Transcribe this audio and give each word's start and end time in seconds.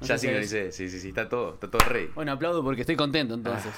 No 0.00 0.06
ya 0.06 0.18
sincronicé, 0.18 0.72
sí, 0.72 0.88
sí, 0.88 1.00
sí, 1.00 1.08
está 1.08 1.28
todo, 1.28 1.54
está 1.54 1.70
todo 1.70 1.80
rey. 1.88 2.10
Bueno, 2.14 2.32
aplaudo 2.32 2.62
porque 2.62 2.82
estoy 2.82 2.96
contento 2.96 3.34
entonces. 3.34 3.72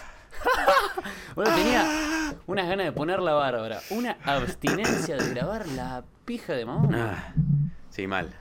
bueno, 1.34 1.54
tenía 1.54 2.34
unas 2.46 2.68
ganas 2.68 2.86
de 2.86 2.92
poner 2.92 3.20
la 3.20 3.34
bárbara. 3.34 3.80
Una 3.90 4.16
abstinencia 4.24 5.16
de 5.16 5.30
grabar 5.30 5.66
la 5.68 6.04
pija 6.24 6.54
de 6.54 6.64
mamón. 6.64 6.94
Ah, 6.94 7.34
sí, 7.90 8.06
mal, 8.06 8.34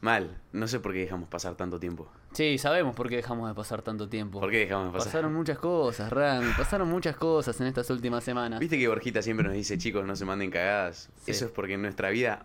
mal. 0.00 0.40
No 0.52 0.66
sé 0.66 0.80
por 0.80 0.92
qué 0.92 1.00
dejamos 1.00 1.28
pasar 1.28 1.54
tanto 1.54 1.78
tiempo. 1.78 2.10
Sí, 2.32 2.58
sabemos 2.58 2.94
por 2.94 3.08
qué 3.08 3.16
dejamos 3.16 3.48
de 3.48 3.54
pasar 3.54 3.82
tanto 3.82 4.08
tiempo. 4.08 4.38
¿Por 4.38 4.50
qué 4.50 4.58
dejamos 4.58 4.86
de 4.86 4.92
pasar? 4.92 5.08
Pasaron 5.08 5.34
muchas 5.34 5.58
cosas, 5.58 6.10
Rami. 6.10 6.52
Pasaron 6.56 6.88
muchas 6.88 7.16
cosas 7.16 7.60
en 7.60 7.66
estas 7.66 7.90
últimas 7.90 8.22
semanas. 8.22 8.60
Viste 8.60 8.78
que 8.78 8.86
Borjita 8.86 9.20
siempre 9.20 9.44
nos 9.44 9.54
dice, 9.54 9.78
chicos, 9.78 10.06
no 10.06 10.14
se 10.14 10.24
manden 10.24 10.50
cagadas. 10.50 11.10
Sí. 11.24 11.32
Eso 11.32 11.46
es 11.46 11.50
porque 11.50 11.74
en 11.74 11.82
nuestra 11.82 12.10
vida, 12.10 12.42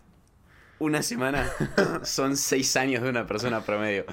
una 0.80 1.02
semana 1.02 1.50
son 2.04 2.38
seis 2.38 2.76
años 2.76 3.04
de 3.04 3.10
una 3.10 3.26
persona 3.26 3.62
promedio. 3.62 4.06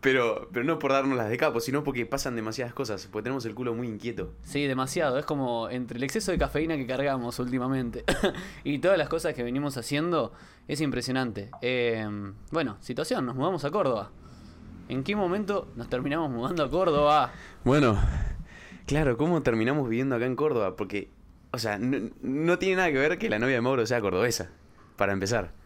Pero, 0.00 0.48
pero 0.52 0.64
no 0.64 0.78
por 0.78 0.92
darnos 0.92 1.16
las 1.16 1.28
de 1.28 1.36
capo, 1.36 1.60
sino 1.60 1.84
porque 1.84 2.06
pasan 2.06 2.36
demasiadas 2.36 2.74
cosas. 2.74 3.08
Porque 3.10 3.24
tenemos 3.24 3.44
el 3.46 3.54
culo 3.54 3.74
muy 3.74 3.88
inquieto. 3.88 4.32
Sí, 4.42 4.66
demasiado. 4.66 5.18
Es 5.18 5.24
como 5.24 5.68
entre 5.70 5.98
el 5.98 6.04
exceso 6.04 6.32
de 6.32 6.38
cafeína 6.38 6.76
que 6.76 6.86
cargamos 6.86 7.38
últimamente 7.38 8.04
y 8.64 8.78
todas 8.78 8.98
las 8.98 9.08
cosas 9.08 9.34
que 9.34 9.42
venimos 9.42 9.76
haciendo, 9.76 10.32
es 10.68 10.80
impresionante. 10.80 11.50
Eh, 11.62 12.06
bueno, 12.50 12.76
situación, 12.80 13.26
nos 13.26 13.36
mudamos 13.36 13.64
a 13.64 13.70
Córdoba. 13.70 14.10
¿En 14.88 15.04
qué 15.04 15.16
momento 15.16 15.72
nos 15.76 15.88
terminamos 15.88 16.30
mudando 16.30 16.64
a 16.64 16.70
Córdoba? 16.70 17.32
Bueno, 17.64 17.98
claro, 18.86 19.16
¿cómo 19.16 19.42
terminamos 19.42 19.88
viviendo 19.88 20.16
acá 20.16 20.26
en 20.26 20.36
Córdoba? 20.36 20.76
Porque, 20.76 21.10
o 21.52 21.58
sea, 21.58 21.78
no, 21.78 22.10
no 22.20 22.58
tiene 22.58 22.76
nada 22.76 22.92
que 22.92 22.98
ver 22.98 23.18
que 23.18 23.30
la 23.30 23.38
novia 23.38 23.54
de 23.54 23.60
Mauro 23.60 23.86
sea 23.86 24.00
cordobesa, 24.00 24.50
para 24.96 25.12
empezar. 25.12 25.61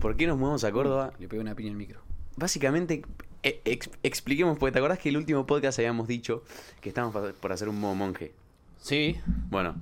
¿Por 0.00 0.16
qué 0.16 0.26
nos 0.26 0.38
mudamos 0.38 0.64
a 0.64 0.72
Córdoba? 0.72 1.12
Le 1.18 1.28
pego 1.28 1.42
una 1.42 1.54
piña 1.54 1.70
al 1.70 1.76
micro. 1.76 2.00
Básicamente, 2.36 3.02
e- 3.42 3.60
ex- 3.64 3.90
expliquemos, 4.02 4.58
porque 4.58 4.72
te 4.72 4.78
acordás 4.78 4.98
que 4.98 5.10
el 5.10 5.16
último 5.16 5.46
podcast 5.46 5.78
habíamos 5.78 6.08
dicho 6.08 6.42
que 6.80 6.88
estábamos 6.88 7.32
por 7.34 7.52
hacer 7.52 7.68
un 7.68 7.78
modo 7.80 7.94
monje. 7.94 8.32
Sí, 8.78 9.18
Bueno, 9.50 9.74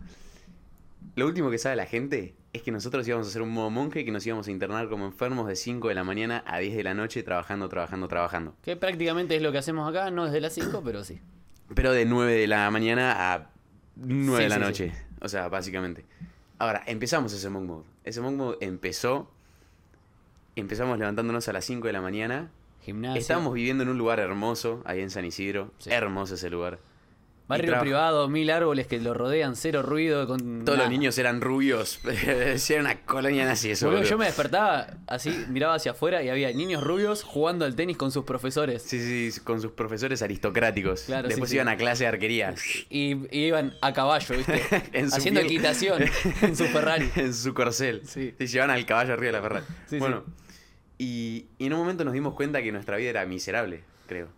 lo 1.15 1.27
último 1.27 1.51
que 1.51 1.59
sabe 1.59 1.77
la 1.77 1.87
gente 1.87 2.35
es 2.53 2.63
que 2.63 2.73
nosotros 2.73 3.07
íbamos 3.07 3.27
a 3.27 3.31
hacer 3.31 3.43
un 3.43 3.51
modo 3.51 3.71
monje 3.71 4.05
que 4.05 4.11
nos 4.11 4.27
íbamos 4.27 4.49
a 4.49 4.51
internar 4.51 4.89
como 4.89 5.07
enfermos 5.07 5.47
de 5.47 5.55
5 5.55 5.89
de 5.89 5.95
la 5.95 6.03
mañana 6.03 6.43
a 6.47 6.59
10 6.59 6.75
de 6.77 6.83
la 6.83 6.95
noche 6.95 7.23
trabajando, 7.23 7.69
trabajando, 7.69 8.09
trabajando. 8.09 8.55
que 8.63 8.75
prácticamente 8.77 9.37
es 9.37 9.43
lo 9.43 9.53
que 9.53 9.59
hacemos 9.59 9.89
acá, 9.89 10.11
no 10.11 10.25
desde 10.25 10.41
las 10.41 10.53
5, 10.55 10.83
pero 10.85 11.05
sí. 11.05 11.21
Pero 11.75 11.93
de 11.93 12.05
9 12.07 12.33
de 12.35 12.47
la 12.49 12.69
mañana 12.73 13.35
a 13.35 13.51
9 13.97 14.37
Sí, 14.39 14.43
de 14.45 14.49
la 14.49 14.55
sí, 14.57 14.61
noche. 14.63 14.93
O 15.21 15.29
sea, 15.29 15.49
básicamente. 15.49 16.05
Ahora, 16.59 16.83
empezamos 16.87 17.33
ese 17.33 17.49
monk 17.51 17.67
mode. 17.67 17.85
Ese 18.05 18.21
monk 18.21 18.37
mode 18.37 18.59
empezó. 18.61 19.31
Empezamos 20.61 20.99
levantándonos 20.99 21.49
a 21.49 21.53
las 21.53 21.65
5 21.65 21.87
de 21.87 21.93
la 21.93 22.01
mañana. 22.01 22.51
Gimnasio. 22.85 23.21
Estábamos 23.21 23.55
viviendo 23.55 23.83
en 23.83 23.91
un 23.91 23.99
lugar 23.99 24.19
hermoso, 24.19 24.83
ahí 24.85 25.01
en 25.01 25.11
San 25.11 25.25
Isidro. 25.25 25.73
Sí. 25.79 25.91
Hermoso 25.91 26.35
ese 26.35 26.51
lugar. 26.51 26.79
Barrio 27.49 27.77
y 27.77 27.81
privado, 27.81 28.29
mil 28.29 28.51
árboles 28.51 28.87
que 28.87 28.99
lo 29.01 29.15
rodean, 29.15 29.57
cero 29.57 29.83
ruido. 29.83 30.27
Con 30.27 30.67
Todos 30.67 30.79
los 30.79 30.91
niños 30.91 31.17
eran 31.17 31.41
rubios. 31.41 31.99
Era 32.69 32.81
una 32.81 33.01
colonia 33.07 33.47
nazi 33.47 33.71
eso. 33.71 33.87
Boludo, 33.87 34.01
boludo. 34.01 34.11
yo 34.11 34.19
me 34.19 34.27
despertaba 34.27 34.87
así, 35.07 35.31
miraba 35.49 35.75
hacia 35.75 35.93
afuera 35.93 36.23
y 36.23 36.29
había 36.29 36.53
niños 36.53 36.85
rubios 36.85 37.23
jugando 37.23 37.65
al 37.65 37.75
tenis 37.75 37.97
con 37.97 38.13
sus 38.13 38.27
profesores. 38.27 38.83
Sí, 38.83 39.31
sí, 39.33 39.41
con 39.41 39.63
sus 39.63 39.73
profesores 39.73 40.21
aristocráticos. 40.21 41.05
Claro, 41.05 41.29
Después 41.29 41.49
sí. 41.49 41.57
iban 41.57 41.69
a 41.69 41.79
clase 41.79 42.05
de 42.05 42.09
arquería. 42.09 42.55
Y, 42.91 43.15
y 43.35 43.47
iban 43.47 43.73
a 43.81 43.95
caballo, 43.95 44.37
¿viste? 44.37 44.63
Haciendo 45.13 45.41
equitación 45.41 46.03
en 46.43 46.55
su 46.55 46.65
Ferrari. 46.67 47.11
en 47.17 47.33
su 47.33 47.55
corcel. 47.55 48.03
Sí. 48.05 48.35
Se 48.37 48.47
llevaban 48.47 48.77
al 48.77 48.85
caballo 48.85 49.15
arriba 49.15 49.29
de 49.29 49.33
la 49.33 49.43
Ferrari. 49.43 49.67
Sí, 49.87 49.99
bueno, 49.99 50.23
Y, 50.99 51.47
y 51.59 51.67
en 51.67 51.73
un 51.75 51.79
momento 51.79 52.05
nos 52.05 52.13
dimos 52.15 52.35
cuenta 52.35 52.61
que 52.63 52.73
nuestra 52.73 52.97
vida 52.97 53.11
era 53.11 53.25
miserable, 53.27 53.85
creo. 54.07 54.29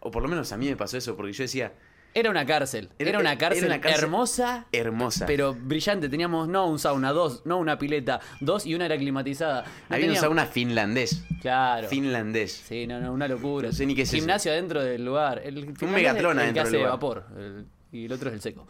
O 0.00 0.10
por 0.10 0.22
lo 0.22 0.28
menos 0.28 0.52
a 0.52 0.56
mí 0.56 0.68
me 0.68 0.76
pasó 0.76 0.96
eso, 0.96 1.16
porque 1.16 1.32
yo 1.32 1.42
decía, 1.44 1.72
Era 2.12 2.30
una 2.30 2.46
cárcel. 2.46 2.90
Era- 2.98 3.10
Era, 3.10 3.18
una, 3.18 3.30
era 3.32 3.38
cárcel 3.38 3.64
una 3.64 3.80
cárcel 3.80 4.04
hermosa, 4.04 4.66
hermosa. 4.70 5.26
pero 5.26 5.54
brillante. 5.54 6.08
Teníamos 6.08 6.46
no 6.46 6.66
un 6.68 6.78
sauna, 6.78 7.10
dos, 7.12 7.42
no 7.44 7.58
una 7.58 7.78
pileta, 7.78 8.20
dos 8.40 8.66
y 8.66 8.74
una 8.76 8.86
era 8.86 8.96
climatizada. 8.96 9.62
No 9.62 9.68
Había 9.96 10.06
un 10.06 10.12
teníamos- 10.14 10.20
sauna 10.20 10.46
finlandés. 10.46 11.24
Claro. 11.40 11.88
Finlandés. 11.88 12.52
Sí, 12.52 12.86
no, 12.86 13.00
no, 13.00 13.12
una 13.12 13.26
locura. 13.26 13.68
No 13.68 13.74
sé 13.74 13.84
ni 13.86 13.96
qué 13.96 14.02
es 14.02 14.08
eso. 14.10 14.18
Gimnasio 14.18 14.52
adentro 14.52 14.84
del 14.84 15.04
lugar. 15.04 15.40
El 15.44 15.58
el 15.58 15.76
que 15.76 15.86
adentro 16.08 16.32
del 16.34 16.72
lugar. 16.72 16.90
vapor. 16.90 17.24
el- 17.36 17.66
y 17.90 18.04
el 18.06 18.12
otro 18.12 18.28
es 18.28 18.34
el 18.34 18.40
seco. 18.40 18.66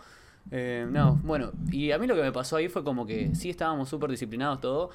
Eh, 0.50 0.86
no, 0.90 1.18
bueno, 1.24 1.52
y 1.72 1.90
a 1.90 1.98
mí 1.98 2.06
lo 2.06 2.14
que 2.14 2.20
me 2.22 2.30
pasó 2.32 2.56
ahí 2.56 2.68
fue 2.68 2.84
como 2.84 3.06
que 3.06 3.34
sí 3.34 3.48
estábamos 3.50 3.88
súper 3.88 4.10
disciplinados 4.10 4.60
todo, 4.60 4.90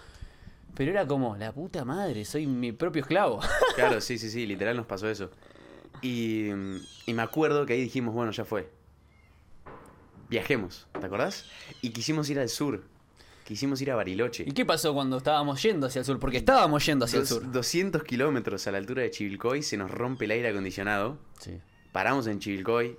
pero 0.76 0.92
era 0.92 1.06
como, 1.06 1.36
la 1.36 1.52
puta 1.52 1.86
madre, 1.86 2.26
soy 2.26 2.48
mi 2.48 2.72
propio 2.72 3.02
esclavo. 3.02 3.40
Claro, 3.76 4.02
sí, 4.02 4.18
sí, 4.18 4.30
sí, 4.30 4.46
literal 4.46 4.76
nos 4.76 4.86
pasó 4.86 5.10
eso. 5.10 5.32
Y, 6.02 6.50
y 7.06 7.14
me 7.14 7.22
acuerdo 7.22 7.66
que 7.66 7.74
ahí 7.74 7.82
dijimos, 7.82 8.14
bueno, 8.14 8.32
ya 8.32 8.46
fue. 8.46 8.70
Viajemos, 10.30 10.88
¿te 11.00 11.06
acordás? 11.06 11.46
Y 11.82 11.90
quisimos 11.90 12.30
ir 12.30 12.40
al 12.40 12.50
sur. 12.50 12.84
Quisimos 13.46 13.82
ir 13.82 13.90
a 13.90 13.96
Bariloche. 13.96 14.44
¿Y 14.46 14.52
qué 14.52 14.64
pasó 14.64 14.94
cuando 14.94 15.18
estábamos 15.18 15.62
yendo 15.64 15.88
hacia 15.88 16.00
el 16.02 16.06
sur? 16.06 16.20
Porque 16.20 16.38
estábamos 16.38 16.86
yendo 16.86 17.06
hacia 17.06 17.20
el 17.20 17.26
sur. 17.26 17.52
200 17.52 18.04
kilómetros 18.04 18.68
a 18.68 18.72
la 18.72 18.78
altura 18.78 19.02
de 19.02 19.10
Chivilcoy, 19.10 19.64
se 19.64 19.76
nos 19.76 19.90
rompe 19.90 20.26
el 20.26 20.32
aire 20.32 20.50
acondicionado. 20.50 21.18
Sí. 21.40 21.60
Paramos 21.92 22.28
en 22.28 22.38
Chivilcoy. 22.40 22.96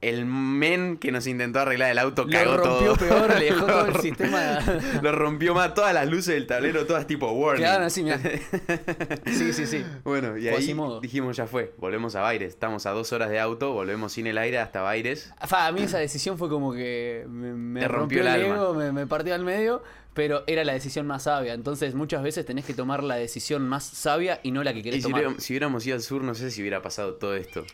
El 0.00 0.26
men 0.26 0.98
que 0.98 1.10
nos 1.12 1.26
intentó 1.26 1.60
arreglar 1.60 1.90
el 1.90 1.98
auto 1.98 2.24
Lo 2.24 2.30
cagó 2.30 2.56
rompió 2.58 2.94
todo. 2.94 3.08
peor, 3.08 3.38
le 3.38 3.44
dejó 3.46 3.64
todo 3.66 3.86
el 3.86 3.92
Lo- 3.94 4.00
sistema. 4.02 4.58
Lo 5.02 5.12
rompió 5.12 5.54
más, 5.54 5.72
todas 5.74 5.94
las 5.94 6.06
luces 6.08 6.34
del 6.34 6.46
tablero, 6.46 6.84
todas 6.86 7.06
tipo 7.06 7.30
warning. 7.30 7.62
Quedaron 7.64 7.86
así, 7.86 8.02
mirá. 8.02 8.20
Sí, 9.26 9.52
sí, 9.52 9.66
sí. 9.66 9.84
Bueno, 10.04 10.36
y 10.36 10.48
ahí 10.48 10.74
dijimos 11.00 11.36
ya 11.36 11.46
fue, 11.46 11.72
volvemos 11.78 12.14
a 12.16 12.20
Baires. 12.20 12.50
Estamos 12.50 12.84
a 12.86 12.90
dos 12.90 13.12
horas 13.12 13.30
de 13.30 13.40
auto, 13.40 13.72
volvemos 13.72 14.12
sin 14.12 14.26
el 14.26 14.36
aire 14.38 14.58
hasta 14.58 14.82
Baires. 14.82 15.32
Fa, 15.46 15.66
a 15.66 15.72
mí 15.72 15.82
esa 15.82 15.98
decisión 15.98 16.36
fue 16.38 16.48
como 16.48 16.72
que 16.74 17.24
me, 17.28 17.54
me 17.54 17.80
Te 17.80 17.88
rompió 17.88 18.22
rompió, 18.22 18.34
el 18.34 18.40
el 18.46 18.52
ego, 18.56 18.74
me, 18.74 18.92
me 18.92 19.06
partió 19.06 19.34
al 19.34 19.44
medio, 19.44 19.82
pero 20.12 20.44
era 20.46 20.64
la 20.64 20.74
decisión 20.74 21.06
más 21.06 21.22
sabia. 21.24 21.54
Entonces 21.54 21.94
muchas 21.94 22.22
veces 22.22 22.44
tenés 22.44 22.64
que 22.66 22.74
tomar 22.74 23.02
la 23.02 23.16
decisión 23.16 23.66
más 23.66 23.84
sabia 23.84 24.38
y 24.42 24.50
no 24.50 24.62
la 24.62 24.72
que 24.74 24.80
Y 24.80 24.82
querés 24.82 24.96
si 24.98 25.02
tomar. 25.04 25.20
hubiéramos, 25.20 25.42
si 25.42 25.52
hubiéramos 25.54 25.86
ido 25.86 25.96
al 25.96 26.02
sur, 26.02 26.22
no 26.22 26.34
sé 26.34 26.50
si 26.50 26.60
hubiera 26.60 26.82
pasado 26.82 27.14
todo 27.14 27.34
esto. 27.34 27.64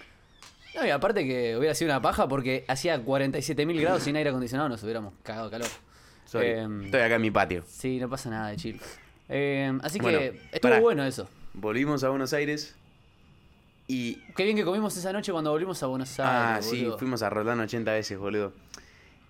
No, 0.75 0.87
y 0.87 0.91
aparte 0.91 1.25
que 1.27 1.57
hubiera 1.57 1.75
sido 1.75 1.91
una 1.91 2.01
paja 2.01 2.29
porque 2.29 2.65
hacía 2.69 3.05
47.000 3.05 3.81
grados 3.81 4.03
sin 4.05 4.17
aire 4.17 4.31
acondicionado, 4.31 4.69
nos 4.69 4.83
hubiéramos 4.83 5.15
cagado 5.23 5.47
de 5.47 5.51
calor. 5.51 5.69
Sorry, 6.27 6.47
Em, 6.51 6.85
Estoy 6.85 7.01
acá 7.01 7.17
en 7.17 7.23
mi 7.23 7.31
patio. 7.31 7.65
Sí, 7.67 7.99
no 7.99 8.09
pasa 8.09 8.31
nada 8.31 8.49
de 8.51 8.57
chill. 8.57 8.81
Eh, 9.29 9.73
así 9.83 9.99
Bueno, 9.99 10.19
que 10.19 10.41
estuvo 10.53 10.71
pará. 10.71 10.81
bueno 10.81 11.05
eso. 11.05 11.29
Volvimos 11.55 12.05
a 12.05 12.09
Buenos 12.11 12.33
Aires 12.33 12.75
y... 13.89 14.15
Qué 14.37 14.45
bien 14.45 14.57
que 14.57 14.65
comimos 14.65 14.97
esa 14.97 15.13
noche 15.13 15.33
cuando 15.33 15.51
volvimos 15.51 15.83
a 15.83 15.87
Buenos 15.87 16.19
Aires. 16.21 16.33
Ah, 16.35 16.59
sí, 16.63 16.89
fuimos 16.99 17.23
a 17.23 17.31
Roldán 17.31 17.59
80 17.61 17.93
veces, 17.93 18.19
boludo. 18.19 18.53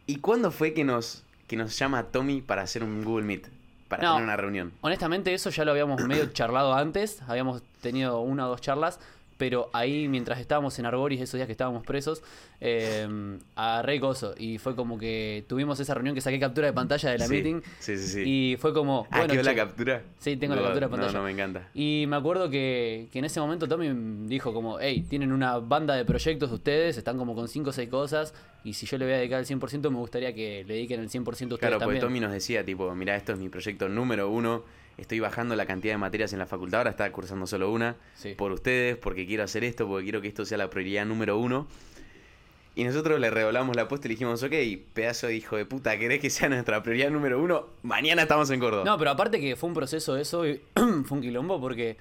¿Y 0.07 0.17
cuándo 0.17 0.51
fue 0.51 0.75
que 0.75 0.85
nos, 0.85 1.25
que 1.47 1.57
nos 1.57 1.79
llama 1.79 2.05
Tommy 2.05 2.43
para 2.43 2.63
hacer 2.63 2.83
un 2.85 3.03
Google 3.05 3.25
Meet? 3.25 3.49
Para 3.89 4.03
No. 4.03 4.13
tener 4.15 4.25
una 4.25 4.37
reunión. 4.37 4.73
Honestamente, 4.83 5.33
eso 5.33 5.49
ya 5.51 5.65
lo 5.65 5.71
habíamos 5.73 6.03
medio 6.05 6.27
charlado 6.27 6.75
antes. 6.75 7.23
Habíamos 7.27 7.63
tenido 7.81 8.21
una 8.21 8.47
o 8.47 8.51
dos 8.51 8.61
charlas. 8.61 9.01
Pero 9.41 9.71
ahí, 9.73 10.07
mientras 10.07 10.39
estábamos 10.39 10.79
en 10.79 10.85
Argoris, 10.85 11.19
esos 11.19 11.39
días 11.39 11.47
que 11.47 11.53
estábamos 11.53 11.83
presos, 11.83 12.23
eh, 12.61 13.39
agarré 13.57 13.99
coso. 13.99 14.35
Y 14.37 14.59
fue 14.59 14.77
como 14.77 14.99
que 14.99 15.47
tuvimos 15.49 15.81
esa 15.81 15.95
reunión 15.95 16.15
que 16.15 16.21
saqué 16.21 16.39
captura 16.39 16.67
de 16.67 16.75
pantalla 16.75 17.11
de 17.11 17.17
la 17.17 17.25
Sí, 17.27 17.33
meeting. 17.33 17.63
Sí, 17.79 17.97
sí, 17.97 18.07
sí. 18.07 18.23
Y 18.27 18.57
fue 18.59 18.75
como. 18.75 19.07
ah, 19.11 19.21
bueno, 19.21 19.33
¿quedó 19.33 19.43
la 19.45 19.55
captura? 19.55 20.03
Sí, 20.19 20.37
tengo 20.37 20.55
la 20.57 20.61
captura 20.61 20.89
de 20.89 20.91
pantalla. 20.91 21.13
No, 21.13 21.19
no, 21.21 21.25
me 21.25 21.31
encanta. 21.31 21.71
Y 21.73 22.05
me 22.07 22.17
acuerdo 22.17 22.51
que, 22.51 23.09
que 23.11 23.19
en 23.19 23.25
ese 23.25 23.41
momento 23.41 23.67
Tommy 23.67 24.29
dijo 24.29 24.53
como, 24.53 24.79
hey, 24.79 25.07
tienen 25.09 25.33
una 25.33 25.59
banda 25.59 25.95
de 25.95 26.05
proyectos 26.05 26.53
ustedes, 26.53 26.99
están 26.99 27.17
como 27.17 27.35
con 27.35 27.49
5 27.49 27.71
o 27.71 27.73
6 27.73 27.89
cosas, 27.89 28.35
y 28.63 28.75
si 28.75 28.85
yo 28.85 28.99
le 28.99 29.07
voy 29.07 29.15
a 29.15 29.17
dedicar 29.17 29.41
el 29.41 29.47
100%, 29.47 29.89
me 29.89 29.97
gustaría 29.97 30.35
que 30.35 30.65
le 30.69 30.75
dediquen 30.75 31.01
el 31.01 31.09
100% 31.09 31.23
ustedes 31.25 31.59
Claro, 31.59 31.79
porque 31.79 31.79
también. 31.79 32.01
Tommy 32.03 32.21
nos 32.21 32.33
decía, 32.33 32.63
tipo, 32.63 32.95
mira, 32.95 33.17
esto 33.17 33.33
es 33.33 33.39
mi 33.39 33.49
proyecto 33.49 33.89
número 33.89 34.29
uno, 34.29 34.65
estoy 35.01 35.21
bajando 35.21 35.57
la 35.57 35.67
cantidad 35.67 35.95
de 35.95 35.99
materias 35.99 36.33
en 36.33 36.39
la 36.39 36.47
facultad, 36.47 36.81
ahora 36.81 36.91
está 36.91 37.11
cursando 37.13 37.47
solo 37.47 37.71
una, 37.71 37.97
Sí. 38.15 38.35
por 38.35 38.53
ustedes, 38.53 38.97
porque 38.97 39.27
quiero 39.27 39.43
hacer 39.45 39.65
esto, 39.65 39.87
porque 39.89 40.05
quiero 40.05 40.21
que 40.21 40.29
esto 40.29 40.45
sea 40.45 40.59
la 40.59 40.71
prioridad 40.71 41.07
número 41.07 41.39
uno. 41.39 41.67
Y 42.77 42.85
nosotros 42.85 43.19
le 43.19 43.31
redoblamos 43.31 43.75
la 43.75 43.83
apuesta 43.83 44.07
y 44.07 44.11
le 44.11 44.15
dijimos, 44.15 44.43
ok, 44.43 44.53
pedazo 44.95 45.27
de 45.27 45.35
hijo 45.37 45.57
de 45.57 45.67
puta, 45.67 45.99
¿querés 45.99 46.21
que 46.21 46.31
sea 46.31 46.49
nuestra 46.49 46.83
prioridad 46.83 47.11
número 47.11 47.43
uno? 47.43 47.67
Mañana 47.83 48.23
estamos 48.23 48.49
en 48.51 48.61
Córdoba. 48.61 48.85
No, 48.85 48.97
pero 48.97 49.11
aparte 49.11 49.41
que 49.41 49.57
fue 49.57 49.69
un 49.69 49.75
proceso 49.75 50.17
eso, 50.17 50.47
y 50.47 50.61
fue 50.75 51.19
un 51.19 51.21
quilombo, 51.21 51.61
porque 51.61 51.97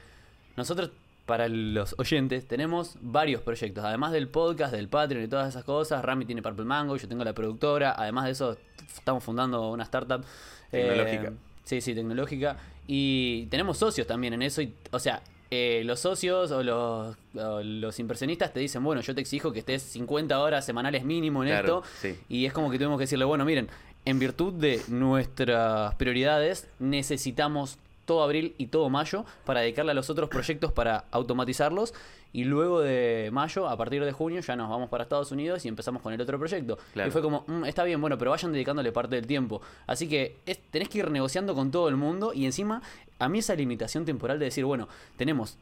nosotros, 0.55 0.91
para 1.25 1.47
los 1.49 1.95
oyentes, 1.97 2.47
tenemos 2.47 2.97
varios 3.01 3.41
proyectos. 3.41 3.83
Además 3.83 4.11
del 4.11 4.27
podcast, 4.29 4.71
del 4.73 4.87
Patreon 4.89 5.23
y 5.23 5.27
todas 5.27 5.49
esas 5.49 5.63
cosas, 5.63 6.05
Rami 6.05 6.25
tiene 6.25 6.41
Purple 6.43 6.65
Mango, 6.65 6.95
yo 6.97 7.07
tengo 7.07 7.23
la 7.23 7.33
productora. 7.33 7.95
Además 7.97 8.25
de 8.25 8.31
eso, 8.31 8.57
estamos 8.95 9.23
fundando 9.23 9.69
una 9.71 9.83
startup. 9.83 10.23
Tecnológica. 10.71 11.27
eh, 11.29 11.33
sí, 11.65 11.81
sí, 11.81 11.95
tecnológica. 11.95 12.57
Y 12.91 13.45
tenemos 13.51 13.77
socios 13.77 14.07
también 14.07 14.33
en 14.33 14.41
eso. 14.41 14.63
Y, 14.63 14.73
o 14.89 14.97
sea, 14.97 15.21
eh, 15.51 15.83
los 15.85 15.99
socios 15.99 16.49
o 16.49 16.63
los, 16.63 17.15
o 17.35 17.61
los 17.63 17.99
inversionistas 17.99 18.51
te 18.51 18.59
dicen, 18.59 18.83
bueno, 18.83 19.01
yo 19.01 19.13
te 19.13 19.21
exijo 19.21 19.53
que 19.53 19.59
estés 19.59 19.83
50 19.83 20.39
horas 20.39 20.65
semanales 20.65 21.03
mínimo 21.05 21.43
en 21.43 21.49
Claro, 21.49 21.83
esto. 21.83 21.89
sí. 22.01 22.15
Y 22.29 22.47
es 22.47 22.53
como 22.53 22.71
que 22.71 22.79
tuvimos 22.79 22.97
que 22.97 23.03
decirle, 23.03 23.25
bueno, 23.25 23.45
miren, 23.45 23.67
en 24.05 24.17
virtud 24.17 24.53
de 24.53 24.81
nuestras 24.87 25.93
prioridades 25.95 26.67
necesitamos 26.79 27.77
todo 28.09 28.23
abril 28.23 28.55
y 28.57 28.67
todo 28.67 28.89
mayo 28.89 29.23
para 29.45 29.59
dedicarle 29.61 29.91
a 29.91 29.93
los 29.93 30.09
otros 30.09 30.29
proyectos 30.29 30.71
para 30.71 31.05
automatizarlos. 31.11 31.93
Y 32.33 32.43
luego 32.43 32.81
de 32.81 33.29
mayo, 33.31 33.69
a 33.69 33.77
partir 33.77 34.03
de 34.03 34.11
junio, 34.11 34.41
ya 34.41 34.55
nos 34.55 34.67
vamos 34.67 34.89
para 34.89 35.03
Estados 35.03 35.31
Unidos 35.31 35.63
y 35.65 35.67
empezamos 35.67 36.01
con 36.01 36.11
el 36.11 36.19
otro 36.19 36.39
proyecto. 36.39 36.79
Claro. 36.93 37.07
Y 37.09 37.11
fue 37.11 37.21
como, 37.21 37.43
"Mm, 37.45 37.65
está 37.65 37.83
bien, 37.83 38.01
bueno, 38.01 38.17
pero 38.17 38.31
vayan 38.31 38.51
dedicándole 38.51 38.91
parte 38.91 39.15
del 39.15 39.27
tiempo. 39.27 39.61
Así 39.85 40.09
que 40.09 40.37
es- 40.47 40.57
tenés 40.71 40.89
que 40.89 40.97
ir 40.97 41.11
negociando 41.11 41.53
con 41.53 41.69
todo 41.69 41.87
el 41.87 41.97
mundo 41.97 42.31
y 42.33 42.45
encima, 42.45 42.81
a 43.19 43.29
mí 43.29 43.39
esa 43.39 43.53
limitación 43.53 44.05
temporal 44.05 44.39
de 44.39 44.45
decir, 44.45 44.65
bueno, 44.65 44.87
tenemos 45.15 45.55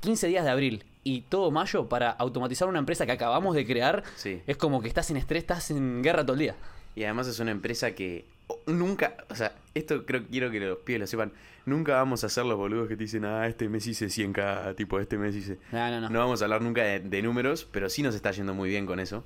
15 0.00 0.26
días 0.28 0.44
de 0.44 0.50
abril 0.50 0.84
y 1.04 1.22
todo 1.22 1.50
mayo 1.50 1.88
para 1.88 2.10
automatizar 2.10 2.68
una 2.68 2.78
empresa 2.80 3.06
que 3.06 3.12
acabamos 3.12 3.54
de 3.54 3.66
crear, 3.66 4.02
Sí. 4.16 4.42
es 4.46 4.58
como 4.58 4.82
que 4.82 4.88
estás 4.88 5.10
en 5.10 5.16
estrés, 5.16 5.40
estás 5.44 5.70
en 5.70 6.02
guerra 6.02 6.22
todo 6.22 6.34
el 6.34 6.40
día. 6.40 6.54
Y 6.94 7.04
además 7.04 7.28
es 7.28 7.38
una 7.40 7.50
empresa 7.50 7.92
que 7.92 8.24
nunca, 8.66 9.16
o 9.30 9.34
sea, 9.34 9.54
esto 9.74 10.04
creo 10.06 10.22
quiero 10.30 10.50
que 10.50 10.60
los 10.60 10.78
pibes 10.78 11.00
lo 11.00 11.06
sepan, 11.06 11.32
nunca 11.66 11.94
vamos 11.96 12.24
a 12.24 12.28
ser 12.28 12.46
los 12.46 12.56
boludos 12.56 12.88
que 12.88 12.96
te 12.96 13.04
dicen, 13.04 13.24
ah, 13.24 13.46
este 13.46 13.68
mes 13.68 13.86
hice 13.86 14.06
100k, 14.06 14.74
tipo, 14.74 14.98
este 15.00 15.18
mes 15.18 15.34
hice... 15.36 15.58
No, 15.72 15.90
no, 15.90 16.00
no. 16.00 16.08
No 16.10 16.18
vamos 16.18 16.40
a 16.40 16.44
hablar 16.46 16.62
nunca 16.62 16.82
de, 16.82 17.00
de 17.00 17.22
números, 17.22 17.66
pero 17.70 17.88
sí 17.90 18.02
nos 18.02 18.14
está 18.14 18.30
yendo 18.32 18.54
muy 18.54 18.68
bien 18.70 18.86
con 18.86 19.00
eso. 19.00 19.24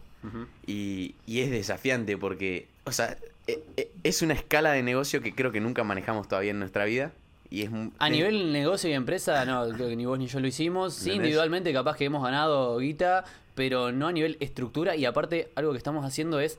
Y, 0.67 1.15
y 1.27 1.41
es 1.41 1.51
desafiante 1.51 2.17
porque, 2.17 2.69
o 2.85 2.93
sea, 2.93 3.17
e- 3.47 3.63
e- 3.77 3.91
es 4.05 4.23
una 4.23 4.35
escala 4.35 4.73
de 4.73 4.83
negocio 4.83 5.21
que 5.21 5.35
creo 5.35 5.51
que 5.53 5.61
nunca 5.61 5.85
manejamos 5.85 6.29
todavía 6.29 6.51
en 6.53 6.59
nuestra 6.59 6.85
vida. 6.85 7.13
Y 7.51 7.63
es 7.63 7.71
A 7.99 8.09
nivel 8.09 8.53
negocio 8.53 8.89
y 8.89 8.95
empresa, 8.95 9.45
no, 9.45 9.69
creo 9.75 9.89
que 9.89 9.97
ni 9.97 10.07
vos 10.07 10.19
ni 10.19 10.27
yo 10.27 10.41
lo 10.41 10.47
hicimos. 10.47 10.95
Sí, 10.95 11.13
individualmente 11.13 11.73
capaz 11.73 11.97
que 11.97 12.07
hemos 12.07 12.23
ganado 12.23 12.79
guita, 12.79 13.25
pero 13.55 13.93
no 13.93 14.07
a 14.09 14.13
nivel 14.13 14.37
estructura. 14.41 14.97
Y 14.97 15.05
aparte, 15.05 15.51
algo 15.55 15.73
que 15.73 15.79
estamos 15.79 16.05
haciendo 16.07 16.41
es, 16.41 16.59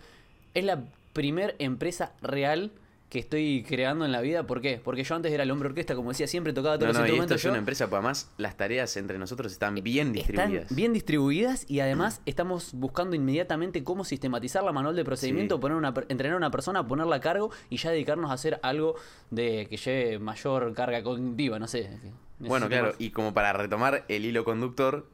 es 0.54 0.63
la 0.63 0.83
primer 1.13 1.56
empresa 1.60 2.13
real 2.21 2.71
que 3.10 3.19
estoy 3.19 3.63
creando 3.68 4.06
en 4.06 4.12
la 4.12 4.21
vida. 4.21 4.48
¿Por 4.48 4.60
qué? 4.60 4.81
Porque 4.83 5.04
yo 5.04 5.13
antes 5.13 5.31
era 5.31 5.44
el 5.44 5.51
hombre 5.51 5.69
orquesta, 5.69 5.94
como 5.94 6.10
decía, 6.10 6.25
siempre 6.25 6.51
tocaba 6.51 6.80
todos 6.80 6.94
No, 6.94 7.00
los 7.01 7.01
no, 7.01 7.06
y 7.06 7.19
esto 7.19 7.21
instrumentos. 7.21 7.36
es 7.36 7.44
yo. 7.44 7.50
una 7.51 7.60
empresa, 7.60 7.86
pues 7.88 8.00
además 8.00 8.31
las 8.38 8.57
tareas 8.57 8.98
entre 8.98 9.19
nosotros 9.19 9.51
están 9.51 9.75
bien 9.75 10.13
distribuidas. 10.13 10.63
Están 10.63 10.75
bien 10.75 10.94
distribuidas 10.94 11.69
y 11.69 11.80
además 11.81 12.21
estamos 12.25 12.74
buscando 12.74 13.15
inmediatamente 13.15 13.83
cómo 13.83 14.04
sistematizar 14.04 14.63
la 14.63 14.71
manual 14.71 14.95
de 14.95 15.06
procedimiento, 15.06 15.56
Sí. 15.57 15.62
poner 15.62 15.77
una, 15.77 15.94
entrenar 16.10 16.33
a 16.33 16.38
una 16.38 16.50
persona, 16.50 16.88
ponerla 16.88 17.18
a 17.18 17.19
cargo 17.19 17.51
y 17.69 17.77
ya 17.77 17.92
dedicarnos 17.92 18.31
a 18.31 18.33
hacer 18.33 18.59
algo 18.63 18.95
de 19.30 19.68
que 19.69 19.77
lleve 19.77 20.18
mayor 20.18 20.74
carga 20.74 21.04
cognitiva, 21.04 21.59
no 21.59 21.68
sé. 21.68 21.92
Bueno, 22.39 22.68
claro, 22.68 22.88
más. 22.88 22.95
y 22.98 23.12
como 23.12 23.31
para 23.36 23.54
retomar 23.54 24.06
el 24.07 24.25
hilo 24.25 24.44
conductor, 24.44 25.07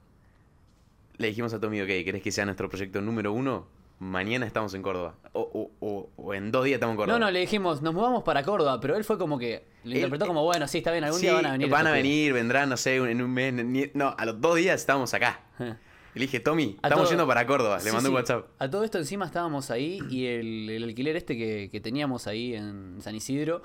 le 1.18 1.28
dijimos 1.28 1.54
a 1.54 1.60
Tommy, 1.60 1.82
ok, 1.82 1.88
¿querés 1.88 2.24
que 2.24 2.32
sea 2.32 2.46
nuestro 2.46 2.70
proyecto 2.70 3.02
número 3.02 3.34
uno? 3.34 3.68
Mañana 4.00 4.46
estamos 4.46 4.74
en 4.74 4.82
Córdoba. 4.82 5.16
O, 5.34 5.42
o- 5.42 5.86
o- 5.86 6.10
o 6.16 6.34
en 6.34 6.52
dos 6.52 6.64
días 6.64 6.76
estamos 6.76 6.94
en 6.94 6.98
Córdoba. 6.98 7.20
No, 7.20 7.26
no, 7.26 7.32
le 7.32 7.40
dijimos, 7.42 7.82
nos 7.82 7.94
mudamos 7.94 8.24
para 8.24 8.44
Córdoba, 8.44 8.80
pero 8.80 8.96
él 8.96 9.04
fue 9.04 9.18
como 9.18 9.38
que 9.38 9.66
lo 9.84 9.92
Él- 9.92 9.98
interpretó 9.98 10.26
como, 10.26 10.44
bueno, 10.44 10.68
sí, 10.70 10.78
está 10.78 10.92
bien, 10.92 11.04
algún 11.04 11.20
Sí, 11.20 11.26
día 11.26 11.36
van 11.36 11.46
a 11.48 11.52
venir. 11.52 11.70
Van 11.70 11.86
a 11.88 11.90
estos 11.90 12.02
pibes". 12.02 12.04
venir, 12.18 12.34
vendrán, 12.34 12.70
no 12.70 12.78
sé, 12.78 12.96
en 12.96 13.22
un 13.22 13.32
mes. 13.34 13.54
No, 13.94 14.16
a 14.18 14.26
los 14.26 14.40
dos 14.40 14.56
días 14.56 14.80
estamos 14.80 15.14
acá. 15.14 15.42
Eh. 15.60 15.76
Y 16.16 16.20
le 16.20 16.26
dije, 16.26 16.40
Tommy, 16.40 16.78
A 16.82 16.88
estamos 16.88 17.04
todo- 17.04 17.10
yendo 17.12 17.28
para 17.28 17.46
Córdoba. 17.46 17.78
Le 17.78 17.84
Sí, 17.84 17.92
mandé 17.92 18.10
un. 18.10 18.16
WhatsApp. 18.16 18.46
A 18.58 18.70
todo 18.70 18.84
esto 18.86 18.98
encima 18.98 19.26
estábamos 19.26 19.70
ahí 19.70 20.00
y 20.10 20.26
el, 20.28 20.70
el 20.70 20.84
alquiler 20.86 21.18
este 21.18 21.38
que, 21.38 21.70
que 21.72 21.82
teníamos 21.82 22.26
ahí 22.26 22.56
en 22.56 23.02
San 23.02 23.16
Isidro 23.16 23.62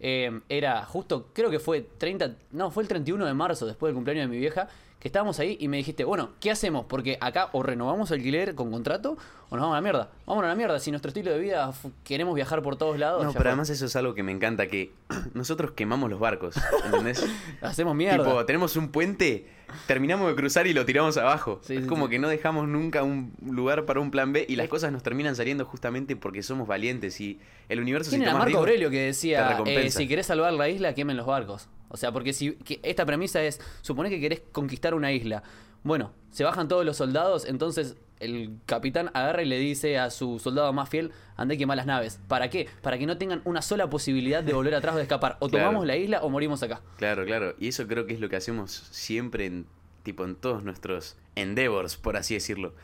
eh, 0.00 0.38
era 0.50 0.84
justo, 0.84 1.30
creo 1.32 1.50
que 1.50 1.58
fue 1.58 1.80
30, 1.80 2.36
no, 2.52 2.70
fue 2.70 2.82
el 2.84 2.88
31 2.88 3.24
de 3.26 3.34
marzo, 3.34 3.66
después 3.66 3.88
del 3.88 3.94
cumpleaños 3.96 4.24
de 4.24 4.28
mi 4.28 4.38
vieja, 4.38 4.68
que 4.98 5.08
estábamos 5.08 5.38
ahí 5.38 5.56
y 5.60 5.68
me 5.68 5.76
dijiste, 5.76 6.04
bueno, 6.04 6.30
¿qué 6.40 6.50
hacemos? 6.50 6.86
Porque 6.86 7.18
acá 7.20 7.50
o 7.52 7.62
renovamos 7.62 8.10
alquiler 8.10 8.54
con 8.56 8.72
contrato 8.72 9.16
o 9.48 9.56
nos 9.56 9.62
vamos 9.62 9.74
a 9.74 9.76
la 9.76 9.82
mierda. 9.82 10.10
Vamos 10.26 10.42
a 10.44 10.48
la 10.48 10.54
mierda, 10.56 10.80
si 10.80 10.90
nuestro 10.90 11.10
estilo 11.10 11.30
de 11.30 11.38
vida 11.38 11.72
queremos 12.02 12.34
viajar 12.34 12.62
por 12.62 12.76
todos 12.76 12.98
lados. 12.98 13.22
No, 13.22 13.30
pero 13.30 13.42
fue. 13.42 13.50
además 13.50 13.70
eso 13.70 13.86
es 13.86 13.94
algo 13.94 14.14
que 14.14 14.24
me 14.24 14.32
encanta, 14.32 14.66
que 14.66 14.92
nosotros 15.34 15.70
quemamos 15.72 16.10
los 16.10 16.18
barcos, 16.18 16.56
¿entendés? 16.84 17.24
Hacemos 17.62 17.94
mierda. 17.94 18.24
tipo, 18.24 18.44
tenemos 18.44 18.74
un 18.74 18.88
puente, 18.88 19.46
terminamos 19.86 20.28
de 20.28 20.34
cruzar 20.34 20.66
y 20.66 20.72
lo 20.72 20.84
tiramos 20.84 21.16
abajo. 21.16 21.60
Sí, 21.62 21.76
es 21.76 21.82
sí, 21.82 21.86
como 21.86 22.06
sí. 22.06 22.10
que 22.10 22.18
no 22.18 22.28
dejamos 22.28 22.66
nunca 22.66 23.04
un 23.04 23.32
lugar 23.46 23.84
para 23.84 24.00
un 24.00 24.10
plan 24.10 24.32
B 24.32 24.46
y 24.48 24.56
las 24.56 24.68
cosas 24.68 24.90
nos 24.90 25.04
terminan 25.04 25.36
saliendo 25.36 25.64
justamente 25.64 26.16
porque 26.16 26.42
somos 26.42 26.66
valientes 26.66 27.20
y 27.20 27.38
el 27.68 27.80
universo 27.80 28.10
¿Quién 28.10 28.22
si 28.22 28.28
era 28.28 28.36
Marco 28.36 28.58
Aurelio 28.58 28.90
que 28.90 29.00
decía, 29.00 29.60
eh, 29.64 29.90
si 29.92 30.08
querés 30.08 30.26
salvar 30.26 30.52
la 30.54 30.68
isla, 30.68 30.92
quemen 30.92 31.16
los 31.16 31.26
barcos? 31.26 31.68
O 31.88 31.96
sea, 31.96 32.12
porque 32.12 32.32
si 32.32 32.52
que 32.52 32.80
esta 32.82 33.04
premisa 33.06 33.42
es, 33.42 33.60
supone 33.82 34.10
que 34.10 34.20
querés 34.20 34.42
conquistar 34.52 34.94
una 34.94 35.12
isla. 35.12 35.42
Bueno, 35.84 36.12
se 36.30 36.44
bajan 36.44 36.68
todos 36.68 36.84
los 36.84 36.96
soldados, 36.96 37.44
entonces 37.46 37.96
el 38.20 38.58
capitán 38.66 39.10
agarra 39.14 39.42
y 39.42 39.46
le 39.46 39.58
dice 39.58 39.96
a 39.98 40.10
su 40.10 40.40
soldado 40.40 40.72
más 40.72 40.88
fiel, 40.88 41.12
anda 41.36 41.54
y 41.54 41.58
quema 41.58 41.76
las 41.76 41.86
naves. 41.86 42.18
¿Para 42.26 42.50
qué? 42.50 42.68
Para 42.82 42.98
que 42.98 43.06
no 43.06 43.16
tengan 43.16 43.40
una 43.44 43.62
sola 43.62 43.88
posibilidad 43.88 44.42
de 44.42 44.52
volver 44.52 44.74
atrás 44.74 44.94
o 44.94 44.96
de 44.98 45.02
escapar. 45.04 45.36
O 45.40 45.48
Claro. 45.50 45.66
tomamos 45.66 45.86
la 45.86 45.96
isla 45.96 46.20
o 46.22 46.28
morimos 46.28 46.62
acá. 46.62 46.80
Claro, 46.96 47.24
claro. 47.24 47.54
Y 47.58 47.68
eso 47.68 47.86
creo 47.86 48.06
que 48.06 48.14
es 48.14 48.20
lo 48.20 48.28
que 48.28 48.36
hacemos 48.36 48.72
siempre 48.72 49.46
en, 49.46 49.66
tipo, 50.02 50.24
en 50.24 50.34
todos 50.34 50.64
nuestros 50.64 51.16
endeavors, 51.36 51.96
por 51.96 52.16
así 52.16 52.34
decirlo. 52.34 52.74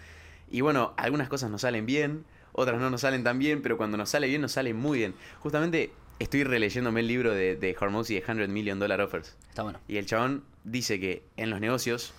Y 0.48 0.60
bueno, 0.60 0.94
algunas 0.96 1.28
cosas 1.28 1.50
nos 1.50 1.62
salen 1.62 1.84
bien, 1.84 2.24
otras 2.52 2.80
no 2.80 2.88
nos 2.88 3.00
salen 3.00 3.24
tan 3.24 3.40
bien, 3.40 3.60
pero 3.60 3.76
cuando 3.76 3.96
nos 3.96 4.10
sale 4.10 4.28
bien, 4.28 4.40
nos 4.40 4.52
sale 4.52 4.72
muy 4.72 4.98
bien. 4.98 5.14
Justamente 5.40 5.90
estoy 6.18 6.44
releyéndome 6.44 7.00
el 7.00 7.08
libro 7.08 7.32
de, 7.32 7.56
de 7.56 7.76
Hormozy 7.78 8.14
de 8.14 8.22
100 8.24 8.52
Million 8.52 8.78
Dollar 8.78 9.00
Offers. 9.00 9.36
Está 9.48 9.62
bueno. 9.62 9.78
Y 9.88 9.96
el 9.96 10.06
chabón 10.06 10.44
dice 10.64 10.98
que 11.00 11.22
en 11.36 11.50
los 11.50 11.60
negocios, 11.60 12.12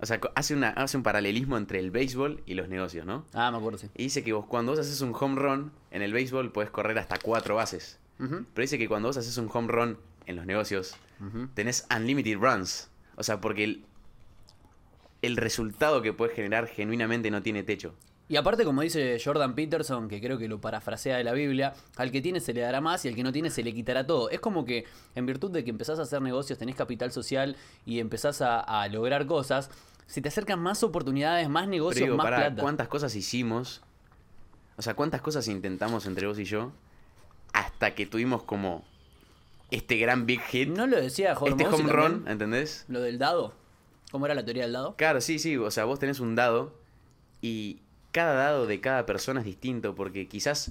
o 0.00 0.06
sea, 0.06 0.20
hace, 0.34 0.54
una, 0.54 0.70
hace 0.70 0.96
un 0.96 1.02
paralelismo 1.02 1.56
entre 1.56 1.78
el 1.78 1.90
béisbol 1.90 2.42
y 2.46 2.54
los 2.54 2.68
negocios, 2.68 3.06
¿no? 3.06 3.24
Ah, 3.32 3.50
me 3.50 3.58
acuerdo, 3.58 3.78
sí. 3.78 3.88
Y 3.94 4.04
dice 4.04 4.22
que 4.24 4.32
vos 4.32 4.46
cuando 4.46 4.72
vos 4.72 4.78
haces 4.78 5.00
un 5.00 5.12
home 5.18 5.40
run, 5.40 5.72
en 5.90 6.02
el 6.02 6.12
béisbol 6.12 6.52
puedes 6.52 6.70
correr 6.70 6.98
hasta 6.98 7.18
cuatro 7.18 7.54
bases. 7.56 7.98
Ujú, 8.20 8.44
Pero 8.54 8.62
dice 8.62 8.78
que 8.78 8.88
cuando 8.88 9.08
vos 9.08 9.16
haces 9.16 9.36
un 9.38 9.50
home 9.52 9.68
run 9.68 9.98
en 10.26 10.36
los 10.36 10.46
negocios, 10.46 10.96
ujú. 11.20 11.48
tenés 11.54 11.86
unlimited 11.94 12.36
runs. 12.38 12.88
O 13.16 13.22
sea, 13.22 13.40
porque 13.40 13.64
el, 13.64 13.84
el 15.22 15.36
resultado 15.36 16.02
que 16.02 16.12
puedes 16.12 16.34
generar 16.34 16.66
genuinamente 16.66 17.30
no 17.30 17.42
tiene 17.42 17.62
techo. 17.62 17.94
Y 18.34 18.36
aparte, 18.36 18.64
como 18.64 18.82
dice 18.82 19.16
Jordan 19.24 19.54
Peterson, 19.54 20.08
que 20.08 20.20
creo 20.20 20.36
que 20.38 20.48
lo 20.48 20.60
parafrasea 20.60 21.16
de 21.16 21.22
la 21.22 21.32
Biblia, 21.34 21.72
al 21.94 22.10
que 22.10 22.20
tiene 22.20 22.40
se 22.40 22.52
le 22.52 22.62
dará 22.62 22.80
más 22.80 23.04
y 23.04 23.08
al 23.08 23.14
que 23.14 23.22
no 23.22 23.30
tiene 23.30 23.48
se 23.48 23.62
le 23.62 23.72
quitará 23.72 24.08
todo. 24.08 24.28
Es 24.28 24.40
como 24.40 24.64
que 24.64 24.86
en 25.14 25.24
virtud 25.24 25.52
de 25.52 25.62
que 25.62 25.70
empezás 25.70 26.00
a 26.00 26.02
hacer 26.02 26.20
negocios, 26.20 26.58
tenés 26.58 26.74
capital 26.74 27.12
social 27.12 27.54
y 27.86 28.00
empezás 28.00 28.42
a, 28.42 28.58
a 28.58 28.88
lograr 28.88 29.26
cosas, 29.26 29.70
se 30.08 30.20
te 30.20 30.30
acercan 30.30 30.58
más 30.58 30.82
oportunidades, 30.82 31.48
más 31.48 31.68
negocios, 31.68 32.06
digo, 32.06 32.16
más 32.16 32.24
pará, 32.24 32.36
plata. 32.38 32.60
¿cuántas 32.60 32.88
cosas 32.88 33.14
hicimos? 33.14 33.82
O 34.78 34.82
sea, 34.82 34.94
¿cuántas 34.94 35.20
cosas 35.20 35.46
intentamos 35.46 36.04
entre 36.04 36.26
vos 36.26 36.40
y 36.40 36.44
yo? 36.44 36.72
Hasta 37.52 37.94
que 37.94 38.04
tuvimos 38.04 38.42
como 38.42 38.84
este 39.70 39.96
gran 39.96 40.26
big 40.26 40.40
hit. 40.40 40.70
¿No 40.70 40.88
lo 40.88 41.00
decía 41.00 41.36
Jordan 41.36 41.60
este 41.60 41.72
home 41.72 41.92
run, 41.92 42.02
también? 42.02 42.32
¿entendés? 42.32 42.84
Lo 42.88 43.00
del 43.00 43.16
dado. 43.16 43.54
¿Cómo 44.10 44.26
era 44.26 44.34
la 44.34 44.44
teoría 44.44 44.64
del 44.64 44.72
dado? 44.72 44.96
Claro, 44.96 45.20
sí, 45.20 45.38
sí. 45.38 45.56
O 45.56 45.70
sea, 45.70 45.84
vos 45.84 46.00
tenés 46.00 46.18
un 46.18 46.34
dado 46.34 46.82
y 47.40 47.83
cada 48.14 48.34
dado 48.34 48.68
de 48.68 48.80
cada 48.80 49.06
persona 49.06 49.40
es 49.40 49.46
distinto 49.46 49.96
porque 49.96 50.28
quizás 50.28 50.70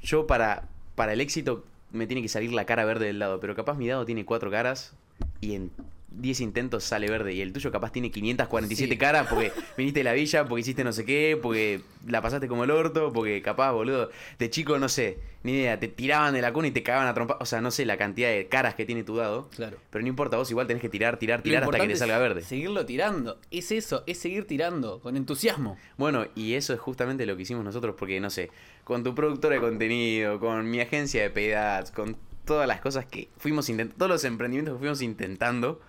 yo 0.00 0.28
para, 0.28 0.68
para 0.94 1.12
el 1.12 1.20
éxito 1.20 1.64
me 1.90 2.06
tiene 2.06 2.22
que 2.22 2.28
salir 2.28 2.52
la 2.52 2.64
cara 2.66 2.84
verde 2.84 3.06
del 3.06 3.18
dado, 3.18 3.40
pero 3.40 3.56
capaz 3.56 3.74
mi 3.74 3.88
dado 3.88 4.04
tiene 4.04 4.24
cuatro 4.24 4.48
caras 4.48 4.94
y 5.40 5.56
en 5.56 5.72
10 6.16 6.40
intentos 6.40 6.84
sale 6.84 7.08
verde 7.10 7.32
y 7.34 7.40
el 7.40 7.52
tuyo 7.52 7.70
capaz 7.72 7.92
tiene 7.92 8.10
547 8.10 8.92
Sí. 8.92 8.98
caras 8.98 9.26
porque 9.28 9.52
viniste 9.76 10.00
de 10.00 10.04
la 10.04 10.12
villa, 10.12 10.44
porque 10.46 10.60
hiciste 10.60 10.84
no 10.84 10.92
sé 10.92 11.04
qué, 11.04 11.38
porque 11.40 11.80
la 12.06 12.20
pasaste 12.22 12.48
como 12.48 12.64
el 12.64 12.70
orto, 12.70 13.12
porque 13.12 13.40
capaz, 13.42 13.72
boludo, 13.72 14.10
de 14.38 14.50
chico, 14.50 14.78
no 14.78 14.88
sé, 14.88 15.18
ni 15.42 15.52
idea, 15.52 15.78
te 15.80 15.88
tiraban 15.88 16.34
de 16.34 16.42
la 16.42 16.52
cuna 16.52 16.68
y 16.68 16.70
te 16.70 16.82
cagaban 16.82 17.08
a 17.08 17.14
trompa, 17.14 17.36
o 17.40 17.46
sea, 17.46 17.60
no 17.60 17.70
sé 17.70 17.84
la 17.86 17.96
cantidad 17.96 18.28
de 18.30 18.46
caras 18.48 18.74
que 18.74 18.84
tiene 18.84 19.04
tu 19.04 19.16
dado, 19.16 19.48
Claro. 19.56 19.76
pero 19.90 20.02
no 20.02 20.08
importa, 20.08 20.36
vos 20.36 20.50
igual 20.50 20.66
tenés 20.66 20.80
que 20.82 20.88
tirar, 20.88 21.18
tirar, 21.18 21.42
tirar 21.42 21.64
hasta 21.64 21.78
que 21.80 21.88
te 21.88 21.96
salga 21.96 22.18
verde. 22.18 22.42
Seguirlo 22.42 22.86
tirando. 22.86 23.38
Es 23.50 23.72
eso, 23.72 24.04
es 24.06 24.18
seguir 24.18 24.46
tirando, 24.46 25.00
con 25.00 25.16
entusiasmo. 25.16 25.76
Bueno, 25.96 26.26
y 26.34 26.54
eso 26.54 26.72
es 26.74 26.80
justamente 26.80 27.26
lo 27.26 27.36
que 27.36 27.42
hicimos 27.42 27.64
nosotros, 27.64 27.94
porque 27.98 28.20
no 28.20 28.30
sé, 28.30 28.50
con 28.84 29.02
tu 29.04 29.14
productora 29.14 29.54
de 29.56 29.60
contenido, 29.60 30.38
con 30.40 30.70
mi 30.70 30.80
agencia 30.80 31.22
de 31.22 31.30
pedaz, 31.30 31.90
con 31.90 32.16
todas 32.44 32.66
las 32.66 32.80
cosas 32.80 33.06
que 33.06 33.28
fuimos 33.38 33.68
intentando, 33.68 33.96
todos 33.98 34.10
los 34.10 34.24
emprendimientos 34.24 34.74
que 34.74 34.78
fuimos 34.80 35.00
intentando, 35.02 35.80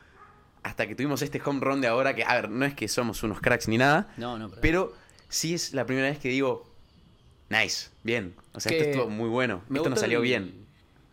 hasta 0.64 0.88
que 0.88 0.96
tuvimos 0.96 1.22
este 1.22 1.42
home 1.46 1.60
run 1.62 1.82
de 1.82 1.88
ahora, 1.88 2.16
que, 2.16 2.24
a 2.24 2.34
ver, 2.36 2.50
no 2.50 2.66
es 2.66 2.74
que 2.74 2.88
somos 2.88 3.22
unos 3.24 3.40
cracks 3.42 3.68
ni 3.68 3.78
nada, 3.78 4.14
No, 4.18 4.38
no, 4.40 4.50
pero... 4.50 4.62
pero 4.62 4.94
sí 5.30 5.54
es 5.54 5.74
la 5.74 5.86
primera 5.86 6.08
vez 6.10 6.20
que 6.20 6.30
digo, 6.30 6.66
nice, 7.50 7.90
bien. 8.04 8.34
O 8.54 8.60
sea, 8.60 8.70
Que 8.72 8.78
esto 8.80 8.90
estuvo 8.92 9.10
muy 9.10 9.30
bueno, 9.30 9.62
esto 9.74 9.90
nos 9.90 10.00
salió 10.00 10.20
el- 10.20 10.24
bien. 10.24 10.66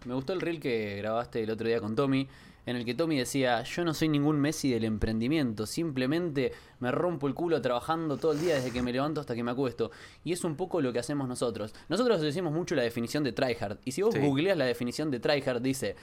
Me 0.06 0.14
gustó 0.14 0.32
el 0.32 0.40
reel 0.40 0.60
que 0.60 0.96
grabaste 0.96 1.42
el 1.42 1.50
otro 1.50 1.68
día 1.68 1.80
con 1.80 1.94
Tommy, 1.94 2.26
en 2.66 2.76
el 2.76 2.84
que 2.84 2.94
Tommy 2.94 3.18
decía, 3.18 3.62
yo 3.64 3.84
no 3.84 3.92
soy 3.94 4.08
ningún 4.08 4.38
Messi 4.38 4.70
del 4.70 4.84
emprendimiento, 4.84 5.66
simplemente 5.66 6.52
me 6.78 6.90
rompo 6.92 7.26
el 7.26 7.34
culo 7.34 7.60
trabajando 7.60 8.16
todo 8.16 8.32
el 8.32 8.40
día 8.40 8.54
desde 8.54 8.70
que 8.70 8.82
me 8.82 8.92
levanto 8.92 9.20
hasta 9.20 9.34
que 9.34 9.42
me 9.42 9.50
acuesto. 9.50 9.90
Y 10.24 10.32
es 10.32 10.44
un 10.44 10.56
poco 10.56 10.80
lo 10.80 10.92
que 10.92 10.98
hacemos 11.00 11.26
nosotros. 11.28 11.74
Nosotros 11.88 12.20
decimos 12.20 12.52
mucho 12.52 12.74
la 12.74 12.82
definición 12.82 13.24
de 13.24 13.32
tryhard. 13.32 13.78
Y 13.84 13.92
si 13.92 14.02
vos 14.02 14.14
Sí. 14.14 14.20
googleas 14.20 14.56
la 14.56 14.66
definición 14.66 15.10
de 15.10 15.20
tryhard, 15.20 15.60
dice, 15.62 15.96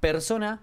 persona 0.00 0.60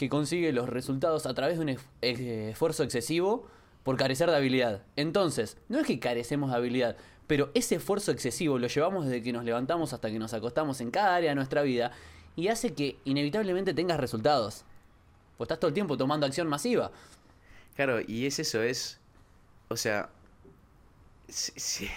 que 0.00 0.08
consigue 0.08 0.50
los 0.54 0.66
resultados 0.66 1.26
a 1.26 1.34
través 1.34 1.58
de 1.58 1.62
un 1.62 1.78
esfuerzo 2.00 2.84
excesivo 2.84 3.46
por 3.84 3.98
carecer 3.98 4.30
de 4.30 4.36
habilidad. 4.38 4.80
Entonces, 4.96 5.58
no 5.68 5.78
es 5.78 5.86
que 5.86 6.00
carecemos 6.00 6.48
de 6.50 6.56
habilidad, 6.56 6.96
pero 7.26 7.50
ese 7.52 7.74
esfuerzo 7.74 8.10
excesivo 8.10 8.58
lo 8.58 8.66
llevamos 8.66 9.04
desde 9.04 9.22
que 9.22 9.34
nos 9.34 9.44
levantamos 9.44 9.92
hasta 9.92 10.10
que 10.10 10.18
nos 10.18 10.32
acostamos 10.32 10.80
en 10.80 10.90
cada 10.90 11.14
área 11.16 11.28
de 11.32 11.34
nuestra 11.34 11.60
vida 11.60 11.92
y 12.34 12.48
hace 12.48 12.72
que 12.72 12.96
inevitablemente 13.04 13.74
tengas 13.74 14.00
resultados. 14.00 14.64
Pues 15.36 15.48
estás 15.48 15.60
todo 15.60 15.68
el 15.68 15.74
tiempo 15.74 15.98
tomando 15.98 16.24
acción 16.24 16.48
masiva. 16.48 16.92
Claro, 17.76 18.00
y 18.00 18.24
es 18.24 18.38
eso, 18.38 18.62
es. 18.62 18.98
O 19.68 19.76
sea. 19.76 20.08
sí- 21.28 21.52
sí. 21.56 21.90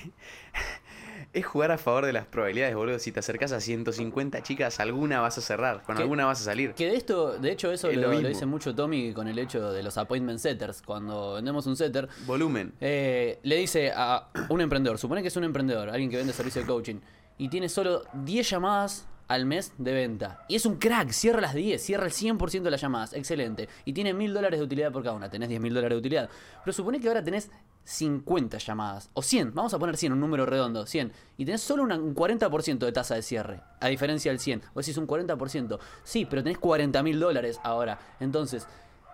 Es 1.34 1.46
jugar 1.48 1.72
a 1.72 1.80
favor 1.80 2.06
de 2.06 2.14
las 2.14 2.28
probabilidades, 2.28 2.76
boludo. 2.76 3.00
Si 3.00 3.12
te 3.12 3.20
acercas 3.20 3.52
a 3.54 3.60
150 3.60 4.44
chicas, 4.44 4.80
alguna 4.80 5.20
vas 5.20 5.36
a 5.40 5.42
cerrar, 5.42 5.82
con 5.82 5.96
Que- 5.96 6.04
alguna 6.04 6.26
vas 6.26 6.40
a 6.42 6.44
salir. 6.44 6.74
Que 6.76 6.86
de 6.88 6.96
esto, 6.96 7.40
de 7.40 7.52
hecho, 7.52 7.72
eso 7.72 7.90
Es 7.90 7.96
lo, 7.96 8.04
lo 8.04 8.08
lo 8.10 8.14
mismo. 8.14 8.28
dice 8.30 8.46
mucho 8.46 8.76
Tommy 8.76 9.14
con 9.14 9.28
el 9.28 9.40
hecho 9.40 9.72
de 9.72 9.82
los 9.82 9.98
appointment 9.98 10.38
setters. 10.40 10.84
Cuando 10.84 11.34
vendemos 11.34 11.66
un 11.66 11.76
setter, 11.76 12.08
Volumen. 12.28 12.74
eh, 12.80 13.40
le 13.42 13.56
dice 13.56 13.92
a 13.96 14.28
un 14.50 14.62
emprendedor, 14.62 15.00
supone 15.00 15.24
que 15.24 15.30
es 15.30 15.36
un 15.36 15.44
emprendedor, 15.44 15.90
alguien 15.90 16.12
que 16.12 16.18
vende 16.18 16.34
servicio 16.34 16.62
de 16.62 16.68
coaching, 16.68 17.00
y 17.40 17.50
tiene 17.50 17.68
solo 17.68 18.04
10 18.14 18.48
llamadas 18.52 19.08
al 19.28 19.46
mes 19.46 19.74
de 19.78 19.94
venta. 19.94 20.46
Y 20.48 20.56
es 20.56 20.66
un 20.66 20.76
crack, 20.78 21.10
cierra 21.12 21.42
las 21.42 21.54
10, 21.54 21.82
cierra 21.82 22.06
el 22.06 22.12
100% 22.12 22.62
de 22.64 22.72
las 22.72 22.82
llamadas, 22.82 23.14
excelente. 23.14 23.70
Y 23.86 23.94
tiene 23.94 24.14
mil 24.14 24.34
dólares 24.34 24.60
de 24.60 24.66
utilidad 24.66 24.92
por 24.92 25.04
cada 25.04 25.16
una, 25.16 25.30
tenés 25.30 25.50
10 25.50 25.62
mil 25.62 25.74
dólares 25.74 25.96
de 25.96 26.00
utilidad. 26.00 26.30
Pero 26.64 26.74
supone 26.74 27.00
que 27.00 27.08
ahora 27.08 27.24
tenés 27.24 27.50
50 27.86 28.58
llamadas, 28.60 29.10
o 29.14 29.22
100, 29.22 29.54
vamos 29.54 29.74
a 29.74 29.80
poner 29.80 29.98
100, 29.98 30.14
un 30.14 30.20
número 30.20 30.46
redondo, 30.46 30.86
100. 30.86 31.12
Y 31.38 31.46
tenés 31.46 31.62
solo 31.62 31.84
una- 31.84 31.96
un 31.98 32.14
40% 32.16 32.86
de 32.86 32.92
tasa 32.92 33.16
de 33.16 33.22
cierre, 33.22 33.62
a 33.82 33.88
diferencia 33.88 34.32
del 34.32 34.40
100. 34.40 34.62
Vos 34.74 34.86
decís 34.86 34.98
un 34.98 35.06
40%, 35.08 35.80
sí, 36.04 36.26
pero 36.26 36.44
tenés 36.44 36.58
40 36.60 37.04
mil 37.04 37.20
dólares 37.20 37.60
ahora. 37.64 38.00
Entonces, 38.20 38.68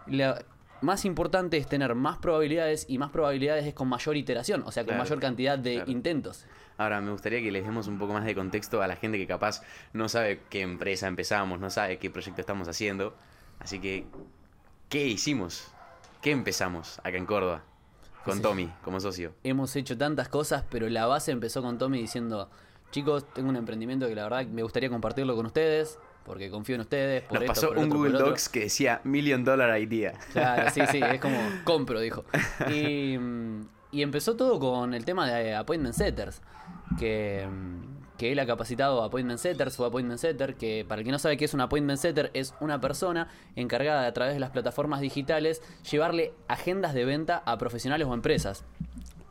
la 0.08 0.44
más 0.82 1.04
importante 1.06 1.58
es 1.58 1.68
tener 1.68 1.94
más 1.96 2.20
probabilidades 2.20 2.86
y 2.88 2.98
más 3.00 3.10
probabilidades 3.12 3.66
es 3.66 3.74
con 3.74 3.88
mayor 3.90 4.16
iteración, 4.18 4.64
o 4.66 4.72
sea, 4.72 4.84
con 4.84 4.90
Claro, 4.94 5.04
mayor 5.04 5.20
cantidad 5.20 5.58
de 5.60 5.76
claro. 5.76 5.92
intentos. 5.92 6.46
Ahora, 6.80 7.02
me 7.02 7.12
gustaría 7.12 7.42
que 7.42 7.52
les 7.52 7.66
demos 7.66 7.88
un 7.88 8.00
poco 8.00 8.14
más 8.14 8.24
de 8.24 8.34
contexto 8.34 8.82
a 8.82 8.88
la 8.88 8.96
gente 8.96 9.18
que 9.18 9.28
capaz 9.28 9.62
no 9.92 10.08
sabe 10.08 10.40
qué 10.50 10.62
empresa 10.62 11.08
empezamos, 11.08 11.60
no 11.60 11.70
sabe 11.70 12.00
qué 12.00 12.10
proyecto 12.10 12.40
estamos 12.40 12.70
haciendo. 12.70 13.14
Así 13.60 13.80
que, 13.80 14.06
¿qué 14.88 15.06
hicimos? 15.06 15.68
¿Qué 16.22 16.32
empezamos 16.32 17.00
acá 17.00 17.18
en 17.18 17.26
Córdoba? 17.26 17.64
Con. 18.24 18.42
Tommy, 18.42 18.72
como 18.82 19.02
socio. 19.02 19.34
Hemos 19.44 19.76
hecho 19.76 19.98
tantas 19.98 20.30
cosas, 20.30 20.64
pero 20.70 20.88
la 20.88 21.06
base 21.06 21.34
empezó 21.34 21.62
con 21.62 21.78
Tommy 21.78 22.00
diciendo, 22.00 22.50
chicos, 22.92 23.26
tengo 23.34 23.50
un 23.50 23.58
emprendimiento 23.58 24.08
que 24.08 24.16
la 24.16 24.24
verdad 24.24 24.46
me 24.46 24.64
gustaría 24.64 24.90
compartirlo 24.90 25.36
con 25.36 25.48
ustedes, 25.48 26.00
porque 26.24 26.50
confío 26.50 26.76
en 26.76 26.82
ustedes. 26.82 27.24
Por 27.24 27.34
Nos 27.34 27.44
esto, 27.44 27.54
pasó 27.56 27.68
por 27.68 27.80
un 27.80 27.86
otro, 27.88 27.98
Google 27.98 28.16
otro". 28.16 28.28
Docs 28.30 28.48
que 28.48 28.60
decía 28.62 29.02
Million 29.04 29.44
Dollar 29.44 29.78
Idea. 29.82 30.14
Claro, 30.32 30.70
sí, 30.72 30.80
sí, 30.90 31.02
es 31.02 31.20
como 31.20 31.38
compro, 31.66 32.00
dijo. 32.00 32.24
Y, 32.70 33.18
mm, 33.20 33.68
y 33.92 34.02
empezó 34.02 34.38
todo 34.38 34.60
con 34.62 34.94
el 34.94 35.04
tema 35.04 35.30
de 35.30 35.56
appointment 35.56 35.96
setters, 35.96 36.42
que, 36.98 37.48
mm, 37.50 38.18
que 38.18 38.32
él 38.32 38.40
ha 38.40 38.46
capacitado 38.46 39.02
a 39.02 39.06
appointment 39.06 39.40
setters 39.40 39.80
o 39.80 39.86
appointment 39.86 40.20
setter, 40.20 40.56
que 40.56 40.86
para 40.88 41.00
el 41.00 41.06
que 41.06 41.12
no 41.12 41.20
sabe 41.20 41.38
qué 41.38 41.46
es 41.46 41.54
un 41.54 41.62
appointment 41.62 42.00
setter, 42.00 42.32
es 42.34 42.54
una 42.60 42.82
persona 42.82 43.30
encargada 43.56 44.02
de 44.02 44.08
a 44.08 44.14
través 44.14 44.34
de 44.34 44.40
las 44.40 44.52
plataformas 44.52 45.00
digitales 45.00 45.62
llevarle 45.90 46.34
agendas 46.48 46.94
de 46.94 47.06
venta 47.06 47.42
a 47.46 47.58
profesionales 47.58 48.08
o 48.08 48.14
empresas. 48.14 48.66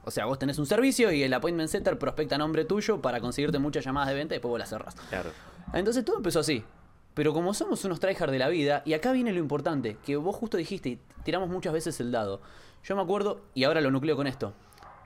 O 0.04 0.10
sea, 0.10 0.24
vos 0.24 0.38
tenés 0.38 0.58
un 0.58 0.64
servicio 0.64 1.12
y 1.12 1.22
el 1.22 1.34
appointment 1.34 1.68
setter 1.68 1.98
prospecta 1.98 2.38
nombre 2.38 2.64
tuyo 2.64 3.02
para 3.02 3.20
conseguirte 3.20 3.58
muchas 3.58 3.84
llamadas 3.84 4.08
de 4.08 4.14
venta 4.14 4.34
y 4.34 4.36
después 4.36 4.50
vos 4.50 4.58
las 4.58 4.70
cerrás. 4.70 4.94
Claro. 5.10 5.30
Entonces 5.74 6.02
todo 6.02 6.16
empezó 6.16 6.40
así. 6.40 6.64
Pero 7.12 7.34
como 7.34 7.52
somos 7.52 7.84
unos 7.84 8.00
tryhard 8.00 8.30
de 8.30 8.38
la 8.38 8.48
vida, 8.48 8.82
y 8.86 8.94
acá 8.94 9.12
viene 9.12 9.32
lo 9.32 9.38
importante, 9.38 9.98
que 10.06 10.16
vos 10.16 10.34
justo 10.34 10.56
dijiste, 10.56 10.88
y 10.88 11.00
tiramos 11.24 11.50
muchas 11.50 11.72
veces 11.72 12.00
el 12.00 12.10
dado. 12.10 12.40
Yo 12.84 12.96
me 12.96 13.02
acuerdo, 13.02 13.42
y 13.54 13.64
ahora 13.64 13.80
lo 13.80 13.90
nucleo 13.90 14.16
con 14.16 14.26
esto. 14.26 14.54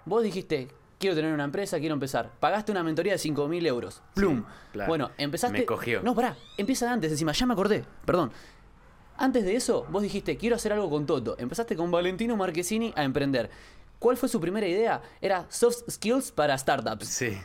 Vos 0.04 0.22
dijiste, 0.22 0.68
quiero 1.02 1.14
tener 1.16 1.34
una 1.34 1.44
empresa, 1.44 1.78
quiero 1.78 1.92
empezar. 1.94 2.30
Pagaste 2.40 2.72
una 2.72 2.82
mentoría 2.82 3.12
de 3.12 3.18
5.000 3.18 3.66
euros. 3.66 4.00
Plum. 4.14 4.44
claro. 4.72 4.88
Bueno, 4.88 5.10
empezaste... 5.18 5.58
Me 5.58 5.66
cogió. 5.66 6.00
No, 6.02 6.14
pará, 6.14 6.36
empieza 6.56 6.90
antes, 6.90 7.10
encima, 7.12 7.32
ya 7.32 7.44
me 7.44 7.52
acordé, 7.52 7.84
perdón. 8.06 8.30
Antes 9.18 9.44
de 9.44 9.54
eso, 9.56 9.86
vos 9.90 10.02
dijiste, 10.02 10.36
quiero 10.36 10.56
hacer 10.56 10.72
algo 10.72 10.88
con 10.88 11.04
Toto. 11.04 11.36
Empezaste 11.38 11.76
con 11.76 11.90
Valentino 11.90 12.36
Marquesini 12.36 12.92
a 12.96 13.04
emprender. 13.04 13.50
¿Cuál 13.98 14.16
fue 14.16 14.28
su 14.28 14.40
primera 14.40 14.66
idea? 14.66 15.02
Era 15.20 15.46
soft 15.48 15.82
skills 15.90 16.32
para 16.32 16.56
startups. 16.56 17.06
Sí. 17.06 17.36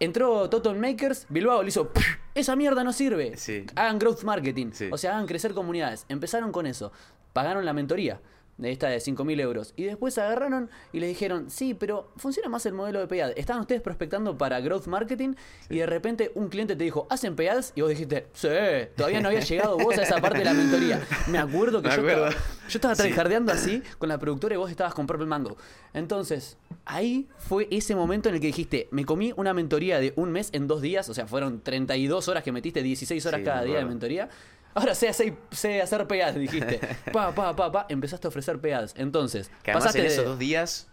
Entró 0.00 0.48
Total 0.48 0.74
Makers, 0.76 1.26
Bilbao 1.28 1.62
le 1.62 1.68
hizo, 1.68 1.92
"Pff, 1.92 2.04
esa 2.34 2.56
mierda 2.56 2.82
no 2.82 2.92
sirve. 2.92 3.36
Sí. 3.36 3.66
Hagan 3.76 3.98
growth 3.98 4.22
marketing, 4.24 4.70
Sí. 4.72 4.88
o 4.90 4.96
sea, 4.96 5.12
hagan 5.12 5.26
crecer 5.26 5.52
comunidades. 5.54 6.06
Empezaron 6.08 6.50
con 6.50 6.66
eso, 6.66 6.90
pagaron 7.32 7.64
la 7.64 7.72
mentoría 7.72 8.20
de 8.58 8.70
esta 8.70 8.88
de 8.88 8.98
5.000 8.98 9.40
euros. 9.40 9.72
Y 9.76 9.84
después 9.84 10.16
agarraron 10.18 10.70
y 10.92 11.00
les 11.00 11.08
dijeron, 11.08 11.50
sí, 11.50 11.74
pero 11.74 12.12
funciona 12.16 12.48
más 12.48 12.64
el 12.66 12.74
modelo 12.74 13.00
de 13.00 13.06
payadas. 13.08 13.34
Estaban 13.36 13.62
ustedes 13.62 13.80
prospectando 13.80 14.36
para 14.38 14.60
growth 14.60 14.86
marketing 14.86 15.34
y 15.68 15.78
de 15.78 15.86
repente 15.86 16.30
un 16.34 16.48
cliente 16.48 16.76
te 16.76 16.84
dijo, 16.84 17.06
¿hacen 17.10 17.34
payadas? 17.34 17.72
Y 17.74 17.80
vos 17.80 17.90
dijiste, 17.90 18.26
sí, 18.34 18.48
todavía 18.96 19.20
no 19.20 19.28
había 19.28 19.40
llegado 19.40 19.78
vos 19.78 19.96
a 19.98 20.02
esa 20.02 20.20
parte 20.20 20.38
de 20.38 20.44
la 20.44 20.52
mentoría. 20.54 21.00
Me 21.28 21.38
acuerdo 21.38 21.82
que 21.82 21.88
Me 21.88 21.94
yo, 21.96 22.00
acuerdo. 22.02 22.26
Estaba, 22.28 22.44
yo 22.68 22.78
estaba 22.78 22.94
Sí. 22.94 23.02
tryhardeando 23.02 23.52
así 23.52 23.82
con 23.98 24.08
la 24.08 24.18
productora 24.18 24.54
y 24.54 24.58
vos 24.58 24.70
estabas 24.70 24.94
con 24.94 25.06
Purple 25.06 25.26
Mango. 25.26 25.56
Entonces, 25.94 26.56
ahí 26.84 27.28
fue 27.38 27.66
ese 27.70 27.94
momento 27.96 28.28
en 28.28 28.36
el 28.36 28.40
que 28.40 28.48
dijiste, 28.48 28.88
me 28.92 29.04
comí 29.04 29.32
una 29.36 29.54
mentoría 29.54 29.98
de 29.98 30.12
un 30.16 30.30
mes 30.30 30.50
en 30.52 30.68
dos 30.68 30.82
días, 30.82 31.08
o 31.08 31.14
sea, 31.14 31.26
fueron 31.26 31.60
32 31.62 32.28
horas 32.28 32.44
que 32.44 32.52
metiste, 32.52 32.82
16 32.82 33.26
horas 33.26 33.40
Sí, 33.40 33.44
cada 33.44 33.62
día 33.64 33.78
de 33.78 33.84
mentoría. 33.86 34.28
Ahora 34.74 34.94
sé 34.94 35.08
hacer, 35.08 35.34
sé 35.50 35.82
hacer 35.82 36.06
PAs, 36.06 36.34
dijiste. 36.34 36.80
Pa, 37.12 37.34
pa, 37.34 37.54
pa, 37.54 37.70
pa, 37.70 37.86
empezaste 37.88 38.26
a 38.26 38.28
ofrecer 38.28 38.58
PAs. 38.60 38.94
Entonces, 38.96 39.50
Que 39.62 39.70
además 39.72 39.84
pasaste 39.84 39.98
en 40.00 40.04
de- 40.06 40.12
esos 40.12 40.24
dos 40.24 40.38
días 40.38 40.88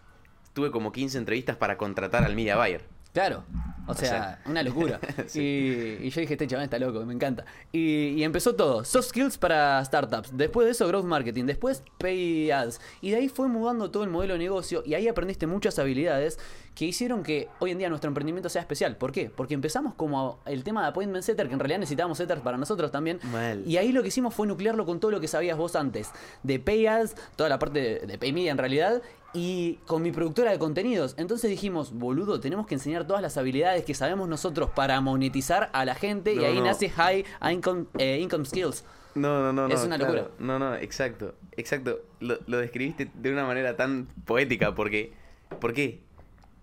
tuve 0.52 0.70
como 0.70 0.92
15 0.92 1.16
entrevistas 1.18 1.56
para 1.56 1.76
contratar 1.78 2.24
al 2.24 2.34
media 2.34 2.56
buyer. 2.56 2.84
Claro, 3.12 3.44
o 3.86 3.94
sea, 3.94 4.08
sea, 4.08 4.42
una 4.46 4.62
locura. 4.62 5.00
sí. 5.26 5.98
y, 6.00 6.06
y 6.06 6.10
yo 6.10 6.20
dije, 6.20 6.34
este 6.34 6.46
chaval 6.46 6.64
está 6.64 6.78
loco, 6.78 7.04
me 7.04 7.12
encanta. 7.14 7.44
Y, 7.72 8.08
y 8.10 8.24
empezó 8.24 8.54
todo, 8.54 8.84
soft 8.84 9.08
skills 9.08 9.38
para 9.38 9.84
startups. 9.84 10.36
Después 10.36 10.66
de 10.66 10.72
eso, 10.72 10.86
growth 10.86 11.04
marketing. 11.04 11.44
Después, 11.46 11.82
pay 11.98 12.50
ads. 12.50 12.80
Y 13.00 13.10
de 13.10 13.16
ahí 13.16 13.28
fue 13.28 13.48
mudando 13.48 13.90
todo 13.90 14.04
el 14.04 14.10
modelo 14.10 14.34
de 14.34 14.38
negocio 14.38 14.82
y 14.86 14.94
ahí 14.94 15.08
aprendiste 15.08 15.46
muchas 15.46 15.78
habilidades 15.78 16.38
que 16.74 16.84
hicieron 16.84 17.22
que 17.24 17.48
hoy 17.58 17.72
en 17.72 17.78
día 17.78 17.88
nuestro 17.88 18.08
emprendimiento 18.08 18.48
sea 18.48 18.62
especial. 18.62 18.96
¿Por 18.96 19.10
qué? 19.12 19.28
Porque 19.28 19.54
empezamos 19.54 19.94
como 19.94 20.38
el 20.46 20.62
tema 20.62 20.82
de 20.82 20.88
appointment 20.88 21.24
setter, 21.24 21.48
que 21.48 21.54
en 21.54 21.58
realidad 21.60 21.80
necesitábamos 21.80 22.18
setters 22.18 22.40
para 22.42 22.56
nosotros 22.56 22.92
también. 22.92 23.18
Mal. 23.32 23.64
Y 23.66 23.76
ahí 23.76 23.92
lo 23.92 24.02
que 24.02 24.08
hicimos 24.08 24.34
fue 24.34 24.46
nuclearlo 24.46 24.86
con 24.86 25.00
todo 25.00 25.10
lo 25.10 25.20
que 25.20 25.28
sabías 25.28 25.58
vos 25.58 25.74
antes. 25.74 26.10
De 26.42 26.60
pay 26.60 26.86
ads, 26.86 27.16
toda 27.36 27.48
la 27.48 27.58
parte 27.58 27.80
de, 27.80 28.06
de 28.06 28.18
pay 28.18 28.32
media 28.32 28.52
en 28.52 28.58
realidad. 28.58 29.02
Y 29.32 29.74
con 29.86 30.02
mi 30.02 30.10
productora 30.10 30.50
de 30.50 30.58
contenidos. 30.58 31.14
Entonces 31.16 31.48
dijimos, 31.50 31.92
boludo, 31.92 32.40
tenemos 32.40 32.66
que 32.66 32.74
enseñar 32.74 33.06
todas 33.06 33.22
las 33.22 33.36
habilidades 33.36 33.84
que 33.84 33.94
sabemos 33.94 34.28
nosotros 34.28 34.70
para 34.70 35.00
monetizar 35.00 35.70
a 35.72 35.84
la 35.84 35.94
gente. 35.94 36.32
y 36.34 36.36
No, 36.38 36.44
ahí 36.46 36.56
no. 36.58 36.64
nace 36.64 36.90
High 36.90 37.24
Income, 37.52 37.84
eh, 37.98 38.18
income 38.20 38.44
Skills. 38.44 38.84
No, 39.14 39.40
no, 39.40 39.52
no, 39.52 39.68
no. 39.68 39.74
Es 39.74 39.84
una 39.84 39.96
claro. 39.98 40.12
locura. 40.14 40.34
No, 40.40 40.58
no, 40.58 40.74
exacto, 40.74 41.34
exacto. 41.56 42.00
Lo, 42.20 42.38
lo 42.46 42.58
describiste 42.58 43.08
de 43.14 43.32
una 43.32 43.44
manera 43.46 43.76
tan 43.76 44.06
poética 44.24 44.74
porque... 44.74 45.12
¿Por 45.60 45.72
qué? 45.74 46.00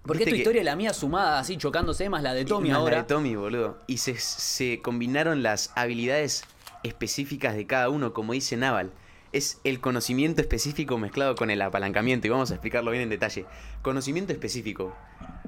Porque 0.04 0.24
tu 0.26 0.32
que- 0.32 0.38
historia 0.38 0.62
y 0.62 0.66
la 0.66 0.76
mía 0.78 0.94
sumada 0.94 1.40
así 1.40 1.58
chocándose 1.58 2.10
más 2.10 2.24
la 2.24 2.34
de 2.34 2.46
Tommy 2.46 2.70
más 2.70 2.78
la 2.78 2.82
ahora. 2.84 2.98
de 2.98 3.04
Tommy, 3.04 3.36
boludo. 3.36 3.78
Y 3.88 3.98
se, 3.98 4.18
se 4.18 4.82
combinaron 4.82 5.44
las 5.44 5.72
habilidades 5.76 6.44
específicas 6.84 7.56
de 7.56 7.66
cada 7.68 7.90
uno, 7.90 8.14
como 8.14 8.34
dice 8.34 8.56
Naval. 8.58 8.92
Es 9.32 9.60
el 9.64 9.80
conocimiento 9.80 10.42
específico 10.42 10.98
mezclado 10.98 11.36
con 11.36 11.50
el 11.50 11.62
apalancamiento. 11.62 12.28
Y 12.28 12.30
vamos 12.30 12.52
a 12.52 12.56
explicarlo 12.56 12.92
bien 12.92 13.04
en 13.04 13.10
detalle. 13.10 13.46
Conocimiento 13.82 14.34
específico. 14.34 14.96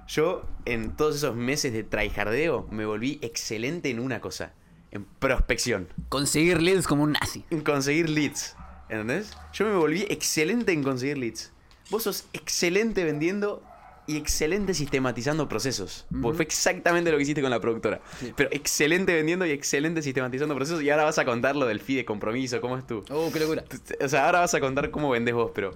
Yo, 0.07 0.43
en 0.65 0.95
todos 0.95 1.15
esos 1.15 1.35
meses 1.35 1.73
de 1.73 1.83
tryhardeo, 1.83 2.67
me 2.71 2.85
volví 2.85 3.19
excelente 3.21 3.89
en 3.89 3.99
una 3.99 4.21
cosa. 4.21 4.53
En 4.91 5.05
prospección. 5.05 5.87
Conseguir 6.09 6.61
leads 6.61 6.87
como 6.87 7.03
un 7.03 7.13
nazi. 7.13 7.45
En 7.49 7.61
conseguir 7.61 8.09
leads. 8.09 8.55
¿Entendés? 8.89 9.37
Yo 9.53 9.65
me 9.65 9.75
volví 9.75 10.05
excelente 10.09 10.71
en 10.71 10.83
conseguir 10.83 11.17
leads. 11.17 11.51
Vos 11.91 12.03
sos 12.03 12.25
excelente 12.33 13.03
vendiendo 13.03 13.63
y 14.09 14.17
excelente 14.17 14.73
sistematizando 14.73 15.47
procesos. 15.47 16.05
Porque 16.21 16.37
fue 16.37 16.45
exactamente 16.45 17.11
lo 17.11 17.17
que 17.17 17.23
hiciste 17.23 17.41
con 17.41 17.51
la 17.51 17.59
productora. 17.59 18.01
Sí. 18.19 18.33
Pero 18.35 18.49
excelente 18.51 19.13
vendiendo 19.13 19.45
y 19.45 19.51
excelente 19.51 20.01
sistematizando 20.01 20.55
procesos. 20.55 20.81
Y 20.81 20.89
ahora 20.89 21.03
vas 21.03 21.19
a 21.19 21.25
contar 21.25 21.55
lo 21.55 21.67
del 21.67 21.79
fee 21.79 21.95
de 21.95 22.05
compromiso, 22.05 22.59
cómo 22.59 22.77
es 22.77 22.87
tú. 22.87 23.03
Oh, 23.11 23.29
qué 23.31 23.39
locura. 23.39 23.63
O 24.03 24.07
sea, 24.09 24.25
ahora 24.25 24.39
vas 24.39 24.53
a 24.55 24.59
contar 24.59 24.89
cómo 24.89 25.11
vendés 25.11 25.35
vos, 25.35 25.51
pero 25.53 25.71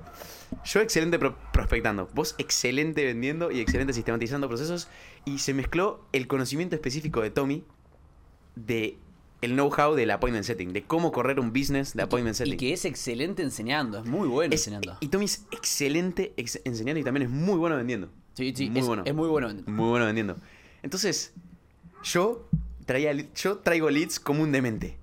yo 0.66 0.80
excelente 0.82 1.20
pro- 1.20 1.36
prospectando, 1.52 2.10
vos 2.16 2.34
excelente 2.40 3.06
vendiendo 3.06 3.52
y 3.52 3.60
excelente 3.60 3.94
sistematizando 3.94 4.48
procesos 4.48 4.88
y 5.26 5.38
se 5.40 5.54
mezcló 5.54 6.04
el 6.12 6.28
conocimiento 6.28 6.76
específico 6.76 7.22
de 7.22 7.30
Tommy 7.30 7.64
de 8.56 8.98
el 9.42 9.54
know-how 9.56 9.94
del 9.94 10.10
appointment 10.12 10.46
setting, 10.46 10.72
de 10.72 10.84
cómo 10.84 11.12
correr 11.12 11.38
un 11.40 11.52
business 11.52 11.94
de 11.94 12.04
appointment 12.04 12.36
setting. 12.38 12.54
Y 12.54 12.58
que 12.58 12.72
es 12.74 12.86
excelente 12.86 13.44
enseñando, 13.44 14.00
es 14.00 14.06
muy 14.06 14.28
bueno 14.28 14.54
Es- 14.56 14.62
enseñando. 14.62 14.98
y 15.02 15.10
Tommy 15.10 15.26
es 15.26 15.46
excelente 15.52 16.34
ex- 16.38 16.62
enseñando 16.64 17.00
y 17.00 17.04
también 17.04 17.24
es 17.24 17.30
muy 17.30 17.58
bueno 17.58 17.76
vendiendo. 17.76 18.10
Sí, 18.34 18.54
sí, 18.56 18.70
muy 18.70 18.80
es, 18.80 18.86
bueno. 18.88 19.04
es 19.06 19.14
muy 19.14 19.28
bueno. 19.30 19.54
Muy 19.68 19.90
bueno 19.90 20.06
vendiendo. 20.06 20.36
Entonces, 20.82 21.34
yo 22.04 22.48
traía 22.86 23.14
yo 23.36 23.58
traigo 23.58 23.90
leads 23.90 24.20
como 24.20 24.44
un 24.44 24.52
demente. 24.52 24.98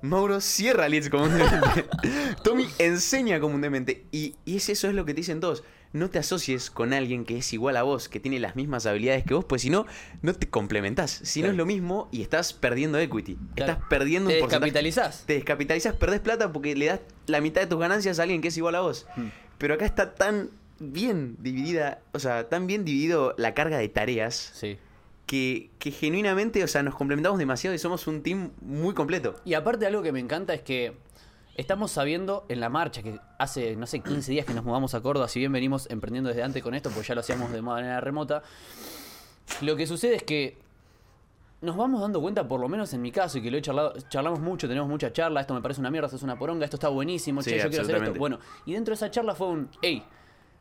Mauro 0.00 0.40
cierra 0.40 0.88
leads 0.88 1.10
como 1.10 1.24
un 1.24 1.36
demente. 1.36 1.86
Tommy 2.44 2.66
enseña 2.78 3.40
como 3.40 3.54
un 3.56 3.60
demente. 3.60 4.06
Y, 4.12 4.36
y 4.44 4.56
es 4.56 4.68
eso 4.68 4.88
es 4.88 4.94
lo 4.94 5.04
que 5.04 5.12
te 5.12 5.20
dicen 5.20 5.40
todos. 5.40 5.64
no 5.92 6.08
te 6.10 6.18
asocies 6.18 6.70
con 6.70 6.92
alguien 6.92 7.24
que 7.24 7.38
es 7.38 7.52
igual 7.52 7.76
a 7.76 7.82
vos, 7.82 8.08
que 8.08 8.20
tiene 8.20 8.38
las 8.38 8.54
mismas 8.56 8.86
habilidades 8.86 9.24
que 9.24 9.34
vos, 9.34 9.44
pues 9.44 9.62
si 9.62 9.70
no, 9.70 9.86
no 10.22 10.34
te 10.34 10.48
complementás. 10.48 11.10
Si 11.24 11.42
no 11.42 11.48
es 11.48 11.56
lo 11.56 11.66
mismo 11.66 12.08
y 12.12 12.22
estás 12.22 12.52
perdiendo 12.52 12.98
equity. 12.98 13.36
Claro. 13.56 13.72
Estás 13.72 13.88
perdiendo 13.88 14.28
Te 14.30 14.36
un 14.36 14.40
porcentaje. 14.42 14.70
descapitalizás. 14.72 15.24
Te 15.26 15.32
descapitalizás, 15.34 15.94
perdés 15.96 16.20
plata 16.20 16.52
porque 16.52 16.76
le 16.76 16.86
das 16.86 17.00
la 17.26 17.40
mitad 17.40 17.60
de 17.62 17.66
tus 17.66 17.78
ganancias 17.80 18.18
a 18.18 18.22
alguien 18.22 18.40
que 18.40 18.48
es 18.48 18.56
igual 18.56 18.74
a 18.76 18.80
vos. 18.80 19.06
Hmm. 19.16 19.28
Pero 19.56 19.74
acá 19.74 19.84
está 19.86 20.14
tan 20.14 20.50
bien 20.80 21.36
dividida, 21.40 22.00
o 22.12 22.18
sea, 22.18 22.48
tan 22.48 22.66
bien 22.66 22.84
dividido 22.84 23.34
la 23.38 23.54
carga 23.54 23.78
de 23.78 23.88
tareas 23.88 24.34
Sí. 24.54 24.78
que, 25.26 25.70
que 25.78 25.90
genuinamente, 25.90 26.62
o 26.64 26.68
sea, 26.68 26.82
nos 26.82 26.94
complementamos 26.94 27.38
demasiado 27.38 27.74
y 27.74 27.78
somos 27.78 28.06
un 28.06 28.22
team 28.22 28.50
muy 28.60 28.94
completo. 28.94 29.36
Y 29.44 29.54
aparte 29.54 29.86
algo 29.86 30.02
que 30.02 30.12
me 30.12 30.20
encanta 30.20 30.54
es 30.54 30.62
que 30.62 30.94
estamos 31.56 31.90
sabiendo 31.90 32.46
en 32.48 32.60
la 32.60 32.68
marcha, 32.68 33.02
que 33.02 33.18
hace, 33.38 33.74
no 33.76 33.86
sé, 33.86 34.00
15 34.00 34.30
días 34.32 34.46
que 34.46 34.54
nos 34.54 34.64
mudamos 34.64 34.94
a 34.94 35.00
Córdoba, 35.00 35.28
si 35.28 35.40
bien 35.40 35.52
venimos 35.52 35.90
emprendiendo 35.90 36.28
desde 36.28 36.42
antes 36.44 36.62
con 36.62 36.74
esto, 36.74 36.90
pues 36.90 37.06
ya 37.06 37.14
lo 37.14 37.20
hacíamos 37.20 37.50
de 37.52 37.60
manera 37.62 38.00
remota, 38.00 38.42
lo 39.62 39.74
que 39.76 39.86
sucede 39.86 40.14
es 40.16 40.22
que 40.22 40.56
nos 41.60 41.76
vamos 41.76 42.00
dando 42.00 42.20
cuenta, 42.20 42.46
por 42.46 42.60
lo 42.60 42.68
menos 42.68 42.92
en 42.94 43.02
mi 43.02 43.10
caso, 43.10 43.38
y 43.38 43.42
que 43.42 43.50
lo 43.50 43.56
he 43.58 43.62
charlado, 43.62 43.92
charlamos 44.08 44.38
mucho, 44.38 44.68
tenemos 44.68 44.88
mucha 44.88 45.12
charla, 45.12 45.40
esto 45.40 45.52
me 45.54 45.60
parece 45.60 45.80
una 45.80 45.90
mierda, 45.90 46.06
esto 46.06 46.16
es 46.16 46.22
una 46.22 46.38
poronga, 46.38 46.64
esto 46.64 46.76
está 46.76 46.88
buenísimo, 46.88 47.42
Sí, 47.42 47.50
che, 47.50 47.58
yo 47.58 47.68
quiero 47.68 47.82
hacer 47.82 47.96
esto. 48.04 48.14
Bueno, 48.18 48.38
y 48.64 48.74
dentro 48.74 48.92
de 48.92 48.94
esa 48.94 49.10
charla 49.10 49.34
fue 49.34 49.48
un, 49.48 49.68
hey, 49.82 50.04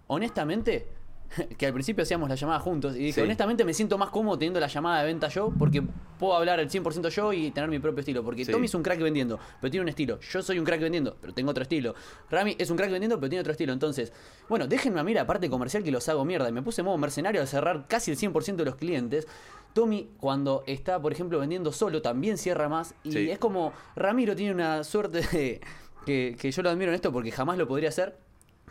honestamente, 0.07 0.87
que 1.57 1.65
al 1.67 1.73
principio 1.73 2.03
hacíamos 2.03 2.29
la 2.29 2.35
llamada 2.35 2.59
juntos, 2.59 2.95
y 2.95 2.99
dije, 2.99 3.13
Sí. 3.13 3.21
honestamente 3.21 3.65
me 3.65 3.73
siento 3.73 3.97
más 3.97 4.09
cómodo 4.11 4.37
teniendo 4.37 4.59
la 4.61 4.67
llamada 4.67 5.01
de 5.01 5.07
venta 5.07 5.27
yo, 5.27 5.51
porque 5.59 5.83
puedo 6.17 6.33
hablar 6.35 6.59
al 6.59 6.69
100% 6.69 7.09
yo 7.09 7.33
y 7.33 7.51
tener 7.51 7.69
mi 7.69 7.79
propio 7.79 7.99
estilo. 7.99 8.23
Porque 8.23 8.45
Sí. 8.45 8.51
Tommy 8.51 8.65
es 8.65 8.73
un 8.75 8.81
crack 8.81 8.99
vendiendo, 9.01 9.37
pero 9.59 9.69
tiene 9.69 9.83
un 9.83 9.89
estilo. 9.89 10.19
Yo 10.21 10.41
soy 10.41 10.57
un 10.57 10.65
crack 10.65 10.79
vendiendo, 10.79 11.17
pero 11.19 11.33
tengo 11.33 11.51
otro 11.51 11.63
estilo. 11.63 11.95
Rami 12.31 12.55
es 12.57 12.69
un 12.69 12.77
crack 12.77 12.89
vendiendo, 12.91 13.19
pero 13.19 13.29
tiene 13.29 13.41
otro 13.41 13.51
estilo. 13.51 13.73
Entonces, 13.73 14.13
bueno, 14.47 14.67
déjenme 14.67 14.99
a 15.01 15.03
mí 15.03 15.13
la 15.13 15.27
parte 15.27 15.49
comercial 15.49 15.83
que 15.83 15.91
los 15.91 16.07
hago 16.07 16.23
mierda. 16.23 16.47
Y 16.47 16.53
me 16.53 16.61
puse 16.61 16.81
modo 16.81 16.97
mercenario 16.97 17.41
al 17.41 17.47
cerrar 17.47 17.87
casi 17.89 18.09
el 18.11 18.17
100% 18.17 18.63
de 18.63 18.65
los 18.65 18.75
clientes. 18.77 19.27
Tommy, 19.73 20.09
cuando 20.19 20.63
está, 20.65 20.99
por 21.01 21.11
ejemplo, 21.11 21.37
vendiendo 21.39 21.71
solo, 21.73 22.01
también 22.01 22.37
cierra 22.37 22.67
más. 22.69 22.95
Y 23.03 23.11
Sí. 23.11 23.29
es 23.29 23.37
como, 23.37 23.73
Ramiro 23.97 24.33
tiene 24.35 24.53
una 24.53 24.83
suerte 24.85 25.19
de, 25.21 25.61
que, 26.05 26.35
que 26.39 26.51
yo 26.51 26.61
lo 26.63 26.69
admiro 26.69 26.89
en 26.89 26.95
esto 26.95 27.11
porque 27.11 27.31
jamás 27.31 27.57
lo 27.57 27.67
podría 27.67 27.89
hacer. 27.89 28.17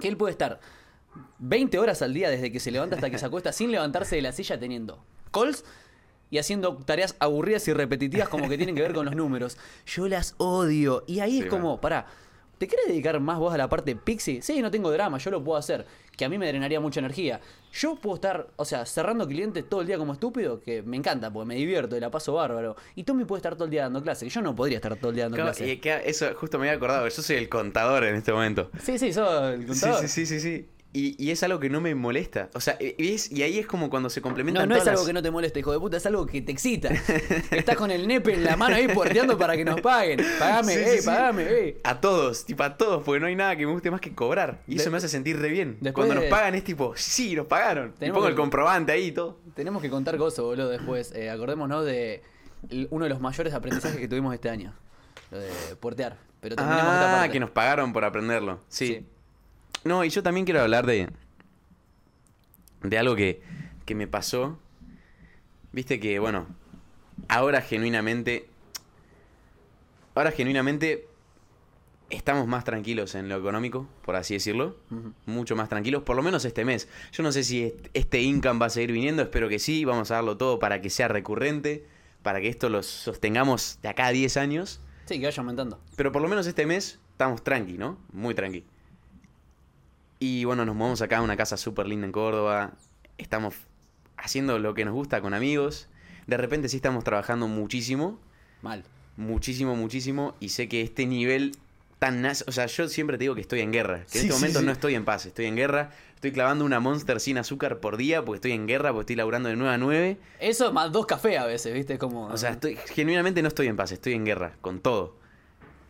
Que 0.00 0.08
él 0.08 0.16
puede 0.16 0.32
estar 0.32 0.58
20 1.38 1.78
horas 1.78 2.02
al 2.02 2.14
día 2.14 2.30
desde 2.30 2.50
que 2.52 2.60
se 2.60 2.70
levanta 2.70 2.96
hasta 2.96 3.10
que 3.10 3.18
se 3.18 3.26
acuesta 3.26 3.52
sin 3.52 3.70
levantarse 3.70 4.16
de 4.16 4.22
la 4.22 4.32
silla 4.32 4.58
teniendo 4.58 5.04
calls 5.32 5.64
y 6.30 6.38
haciendo 6.38 6.76
tareas 6.78 7.14
aburridas 7.20 7.66
y 7.68 7.72
repetitivas 7.72 8.28
como 8.28 8.48
que 8.48 8.56
tienen 8.56 8.74
que 8.74 8.82
ver 8.82 8.92
con 8.94 9.04
los 9.06 9.14
números. 9.14 9.56
Yo 9.86 10.08
las 10.08 10.34
odio. 10.38 11.04
Y 11.06 11.20
ahí 11.20 11.32
Sí, 11.32 11.40
es 11.40 11.46
como, 11.46 11.72
man. 11.72 11.80
pará, 11.80 12.06
¿te 12.58 12.66
querés 12.66 12.88
dedicar 12.88 13.20
más 13.20 13.38
vos 13.38 13.54
a 13.54 13.56
la 13.58 13.68
parte 13.68 13.94
pixie? 13.94 14.42
Sí, 14.42 14.60
no 14.60 14.70
tengo 14.70 14.90
drama, 14.90 15.18
yo 15.18 15.30
lo 15.30 15.44
puedo 15.44 15.56
hacer. 15.58 15.86
Que 16.16 16.24
a 16.24 16.28
mí 16.28 16.36
me 16.38 16.48
drenaría 16.48 16.80
mucha 16.80 16.98
energía. 16.98 17.40
Yo 17.72 17.94
puedo 17.96 18.16
estar, 18.16 18.48
o 18.56 18.64
sea, 18.64 18.86
cerrando 18.86 19.28
clientes 19.28 19.68
todo 19.68 19.82
el 19.82 19.86
día 19.86 19.98
como 19.98 20.14
estúpido, 20.14 20.60
que 20.62 20.82
me 20.82 20.96
encanta, 20.96 21.30
porque 21.30 21.46
me 21.46 21.54
divierto 21.56 21.96
y 21.96 22.00
la 22.00 22.10
paso 22.10 22.32
bárbaro. 22.32 22.74
Y 22.96 23.04
Tommy 23.04 23.24
puede 23.26 23.38
estar 23.40 23.54
todo 23.54 23.66
el 23.66 23.70
día 23.70 23.82
dando 23.82 24.02
clase, 24.02 24.24
que 24.24 24.30
yo 24.30 24.40
no 24.40 24.56
podría 24.56 24.78
estar 24.78 24.96
todo 24.96 25.10
el 25.10 25.14
día 25.16 25.24
dando 25.26 25.36
Claro, 25.36 25.50
clase. 25.52 25.70
y 25.70 25.76
que 25.76 26.02
eso 26.06 26.26
justo 26.34 26.58
me 26.58 26.66
había 26.68 26.76
acordado, 26.78 27.06
yo 27.06 27.22
soy 27.22 27.36
el 27.36 27.48
contador 27.50 28.02
en 28.04 28.14
este 28.16 28.32
momento. 28.32 28.70
Sí, 28.82 28.98
sí, 28.98 29.12
sos 29.12 29.52
el 29.54 29.60
Sí, 29.60 29.66
contador. 29.68 30.00
sí, 30.00 30.08
sí, 30.08 30.26
sí, 30.26 30.40
sí. 30.40 30.66
Y, 30.98 31.14
y 31.22 31.30
es 31.30 31.42
algo 31.42 31.60
que 31.60 31.68
no 31.68 31.82
me 31.82 31.94
molesta. 31.94 32.48
O 32.54 32.60
sea, 32.60 32.78
y, 32.80 33.12
es- 33.12 33.30
y 33.30 33.42
ahí 33.42 33.58
es 33.58 33.66
como 33.66 33.90
cuando 33.90 34.08
se 34.08 34.20
No, 34.20 34.24
complementan 34.24 34.66
no 34.66 34.74
es 34.74 34.80
todas 34.80 34.92
algo 34.92 35.00
las- 35.02 35.06
que 35.08 35.12
no 35.12 35.22
te 35.22 35.30
moleste, 35.30 35.60
hijo 35.60 35.72
de 35.72 35.78
puta, 35.78 35.98
es 35.98 36.06
algo 36.06 36.24
que 36.24 36.40
te 36.40 36.52
excita. 36.52 36.88
Estás 37.50 37.76
con 37.76 37.90
el 37.90 38.06
nepe 38.08 38.32
en 38.32 38.44
la 38.44 38.56
mano 38.56 38.76
ahí 38.76 38.88
puerteando 38.88 39.36
para 39.36 39.56
que 39.56 39.64
nos 39.66 39.80
paguen. 39.82 40.20
Pagame, 40.38 40.72
Sí, 40.72 40.78
sí, 40.84 40.88
ey, 40.90 40.98
sí. 41.00 41.06
pagame, 41.06 41.42
ey. 41.48 41.76
A 41.84 42.00
todos, 42.00 42.46
tipo 42.46 42.62
a 42.62 42.78
todos, 42.78 43.02
porque 43.02 43.20
no 43.20 43.26
hay 43.26 43.36
nada 43.36 43.56
que 43.56 43.66
me 43.66 43.72
guste 43.72 43.90
más 43.90 44.00
que 44.00 44.14
cobrar. 44.14 44.62
Y 44.66 44.76
De- 44.76 44.82
eso 44.82 44.90
me 44.90 44.96
hace 44.96 45.08
sentir 45.10 45.38
re 45.38 45.50
bien. 45.50 45.76
Después 45.82 46.06
Cuando 46.06 46.14
nos 46.22 46.30
pagan 46.30 46.54
es 46.54 46.64
tipo, 46.64 46.94
sí, 46.96 47.34
nos 47.36 47.46
pagaron. 47.46 47.92
Y 48.00 48.06
pongo 48.10 48.22
que- 48.22 48.28
el 48.30 48.34
comprobante 48.34 48.92
ahí 48.92 49.08
y 49.08 49.12
todo. 49.12 49.38
Tenemos 49.54 49.82
que 49.82 49.90
contar 49.90 50.16
cosas, 50.16 50.44
boludo, 50.46 50.70
después. 50.70 51.12
Eh, 51.14 51.28
acordémonos 51.28 51.84
de 51.84 52.22
uno 52.90 53.04
de 53.04 53.10
los 53.10 53.20
mayores 53.20 53.52
aprendizajes 53.52 53.98
que 53.98 54.08
tuvimos 54.08 54.32
este 54.32 54.48
año. 54.48 54.72
Lo 55.30 55.38
de 55.40 55.50
puertear. 55.78 56.16
Pero 56.40 56.56
terminemos 56.56 56.92
esta 56.94 57.10
Ah, 57.12 57.16
parte. 57.18 57.32
que 57.32 57.40
nos 57.40 57.50
pagaron 57.50 57.92
por 57.92 58.04
aprenderlo. 58.04 58.60
Sí. 58.68 59.04
No, 59.86 60.04
y 60.04 60.10
yo 60.10 60.22
también 60.22 60.44
quiero 60.44 60.60
hablar 60.62 60.86
de. 60.86 61.08
de 62.82 62.98
algo 62.98 63.16
que, 63.16 63.40
que 63.84 63.94
me 63.94 64.06
pasó. 64.06 64.58
Viste 65.72 66.00
que, 66.00 66.18
bueno, 66.18 66.46
ahora 67.28 67.60
genuinamente. 67.62 68.48
Ahora 70.14 70.30
genuinamente. 70.32 71.08
Estamos 72.08 72.46
más 72.46 72.62
tranquilos 72.62 73.16
en 73.16 73.28
lo 73.28 73.36
económico, 73.36 73.88
por 74.04 74.14
así 74.14 74.34
decirlo. 74.34 74.76
Mucho 75.26 75.56
más 75.56 75.68
tranquilos, 75.68 76.04
por 76.04 76.14
lo 76.14 76.22
menos 76.22 76.44
este 76.44 76.64
mes. 76.64 76.88
Yo 77.10 77.24
no 77.24 77.32
sé 77.32 77.42
si 77.42 77.64
est- 77.64 77.88
este 77.94 78.22
income 78.22 78.60
va 78.60 78.66
a 78.66 78.70
seguir 78.70 78.92
viniendo, 78.92 79.22
espero 79.22 79.48
que 79.48 79.58
sí. 79.58 79.84
Vamos 79.84 80.12
a 80.12 80.14
darlo 80.14 80.36
todo 80.36 80.60
para 80.60 80.80
que 80.80 80.88
sea 80.88 81.08
recurrente, 81.08 81.84
para 82.22 82.40
que 82.40 82.46
esto 82.48 82.68
lo 82.68 82.84
sostengamos 82.84 83.80
de 83.82 83.88
acá 83.88 84.06
a 84.06 84.12
10 84.12 84.36
años. 84.36 84.80
Sí, 85.06 85.18
que 85.18 85.24
vaya 85.26 85.40
aumentando. 85.40 85.80
Pero 85.96 86.12
por 86.12 86.22
lo 86.22 86.28
menos 86.28 86.46
este 86.46 86.64
mes 86.64 87.00
estamos 87.10 87.42
tranqui, 87.42 87.72
¿no? 87.76 87.98
Muy 88.12 88.36
tranqui. 88.36 88.64
Y 90.18 90.44
bueno, 90.44 90.64
nos 90.64 90.74
movemos 90.74 91.02
acá 91.02 91.18
a 91.18 91.22
una 91.22 91.36
casa 91.36 91.56
súper 91.56 91.86
linda 91.86 92.06
en 92.06 92.12
Córdoba. 92.12 92.72
Estamos 93.18 93.54
haciendo 94.16 94.58
lo 94.58 94.74
que 94.74 94.84
nos 94.84 94.94
gusta 94.94 95.20
con 95.20 95.34
amigos. 95.34 95.88
De 96.26 96.36
repente 96.36 96.68
sí 96.68 96.76
estamos 96.76 97.04
trabajando 97.04 97.48
muchísimo. 97.48 98.18
Mal. 98.62 98.84
Muchísimo, 99.16 99.76
muchísimo. 99.76 100.34
Y 100.40 100.50
sé 100.50 100.68
que 100.68 100.80
este 100.82 101.06
nivel 101.06 101.52
tan... 101.98 102.24
O 102.24 102.52
sea, 102.52 102.66
yo 102.66 102.88
siempre 102.88 103.18
te 103.18 103.24
digo 103.24 103.34
que 103.34 103.40
estoy 103.42 103.60
en 103.60 103.72
guerra. 103.72 104.04
Que 104.04 104.18
Sí, 104.18 104.18
en 104.18 104.24
este 104.24 104.32
sí, 104.34 104.40
momento 104.40 104.60
sí. 104.60 104.66
no 104.66 104.72
estoy 104.72 104.94
en 104.94 105.04
paz. 105.04 105.26
Estoy 105.26 105.46
en 105.46 105.56
guerra. 105.56 105.90
Estoy 106.14 106.32
clavando 106.32 106.64
una 106.64 106.80
Monster 106.80 107.20
sin 107.20 107.36
azúcar 107.36 107.78
por 107.80 107.98
día 107.98 108.24
porque 108.24 108.36
estoy 108.36 108.52
en 108.52 108.66
guerra, 108.66 108.90
porque 108.90 109.02
estoy 109.02 109.16
laburando 109.16 109.50
de 109.50 109.56
9 109.56 109.74
a 109.74 109.78
9. 109.78 110.16
Eso 110.40 110.72
más 110.72 110.90
dos 110.90 111.04
cafés 111.04 111.38
a 111.38 111.44
veces, 111.44 111.74
¿viste? 111.74 111.98
Como. 111.98 112.26
O 112.28 112.36
sea, 112.38 112.50
estoy, 112.52 112.76
genuinamente 112.94 113.42
no 113.42 113.48
estoy 113.48 113.66
en 113.66 113.76
paz, 113.76 113.92
estoy 113.92 114.14
en 114.14 114.24
guerra, 114.24 114.56
con 114.62 114.80
todo. 114.80 115.14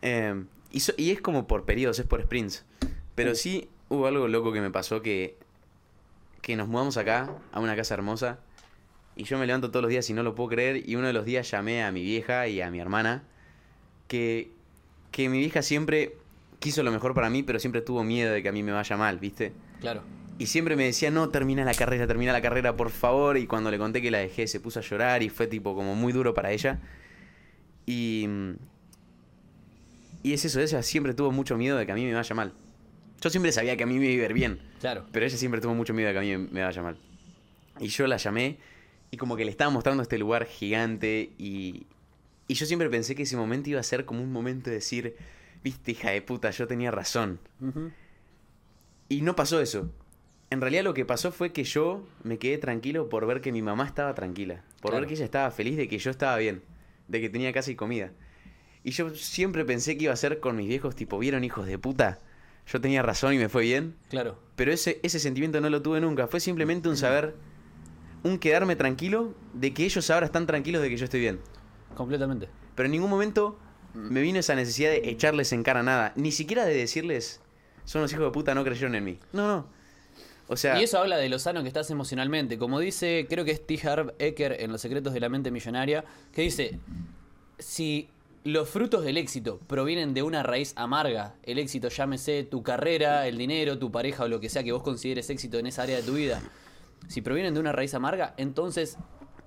Eh, 0.01 0.43
y, 0.71 0.81
so- 0.81 0.93
y 0.97 1.11
es 1.11 1.21
como 1.21 1.47
por 1.47 1.63
periodos, 1.63 1.97
es 1.99 2.05
por 2.05 2.21
sprints. 2.21 2.65
Pero 3.15 3.35
sí 3.35 3.69
hubo 3.89 4.07
algo 4.07 4.27
loco 4.27 4.51
que 4.51 4.61
me 4.61 4.71
pasó 4.71 5.01
que, 5.01 5.37
que 6.41 6.55
nos 6.55 6.67
mudamos 6.67 6.97
acá, 6.97 7.29
a 7.51 7.59
una 7.59 7.75
casa 7.75 7.93
hermosa, 7.93 8.39
y 9.15 9.23
yo 9.23 9.37
me 9.37 9.47
levanto 9.47 9.71
todos 9.71 9.83
los 9.83 9.89
días 9.89 10.09
y 10.09 10.13
no 10.13 10.23
lo 10.23 10.35
puedo 10.35 10.49
creer, 10.49 10.87
y 10.87 10.95
uno 10.95 11.07
de 11.07 11.13
los 11.13 11.25
días 11.25 11.49
llamé 11.49 11.83
a 11.83 11.91
mi 11.91 12.01
vieja 12.01 12.47
y 12.47 12.61
a 12.61 12.69
mi 12.69 12.79
hermana, 12.79 13.23
que, 14.07 14.51
que 15.11 15.29
mi 15.29 15.39
vieja 15.39 15.61
siempre 15.61 16.15
quiso 16.59 16.83
lo 16.83 16.91
mejor 16.91 17.13
para 17.13 17.29
mí, 17.29 17.43
pero 17.43 17.59
siempre 17.59 17.81
tuvo 17.81 18.03
miedo 18.03 18.33
de 18.33 18.43
que 18.43 18.49
a 18.49 18.51
mí 18.51 18.63
me 18.63 18.71
vaya 18.71 18.97
mal, 18.97 19.19
¿viste? 19.19 19.53
Claro. 19.79 20.01
Y 20.39 20.47
siempre 20.47 20.75
me 20.75 20.85
decía, 20.85 21.09
no, 21.09 21.29
termina 21.29 21.65
la 21.65 21.73
carrera, 21.73 22.05
termina 22.05 22.31
la 22.31 22.41
carrera, 22.41 22.77
por 22.77 22.91
favor. 22.91 23.37
Y 23.37 23.47
cuando 23.47 23.71
le 23.71 23.79
conté 23.79 24.01
que 24.01 24.11
la 24.11 24.19
dejé, 24.19 24.47
se 24.47 24.59
puso 24.59 24.79
a 24.79 24.83
llorar 24.83 25.23
y 25.23 25.29
fue 25.29 25.47
tipo 25.47 25.75
como 25.75 25.95
muy 25.95 26.13
duro 26.13 26.33
para 26.33 26.51
ella. 26.51 26.79
Y. 27.85 28.27
Y 30.21 30.33
es 30.33 30.45
eso, 30.45 30.59
ella 30.59 30.83
siempre 30.83 31.13
tuvo 31.13 31.31
mucho 31.31 31.57
miedo 31.57 31.77
de 31.77 31.85
que 31.85 31.91
a 31.91 31.95
mí 31.95 32.05
me 32.05 32.13
vaya 32.13 32.35
mal. 32.35 32.53
Yo 33.21 33.29
siempre 33.29 33.51
sabía 33.51 33.75
que 33.77 33.83
a 33.83 33.87
mí 33.87 33.97
me 33.97 34.05
iba 34.11 34.23
a 34.23 34.25
ir 34.27 34.33
bien, 34.33 34.59
Claro. 34.79 35.05
pero 35.11 35.25
ella 35.25 35.37
siempre 35.37 35.59
tuvo 35.61 35.73
mucho 35.73 35.93
miedo 35.93 36.07
de 36.07 36.13
que 36.13 36.19
a 36.19 36.37
mí 36.37 36.47
me 36.51 36.61
vaya 36.63 36.81
mal. 36.81 36.97
Y 37.79 37.87
yo 37.87 38.05
la 38.07 38.17
llamé 38.17 38.57
y 39.11 39.17
como 39.17 39.35
que 39.35 39.45
le 39.45 39.51
estaba 39.51 39.69
mostrando 39.71 40.03
este 40.03 40.17
lugar 40.17 40.45
gigante 40.45 41.31
y. 41.37 41.87
Y 42.49 42.53
yo 42.53 42.65
siempre 42.65 42.89
pensé 42.89 43.13
que 43.15 43.23
ese 43.23 43.35
momento 43.35 43.69
iba 43.69 43.79
a 43.79 43.83
ser 43.83 44.05
como 44.05 44.21
un 44.23 44.31
momento 44.31 44.69
de 44.69 44.77
decir, 44.77 45.15
viste, 45.63 45.91
hija 45.91 46.11
de 46.11 46.21
puta, 46.21 46.49
yo 46.51 46.65
tenía 46.65 46.91
razón. 46.91 47.39
Y 49.09 49.21
no 49.21 49.35
pasó 49.35 49.59
eso. 49.59 49.91
En 50.49 50.61
realidad 50.61 50.83
lo 50.85 50.93
que 50.93 51.03
pasó 51.05 51.31
fue 51.33 51.51
que 51.51 51.65
yo 51.65 52.07
me 52.23 52.37
quedé 52.37 52.57
tranquilo 52.57 53.09
por 53.09 53.25
ver 53.27 53.41
que 53.41 53.51
mi 53.51 53.61
mamá 53.61 53.85
estaba 53.85 54.13
tranquila. 54.15 54.63
Por 54.81 54.91
Claro. 54.91 55.01
ver 55.01 55.07
que 55.09 55.15
ella 55.15 55.25
estaba 55.25 55.51
feliz 55.51 55.75
de 55.75 55.87
que 55.89 55.97
yo 55.97 56.09
estaba 56.09 56.37
bien. 56.37 56.61
De 57.09 57.19
que 57.19 57.29
tenía 57.29 57.51
casa 57.51 57.69
y 57.71 57.75
comida. 57.75 58.11
Y 58.83 58.91
yo 58.91 59.09
siempre 59.13 59.65
pensé 59.65 59.97
que 59.97 60.05
iba 60.05 60.13
a 60.13 60.17
ser 60.17 60.39
con 60.39 60.55
mis 60.55 60.67
viejos, 60.69 60.95
tipo, 60.95 61.19
¿vieron 61.19 61.43
hijos 61.43 61.65
de 61.67 61.77
puta? 61.77 62.19
Yo 62.67 62.81
tenía 62.81 63.01
razón 63.01 63.33
y 63.33 63.37
me 63.37 63.49
fue 63.49 63.63
bien. 63.63 63.95
Claro. 64.09 64.37
Pero 64.55 64.71
ese, 64.71 64.99
ese 65.03 65.19
sentimiento 65.19 65.61
no 65.61 65.69
lo 65.69 65.81
tuve 65.81 66.01
nunca. 66.01 66.27
Fue 66.27 66.39
simplemente 66.39 66.89
un 66.89 66.97
saber, 66.97 67.35
un 68.23 68.37
quedarme 68.39 68.75
tranquilo 68.75 69.33
de 69.53 69.73
que 69.73 69.85
ellos 69.85 70.09
ahora 70.09 70.25
están 70.25 70.45
tranquilos 70.45 70.81
de 70.81 70.89
que 70.89 70.97
yo 70.97 71.05
estoy 71.05 71.21
bien. 71.21 71.39
Completamente. 71.95 72.49
Pero 72.75 72.87
en 72.87 72.91
ningún 72.91 73.09
momento 73.09 73.57
me 73.93 74.21
vino 74.21 74.39
esa 74.39 74.53
necesidad 74.53 74.91
de 74.91 75.09
echarles 75.09 75.53
en 75.53 75.63
cara 75.63 75.81
nada. 75.81 76.13
Ni 76.15 76.31
siquiera 76.31 76.65
de 76.65 76.75
decirles, 76.75 77.41
son 77.85 78.01
los 78.01 78.11
hijos 78.11 78.25
de 78.25 78.31
puta, 78.31 78.53
no 78.53 78.63
creyeron 78.63 78.95
en 78.95 79.03
mí. 79.03 79.19
No, 79.31 79.47
no. 79.47 79.67
O 80.49 80.55
sea, 80.55 80.79
Y 80.79 80.83
eso 80.83 80.99
habla 80.99 81.17
de 81.17 81.27
lo 81.29 81.39
sano 81.39 81.61
que 81.61 81.67
estás 81.67 81.89
emocionalmente. 81.89 82.57
Como 82.57 82.79
dice, 82.79 83.27
creo 83.29 83.43
que 83.43 83.51
es 83.51 83.65
T. 83.65 83.79
Harv 83.87 84.13
Eker 84.19 84.57
en 84.59 84.71
Los 84.71 84.81
secretos 84.81 85.13
de 85.13 85.19
la 85.19 85.29
mente 85.29 85.51
millonaria, 85.51 86.05
que 86.33 86.41
dice, 86.41 86.79
si 87.59 88.09
los 88.47 88.69
frutos 88.69 89.03
del 89.03 89.17
éxito 89.17 89.59
provienen 89.67 90.13
de 90.13 90.23
una 90.23 90.41
raíz 90.41 90.71
amarga, 90.77 91.35
el 91.43 91.59
éxito 91.59 91.89
llámese 91.89 92.43
tu 92.45 92.63
carrera, 92.63 93.27
el 93.27 93.37
dinero, 93.37 93.77
tu 93.77 93.91
pareja 93.91 94.23
o 94.23 94.27
lo 94.29 94.39
que 94.39 94.47
sea 94.47 94.63
que 94.63 94.71
vos 94.71 94.83
consideres 94.83 95.29
éxito 95.29 95.57
en 95.59 95.67
esa 95.67 95.83
área 95.83 95.97
de 95.97 96.03
tu 96.03 96.13
vida, 96.13 96.41
si 97.09 97.21
provienen 97.21 97.53
de 97.53 97.59
una 97.59 97.73
raíz 97.73 97.93
amarga, 97.93 98.33
entonces 98.37 98.97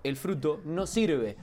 el 0.05 0.17
fruto 0.17 0.61
no 0.67 0.87
sirve. 0.87 1.37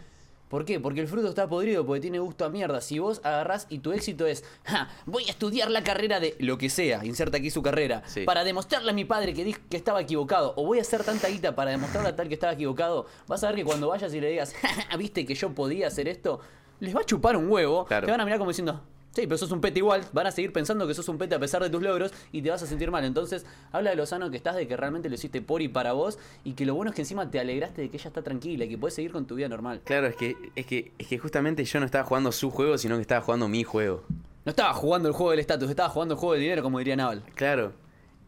¿Por 0.49 0.65
qué? 0.65 0.79
Porque 0.79 1.01
el 1.01 1.07
fruto 1.07 1.27
está 1.29 1.49
podrido, 1.49 1.83
porque 1.85 1.99
tiene 1.99 2.19
gusto 2.19 2.45
a 2.45 2.49
mierda. 2.49 2.79
Si 2.79 2.99
vos 2.99 3.21
agarrás 3.23 3.65
y 3.69 3.79
tu 3.79 3.91
éxito 3.91 4.27
es, 4.27 4.45
"Ja, 4.63 4.87
voy 5.07 5.25
a 5.25 5.31
estudiar 5.31 5.71
la 5.71 5.83
carrera 5.83 6.19
de 6.19 6.35
lo 6.39 6.57
que 6.59 6.69
sea, 6.69 7.03
inserta 7.05 7.37
aquí 7.37 7.49
su 7.49 7.63
carrera, 7.63 8.03
Sí. 8.05 8.23
para 8.23 8.43
demostrarle 8.43 8.91
a 8.91 8.93
mi 8.93 9.03
padre 9.03 9.33
que, 9.33 9.57
que 9.69 9.77
estaba 9.77 9.99
equivocado, 9.99 10.53
o 10.57 10.63
voy 10.65 10.77
a 10.77 10.81
hacer 10.83 11.03
tanta 11.03 11.27
guita 11.27 11.55
para 11.55 11.71
demostrarle 11.71 12.09
a 12.09 12.15
tal 12.15 12.27
que 12.27 12.35
estaba 12.35 12.53
equivocado, 12.53 13.07
vas 13.27 13.43
a 13.43 13.47
ver 13.47 13.55
que 13.57 13.65
cuando 13.65 13.87
vayas 13.89 14.13
y 14.13 14.21
le 14.21 14.29
digas, 14.29 14.53
"Ja, 14.53 14.95
viste 14.95 15.25
que 15.25 15.33
yo 15.35 15.53
podía 15.55 15.87
hacer 15.87 16.07
esto, 16.07 16.39
les 16.79 16.95
va 16.95 17.01
a 17.01 17.05
chupar 17.05 17.35
un 17.37 17.49
huevo, 17.49 17.85
Claro. 17.85 18.05
te 18.05 18.11
van 18.11 18.21
a 18.21 18.25
mirar 18.25 18.39
como 18.39 18.51
diciendo, 18.51 18.81
sí, 19.11 19.23
pero 19.23 19.37
sos 19.37 19.51
un 19.51 19.61
pete 19.61 19.79
igual, 19.79 20.03
van 20.13 20.27
a 20.27 20.31
seguir 20.31 20.53
pensando 20.53 20.85
que 20.87 20.93
sos 20.93 21.07
un 21.09 21.17
pete 21.17 21.33
a 21.35 21.39
pesar 21.39 21.63
de 21.63 21.69
tus 21.69 21.81
logros 21.81 22.13
y 22.31 22.41
te 22.41 22.49
vas 22.51 22.61
a 22.61 22.67
sentir 22.67 22.91
mal. 22.91 23.03
Entonces, 23.03 23.45
habla 23.71 23.89
de 23.89 23.95
lo 23.95 24.05
sano 24.05 24.29
que 24.29 24.37
estás, 24.37 24.55
de 24.55 24.67
que 24.67 24.77
realmente 24.77 25.09
lo 25.09 25.15
hiciste 25.15 25.41
por 25.41 25.61
y 25.61 25.67
para 25.69 25.93
vos, 25.93 26.19
y 26.43 26.53
que 26.53 26.65
lo 26.65 26.75
bueno 26.75 26.91
es 26.91 26.95
que 26.95 27.01
encima 27.01 27.29
te 27.31 27.39
alegraste 27.39 27.81
de 27.81 27.89
que 27.89 27.97
ella 27.97 28.07
está 28.09 28.21
tranquila 28.21 28.65
y 28.65 28.69
que 28.69 28.77
puedes 28.77 28.93
seguir 28.93 29.11
con 29.11 29.25
tu 29.25 29.35
vida 29.35 29.49
normal. 29.49 29.81
Claro, 29.85 30.07
es 30.07 30.15
que, 30.15 30.35
es 30.55 30.65
que, 30.67 30.91
es 30.99 31.07
que 31.07 31.17
justamente 31.17 31.63
yo 31.65 31.79
no 31.79 31.85
estaba 31.85 32.03
jugando 32.03 32.31
su 32.31 32.51
juego, 32.51 32.77
sino 32.77 32.95
que 32.95 33.01
estaba 33.01 33.21
jugando 33.21 33.47
mi 33.47 33.63
juego. 33.63 34.03
No 34.45 34.51
estaba 34.51 34.73
jugando 34.73 35.07
el 35.09 35.13
juego 35.15 35.31
del 35.31 35.39
estatus, 35.41 35.69
estaba 35.69 35.89
jugando 35.89 36.13
el 36.13 36.19
juego 36.19 36.33
del 36.33 36.41
dinero, 36.43 36.61
como 36.63 36.77
diría 36.79 36.95
Naval. 36.95 37.23
Claro. 37.35 37.73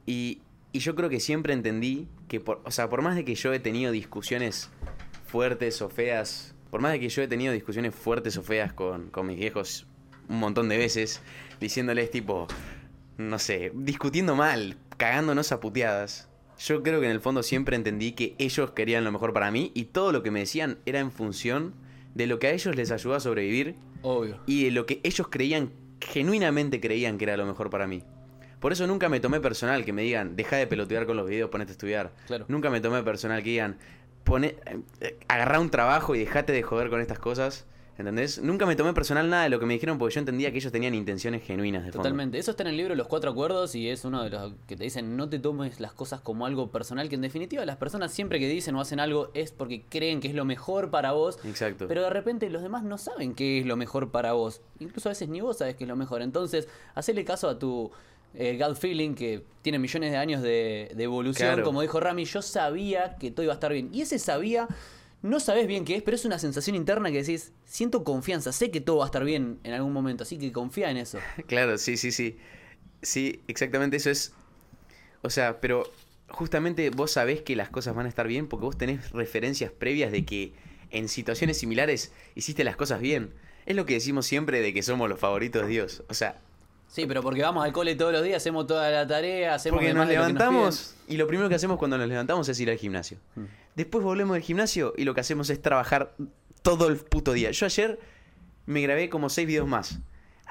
Y, 0.06 0.42
y 0.74 0.80
yo 0.80 0.96
creo 0.96 1.08
que 1.10 1.20
siempre 1.20 1.54
entendí 1.54 2.08
que, 2.28 2.40
por, 2.40 2.62
o 2.66 2.72
sea, 2.72 2.90
por 2.90 3.02
más 3.04 3.16
de 3.16 3.24
que 3.24 3.36
yo 3.36 3.54
he 3.54 3.60
tenido 3.60 3.92
discusiones 3.92 4.70
fuertes 5.26 5.82
o 5.82 5.90
feas, 5.90 6.54
por 6.70 6.82
más 6.82 6.92
de 6.92 7.00
que 7.00 7.10
yo 7.10 7.22
he 7.22 7.28
tenido 7.28 7.54
discusiones 7.54 7.96
fuertes 7.96 8.38
o 8.38 8.44
feas 8.44 8.74
con, 8.74 9.10
con 9.10 9.28
mis 9.28 9.38
viejos 9.38 9.88
un 10.30 10.40
montón 10.40 10.70
de 10.70 10.78
veces, 10.78 11.22
diciéndoles 11.60 12.12
tipo, 12.12 12.48
no 13.18 13.40
sé, 13.40 13.72
discutiendo 13.74 14.36
mal, 14.36 14.78
cagándonos 14.98 15.52
a 15.52 15.60
puteadas. 15.60 16.30
Yo 16.60 16.84
creo 16.84 17.00
que 17.00 17.08
en 17.08 17.12
el 17.12 17.22
fondo 17.22 17.42
siempre 17.42 17.76
entendí 17.76 18.12
que 18.12 18.36
ellos 18.38 18.72
querían 18.72 19.04
lo 19.04 19.12
mejor 19.12 19.34
para 19.34 19.50
mí 19.50 19.72
y 19.74 19.86
todo 19.86 20.12
lo 20.12 20.24
que 20.24 20.32
me 20.32 20.42
decían 20.42 20.78
era 20.86 21.00
en 21.00 21.12
función 21.12 21.74
de 22.16 22.28
lo 22.28 22.38
que 22.38 22.48
a 22.48 22.52
ellos 22.52 22.76
les 22.76 22.92
ayudó 22.92 23.16
a 23.16 23.20
sobrevivir 23.20 23.76
Obvio. 24.02 24.40
y 24.46 24.66
de 24.66 24.72
lo 24.72 24.86
que 24.86 25.00
ellos 25.04 25.28
creían, 25.30 25.72
genuinamente 26.02 26.80
creían 26.80 27.18
que 27.18 27.26
era 27.26 27.38
lo 27.38 27.46
mejor 27.46 27.70
para 27.70 27.88
mí. 27.88 28.04
Por 28.60 28.74
eso 28.74 28.86
nunca 28.88 29.08
me 29.08 29.22
tomé 29.22 29.40
personal 29.40 29.86
que 29.86 29.94
me 29.94 30.02
digan, 30.02 30.36
deja 30.36 30.58
de 30.58 30.68
pelotear 30.68 31.06
con 31.06 31.16
los 31.16 31.30
videos, 31.30 31.50
ponete 31.50 31.72
a 31.72 31.74
estudiar. 31.74 32.12
Claro. 32.28 32.44
Nunca 32.50 32.70
me 32.70 32.82
tomé 32.82 33.02
personal 33.04 33.42
que 33.42 33.52
digan, 33.52 33.78
pone, 34.30 34.56
eh, 35.02 35.18
agarrá 35.28 35.60
un 35.60 35.70
trabajo 35.70 36.16
y 36.16 36.20
dejate 36.20 36.54
de 36.54 36.64
joder 36.64 36.90
con 36.90 37.02
estas 37.02 37.20
cosas. 37.20 37.66
¿Entendés? 38.00 38.42
Nunca 38.42 38.66
me 38.66 38.78
tomé 38.78 38.94
personal 38.94 39.30
nada 39.30 39.44
de 39.44 39.50
lo 39.50 39.60
que 39.60 39.66
me 39.66 39.74
dijeron 39.74 39.98
porque 39.98 40.16
yo 40.16 40.20
entendía 40.20 40.52
que 40.52 40.58
ellos 40.60 40.72
tenían 40.72 40.96
intenciones 40.96 41.44
genuinas 41.44 41.84
de 41.84 41.92
fondo. 41.92 42.04
Totalmente. 42.04 42.40
Eso 42.40 42.52
está 42.52 42.64
en 42.64 42.70
el 42.70 42.78
libro 42.78 42.96
Los 42.96 43.08
Cuatro 43.08 43.30
Acuerdos 43.30 43.76
y 43.76 43.90
es 43.90 44.06
uno 44.06 44.24
de 44.24 44.30
los 44.30 44.54
que 44.68 44.78
te 44.78 44.86
dicen 44.86 45.18
no 45.18 45.28
te 45.28 45.38
tomes 45.38 45.82
las 45.82 45.92
cosas 45.92 46.22
como 46.22 46.46
algo 46.46 46.72
personal, 46.72 47.10
que 47.10 47.16
en 47.16 47.22
definitiva 47.22 47.66
las 47.66 47.76
personas 47.76 48.14
siempre 48.14 48.40
que 48.40 48.48
dicen 48.48 48.74
o 48.76 48.80
hacen 48.80 49.02
algo 49.02 49.32
es 49.34 49.52
porque 49.52 49.84
creen 49.90 50.22
que 50.22 50.30
es 50.30 50.34
lo 50.34 50.46
mejor 50.46 50.92
para 50.92 51.12
vos. 51.12 51.40
Exacto. 51.44 51.90
Pero 51.90 52.02
de 52.04 52.10
repente 52.10 52.50
los 52.50 52.62
demás 52.62 52.84
no 52.84 52.98
saben 52.98 53.36
qué 53.36 53.60
es 53.60 53.66
lo 53.66 53.76
mejor 53.76 54.12
para 54.12 54.32
vos. 54.32 54.62
Incluso 54.80 55.10
a 55.10 55.12
veces 55.12 55.28
ni 55.28 55.42
vos 55.42 55.58
sabes 55.58 55.76
qué 55.76 55.84
es 55.84 55.90
lo 55.90 55.98
mejor. 55.98 56.22
Entonces, 56.22 56.70
hacele 56.96 57.26
caso 57.26 57.50
a 57.50 57.60
tu 57.60 57.92
eh, 58.34 58.60
gut 58.62 58.78
feeling 58.78 59.14
que 59.16 59.44
tiene 59.62 59.80
millones 59.80 60.12
de 60.12 60.18
años 60.18 60.42
de, 60.42 60.92
de 60.96 61.04
evolución. 61.04 61.48
Claro. 61.48 61.64
Como 61.64 61.82
dijo 61.82 62.00
Rami, 62.00 62.26
yo 62.26 62.42
sabía 62.42 63.16
que 63.18 63.32
todo 63.32 63.44
iba 63.44 63.54
a 63.54 63.56
estar 63.56 63.74
bien. 63.74 63.90
Y 63.94 64.02
ese 64.02 64.20
sabía, 64.20 64.68
no 65.22 65.40
sabes 65.40 65.68
bien 65.68 65.86
qué 65.86 65.96
es, 65.96 66.04
pero 66.04 66.16
es 66.16 66.26
una 66.26 66.40
sensación 66.40 66.76
interna 66.76 67.12
que 67.12 67.18
decís, 67.24 67.52
siento 67.66 68.04
confianza, 68.04 68.52
sé 68.52 68.72
que 68.72 68.82
todo 68.82 68.98
va 68.98 69.06
a 69.06 69.08
estar 69.08 69.24
bien 69.24 69.60
en 69.64 69.74
algún 69.74 69.94
momento, 69.94 70.24
así 70.24 70.38
que 70.38 70.52
confía 70.52 70.92
en 70.92 70.98
eso. 70.98 71.20
Claro, 71.48 71.78
sí, 71.78 71.98
sí, 71.98 72.12
sí. 72.12 72.38
Sí, 73.02 73.42
exactamente 73.48 73.98
eso 73.98 74.10
es. 74.10 74.34
O 75.22 75.30
sea, 75.30 75.60
pero 75.60 75.92
justamente 76.30 76.90
vos 76.90 77.12
sabés 77.12 77.42
que 77.42 77.56
las 77.56 77.70
cosas 77.70 77.96
van 77.96 78.06
a 78.06 78.10
estar 78.10 78.28
bien 78.28 78.48
porque 78.48 78.66
vos 78.66 78.78
tenés 78.78 79.12
referencias 79.12 79.72
previas 79.72 80.12
de 80.12 80.26
que 80.26 80.54
en 80.92 81.08
situaciones 81.08 81.58
similares 81.58 82.14
hiciste 82.36 82.64
las 82.64 82.76
cosas 82.76 83.02
bien. 83.02 83.34
Es 83.66 83.76
lo 83.76 83.86
que 83.86 83.94
decimos 83.94 84.26
siempre 84.26 84.62
de 84.62 84.74
que 84.74 84.82
somos 84.82 85.10
los 85.10 85.20
favoritos 85.20 85.64
de 85.64 85.68
Dios. 85.68 86.04
O 86.10 86.14
sea, 86.14 86.42
Sí, 86.90 87.06
pero 87.06 87.22
porque 87.22 87.44
vamos 87.44 87.64
al 87.64 87.72
cole 87.72 87.96
todos 87.96 88.12
los 88.12 88.24
días, 88.24 88.38
hacemos 88.38 88.66
toda 88.66 88.90
la 88.90 89.08
tarea, 89.08 89.54
hacemos 89.54 89.78
porque 89.78 89.94
nos 89.94 90.08
lo 90.08 90.12
levantamos 90.12 90.96
y 91.08 91.18
lo 91.18 91.28
primero 91.28 91.48
que 91.48 91.56
hacemos 91.56 91.78
cuando 91.78 91.98
nos 91.98 92.08
levantamos 92.08 92.50
es 92.50 92.60
ir 92.60 92.70
al 92.70 92.78
gimnasio. 92.78 93.20
Mm. 93.36 93.44
Después 93.76 94.04
volvemos 94.04 94.34
del 94.34 94.44
gimnasio 94.44 94.94
y 94.98 95.04
lo 95.04 95.14
que 95.14 95.22
hacemos 95.22 95.50
es 95.52 95.62
trabajar 95.62 96.16
todo 96.64 96.88
el 96.88 96.98
puto 96.98 97.34
día. 97.34 97.52
Yo 97.52 97.68
ayer 97.68 98.00
me 98.66 98.82
grabé 98.82 99.10
como 99.10 99.30
6 99.30 99.48
videos 99.48 99.68
más. 99.68 100.00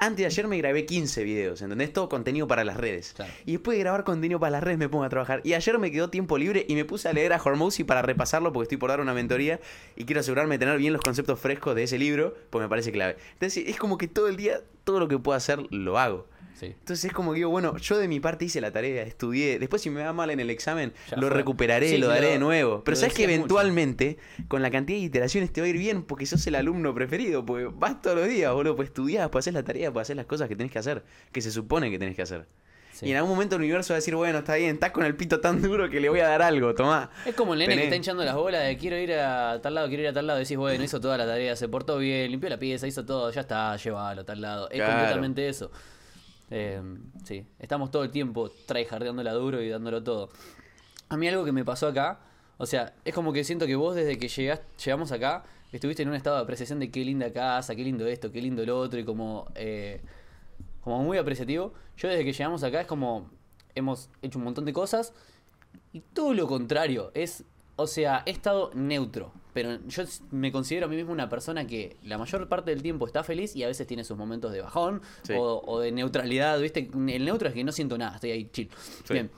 Antes 0.01 0.19
de 0.19 0.25
ayer 0.27 0.47
me 0.47 0.57
grabé 0.57 0.85
15 0.85 1.23
videos, 1.25 1.61
¿entendés? 1.61 1.91
Todo 1.91 2.07
contenido 2.07 2.47
para 2.47 2.63
las 2.63 2.77
redes. 2.77 3.13
Claro. 3.13 3.31
Y 3.45 3.51
después 3.53 3.77
de 3.77 3.83
grabar 3.83 4.05
contenido 4.05 4.39
para 4.39 4.51
las 4.51 4.63
redes 4.63 4.79
me 4.79 4.87
pongo 4.87 5.03
a 5.03 5.09
trabajar. 5.09 5.41
Y 5.43 5.53
ayer 5.53 5.77
me 5.77 5.91
quedó 5.91 6.09
tiempo 6.09 6.37
libre 6.37 6.65
y 6.69 6.75
me 6.75 6.85
puse 6.85 7.09
a 7.09 7.13
leer 7.13 7.33
a 7.33 7.41
Hormozzi 7.43 7.83
para 7.83 8.01
repasarlo 8.01 8.53
porque 8.53 8.63
estoy 8.63 8.77
por 8.77 8.89
dar 8.89 9.01
una 9.01 9.13
mentoría 9.13 9.59
y 9.97 10.05
quiero 10.05 10.21
asegurarme 10.21 10.55
de 10.55 10.59
tener 10.59 10.77
bien 10.77 10.93
los 10.93 11.01
conceptos 11.01 11.37
frescos 11.39 11.75
de 11.75 11.83
ese 11.83 11.97
libro, 11.97 12.33
pues 12.49 12.63
me 12.63 12.69
parece 12.69 12.93
clave. 12.93 13.17
Entonces 13.33 13.65
es 13.67 13.77
como 13.77 13.97
que 13.97 14.07
todo 14.07 14.29
el 14.29 14.37
día, 14.37 14.61
todo 14.85 15.01
lo 15.01 15.09
que 15.09 15.19
puedo 15.19 15.35
hacer, 15.35 15.59
lo 15.69 15.99
hago. 15.99 16.27
Sí. 16.59 16.65
Entonces 16.65 17.05
es 17.05 17.13
como 17.13 17.31
que 17.31 17.37
digo, 17.37 17.49
bueno, 17.49 17.77
yo 17.77 17.97
de 17.97 18.07
mi 18.09 18.19
parte 18.19 18.43
hice 18.45 18.59
la 18.59 18.71
tarea, 18.71 19.03
estudié. 19.03 19.59
Después, 19.59 19.81
si 19.81 19.89
me 19.89 20.03
va 20.03 20.11
mal 20.11 20.29
en 20.29 20.39
el 20.41 20.49
examen, 20.49 20.91
Ya 21.09 21.15
lo 21.15 21.27
fue. 21.27 21.37
recuperaré, 21.37 21.87
Sí, 21.89 21.97
lo 21.97 22.07
lo- 22.07 22.13
daré 22.13 22.27
de 22.31 22.39
nuevo. 22.39 22.83
Pero 22.83 22.97
sabes 22.97 23.13
que 23.13 23.23
mucho. 23.23 23.33
eventualmente, 23.35 24.17
con 24.49 24.61
la 24.61 24.69
cantidad 24.69 24.99
de 24.99 25.05
iteraciones, 25.05 25.53
te 25.53 25.61
va 25.61 25.67
a 25.67 25.69
ir 25.69 25.77
bien 25.77 26.03
porque 26.03 26.25
sos 26.25 26.45
el 26.47 26.55
alumno 26.55 26.93
preferido. 26.93 27.45
Porque 27.45 27.69
vas 27.73 28.01
todos 28.01 28.17
los 28.17 28.27
días, 28.27 28.51
boludo, 28.53 28.75
pues 28.75 28.89
estudiás, 28.89 29.29
pues 29.29 29.43
hacer 29.43 29.53
la 29.53 29.63
tarea, 29.63 29.91
pues 29.93 30.05
hacer 30.05 30.17
las 30.17 30.25
cosas 30.25 30.49
que 30.49 30.55
tenés 30.57 30.71
que 30.73 30.79
hacer, 30.79 31.03
que 31.31 31.41
se 31.41 31.51
supone 31.51 31.89
que 31.89 31.97
tenés 31.97 32.15
que 32.17 32.23
hacer. 32.23 32.45
Sí. 32.91 33.05
Y 33.05 33.11
en 33.11 33.17
algún 33.17 33.31
momento 33.31 33.55
el 33.55 33.61
universo 33.61 33.93
va 33.93 33.95
a 33.95 33.99
decir, 33.99 34.13
bueno, 34.15 34.39
está 34.39 34.55
bien, 34.55 34.71
estás 34.71 34.91
con 34.91 35.05
el 35.05 35.15
pito 35.15 35.39
tan 35.39 35.61
duro 35.61 35.89
que 35.89 36.01
le 36.01 36.09
voy 36.09 36.19
a 36.19 36.27
dar 36.27 36.41
algo, 36.41 36.75
tomá. 36.75 37.09
Es 37.25 37.33
como 37.35 37.53
el 37.53 37.59
nene 37.59 37.77
que 37.77 37.83
está 37.83 37.95
hinchando 37.95 38.25
las 38.25 38.35
bolas 38.35 38.65
de 38.65 38.77
quiero 38.77 38.97
ir 38.97 39.13
a 39.13 39.61
tal 39.61 39.75
lado, 39.75 39.87
quiero 39.87 40.03
ir 40.03 40.09
a 40.09 40.13
tal 40.13 40.27
lado. 40.27 40.39
Decís, 40.39 40.57
bueno, 40.57 40.83
hizo 40.83 40.99
toda 40.99 41.17
la 41.17 41.25
tarea, 41.25 41.55
se 41.55 41.69
portó 41.69 41.97
bien, 41.99 42.29
limpió 42.29 42.49
la 42.49 42.59
pieza, 42.59 42.85
hizo 42.87 43.05
todo, 43.05 43.31
ya 43.31 43.41
está, 43.41 43.77
llévalo 43.77 44.21
a 44.21 44.25
tal 44.25 44.41
lado. 44.41 44.69
Es 44.69 44.75
Claro. 44.77 44.91
completamente 44.95 45.47
eso. 45.47 45.71
Eh, 46.51 46.81
sí, 47.23 47.45
estamos 47.59 47.91
todo 47.91 48.03
el 48.03 48.11
tiempo 48.11 48.49
tryhardeándola 48.65 49.33
duro 49.33 49.61
y 49.61 49.69
dándolo 49.69 50.03
todo. 50.03 50.29
A 51.09 51.17
mí 51.17 51.27
algo 51.27 51.45
que 51.45 51.51
me 51.51 51.65
pasó 51.65 51.87
acá, 51.87 52.19
o 52.57 52.65
sea, 52.65 52.93
es 53.05 53.13
como 53.13 53.33
que 53.33 53.43
siento 53.43 53.65
que 53.65 53.75
vos 53.75 53.95
desde 53.95 54.17
que 54.17 54.27
llegás, 54.27 54.61
llegamos 54.83 55.11
acá, 55.11 55.43
estuviste 55.71 56.03
en 56.03 56.09
un 56.09 56.15
estado 56.15 56.37
de 56.37 56.43
apreciación 56.43 56.79
de 56.79 56.91
qué 56.91 57.05
linda 57.05 57.31
casa, 57.31 57.75
qué 57.75 57.83
lindo 57.83 58.05
esto, 58.07 58.31
qué 58.31 58.41
lindo 58.41 58.65
lo 58.65 58.79
otro, 58.79 58.99
y 58.99 59.05
como, 59.05 59.47
eh, 59.55 60.01
como 60.81 61.03
muy 61.03 61.17
apreciativo. 61.17 61.73
Yo 61.97 62.07
desde 62.09 62.23
que 62.23 62.33
llegamos 62.33 62.63
acá 62.63 62.81
es 62.81 62.87
como, 62.87 63.29
hemos 63.75 64.09
hecho 64.21 64.39
un 64.39 64.45
montón 64.45 64.65
de 64.65 64.73
cosas, 64.73 65.13
y 65.93 66.01
todo 66.01 66.33
lo 66.33 66.47
contrario, 66.47 67.11
es, 67.13 67.43
o 67.79 67.87
sea, 67.87 68.23
he 68.25 68.31
estado 68.31 68.71
neutro, 68.73 69.31
pero 69.53 69.79
yo 69.87 70.03
me 70.31 70.51
considero 70.51 70.85
a 70.85 70.89
mí 70.89 70.95
mismo 70.95 71.11
una 71.11 71.29
persona 71.29 71.65
que 71.65 71.97
la 72.03 72.17
mayor 72.17 72.47
parte 72.47 72.71
del 72.71 72.81
tiempo 72.81 73.07
está 73.07 73.23
feliz 73.23 73.55
y 73.55 73.63
a 73.63 73.67
veces 73.67 73.87
tiene 73.87 74.03
sus 74.03 74.17
momentos 74.17 74.51
de 74.51 74.61
bajón 74.61 75.01
Sí. 75.23 75.33
o, 75.37 75.61
o 75.65 75.79
de 75.79 75.91
neutralidad, 75.91 76.59
¿viste? 76.59 76.89
El 76.93 77.25
neutro 77.25 77.47
es 77.49 77.53
que 77.55 77.63
no 77.63 77.71
siento 77.71 77.97
nada, 77.97 78.15
estoy 78.15 78.31
ahí 78.31 78.49
chill. 78.51 78.69
Sí. 79.05 79.13
Bien. 79.13 79.31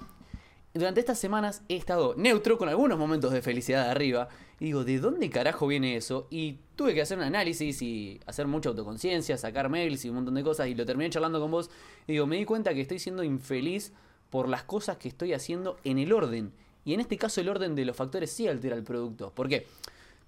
Durante 0.73 1.01
estas 1.01 1.19
semanas 1.19 1.63
he 1.67 1.75
estado 1.75 2.15
neutro 2.15 2.57
con 2.57 2.69
algunos 2.69 2.97
momentos 2.97 3.33
de 3.33 3.41
felicidad 3.41 3.83
de 3.85 3.91
arriba 3.91 4.29
y 4.59 4.65
digo, 4.65 4.85
¿de 4.85 4.99
dónde 4.99 5.29
carajo 5.29 5.67
viene 5.67 5.97
eso? 5.97 6.27
Y 6.29 6.59
tuve 6.77 6.93
que 6.93 7.01
hacer 7.01 7.17
un 7.17 7.25
análisis 7.25 7.81
y 7.81 8.21
hacer 8.25 8.47
mucha 8.47 8.69
autoconciencia, 8.69 9.37
sacar 9.37 9.67
mails 9.69 10.05
y 10.05 10.09
un 10.09 10.15
montón 10.15 10.35
de 10.35 10.43
cosas 10.43 10.67
y 10.67 10.75
lo 10.75 10.85
terminé 10.85 11.09
charlando 11.09 11.41
con 11.41 11.51
vos 11.51 11.69
y 12.07 12.13
digo, 12.13 12.25
me 12.25 12.37
di 12.37 12.45
cuenta 12.45 12.73
que 12.73 12.79
estoy 12.81 12.99
siendo 12.99 13.23
infeliz 13.23 13.91
por 14.29 14.47
las 14.47 14.63
cosas 14.63 14.95
que 14.95 15.09
estoy 15.09 15.33
haciendo 15.33 15.75
en 15.83 15.99
el 15.99 16.13
orden. 16.13 16.53
Y 16.85 16.93
en 16.93 16.99
este 17.01 17.17
caso 17.17 17.41
el 17.41 17.49
orden 17.49 17.75
de 17.75 17.85
los 17.85 17.95
factores 17.95 18.31
sí 18.31 18.47
altera 18.47 18.75
el 18.75 18.83
producto. 18.83 19.31
¿Por 19.35 19.47
qué? 19.47 19.67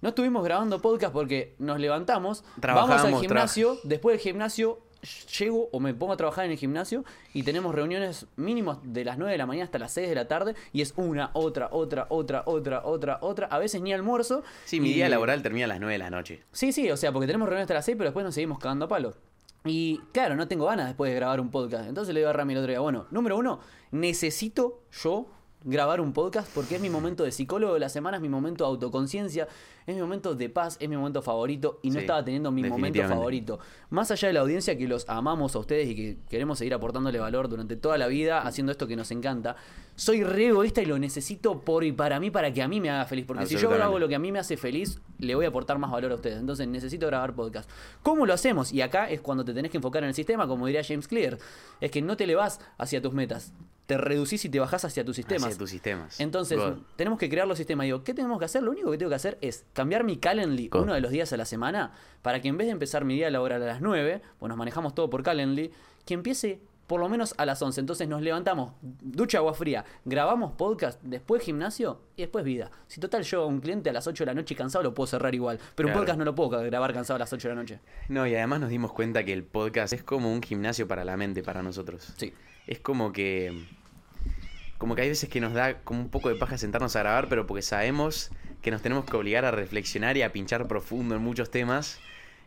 No 0.00 0.10
estuvimos 0.10 0.44
grabando 0.44 0.80
podcast 0.80 1.12
porque 1.12 1.54
nos 1.58 1.78
levantamos, 1.80 2.44
vamos 2.58 2.90
al 3.04 3.18
gimnasio, 3.20 3.78
después 3.84 4.14
del 4.14 4.20
gimnasio 4.20 4.80
llego 5.38 5.68
o 5.72 5.80
me 5.80 5.92
pongo 5.94 6.14
a 6.14 6.16
trabajar 6.16 6.46
en 6.46 6.52
el 6.52 6.56
gimnasio 6.56 7.04
y 7.34 7.42
tenemos 7.42 7.74
reuniones 7.74 8.26
mínimas 8.36 8.78
de 8.82 9.04
las 9.04 9.18
9 9.18 9.32
de 9.32 9.38
la 9.38 9.46
mañana 9.46 9.64
hasta 9.66 9.78
las 9.78 9.92
6 9.92 10.08
de 10.08 10.14
la 10.14 10.28
tarde 10.28 10.54
y 10.72 10.80
es 10.82 10.94
una, 10.96 11.30
otra, 11.34 11.68
otra, 11.72 12.06
otra, 12.08 12.42
otra, 12.46 12.82
otra, 12.84 13.18
otra, 13.20 13.46
a 13.48 13.58
veces 13.58 13.82
ni 13.82 13.92
almuerzo. 13.92 14.42
Sí, 14.64 14.80
mi 14.80 14.90
y- 14.90 14.94
día 14.94 15.08
laboral 15.08 15.42
termina 15.42 15.66
a 15.66 15.68
las 15.68 15.80
9 15.80 15.92
de 15.92 15.98
la 15.98 16.10
noche. 16.10 16.42
Sí, 16.52 16.72
sí, 16.72 16.90
o 16.90 16.96
sea, 16.96 17.12
porque 17.12 17.26
tenemos 17.26 17.48
reuniones 17.48 17.64
hasta 17.64 17.74
las 17.74 17.84
6, 17.84 17.96
pero 17.98 18.08
después 18.10 18.24
nos 18.24 18.34
seguimos 18.34 18.58
cagando 18.58 18.86
a 18.86 18.88
palo. 18.88 19.14
Y 19.66 19.98
claro, 20.12 20.36
no 20.36 20.48
tengo 20.48 20.66
ganas 20.66 20.86
después 20.86 21.10
de 21.10 21.16
grabar 21.16 21.40
un 21.40 21.50
podcast. 21.50 21.86
Entonces 21.88 22.12
le 22.14 22.20
digo 22.20 22.30
a 22.30 22.34
Rami 22.34 22.52
el 22.52 22.58
otro 22.60 22.70
día, 22.70 22.80
bueno, 22.80 23.06
número 23.10 23.36
uno, 23.38 23.60
necesito 23.90 24.82
yo 25.02 25.26
grabar 25.64 26.00
un 26.00 26.12
podcast 26.12 26.48
porque 26.54 26.76
es 26.76 26.80
mi 26.80 26.90
momento 26.90 27.24
de 27.24 27.32
psicólogo 27.32 27.74
de 27.74 27.80
la 27.80 27.88
semana, 27.88 28.18
es 28.18 28.22
mi 28.22 28.28
momento 28.28 28.64
de 28.64 28.68
autoconciencia, 28.68 29.48
es 29.86 29.94
mi 29.94 30.00
momento 30.00 30.34
de 30.34 30.48
paz, 30.48 30.76
es 30.80 30.88
mi 30.88 30.96
momento 30.96 31.20
favorito 31.22 31.78
y 31.82 31.88
no 31.88 31.94
Sí, 31.94 32.00
estaba 32.00 32.24
teniendo 32.24 32.50
mi 32.50 32.64
momento 32.64 33.02
favorito. 33.06 33.58
Más 33.90 34.10
allá 34.10 34.28
de 34.28 34.34
la 34.34 34.40
audiencia 34.40 34.76
que 34.76 34.88
los 34.88 35.08
amamos 35.08 35.54
a 35.54 35.58
ustedes 35.58 35.88
y 35.88 35.94
que 35.94 36.16
queremos 36.28 36.58
seguir 36.58 36.74
aportándole 36.74 37.18
valor 37.18 37.48
durante 37.48 37.76
toda 37.76 37.98
la 37.98 38.06
vida 38.06 38.42
haciendo 38.42 38.72
esto 38.72 38.86
que 38.86 38.96
nos 38.96 39.10
encanta, 39.10 39.56
soy 39.96 40.24
re 40.24 40.48
egoísta 40.48 40.82
y 40.82 40.86
lo 40.86 40.98
necesito 40.98 41.60
por 41.60 41.84
y 41.84 41.92
para 41.92 42.18
mí 42.18 42.30
para 42.30 42.52
que 42.52 42.62
a 42.62 42.68
mí 42.68 42.80
me 42.80 42.90
haga 42.90 43.04
feliz. 43.04 43.24
Porque 43.26 43.46
si 43.46 43.56
yo 43.56 43.70
hago 43.70 43.98
lo 43.98 44.08
que 44.08 44.14
a 44.14 44.18
mí 44.18 44.32
me 44.32 44.38
hace 44.38 44.56
feliz, 44.56 45.00
le 45.18 45.34
voy 45.34 45.44
a 45.44 45.48
aportar 45.48 45.78
más 45.78 45.90
valor 45.90 46.12
a 46.12 46.14
ustedes. 46.16 46.38
Entonces 46.38 46.66
necesito 46.66 47.06
grabar 47.06 47.34
podcast. 47.34 47.68
¿Cómo 48.02 48.26
lo 48.26 48.32
hacemos? 48.32 48.72
Y 48.72 48.82
acá 48.82 49.08
es 49.10 49.20
cuando 49.20 49.44
te 49.44 49.52
tenés 49.54 49.70
que 49.70 49.76
enfocar 49.78 50.02
en 50.02 50.08
el 50.08 50.14
sistema, 50.14 50.48
como 50.48 50.66
diría 50.66 50.82
James 50.82 51.06
Clear. 51.06 51.38
Es 51.80 51.90
que 51.90 52.02
no 52.02 52.16
te 52.16 52.26
le 52.26 52.34
vas 52.34 52.60
hacia 52.78 53.00
tus 53.00 53.12
metas. 53.12 53.52
te 53.86 53.98
reducís 53.98 54.42
y 54.46 54.48
te 54.48 54.58
bajás 54.58 54.84
hacia 54.86 55.04
tus 55.04 55.14
sistemas. 55.16 55.44
Hacia 55.44 55.58
tus 55.58 55.68
sistemas. 55.70 56.18
Entonces, 56.18 56.58
God. 56.58 56.78
tenemos 56.96 57.18
que 57.18 57.28
crear 57.28 57.46
los 57.46 57.58
sistemas. 57.58 57.84
Digo, 57.84 58.02
¿qué 58.02 58.14
tenemos 58.14 58.38
que 58.38 58.46
hacer? 58.46 58.62
Lo 58.62 58.70
único 58.70 58.90
que 58.90 58.96
tengo 58.96 59.10
que 59.10 59.16
hacer 59.16 59.36
es 59.42 59.66
cambiar 59.74 60.04
mi 60.04 60.16
Calendly 60.16 60.70
uno 60.72 60.94
de 60.94 61.00
los 61.02 61.10
días 61.10 61.32
a 61.34 61.36
la 61.36 61.44
semana 61.44 61.92
para 62.22 62.40
que 62.40 62.48
en 62.48 62.56
vez 62.56 62.66
de 62.68 62.72
empezar 62.72 63.04
mi 63.04 63.14
día 63.14 63.30
laboral 63.30 63.62
a 63.62 63.66
las 63.66 63.82
9, 63.82 64.22
pues 64.38 64.48
nos 64.48 64.56
manejamos 64.56 64.94
todo 64.94 65.10
por 65.10 65.22
Calendly, 65.22 65.70
que 66.06 66.14
empiece 66.14 66.60
por 66.86 67.00
lo 67.00 67.08
menos 67.08 67.34
a 67.38 67.46
las 67.46 67.60
11. 67.60 67.80
Entonces 67.80 68.08
nos 68.08 68.22
levantamos, 68.22 68.72
ducha 68.80 69.38
agua 69.38 69.54
fría, 69.54 69.84
grabamos 70.04 70.52
podcast, 70.52 71.00
después 71.02 71.42
gimnasio 71.42 72.00
y 72.16 72.22
después 72.22 72.44
vida. 72.44 72.70
Si 72.88 73.00
total 73.00 73.22
yo 73.22 73.42
a 73.42 73.46
un 73.46 73.60
cliente 73.60 73.90
a 73.90 73.92
las 73.92 74.06
8 74.06 74.24
de 74.24 74.26
la 74.26 74.34
noche 74.34 74.54
cansado 74.54 74.82
lo 74.82 74.94
puedo 74.94 75.06
cerrar 75.06 75.34
igual, 75.34 75.58
pero 75.74 75.88
un 75.88 75.94
podcast 75.94 76.18
no 76.18 76.24
lo 76.24 76.34
puedo 76.34 76.50
grabar 76.50 76.92
cansado 76.92 77.16
a 77.16 77.18
las 77.18 77.32
8 77.32 77.48
de 77.48 77.54
la 77.54 77.60
noche. 77.60 77.80
No, 78.08 78.26
y 78.26 78.34
además 78.34 78.60
nos 78.60 78.70
dimos 78.70 78.92
cuenta 78.92 79.24
que 79.24 79.32
el 79.32 79.44
podcast 79.44 79.92
es 79.92 80.02
como 80.02 80.32
un 80.32 80.42
gimnasio 80.42 80.86
para 80.86 81.04
la 81.04 81.16
mente, 81.16 81.42
para 81.42 81.62
nosotros. 81.62 82.12
Sí. 82.16 82.32
Es 82.66 82.80
como 82.80 83.12
que. 83.12 83.66
Como 84.78 84.94
que 84.94 85.02
hay 85.02 85.08
veces 85.08 85.28
que 85.30 85.40
nos 85.40 85.54
da 85.54 85.78
como 85.82 86.00
un 86.00 86.08
poco 86.08 86.28
de 86.28 86.34
paja 86.34 86.58
sentarnos 86.58 86.94
a 86.96 87.00
grabar, 87.00 87.28
pero 87.28 87.46
porque 87.46 87.62
sabemos 87.62 88.30
que 88.64 88.70
nos 88.70 88.82
tenemos 88.82 89.04
que 89.04 89.16
obligar 89.16 89.44
a 89.44 89.50
reflexionar 89.50 90.16
y 90.16 90.22
a 90.22 90.32
pinchar 90.32 90.66
profundo 90.66 91.14
en 91.14 91.22
muchos 91.22 91.50
temas. 91.50 92.00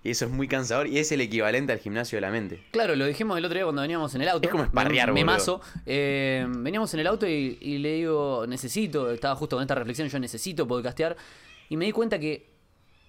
Y 0.04 0.12
eso 0.12 0.26
es 0.26 0.32
muy 0.32 0.48
cansador 0.48 0.88
y 0.88 1.00
es 1.00 1.12
el 1.12 1.22
equivalente 1.22 1.74
al 1.74 1.80
gimnasio 1.80 2.18
de 2.18 2.22
la 2.22 2.32
mente. 2.32 2.64
Claro, 2.72 2.96
lo 2.96 3.06
dijimos 3.06 3.38
el 3.38 3.46
otro 3.46 3.56
día 3.56 3.64
cuando 3.64 3.82
veníamos 3.82 4.14
en 4.16 4.22
el 4.24 4.30
auto. 4.30 4.48
Es 4.48 4.52
como 4.52 4.64
esparrear, 4.64 5.12
Me, 5.14 5.24
mazo. 5.24 5.62
Eh, 5.86 6.46
veníamos 6.50 6.94
en 6.94 7.02
el 7.02 7.08
auto 7.08 7.28
y, 7.28 7.58
y 7.62 7.78
le 7.78 7.94
digo, 7.94 8.46
necesito, 8.48 9.12
estaba 9.12 9.36
justo 9.36 9.58
con 9.58 9.64
esta 9.64 9.76
reflexión, 9.76 10.08
yo 10.08 10.20
necesito 10.20 10.68
podcastear. 10.68 11.16
Y 11.70 11.78
me 11.78 11.86
di 11.86 11.92
cuenta 11.92 12.20
que 12.20 12.50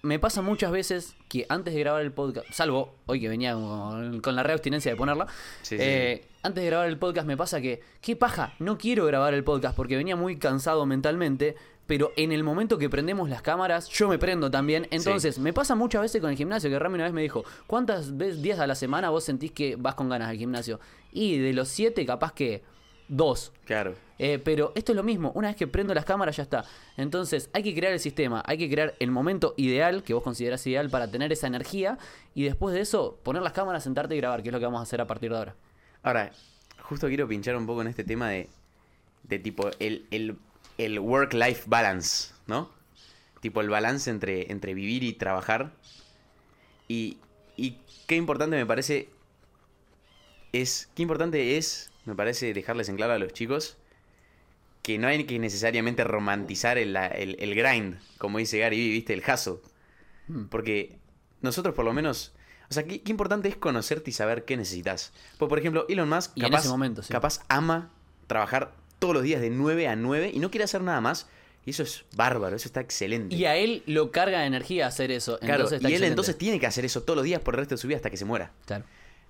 me 0.01 0.19
pasa 0.19 0.41
muchas 0.41 0.71
veces 0.71 1.15
que 1.27 1.45
antes 1.49 1.73
de 1.73 1.79
grabar 1.79 2.01
el 2.01 2.11
podcast, 2.11 2.47
salvo 2.51 2.95
hoy 3.05 3.19
que 3.19 3.29
venía 3.29 3.53
con, 3.53 4.21
con 4.21 4.35
la 4.35 4.43
reabstinencia 4.43 4.91
de 4.91 4.97
ponerla, 4.97 5.27
Sí, 5.61 5.77
sí, 5.77 5.83
eh, 5.83 6.25
antes 6.43 6.63
de 6.63 6.69
grabar 6.69 6.87
el 6.87 6.97
podcast 6.97 7.27
me 7.27 7.35
pasa 7.35 7.59
que, 7.59 7.81
qué 8.01 8.15
paja, 8.15 8.53
no 8.59 8.77
quiero 8.77 9.05
grabar 9.05 9.33
el 9.33 9.43
podcast 9.43 9.75
porque 9.75 9.97
venía 9.97 10.15
muy 10.15 10.37
cansado 10.37 10.85
mentalmente, 10.85 11.55
pero 11.89 12.13
en 12.15 12.31
el 12.31 12.43
momento 12.43 12.77
que 12.77 12.87
prendemos 12.87 13.31
las 13.31 13.41
cámaras, 13.41 13.89
yo 13.89 14.07
me 14.07 14.19
prendo 14.19 14.51
también. 14.51 14.87
Entonces, 14.91 15.39
me 15.39 15.53
pasa 15.53 15.73
muchas 15.73 16.03
veces 16.03 16.21
con 16.21 16.29
el 16.29 16.37
gimnasio, 16.37 16.69
que 16.69 16.77
Rami 16.77 16.93
una 16.93 17.05
vez 17.05 17.13
me 17.13 17.23
dijo, 17.23 17.43
¿cuántas 17.65 18.15
veces, 18.15 18.43
días 18.43 18.59
a 18.59 18.67
la 18.67 18.75
semana 18.75 19.09
vos 19.09 19.23
sentís 19.23 19.51
que 19.51 19.75
vas 19.75 19.95
con 19.95 20.07
ganas 20.07 20.29
al 20.29 20.37
gimnasio? 20.37 20.79
Y 21.11 21.39
de 21.39 21.51
los 21.51 21.67
siete, 21.67 22.05
capaz 22.05 22.33
que 22.33 22.61
dos. 23.07 23.53
Claro. 23.65 23.95
Eh, 24.19 24.37
pero 24.37 24.71
esto 24.75 24.91
es 24.91 24.95
lo 24.97 25.01
mismo, 25.01 25.31
una 25.33 25.47
vez 25.47 25.57
que 25.57 25.65
prendo 25.65 25.95
las 25.95 26.05
cámaras 26.05 26.37
ya 26.37 26.43
está. 26.43 26.63
Entonces 26.95 27.49
hay 27.53 27.63
que 27.63 27.73
crear 27.73 27.91
el 27.91 27.99
sistema, 27.99 28.43
hay 28.45 28.59
que 28.59 28.69
crear 28.69 28.93
el 28.99 29.09
momento 29.09 29.55
ideal 29.57 30.03
que 30.03 30.13
vos 30.13 30.21
considerás 30.21 30.67
ideal 30.67 30.91
para 30.91 31.09
tener 31.09 31.31
esa 31.31 31.47
energía 31.47 31.97
y 32.35 32.43
después 32.43 32.75
de 32.75 32.81
eso 32.81 33.17
poner 33.23 33.41
las 33.41 33.53
cámaras, 33.53 33.83
sentarte 33.83 34.13
y 34.13 34.17
grabar, 34.19 34.43
que 34.43 34.49
es 34.49 34.53
lo 34.53 34.59
que 34.59 34.65
vamos 34.65 34.79
a 34.79 34.83
hacer 34.83 35.01
a 35.01 35.07
partir 35.07 35.31
de 35.31 35.37
ahora. 35.37 35.55
Ahora, 36.03 36.33
justo 36.83 37.07
quiero 37.07 37.27
pinchar 37.27 37.55
un 37.55 37.65
poco 37.65 37.81
en 37.81 37.87
este 37.87 38.03
tema 38.03 38.29
de, 38.29 38.47
de 39.23 39.39
tipo 39.39 39.71
el, 39.79 40.05
el, 40.11 40.37
el 40.79 40.99
work-life 40.99 41.63
balance, 41.67 42.33
¿no? 42.47 42.71
Tipo 43.41 43.61
el 43.61 43.69
balance 43.69 44.09
entre, 44.09 44.51
entre 44.51 44.73
vivir 44.73 45.03
y 45.03 45.13
trabajar. 45.13 45.73
Y, 46.87 47.17
y 47.55 47.77
qué 48.07 48.15
importante 48.15 48.55
me 48.55 48.65
parece 48.65 49.09
es, 50.53 50.89
qué 50.95 51.03
importante 51.03 51.57
es, 51.57 51.91
me 52.05 52.15
parece 52.15 52.53
dejarles 52.53 52.89
en 52.89 52.95
claro 52.95 53.13
a 53.13 53.19
los 53.19 53.33
chicos 53.33 53.77
que 54.81 54.97
no 54.97 55.07
hay 55.07 55.25
que 55.25 55.37
necesariamente 55.37 56.03
romantizar 56.03 56.77
el, 56.77 56.95
el, 56.95 57.35
el 57.39 57.53
grind, 57.53 57.99
como 58.17 58.39
dice 58.39 58.57
Gary 58.57 58.77
Vee, 58.77 58.89
¿viste? 58.89 59.13
El 59.13 59.21
hustle. 59.21 59.59
Hmm. 60.27 60.45
Porque 60.45 60.97
nosotros 61.41 61.75
por 61.75 61.85
lo 61.85 61.93
menos... 61.93 62.33
O 62.69 62.73
sea, 62.73 62.83
qué, 62.83 63.01
qué 63.01 63.11
importante 63.11 63.49
es 63.49 63.55
conocerte 63.55 64.11
y 64.11 64.13
saber 64.13 64.45
qué 64.45 64.55
necesitas. 64.55 65.11
Pues, 65.37 65.49
por 65.49 65.57
ejemplo, 65.57 65.85
Elon 65.89 66.07
Musk 66.07 66.39
capaz, 66.39 66.67
momento, 66.67 67.01
sí. 67.01 67.11
capaz 67.11 67.41
ama 67.49 67.91
trabajar 68.27 68.75
todos 68.99 69.13
los 69.13 69.23
días 69.23 69.41
de 69.41 69.49
9 69.49 69.87
a 69.87 69.95
9 69.95 70.31
y 70.33 70.39
no 70.39 70.51
quiere 70.51 70.65
hacer 70.65 70.81
nada 70.81 71.01
más. 71.01 71.27
Y 71.65 71.71
eso 71.71 71.83
es 71.83 72.05
bárbaro, 72.15 72.55
eso 72.55 72.67
está 72.67 72.79
excelente. 72.79 73.35
Y 73.35 73.45
a 73.45 73.55
él 73.55 73.83
lo 73.85 74.11
carga 74.11 74.39
de 74.39 74.45
energía 74.45 74.87
hacer 74.87 75.11
eso. 75.11 75.39
claro, 75.39 75.63
entonces 75.63 75.81
y 75.81 75.85
él 75.85 75.91
excelente. 75.91 76.07
entonces 76.07 76.37
tiene 76.37 76.59
que 76.59 76.67
hacer 76.67 76.85
eso 76.85 77.03
todos 77.03 77.17
los 77.17 77.25
días 77.25 77.41
por 77.41 77.55
el 77.55 77.59
resto 77.59 77.75
de 77.75 77.79
su 77.79 77.87
vida 77.87 77.97
hasta 77.97 78.09
que 78.09 78.17
se 78.17 78.25
muera. 78.25 78.51
Claro. 78.65 78.85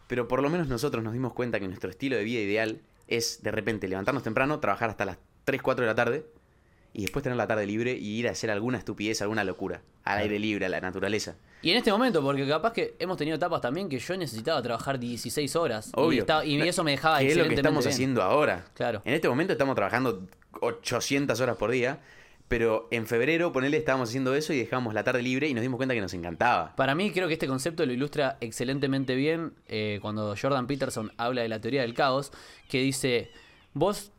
Pero 0.08 0.28
por 0.28 0.42
lo 0.42 0.50
menos 0.50 0.68
nosotros 0.68 1.04
nos 1.04 1.14
dimos 1.14 1.34
cuenta 1.34 1.60
que 1.60 1.68
nuestro 1.68 1.90
estilo 1.90 2.16
de 2.16 2.24
vida 2.24 2.40
ideal 2.40 2.82
es 3.08 3.42
de 3.42 3.52
repente 3.52 3.88
levantarnos 3.88 4.24
temprano, 4.24 4.60
trabajar 4.60 4.90
hasta 4.90 5.06
las 5.06 5.18
3, 5.46 5.62
4 5.62 5.84
de 5.84 5.88
la 5.88 5.96
tarde 5.96 6.26
y 6.94 7.02
después 7.04 7.24
tener 7.24 7.38
la 7.38 7.48
tarde 7.48 7.66
libre 7.66 7.94
y 7.94 8.18
ir 8.20 8.28
a 8.28 8.32
hacer 8.32 8.50
alguna 8.52 8.78
estupidez, 8.78 9.22
alguna 9.22 9.44
locura, 9.44 9.82
al 10.04 10.20
aire 10.20 10.40
libre, 10.40 10.66
a 10.66 10.70
la 10.70 10.82
naturaleza. 10.82 11.36
Y 11.62 11.72
en 11.72 11.78
este 11.78 11.92
momento, 11.92 12.22
porque 12.22 12.48
capaz 12.48 12.72
que 12.74 12.96
hemos 13.00 13.18
tenido 13.18 13.36
etapas 13.36 13.62
también 13.62 13.90
que 13.90 14.00
yo 14.00 14.16
necesitaba 14.18 14.62
trabar 14.62 14.98
16 15.00 15.56
horas. 15.56 15.88
Y, 15.90 15.92
Obvio. 16.00 16.22
estaba- 16.22 16.46
y 16.46 16.58
No, 16.58 16.64
eso 16.66 16.84
me 16.84 16.92
dejaba 16.92 17.20
Que 17.20 17.28
es 17.28 17.38
lo 17.38 17.48
que 17.48 17.56
estamos 17.56 17.84
bien. 17.84 17.94
haciendo 17.94 18.24
ahora. 18.24 18.66
Claro. 18.74 19.02
En 19.06 19.14
este 19.14 19.28
momento 19.28 19.54
estamos 19.54 19.76
trabajando 19.76 20.26
800 20.62 21.40
horas 21.42 21.58
por 21.58 21.72
día, 21.72 22.00
pero 22.48 22.88
en 22.92 23.06
febrero, 23.06 23.52
ponele, 23.52 23.78
estábamos 23.78 24.10
haciendo 24.10 24.34
eso 24.36 24.54
y 24.54 24.58
dejamos 24.58 24.94
la 24.94 25.04
tarde 25.04 25.22
libre 25.22 25.48
y 25.48 25.54
nos 25.54 25.62
dimos 25.62 25.78
cuenta 25.78 25.94
que 25.94 26.02
nos 26.02 26.14
encantaba. 26.14 26.76
Para 26.76 26.96
mí 26.96 27.12
creo 27.12 27.28
que 27.28 27.34
este 27.34 27.48
concepto 27.48 27.86
lo 27.86 27.94
ilustra 27.94 28.38
excelentemente 28.42 29.16
bien 29.16 29.54
eh, 29.68 30.00
cuando 30.02 30.34
Jordan 30.42 30.66
Peterson 30.66 31.12
habla 31.18 31.42
de 31.44 31.50
la 31.50 31.60
teoría 31.62 31.82
del 31.82 31.94
caos, 31.94 32.32
que 32.70 32.80
dice, 32.82 33.30
vos 33.74 34.12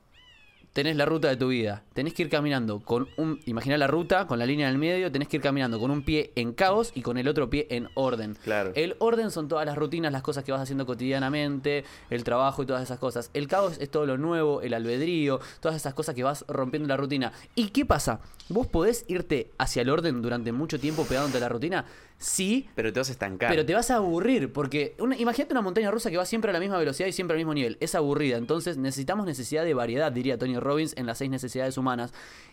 tenés 0.72 0.96
la 0.96 1.04
ruta 1.04 1.28
de 1.28 1.36
tu 1.36 1.48
vida, 1.48 1.82
tenés 1.94 2.14
que 2.14 2.22
ir 2.22 2.30
caminando 2.30 2.80
con 2.80 3.08
un, 3.16 3.40
imaginá 3.46 3.76
la 3.76 3.86
ruta, 3.86 4.26
con 4.26 4.38
la 4.38 4.46
línea 4.46 4.68
en 4.68 4.72
el 4.72 4.78
medio, 4.78 5.10
tenés 5.10 5.28
que 5.28 5.36
ir 5.38 5.42
caminando 5.42 5.80
con 5.80 5.90
un 5.90 6.02
pie 6.02 6.32
en 6.36 6.52
caos 6.52 6.92
y 6.94 7.02
con 7.02 7.18
el 7.18 7.28
otro 7.28 7.50
pie 7.50 7.66
en 7.70 7.88
orden. 7.94 8.36
Claro. 8.42 8.72
El 8.74 8.96
orden 8.98 9.30
son 9.30 9.48
todas 9.48 9.66
las 9.66 9.76
rutinas, 9.76 10.12
las 10.12 10.22
cosas 10.22 10.44
que 10.44 10.52
vas 10.52 10.60
haciendo 10.60 10.86
cotidianamente, 10.86 11.84
el 12.08 12.24
trabajo 12.24 12.62
y 12.62 12.66
todas 12.66 12.82
esas 12.82 12.98
cosas. 12.98 13.30
El 13.34 13.48
caos 13.48 13.78
es 13.80 13.90
todo 13.90 14.06
lo 14.06 14.16
nuevo, 14.18 14.62
el 14.62 14.74
albedrío, 14.74 15.40
todas 15.60 15.76
esas 15.76 15.94
cosas 15.94 16.14
que 16.14 16.22
vas 16.22 16.44
rompiendo 16.48 16.88
la 16.88 16.96
rutina. 16.96 17.32
¿Y 17.54 17.68
qué 17.70 17.84
pasa? 17.84 18.20
¿Vos 18.48 18.66
podés 18.66 19.04
irte 19.08 19.50
hacia 19.58 19.82
el 19.82 19.90
orden 19.90 20.22
durante 20.22 20.52
mucho 20.52 20.78
tiempo 20.78 21.04
pegándote 21.04 21.38
a 21.38 21.40
la 21.40 21.48
rutina? 21.48 21.84
Sí, 22.22 22.68
Pero 22.74 22.92
te 22.92 23.00
vas 23.00 23.08
a 23.08 23.12
estancar. 23.12 23.48
pero 23.50 23.64
te 23.64 23.72
vas 23.74 23.90
a 23.90 23.96
aburrir, 23.96 24.52
porque 24.52 24.94
una- 24.98 25.16
imagínate 25.16 25.54
una 25.54 25.62
montaña 25.62 25.90
rusa 25.90 26.10
que 26.10 26.18
va 26.18 26.26
siempre 26.26 26.50
a 26.50 26.52
la 26.52 26.60
misma 26.60 26.76
velocidad 26.78 27.08
y 27.08 27.12
siempre 27.12 27.34
al 27.34 27.38
mismo 27.38 27.54
nivel. 27.54 27.78
Es 27.80 27.94
aburrida, 27.94 28.36
entonces 28.36 28.76
necesitamos 28.76 29.24
necesidad 29.24 29.64
de 29.64 29.72
variedad, 29.72 30.12
diría 30.12 30.36
Tony 30.38 30.58
Robbins 30.58 30.92
en 30.98 31.06
las 31.06 31.16
seis 31.16 31.30
necesidades 31.30 31.78
humanas. 31.78 32.12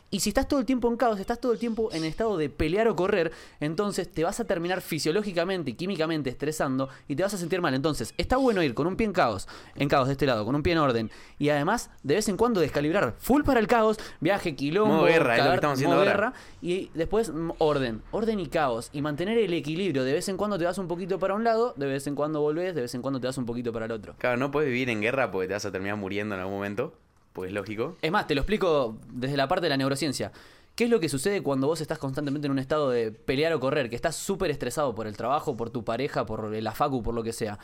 Y 0.09 0.21
si 0.21 0.29
estás 0.29 0.47
todo 0.47 0.61
el 0.61 0.65
tiempo 0.65 0.87
en 0.87 0.95
caos, 0.95 1.19
estás 1.19 1.41
todo 1.41 1.51
el 1.51 1.59
tiempo 1.59 1.89
en 1.91 2.05
estado 2.05 2.37
de 2.37 2.49
pelear 2.49 2.87
o 2.87 2.95
correr, 2.95 3.33
entonces 3.59 4.09
te 4.09 4.23
vas 4.23 4.39
a 4.39 4.45
terminar 4.45 4.79
fisiológicamente 4.79 5.71
y 5.71 5.73
químicamente 5.73 6.29
estresando 6.29 6.87
y 7.09 7.17
te 7.17 7.23
vas 7.23 7.33
a 7.33 7.37
sentir 7.37 7.59
mal. 7.59 7.73
Entonces, 7.73 8.13
está 8.17 8.37
bueno 8.37 8.63
ir 8.63 8.73
con 8.73 8.87
un 8.87 8.95
pie 8.95 9.05
en 9.05 9.11
caos, 9.11 9.49
en 9.75 9.89
caos 9.89 10.07
de 10.07 10.13
este 10.13 10.25
lado, 10.25 10.45
con 10.45 10.55
un 10.55 10.63
pie 10.63 10.71
en 10.71 10.79
orden, 10.79 11.11
y 11.39 11.49
además 11.49 11.89
de 12.03 12.15
vez 12.15 12.29
en 12.29 12.37
cuando 12.37 12.61
descalibrar 12.61 13.15
full 13.19 13.43
para 13.43 13.59
el 13.59 13.67
caos, 13.67 13.97
viaje, 14.21 14.55
quilombo, 14.55 14.93
Modo 14.95 15.05
guerra, 15.07 15.33
es 15.33 15.39
lo 15.39 15.43
que 15.43 15.47
cagar- 15.49 15.55
estamos 15.55 15.75
haciendo 15.75 15.95
ahora. 15.97 16.11
guerra, 16.11 16.33
y 16.61 16.89
después 16.93 17.29
mm, 17.29 17.51
orden, 17.57 18.01
orden 18.11 18.39
y 18.39 18.47
caos. 18.47 18.89
Y 18.93 19.01
mantener 19.01 19.37
el 19.37 19.53
equilibrio. 19.57 20.03
De 20.03 20.13
vez 20.13 20.29
en 20.29 20.37
cuando 20.37 20.57
te 20.57 20.63
das 20.63 20.77
un 20.77 20.87
poquito 20.87 21.19
para 21.19 21.33
un 21.33 21.43
lado, 21.43 21.73
de 21.77 21.85
vez 21.85 22.07
en 22.07 22.15
cuando 22.15 22.41
volvés, 22.41 22.73
de 22.75 22.81
vez 22.81 22.95
en 22.95 23.01
cuando 23.01 23.19
te 23.19 23.27
das 23.27 23.37
un 23.37 23.45
poquito 23.45 23.73
para 23.73 23.85
el 23.85 23.91
otro. 23.91 24.15
Claro, 24.17 24.37
no 24.37 24.51
puedes 24.51 24.69
vivir 24.69 24.89
en 24.89 25.01
guerra 25.01 25.31
porque 25.31 25.47
te 25.47 25.53
vas 25.53 25.65
a 25.65 25.71
terminar 25.71 25.97
muriendo 25.97 26.35
en 26.35 26.41
algún 26.41 26.55
momento. 26.55 26.93
Pues 27.33 27.49
es 27.49 27.53
lógico. 27.53 27.97
Es 28.01 28.11
más, 28.11 28.25
te 28.27 28.35
lo 28.35 28.41
explico 28.41 28.97
desde 29.11 29.37
la 29.37 29.47
parte 29.47 29.65
de 29.65 29.69
la 29.69 29.77
neurociencia. 29.77 30.31
¿Qué 30.75 30.83
es 30.83 30.89
lo 30.89 30.99
que 30.99 31.09
sucede 31.09 31.41
cuando 31.41 31.67
vos 31.67 31.81
estás 31.81 31.97
constantemente 31.97 32.45
en 32.45 32.51
un 32.51 32.59
estado 32.59 32.89
de 32.91 33.11
pelear 33.11 33.51
o 33.53 33.59
correr? 33.59 33.89
Que 33.89 33.95
estás 33.95 34.15
súper 34.15 34.51
estresado 34.51 34.93
por 34.93 35.07
el 35.07 35.17
trabajo, 35.17 35.57
por 35.57 35.71
tu 35.71 35.83
pareja, 35.83 36.25
por 36.25 36.51
la 36.51 36.71
facu, 36.71 37.01
por 37.01 37.15
lo 37.15 37.23
que 37.23 37.33
sea. 37.33 37.57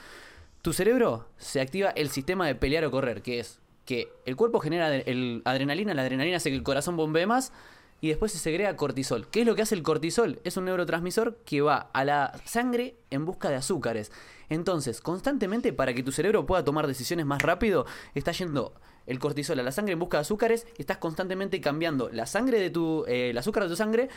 Tu 0.64 0.74
cerebro 0.74 1.28
se 1.38 1.62
activa 1.62 1.90
el 1.92 2.10
sistema 2.10 2.48
de 2.48 2.56
pelear 2.56 2.86
o 2.86 2.92
correr, 2.92 3.22
que 3.22 3.40
es 3.40 3.60
que 3.86 4.12
el 4.26 4.36
cuerpo 4.36 4.60
genera 4.60 4.96
el 4.96 5.42
adrenalina, 5.46 5.94
la 5.94 6.04
adrenalina 6.04 6.38
hace 6.38 6.50
que 6.50 6.56
el 6.56 6.64
corazón 6.64 6.96
bombee 6.96 7.26
más 7.26 7.52
y 8.04 8.10
después 8.10 8.34
se 8.34 8.38
segrega 8.38 8.76
cortisol. 8.76 9.30
¿Qué 9.30 9.40
es 9.40 9.48
lo 9.48 9.56
que 9.56 9.62
hace 9.62 9.76
el 9.76 9.82
cortisol? 9.82 10.42
Es 10.44 10.58
un 10.58 10.66
neurotransmisor 10.66 11.38
que 11.46 11.62
va 11.62 11.90
a 11.94 12.04
la 12.04 12.38
sangre 12.44 12.98
en 13.12 13.24
busca 13.24 13.50
de 13.50 13.56
azúcares. 13.56 14.12
Entonces, 14.50 15.00
constantemente 15.00 15.72
para 15.72 15.94
que 15.94 16.04
tu 16.04 16.12
cerebro 16.12 16.46
pueda 16.46 16.66
tomar 16.66 16.86
decisiones 16.86 17.26
más 17.26 17.42
rápido, 17.42 17.86
está 18.14 18.34
yendo 18.34 18.74
el 19.08 19.20
cortisol 19.20 19.58
a 19.62 19.64
la 19.64 19.72
sangre 19.72 19.94
en 19.94 20.00
busca 20.00 20.18
de 20.18 20.22
azúcares 20.24 20.68
estás 20.78 20.98
constantemente 20.98 21.62
cambiando 21.62 22.10
la 22.10 22.26
sangre 22.26 22.60
de 22.60 22.70
tu, 22.70 23.06
eh, 23.08 23.30
el 23.30 23.38
azúcar 23.38 23.64
de 23.64 23.70
tu 23.70 23.78
sangre 23.78 24.10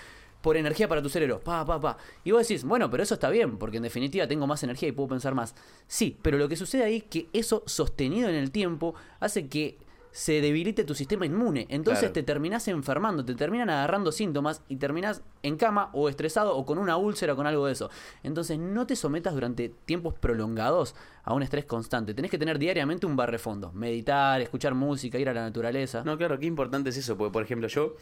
por 0.43 0.57
energía 0.57 0.89
para 0.89 1.01
tu 1.01 1.09
cerebro. 1.09 1.39
Pa, 1.39 1.65
pa, 1.65 1.81
pa. 1.81 1.97
Y 2.25 2.33
vos 2.33 2.41
decís, 2.41 2.65
bueno, 2.65 2.91
pero 2.91 3.05
eso 3.05 3.15
está 3.15 3.31
bien, 3.31 3.57
porque 3.57 3.77
en 3.77 3.85
definitiva 3.85 4.27
tengo 4.27 4.49
más 4.49 4.65
energía 4.65 4.89
y 4.89 4.93
puedo 4.93 5.11
pensar 5.11 5.37
más. 5.37 5.55
Sí, 5.87 6.19
pero 6.23 6.39
lo 6.39 6.49
que 6.49 6.57
sucede 6.57 6.83
ahí 6.83 6.97
es 6.97 7.05
que 7.05 7.29
eso 7.33 7.63
sostenido 7.67 8.29
en 8.29 8.35
el 8.35 8.51
tiempo 8.51 8.97
hace 9.21 9.47
que 9.47 9.79
se 10.17 10.41
debilite 10.41 10.85
tu 10.85 10.95
sistema 10.95 11.27
inmune. 11.27 11.67
Entonces 11.69 12.01
Claro. 12.01 12.15
te 12.15 12.23
terminás 12.23 12.67
enfermando, 12.69 13.23
te 13.23 13.35
terminan 13.35 13.69
agarrando 13.69 14.11
síntomas 14.11 14.63
y 14.67 14.77
terminás 14.77 15.21
en 15.43 15.59
cama 15.59 15.91
o 15.93 16.09
estresado 16.09 16.57
o 16.57 16.65
con 16.65 16.79
una 16.79 16.97
úlcera 16.97 17.35
o 17.35 17.37
con 17.37 17.47
algo 17.47 17.67
de 17.67 17.73
eso. 17.75 17.91
Entonces 18.23 18.59
no 18.59 18.87
te 18.87 18.97
sometas 18.97 19.35
durante 19.35 19.69
tiempos 19.69 20.15
prolongados 20.15 20.95
a 21.23 21.35
un 21.35 21.43
estrés 21.43 21.67
constante. 21.67 22.15
Tenés 22.15 22.31
que 22.31 22.39
tener 22.39 22.59
diariamente 22.59 23.05
un 23.05 23.15
barrefondo. 23.15 23.73
Meditar, 23.73 24.41
escuchar 24.41 24.75
música, 24.75 25.19
ir 25.19 25.29
a 25.29 25.35
la 25.35 25.43
naturaleza. 25.43 26.03
No, 26.03 26.17
claro, 26.17 26.39
qué 26.39 26.47
importante 26.47 26.89
es 26.89 26.97
eso. 26.97 27.19
Porque, 27.19 27.33
por 27.35 27.43
ejemplo, 27.43 27.69
yo, 27.69 27.97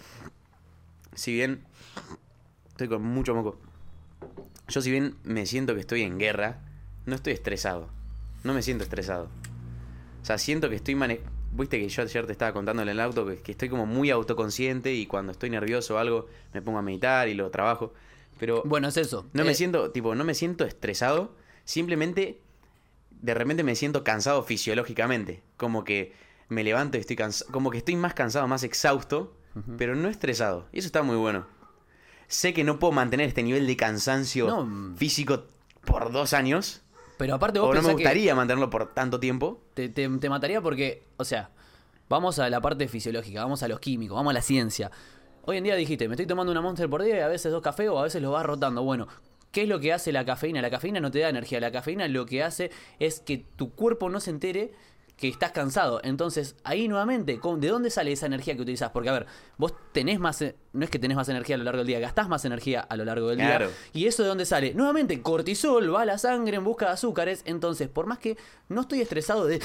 si 1.15 1.33
bien 1.33 1.65
estoy 2.69 2.87
con 2.87 3.03
mucho 3.03 3.35
moco, 3.35 3.59
yo 4.69 4.81
si 4.81 4.93
bien 4.93 5.17
me 5.25 5.47
siento 5.47 5.75
que 5.75 5.81
estoy 5.81 6.03
en 6.03 6.17
guerra, 6.21 6.61
no 7.07 7.17
estoy 7.17 7.33
estresado. 7.33 7.89
No 8.45 8.55
me 8.55 8.63
siento 8.63 8.85
estresado. 8.85 9.25
O 10.23 10.25
sea, 10.25 10.39
siento 10.39 10.69
que 10.71 10.77
estoy 10.77 10.95
mane 10.95 11.19
viste 11.57 11.79
que 11.81 11.89
yo 11.89 12.03
ayer 12.03 12.27
te 12.27 12.33
estaba 12.33 12.53
contando 12.53 12.83
en 12.83 12.89
el 12.89 13.01
auto 13.01 13.27
que, 13.27 13.37
que 13.37 13.53
estoy 13.53 13.69
como 13.69 13.87
muy 13.87 14.11
autoconsciente 14.11 14.93
y 14.95 15.07
cuando 15.07 15.33
estoy 15.33 15.51
nervioso 15.51 15.95
o 15.95 15.99
algo 15.99 16.27
me 16.53 16.63
pongo 16.63 16.79
a 16.79 16.83
meditar 16.83 17.29
y 17.29 17.35
lo 17.35 17.51
trabajo. 17.51 17.93
Pero 18.39 18.63
Bueno, 18.65 18.89
es 18.89 18.97
eso. 18.97 19.27
no 19.33 19.45
me 19.45 19.53
Eh, 19.53 19.55
siento, 19.55 19.91
tipo, 19.93 20.15
no 20.15 20.25
me 20.25 20.35
siento 20.35 20.65
estresado, 20.65 21.35
simplemente 21.65 22.41
de 23.23 23.35
repente 23.35 23.63
me 23.63 23.75
siento 23.75 24.05
cansado 24.05 24.43
fisiológicamente. 24.43 25.43
Como 25.57 25.85
que 25.85 26.13
me 26.49 26.63
levanto 26.65 26.99
y 26.99 27.01
estoy 27.01 27.17
cansado, 27.17 27.51
como 27.53 27.71
que 27.71 27.79
estoy 27.79 27.97
más 27.97 28.15
cansado, 28.15 28.47
más 28.49 28.63
exhausto, 28.65 29.35
pero 29.79 29.95
no 29.95 30.09
estresado. 30.09 30.67
Y 30.73 30.81
eso 30.81 30.87
está 30.87 31.03
muy 31.03 31.17
bueno. 31.17 31.47
Sé 32.27 32.53
que 32.53 32.65
no 32.65 32.79
puedo 32.81 32.93
mantener 32.93 33.29
este 33.29 33.43
nivel 33.43 33.67
de 33.67 33.77
cansancio 33.77 34.47
No. 34.49 34.97
físico 34.97 35.45
por 35.85 36.11
dos 36.11 36.33
años. 36.33 36.83
Pero 37.17 37.35
aparte 37.35 37.59
vos 37.61 37.71
O 37.71 37.75
no 37.75 37.83
me 37.83 37.89
que 37.89 37.93
gustaría 37.95 38.35
mantenerlo 38.35 38.71
por 38.71 38.93
tanto 38.95 39.21
tiempo. 39.21 39.61
te, 39.75 39.89
te- 39.89 40.09
te 40.09 40.29
mataría 40.29 40.61
porque, 40.61 41.05
o 41.17 41.25
sea, 41.25 41.51
vamos 42.09 42.39
a 42.39 42.49
la 42.51 42.61
parte 42.61 42.89
fisiológica, 42.89 43.43
vamos 43.43 43.63
a 43.63 43.69
los 43.69 43.81
químicos, 43.81 44.17
vamos 44.17 44.31
a 44.31 44.35
la 44.35 44.43
ciencia. 44.43 44.91
Hoy 45.47 45.59
en 45.59 45.65
día 45.65 45.75
dijiste, 45.77 46.09
me 46.09 46.15
estoy 46.15 46.27
tomando 46.27 46.51
una 46.53 46.61
Monster 46.61 46.89
por 46.89 47.03
día 47.03 47.17
y 47.17 47.21
a 47.21 47.29
veces 47.29 47.53
dos 47.53 47.63
cafés 47.63 47.89
o 47.89 47.99
a 47.99 48.03
veces 48.03 48.21
los 48.23 48.33
vas 48.33 48.45
rotando. 48.47 48.83
Bueno, 48.83 49.07
¿qué 49.53 49.63
es 49.63 49.69
lo 49.69 49.79
que 49.79 49.93
hace 49.93 50.11
la 50.11 50.25
cafeína? 50.25 50.61
La 50.63 50.71
cafeína 50.71 51.01
no 51.01 51.11
te 51.11 51.21
da 51.21 51.29
energía, 51.29 51.61
la 51.61 51.71
cafeína 51.71 52.09
lo 52.09 52.27
que 52.27 52.43
hace 52.43 52.71
es 52.99 53.21
que 53.21 53.39
tu 53.57 53.73
cuerpo 53.75 54.09
no 54.11 54.21
se 54.21 54.31
entere 54.31 54.73
que 55.17 55.29
estás 55.29 55.53
cansado. 55.53 56.01
Entonces, 56.03 56.57
ahí 56.65 56.89
nuevamente, 56.89 57.39
¿cómo- 57.39 57.57
¿de 57.59 57.69
dónde 57.69 57.89
sale 57.91 58.11
esa 58.13 58.27
energía 58.27 58.57
que 58.57 58.63
utilizas? 58.63 58.91
Porque, 58.91 59.09
a 59.09 59.13
ver, 59.13 59.27
vos 59.57 59.73
tenés 59.93 60.19
más, 60.19 60.43
e- 60.43 60.57
no 60.73 60.85
es 60.85 60.91
que 60.91 60.99
tenés 60.99 61.17
más 61.17 61.29
energía 61.29 61.55
a 61.55 61.59
lo 61.59 61.65
largo 61.65 61.79
del 61.79 61.87
día, 61.87 62.01
gastás 62.01 62.29
más 62.29 62.45
energía 62.45 62.81
a 62.81 62.97
lo 62.97 63.05
largo 63.05 63.29
del 63.29 63.39
Claro. 63.39 63.69
día. 63.69 63.77
¿Y 63.93 64.07
eso 64.07 64.23
de 64.25 64.29
dónde 64.29 64.45
sale? 64.45 64.75
Nuevamente, 64.75 65.23
cortisol 65.23 65.95
va 65.95 66.03
a 66.03 66.05
la 66.05 66.19
sangre 66.19 66.57
en 66.57 66.65
busca 66.65 66.87
de 66.87 66.93
azúcares. 66.93 67.43
Entonces, 67.47 67.89
por 67.89 68.07
más 68.07 68.19
que 68.19 68.37
no 68.69 68.81
estoy 68.83 69.01
estresado 69.03 69.47
de... 69.47 69.61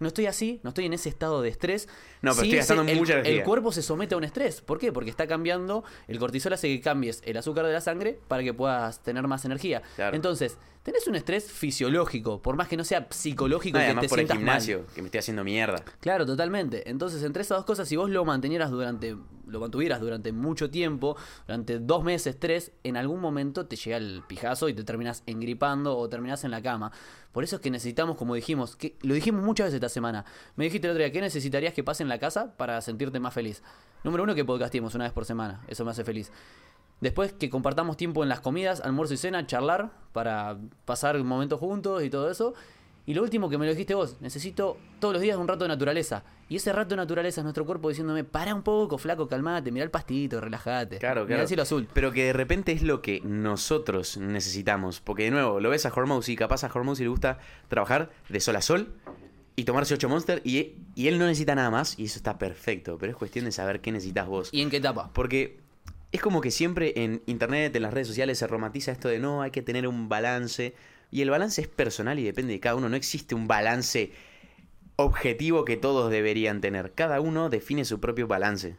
No 0.00 0.08
estoy 0.08 0.26
así, 0.26 0.60
no 0.62 0.70
estoy 0.70 0.86
en 0.86 0.92
ese 0.92 1.08
estado 1.08 1.42
de 1.42 1.48
estrés. 1.48 1.88
No, 2.22 2.32
pero 2.32 2.42
sí 2.42 2.48
estoy 2.48 2.58
gastando 2.58 2.82
el, 2.82 2.98
mucha 2.98 3.14
energía. 3.14 3.34
El 3.34 3.42
cuerpo 3.44 3.72
se 3.72 3.82
somete 3.82 4.14
a 4.14 4.18
un 4.18 4.24
estrés. 4.24 4.60
¿Por 4.60 4.78
qué? 4.78 4.92
Porque 4.92 5.10
está 5.10 5.26
cambiando, 5.26 5.84
el 6.08 6.18
cortisol 6.18 6.52
hace 6.52 6.68
que 6.68 6.80
cambies 6.80 7.22
el 7.24 7.36
azúcar 7.36 7.66
de 7.66 7.72
la 7.72 7.80
sangre 7.80 8.18
para 8.28 8.42
que 8.42 8.54
puedas 8.54 9.02
tener 9.02 9.26
más 9.26 9.44
energía. 9.44 9.82
Claro. 9.96 10.16
Entonces, 10.16 10.58
tenés 10.82 11.06
un 11.06 11.16
estrés 11.16 11.50
fisiológico, 11.50 12.40
por 12.40 12.56
más 12.56 12.68
que 12.68 12.76
no 12.76 12.84
sea 12.84 13.06
psicológico 13.10 13.78
No, 13.78 13.84
y 13.84 13.94
que 13.94 14.00
te 14.00 14.08
por 14.08 14.18
el 14.20 14.26
sientas 14.26 14.36
mal. 14.36 14.60
gimnasio, 14.60 14.86
que 14.94 15.02
me 15.02 15.06
estoy 15.08 15.18
haciendo 15.18 15.44
mierda. 15.44 15.82
Claro, 16.00 16.26
totalmente. 16.26 16.88
Entonces, 16.90 17.22
entre 17.22 17.42
esas 17.42 17.58
dos 17.58 17.64
cosas, 17.64 17.88
si 17.88 17.96
vos 17.96 18.10
lo 18.10 18.24
mantenieras 18.24 18.70
durante, 18.70 19.16
lo 19.46 19.60
mantuvieras 19.60 20.00
durante 20.00 20.32
mucho 20.32 20.70
tiempo, 20.70 21.16
durante 21.46 21.78
dos 21.78 22.04
meses, 22.04 22.38
tres, 22.38 22.72
en 22.84 22.96
algún 22.96 23.20
momento 23.20 23.66
te 23.66 23.76
llega 23.76 23.96
el 23.96 24.22
pijazo 24.26 24.68
y 24.68 24.74
te 24.74 24.84
terminas 24.84 25.22
engripando 25.26 25.96
o 25.96 26.08
terminas 26.08 26.44
en 26.44 26.50
la 26.50 26.62
cama. 26.62 26.92
Por 27.32 27.44
eso 27.44 27.56
es 27.56 27.62
que 27.62 27.70
necesitamos, 27.70 28.16
como 28.16 28.34
dijimos, 28.34 28.76
que 28.76 28.96
lo 29.02 29.14
dijimos 29.14 29.44
muchas 29.44 29.66
veces 29.66 29.76
esta 29.76 29.88
semana. 29.88 30.24
Me 30.56 30.64
dijiste 30.64 30.86
el 30.86 30.92
otro 30.92 31.04
día, 31.04 31.12
¿qué 31.12 31.20
necesitarías 31.20 31.74
que 31.74 31.84
pase 31.84 32.02
en 32.02 32.08
la 32.08 32.18
casa 32.18 32.56
para 32.56 32.80
sentirte 32.80 33.20
más 33.20 33.34
feliz? 33.34 33.62
Número 34.04 34.24
uno, 34.24 34.34
que 34.34 34.44
podcastemos 34.44 34.94
una 34.94 35.04
vez 35.04 35.12
por 35.12 35.24
semana. 35.24 35.62
Eso 35.68 35.84
me 35.84 35.90
hace 35.90 36.04
feliz. 36.04 36.30
Después 37.00 37.34
que 37.34 37.50
compartamos 37.50 37.96
tiempo 37.96 38.22
en 38.22 38.30
las 38.30 38.40
comidas, 38.40 38.80
almuerzo 38.80 39.14
y 39.14 39.16
cena, 39.18 39.46
charlar 39.46 39.90
para 40.12 40.56
pasar 40.86 41.22
momentos 41.22 41.60
juntos 41.60 42.02
y 42.02 42.08
todo 42.08 42.30
eso. 42.30 42.54
Y 43.06 43.14
lo 43.14 43.22
último 43.22 43.48
que 43.48 43.56
me 43.56 43.66
lo 43.66 43.70
dijiste 43.70 43.94
vos, 43.94 44.16
necesito 44.20 44.78
todos 44.98 45.14
los 45.14 45.22
días 45.22 45.36
un 45.36 45.46
rato 45.46 45.64
de 45.64 45.68
naturaleza. 45.68 46.24
Y 46.48 46.56
ese 46.56 46.72
rato 46.72 46.90
de 46.90 46.96
naturaleza 46.96 47.40
es 47.40 47.44
nuestro 47.44 47.64
cuerpo 47.64 47.88
diciéndome, 47.88 48.24
para 48.24 48.52
un 48.52 48.62
poco, 48.62 48.98
flaco, 48.98 49.28
calmate, 49.28 49.70
mirá 49.70 49.84
el 49.84 49.90
pastito, 49.90 50.40
relájate. 50.40 50.98
Claro, 50.98 51.20
Mirá 51.22 51.26
claro. 51.28 51.42
el 51.42 51.48
cielo 51.48 51.62
azul. 51.62 51.88
Pero 51.92 52.10
que 52.10 52.24
de 52.24 52.32
repente 52.32 52.72
es 52.72 52.82
lo 52.82 53.02
que 53.02 53.20
nosotros 53.20 54.16
necesitamos. 54.16 55.00
Porque 55.00 55.24
de 55.24 55.30
nuevo, 55.30 55.60
lo 55.60 55.70
ves 55.70 55.86
a 55.86 55.92
Hormouse 55.94 56.28
y 56.30 56.36
capaz 56.36 56.64
a 56.64 56.70
Hormouse 56.72 57.00
le 57.00 57.08
gusta 57.08 57.38
trabajar 57.68 58.10
de 58.28 58.40
sol 58.40 58.56
a 58.56 58.62
sol 58.62 58.92
y 59.54 59.64
tomarse 59.64 59.94
8 59.94 60.08
Monster 60.08 60.42
y, 60.44 60.74
y 60.96 61.06
él 61.06 61.18
no 61.18 61.26
necesita 61.26 61.54
nada 61.54 61.70
más 61.70 61.98
y 61.98 62.06
eso 62.06 62.18
está 62.18 62.38
perfecto. 62.38 62.98
Pero 62.98 63.12
es 63.12 63.16
cuestión 63.16 63.44
de 63.44 63.52
saber 63.52 63.80
qué 63.80 63.92
necesitas 63.92 64.26
vos. 64.26 64.48
¿Y 64.52 64.62
en 64.62 64.70
qué 64.70 64.78
etapa? 64.78 65.10
Porque 65.12 65.60
es 66.12 66.20
como 66.20 66.40
que 66.40 66.50
siempre 66.50 66.92
en 66.96 67.22
internet, 67.26 67.74
en 67.76 67.82
las 67.82 67.94
redes 67.94 68.08
sociales, 68.08 68.38
se 68.38 68.46
romantiza 68.46 68.90
esto 68.92 69.08
de 69.08 69.18
no, 69.18 69.42
hay 69.42 69.50
que 69.52 69.62
tener 69.62 69.86
un 69.86 70.08
balance. 70.08 70.74
Y 71.10 71.22
el 71.22 71.30
balance 71.30 71.62
es 71.62 71.68
personal 71.68 72.18
y 72.18 72.24
depende 72.24 72.52
de 72.52 72.60
cada 72.60 72.74
uno. 72.74 72.88
No 72.88 72.96
existe 72.96 73.34
un 73.34 73.46
balance 73.46 74.12
objetivo 74.96 75.64
que 75.64 75.76
todos 75.76 76.10
deberían 76.10 76.60
tener. 76.60 76.92
Cada 76.94 77.20
uno 77.20 77.48
define 77.48 77.84
su 77.84 78.00
propio 78.00 78.26
balance. 78.26 78.76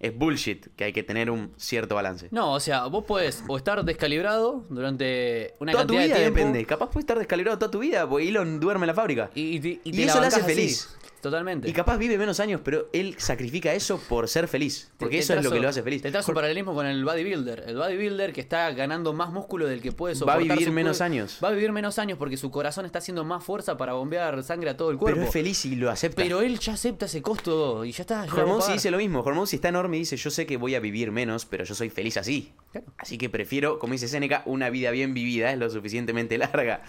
Es 0.00 0.16
bullshit 0.16 0.68
que 0.76 0.84
hay 0.84 0.92
que 0.94 1.02
tener 1.02 1.30
un 1.30 1.52
cierto 1.58 1.94
balance. 1.94 2.28
No, 2.30 2.54
o 2.54 2.60
sea, 2.60 2.86
vos 2.86 3.04
podés 3.04 3.44
o 3.48 3.58
estar 3.58 3.84
descalibrado 3.84 4.64
durante 4.70 5.54
una 5.60 5.72
toda 5.72 5.86
tu 5.86 5.92
cantidad 5.92 6.06
vida 6.06 6.14
de 6.14 6.20
tiempo. 6.22 6.38
depende. 6.38 6.64
Capaz 6.64 6.86
puedes 6.86 7.02
estar 7.02 7.18
descalibrado 7.18 7.58
toda 7.58 7.70
tu 7.70 7.80
vida, 7.80 8.08
porque 8.08 8.26
Elon 8.26 8.60
duerme 8.60 8.84
en 8.84 8.88
la 8.88 8.94
fábrica. 8.94 9.30
Y, 9.34 9.56
y, 9.58 9.80
Y 9.84 9.92
te 9.92 10.04
eso 10.04 10.14
la 10.14 10.22
le 10.22 10.26
hace 10.28 10.40
así. 10.40 10.76
Totalmente. 11.20 11.68
Y 11.68 11.72
capaz 11.72 11.96
vive 11.98 12.16
menos 12.18 12.40
años, 12.40 12.60
pero 12.64 12.88
él 12.92 13.14
sacrifica 13.18 13.72
eso 13.74 13.98
por 14.08 14.28
ser 14.28 14.48
feliz. 14.48 14.90
Porque 14.98 15.16
Te- 15.16 15.22
eso 15.22 15.34
es 15.34 15.44
lo 15.44 15.50
que 15.50 15.60
lo 15.60 15.68
hace 15.68 15.82
feliz. 15.82 16.02
Te 16.02 16.10
trazo 16.10 16.30
un 16.32 16.34
paralelismo 16.34 16.74
con 16.74 16.86
el 16.86 17.04
bodybuilder. 17.04 17.64
El 17.66 17.76
bodybuilder 17.76 18.32
que 18.32 18.40
está 18.40 18.70
ganando 18.72 19.12
más 19.12 19.30
músculo 19.30 19.66
del 19.66 19.80
que 19.82 19.92
puede 19.92 20.14
Va 20.14 20.16
a 20.16 20.18
soportar. 20.18 20.42
vivir 20.42 20.66
su 20.68 20.72
menos 20.72 21.00
años. 21.00 21.38
Va 21.42 21.48
a 21.48 21.50
vivir 21.52 21.72
menos 21.72 21.98
años 21.98 22.18
porque 22.18 22.36
su 22.36 22.50
corazón 22.50 22.86
está 22.86 22.98
haciendo 22.98 23.24
más 23.24 23.44
fuerza 23.44 23.76
para 23.76 23.92
bombear 23.92 24.42
sangre 24.42 24.70
a 24.70 24.76
todo 24.76 24.90
el 24.90 24.96
cuerpo. 24.98 25.16
Pero 25.16 25.26
es 25.26 25.32
feliz 25.32 25.64
y 25.66 25.76
lo 25.76 25.90
acepta. 25.90 26.22
Pero 26.22 26.40
él 26.40 26.58
ya 26.58 26.72
acepta 26.74 27.06
ese 27.06 27.20
costo 27.22 27.84
y 27.84 27.92
ya 27.92 28.02
está. 28.02 28.24
Hormozy 28.24 28.72
dice 28.72 28.90
lo 28.90 28.96
mismo. 28.98 29.20
Hormozy 29.20 29.56
está 29.56 29.68
enorme 29.68 29.96
y 29.96 30.00
dice, 30.00 30.16
yo 30.16 30.30
sé 30.30 30.46
que 30.46 30.56
voy 30.56 30.74
a 30.74 30.80
vivir 30.80 31.10
menos, 31.12 31.44
pero 31.46 31.64
yo 31.64 31.74
soy 31.74 31.90
feliz 31.90 32.16
así. 32.16 32.52
Claro. 32.72 32.86
Así 32.98 33.18
que 33.18 33.28
prefiero, 33.28 33.78
como 33.80 33.94
dice 33.94 34.06
Seneca, 34.06 34.42
una 34.46 34.70
vida 34.70 34.90
bien 34.92 35.12
vivida 35.12 35.52
es 35.52 35.58
lo 35.58 35.68
suficientemente 35.70 36.38
larga. 36.38 36.82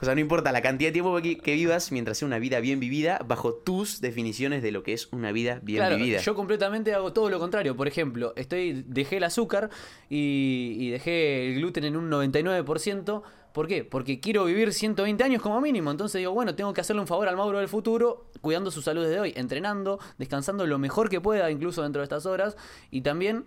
O 0.00 0.04
sea, 0.04 0.14
no 0.14 0.20
importa 0.20 0.50
la 0.50 0.62
cantidad 0.62 0.88
de 0.88 0.92
tiempo 0.94 1.16
que, 1.22 1.38
que 1.38 1.54
vivas, 1.54 1.92
mientras 1.92 2.18
sea 2.18 2.26
una 2.26 2.38
vida 2.40 2.58
bien 2.60 2.80
vivida, 2.80 3.20
bajo 3.26 3.54
tus 3.54 4.00
definiciones 4.00 4.62
de 4.62 4.72
lo 4.72 4.82
que 4.82 4.94
es 4.94 5.08
una 5.12 5.30
vida 5.30 5.60
bien 5.62 5.78
Claro, 5.78 5.96
vivida. 5.96 6.20
yo 6.20 6.34
completamente 6.34 6.92
hago 6.92 7.12
todo 7.12 7.30
lo 7.30 7.38
contrario. 7.38 7.76
Por 7.76 7.86
ejemplo, 7.86 8.32
estoy 8.36 8.84
dejé 8.86 9.18
el 9.18 9.24
azúcar 9.24 9.70
y, 10.10 10.74
y 10.78 10.90
dejé 10.90 11.48
el 11.52 11.54
gluten 11.60 11.84
en 11.84 11.96
un 11.96 12.10
99%. 12.10 13.22
¿Por 13.52 13.66
qué? 13.66 13.82
Porque 13.84 14.20
quiero 14.20 14.44
vivir 14.44 14.72
120 14.72 15.24
años 15.24 15.42
como 15.42 15.60
mínimo. 15.60 15.90
Entonces 15.90 16.18
digo, 16.18 16.32
bueno, 16.32 16.54
tengo 16.54 16.72
que 16.72 16.80
hacerle 16.80 17.00
un 17.00 17.08
favor 17.08 17.28
al 17.28 17.36
Mauro 17.36 17.58
del 17.58 17.68
futuro, 17.68 18.26
cuidando 18.40 18.70
su 18.70 18.82
salud 18.82 19.04
desde 19.04 19.18
hoy, 19.20 19.32
entrenando, 19.36 19.98
descansando 20.18 20.66
lo 20.66 20.78
mejor 20.78 21.08
que 21.08 21.20
pueda, 21.20 21.50
incluso 21.50 21.82
dentro 21.82 22.00
de 22.00 22.04
estas 22.04 22.26
horas. 22.26 22.56
Y 22.90 23.00
también 23.00 23.46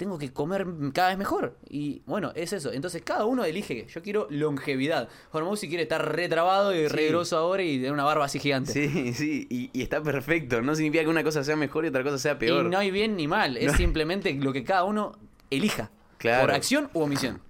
tengo 0.00 0.16
que 0.16 0.32
comer 0.32 0.66
cada 0.94 1.10
vez 1.10 1.18
mejor. 1.18 1.58
Y 1.68 2.00
bueno, 2.06 2.32
es 2.34 2.54
eso. 2.54 2.72
Entonces 2.72 3.02
cada 3.02 3.26
uno 3.26 3.44
elige. 3.44 3.86
Yo 3.86 4.02
quiero 4.02 4.26
longevidad. 4.30 5.10
Hormozy 5.30 5.68
quiere 5.68 5.82
estar 5.82 6.02
retrabado 6.16 6.74
y 6.74 6.88
Sí. 6.88 6.88
regroso 6.88 7.36
ahora 7.36 7.62
y 7.62 7.76
tener 7.76 7.92
una 7.92 8.04
barba 8.04 8.24
así 8.24 8.38
gigante. 8.38 8.72
Sí, 8.72 9.12
sí, 9.12 9.46
y, 9.50 9.68
y 9.74 9.82
está 9.82 10.02
perfecto. 10.02 10.62
No 10.62 10.74
significa 10.74 11.04
que 11.04 11.10
una 11.10 11.22
cosa 11.22 11.44
sea 11.44 11.54
mejor 11.54 11.84
y 11.84 11.88
otra 11.88 12.02
cosa 12.02 12.16
sea 12.18 12.38
peor. 12.38 12.64
Y 12.64 12.68
no 12.70 12.78
hay 12.78 12.90
bien 12.90 13.14
ni 13.14 13.28
mal, 13.28 13.58
es 13.58 13.72
simplemente 13.74 14.32
lo 14.32 14.54
que 14.54 14.64
cada 14.64 14.84
uno 14.84 15.12
elija. 15.50 15.90
Claro. 16.16 16.46
Por 16.46 16.54
acción 16.54 16.88
u 16.94 17.00
omisión. 17.02 17.40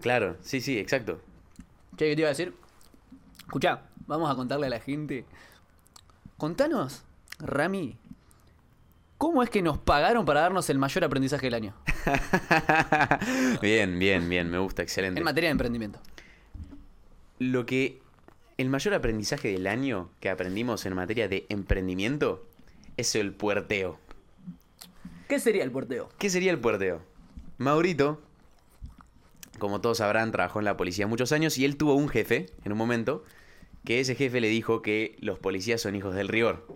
Claro, 0.00 0.36
sí, 0.40 0.60
sí, 0.60 0.78
exacto. 0.78 1.20
Che, 1.96 2.08
¿qué 2.08 2.14
te 2.14 2.20
iba 2.22 2.28
a 2.28 2.30
decir? 2.30 2.54
Escuchá, 3.40 3.82
vamos 4.06 4.30
a 4.30 4.34
contarle 4.36 4.68
a 4.68 4.70
la 4.70 4.80
gente. 4.80 5.24
Contanos, 6.38 7.02
Rami, 7.40 7.96
¿cómo 9.20 9.42
es 9.42 9.50
que 9.50 9.60
nos 9.60 9.76
pagaron 9.76 10.24
para 10.24 10.40
darnos 10.40 10.70
el 10.70 10.78
mayor 10.78 11.04
aprendizaje 11.04 11.46
del 11.46 11.54
año? 11.54 11.74
bien, 13.60 13.98
bien, 13.98 14.26
bien, 14.30 14.50
me 14.50 14.56
gusta, 14.56 14.82
excelente. 14.82 15.20
En 15.20 15.24
materia 15.24 15.48
de 15.48 15.52
emprendimiento. 15.52 16.00
Lo 17.38 17.66
que 17.66 18.00
el 18.56 18.70
mayor 18.70 18.94
aprendizaje 18.94 19.48
del 19.52 19.66
año 19.66 20.08
que 20.20 20.30
aprendimos 20.30 20.86
en 20.86 20.94
materia 20.94 21.28
de 21.28 21.44
emprendimiento 21.50 22.46
es 22.96 23.14
el 23.14 23.34
puerteo. 23.34 24.00
¿Qué 25.28 25.38
sería 25.38 25.64
el 25.64 25.70
porteo? 25.70 26.08
¿Qué 26.16 26.30
sería 26.30 26.50
el 26.50 26.58
puerteo? 26.58 27.02
Maurito, 27.58 28.22
como 29.58 29.82
todos 29.82 29.98
sabrán, 29.98 30.32
trabajó 30.32 30.60
en 30.60 30.64
la 30.64 30.78
policía 30.78 31.06
muchos 31.06 31.32
años 31.32 31.58
y 31.58 31.66
él 31.66 31.76
tuvo 31.76 31.92
un 31.92 32.08
jefe 32.08 32.46
en 32.64 32.72
un 32.72 32.78
momento 32.78 33.22
que 33.84 34.00
ese 34.00 34.14
jefe 34.14 34.40
le 34.40 34.48
dijo 34.48 34.80
que 34.80 35.18
los 35.20 35.38
policías 35.38 35.82
son 35.82 35.94
hijos 35.94 36.14
del 36.14 36.28
rigor. 36.28 36.66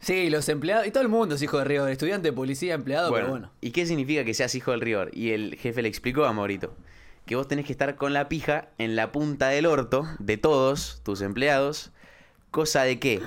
Sí, 0.00 0.30
los 0.30 0.48
empleados, 0.48 0.86
y 0.86 0.90
todo 0.90 1.02
el 1.02 1.10
mundo 1.10 1.34
es 1.34 1.42
hijo 1.42 1.58
de 1.58 1.64
Río, 1.64 1.86
estudiante, 1.86 2.32
policía, 2.32 2.74
empleado, 2.74 3.12
pero 3.12 3.28
bueno. 3.28 3.52
¿y 3.60 3.70
qué 3.70 3.84
significa 3.84 4.24
que 4.24 4.32
seas 4.32 4.54
hijo 4.54 4.70
del 4.70 4.80
rigor? 4.80 5.10
Y 5.12 5.30
el 5.30 5.56
jefe 5.56 5.82
le 5.82 5.88
explicó 5.88 6.24
a 6.24 6.32
Maurito 6.32 6.74
que 7.26 7.36
vos 7.36 7.46
tenés 7.46 7.66
que 7.66 7.72
estar 7.72 7.94
con 7.96 8.12
la 8.12 8.28
pija 8.28 8.70
en 8.78 8.96
la 8.96 9.12
punta 9.12 9.48
del 9.48 9.66
orto 9.66 10.04
de 10.18 10.36
todos 10.36 11.00
tus 11.04 11.20
empleados, 11.20 11.92
cosa 12.50 12.82
de 12.82 12.98
que 12.98 13.22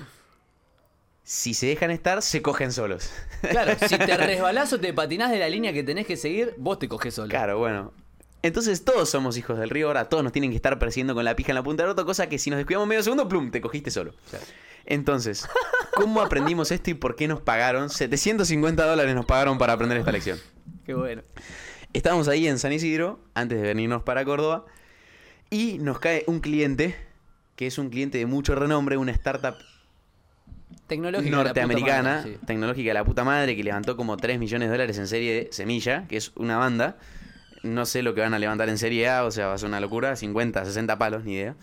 si 1.24 1.54
se 1.54 1.68
dejan 1.68 1.90
estar, 1.90 2.22
se 2.22 2.42
cogen 2.42 2.74
solos. 2.74 3.12
Claro, 3.50 3.76
si 3.88 3.98
te 3.98 4.18
resbalás 4.18 4.74
o 4.74 4.80
te 4.80 4.94
patinás 4.94 5.32
de 5.32 5.40
la 5.40 5.48
línea 5.48 5.72
que 5.72 5.84
tenés 5.84 6.06
que 6.06 6.18
seguir, 6.18 6.54
vos 6.58 6.80
te 6.80 6.90
coges 6.90 7.14
solo. 7.14 7.30
Claro, 7.30 7.60
bueno. 7.60 7.94
Entonces 8.42 8.84
todos 8.84 9.10
somos 9.10 9.38
hijos 9.38 9.58
del 9.58 9.70
río, 9.70 9.88
ahora 9.88 10.10
todos 10.10 10.22
nos 10.22 10.34
tienen 10.34 10.50
que 10.50 10.58
estar 10.58 10.78
persiguiendo 10.78 11.16
con 11.16 11.24
la 11.24 11.36
pija 11.38 11.52
en 11.52 11.56
la 11.56 11.64
punta 11.64 11.84
del 11.84 11.92
orto, 11.92 12.06
cosa 12.06 12.28
que 12.28 12.38
si 12.38 12.50
nos 12.50 12.58
descuidamos 12.58 12.90
medio 12.90 13.04
segundo, 13.04 13.30
plum, 13.30 13.52
te 13.52 13.62
cogiste 13.62 13.90
solo. 13.90 14.14
Entonces, 14.86 15.48
¿cómo 15.96 16.22
aprendimos 16.22 16.72
esto 16.72 16.92
y 16.92 16.94
por 16.94 17.16
qué 17.16 17.28
nos 17.28 17.42
pagaron? 17.42 17.90
750 17.90 18.86
dólares 18.86 19.16
nos 19.16 19.26
pagaron 19.26 19.58
para 19.58 19.74
aprender 19.74 19.98
esta 19.98 20.12
lección. 20.12 20.40
Qué 20.86 20.94
bueno. 20.94 21.22
Estábamos 21.94 22.28
ahí 22.28 22.48
en 22.48 22.60
San 22.60 22.74
Isidro, 22.74 23.20
antes 23.34 23.62
de 23.62 23.68
venirnos 23.68 24.04
para 24.04 24.26
Córdoba, 24.26 24.66
y 25.50 25.78
nos 25.78 26.00
cae 26.00 26.24
un 26.28 26.40
cliente, 26.40 26.96
que 27.56 27.68
es 27.68 27.78
un 27.78 27.90
cliente 27.90 28.18
de 28.18 28.26
mucho 28.26 28.56
renombre, 28.56 28.98
una 28.98 29.12
startup 29.12 29.56
Tecnológica 30.88 31.36
norteamericana, 31.36 32.16
madre, 32.18 32.34
sí. 32.34 32.46
tecnológica 32.46 32.90
de 32.90 32.94
la 32.94 33.06
puta 33.06 33.24
madre, 33.24 33.56
que 33.56 33.64
levantó 33.64 33.96
como 33.96 34.18
3 34.18 34.40
millones 34.40 34.70
de 34.70 34.74
dólares 34.74 34.98
en 34.98 35.08
serie 35.08 35.34
de 35.34 35.52
Semilla, 35.52 36.08
que 36.08 36.18
es 36.18 36.32
una 36.36 36.58
banda. 36.58 36.98
No 37.62 37.86
sé 37.86 38.04
lo 38.04 38.14
que 38.14 38.22
van 38.22 38.34
a 38.34 38.40
levantar 38.40 38.68
en 38.70 38.78
serie 38.78 39.08
A, 39.08 39.24
o 39.24 39.32
sea, 39.32 39.48
va 39.48 39.54
a 39.54 39.58
ser 39.58 39.70
una 39.70 39.80
locura, 39.80 40.16
50, 40.16 40.66
60 40.66 40.98
palos, 40.98 41.24
ni 41.24 41.34
idea. 41.34 41.56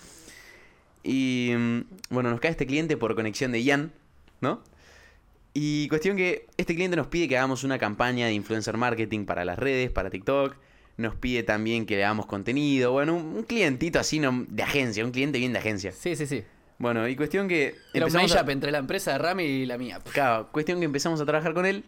Y 1.03 1.53
mm, 1.57 1.81
bueno, 2.11 2.31
nos 2.31 2.41
cae 2.41 2.51
este 2.51 2.67
cliente 2.67 2.97
por 2.97 3.15
conexión 3.15 3.53
de 3.53 3.63
Ian, 3.63 3.93
¿no? 4.41 4.63
Y 5.53 5.89
cuestión 5.89 6.17
que 6.17 6.47
este 6.57 6.75
cliente 6.75 6.97
nos 6.97 7.09
pide 7.09 7.27
que 7.29 7.37
hagamos 7.37 7.65
una 7.65 7.79
campaña 7.79 8.27
de 8.27 8.35
influencer 8.35 8.77
marketing 8.77 9.25
para 9.25 9.45
las 9.45 9.59
redes, 9.59 9.91
para 9.91 10.11
TikTok. 10.11 10.57
Nos 10.97 11.15
pide 11.17 11.43
también 11.43 11.87
que 11.87 11.97
le 11.97 12.05
hagamos 12.05 12.27
contenido. 12.27 12.93
Bueno, 12.93 13.15
un, 13.15 13.25
un 13.37 13.43
clientito 13.45 13.99
así 13.99 14.19
no, 14.21 14.45
de 14.49 14.63
agencia, 14.63 15.05
un 15.05 15.11
cliente 15.13 15.39
bien 15.39 15.53
de 15.53 15.59
agencia. 15.59 15.93
Sí, 15.93 16.15
sí, 16.15 16.27
sí. 16.27 16.45
Bueno, 16.79 17.09
y 17.09 17.17
cuestión 17.17 17.49
que... 17.49 17.75
Era 17.93 18.07
un 18.07 18.17
a- 18.17 18.53
entre 18.53 18.71
la 18.71 18.79
empresa 18.79 19.13
de 19.13 19.19
Rami 19.19 19.45
y 19.45 19.67
la 19.67 19.77
mía. 19.77 19.99
Claro, 20.13 20.49
cuestión 20.53 20.79
que 20.79 20.85
empezamos 20.87 21.21
a 21.21 21.27
trabajar 21.27 21.53
con 21.53 21.67
él. 21.67 21.85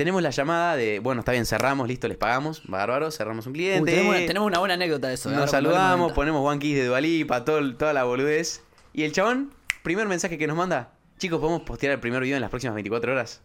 Tenemos 0.00 0.22
la 0.22 0.30
llamada 0.30 0.76
de, 0.76 0.98
bueno, 0.98 1.20
está 1.20 1.32
bien, 1.32 1.44
cerramos, 1.44 1.86
listo, 1.86 2.08
les 2.08 2.16
pagamos. 2.16 2.62
Bárbaro, 2.66 3.10
cerramos 3.10 3.44
un 3.44 3.52
Uy, 3.52 3.58
cliente. 3.58 3.90
tenemos, 3.90 4.16
tenemos 4.16 4.46
una 4.46 4.58
buena 4.58 4.72
anécdota 4.72 5.08
de 5.08 5.12
eso. 5.12 5.28
Nos 5.28 5.40
ahora 5.40 5.50
saludamos, 5.50 6.12
ponemos 6.12 6.42
One 6.42 6.58
Kiss 6.58 6.74
de 6.74 6.86
Dualipa, 6.86 7.44
todo, 7.44 7.76
toda 7.76 7.92
la 7.92 8.04
boludez. 8.04 8.62
Y 8.94 9.02
el 9.02 9.12
chabón, 9.12 9.52
primer 9.82 10.08
mensaje 10.08 10.38
que 10.38 10.46
nos 10.46 10.56
manda, 10.56 10.94
chicos, 11.18 11.38
¿podemos 11.38 11.64
postear 11.64 11.92
el 11.92 12.00
primer 12.00 12.22
video 12.22 12.36
en 12.36 12.40
las 12.40 12.48
próximas 12.48 12.76
24 12.76 13.12
horas? 13.12 13.42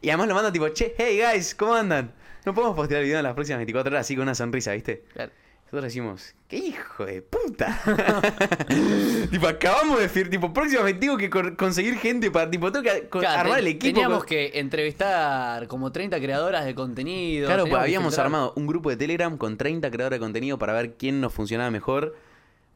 Y 0.00 0.08
además 0.08 0.26
lo 0.26 0.34
manda 0.34 0.50
tipo, 0.50 0.68
che, 0.70 0.92
hey 0.98 1.20
guys, 1.22 1.54
¿cómo 1.54 1.74
andan? 1.74 2.12
No 2.44 2.52
podemos 2.52 2.74
postear 2.74 3.02
el 3.02 3.06
video 3.06 3.18
en 3.18 3.24
las 3.24 3.34
próximas 3.34 3.58
24 3.58 3.92
horas 3.92 4.00
así 4.00 4.16
con 4.16 4.24
una 4.24 4.34
sonrisa, 4.34 4.72
¿viste? 4.72 5.04
Claro. 5.12 5.30
Nosotros 5.66 5.82
decimos, 5.84 6.34
¿qué 6.48 6.58
hijo 6.58 7.04
de 7.04 7.22
puta? 7.22 7.80
tipo, 9.30 9.48
acabamos 9.48 9.96
de 9.96 10.04
decir, 10.04 10.30
tipo, 10.30 10.52
próximamente 10.52 11.00
tengo 11.00 11.16
que 11.16 11.28
conseguir 11.56 11.96
gente 11.96 12.30
para, 12.30 12.48
tipo, 12.50 12.70
tengo 12.70 12.84
que 12.84 13.08
Claro, 13.08 13.40
armar 13.40 13.58
el 13.58 13.66
equipo. 13.66 13.94
Teníamos 13.94 14.18
con- 14.18 14.26
que 14.28 14.52
entrevistar 14.54 15.66
como 15.66 15.90
30 15.90 16.20
creadoras 16.20 16.64
de 16.64 16.74
contenido. 16.74 17.46
Claro, 17.48 17.64
pues 17.66 17.82
habíamos 17.82 18.16
armado 18.18 18.52
un 18.56 18.66
grupo 18.68 18.90
de 18.90 18.96
Telegram 18.96 19.36
con 19.36 19.56
30 19.56 19.90
creadores 19.90 20.18
de 20.18 20.24
contenido 20.24 20.58
para 20.58 20.72
ver 20.72 20.94
quién 20.94 21.20
nos 21.20 21.32
funcionaba 21.32 21.70
mejor, 21.72 22.14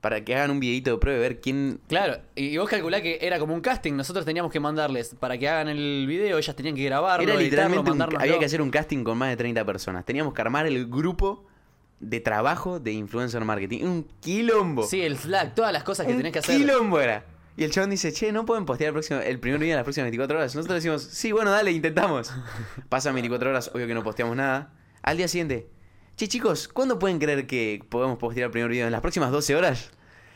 para 0.01 0.25
que 0.25 0.35
hagan 0.35 0.51
un 0.51 0.59
videito 0.61 0.91
de 0.91 0.99
prueba 0.99 1.19
y 1.19 1.23
ver 1.23 1.41
quién... 1.41 1.79
Claro, 1.87 2.19
y 2.35 2.57
vos 2.57 2.69
calculá 2.69 3.03
que 3.03 3.19
era 3.21 3.39
como 3.39 3.55
un 3.55 3.61
casting. 3.61 3.93
Nosotros 3.93 4.25
teníamos 4.25 4.51
que 4.51 4.59
mandarles 4.59 5.15
para 5.15 5.39
que 5.39 5.49
hagan 5.49 5.69
el 5.69 6.07
video, 6.09 6.39
ellas 6.39 6.57
tenían 6.57 6.75
que 6.75 6.85
grabarlo, 6.85 7.23
Era 7.23 7.41
editarlo, 7.41 7.77
literalmente, 7.83 8.17
un- 8.17 8.21
había 8.21 8.39
que 8.39 8.47
hacer 8.47 8.61
un 8.63 8.71
casting 8.71 9.05
con 9.05 9.17
más 9.17 9.29
de 9.29 9.37
30 9.37 9.65
personas. 9.65 10.05
Teníamos 10.05 10.35
que 10.35 10.41
armar 10.41 10.67
el 10.67 10.87
grupo 10.89 11.45
de 12.01 12.21
trabajo 12.21 12.81
de 12.81 12.93
influencer 12.93 13.45
marketing. 13.45 13.85
Un 13.85 14.09
quilombo. 14.21 14.85
Sí, 14.87 15.03
el 15.03 15.17
Slack, 15.19 15.55
todas 15.55 15.73
las 15.73 15.85
cosas 15.85 16.07
que 16.07 16.13
un 16.13 16.19
tenés 16.19 16.33
que 16.33 16.39
hacer. 16.41 16.57
quilombo 16.57 16.99
era. 17.01 17.25
Y 17.57 17.65
el 17.65 17.71
chabón 17.71 17.91
dice, 17.91 18.13
che, 18.13 18.33
¿no 18.33 18.47
pueden 18.47 18.65
postear 18.65 18.89
el, 18.89 18.95
próximo, 18.95 19.21
el 19.21 19.39
primer 19.39 19.61
video 19.61 19.75
en 19.75 19.77
las 19.77 19.85
próximas 19.85 20.07
24 20.07 20.39
horas? 20.39 20.55
Nosotros 20.55 20.77
decimos, 20.77 21.03
sí, 21.03 21.31
bueno, 21.33 21.51
dale, 21.51 21.71
intentamos. 21.73 22.33
Pasan 22.89 23.13
24 23.15 23.51
horas, 23.51 23.71
obvio 23.75 23.87
que 23.87 23.95
no 23.95 24.03
posteamos 24.03 24.35
nada. 24.37 24.73
Al 25.03 25.19
día 25.19 25.29
siguiente, 25.29 25.69
che, 26.17 26.27
chicos, 26.27 26.69
¿cuándo 26.69 26.99
pueden 26.99 27.19
creer 27.19 27.47
que 27.47 27.85
podemos 27.89 28.19
postear 28.19 28.47
el 28.47 28.51
primer 28.51 28.71
video? 28.71 28.87
¿En 28.87 28.93
las 28.93 29.03
próximas 29.03 29.31
12 29.31 29.57
horas? 29.57 29.91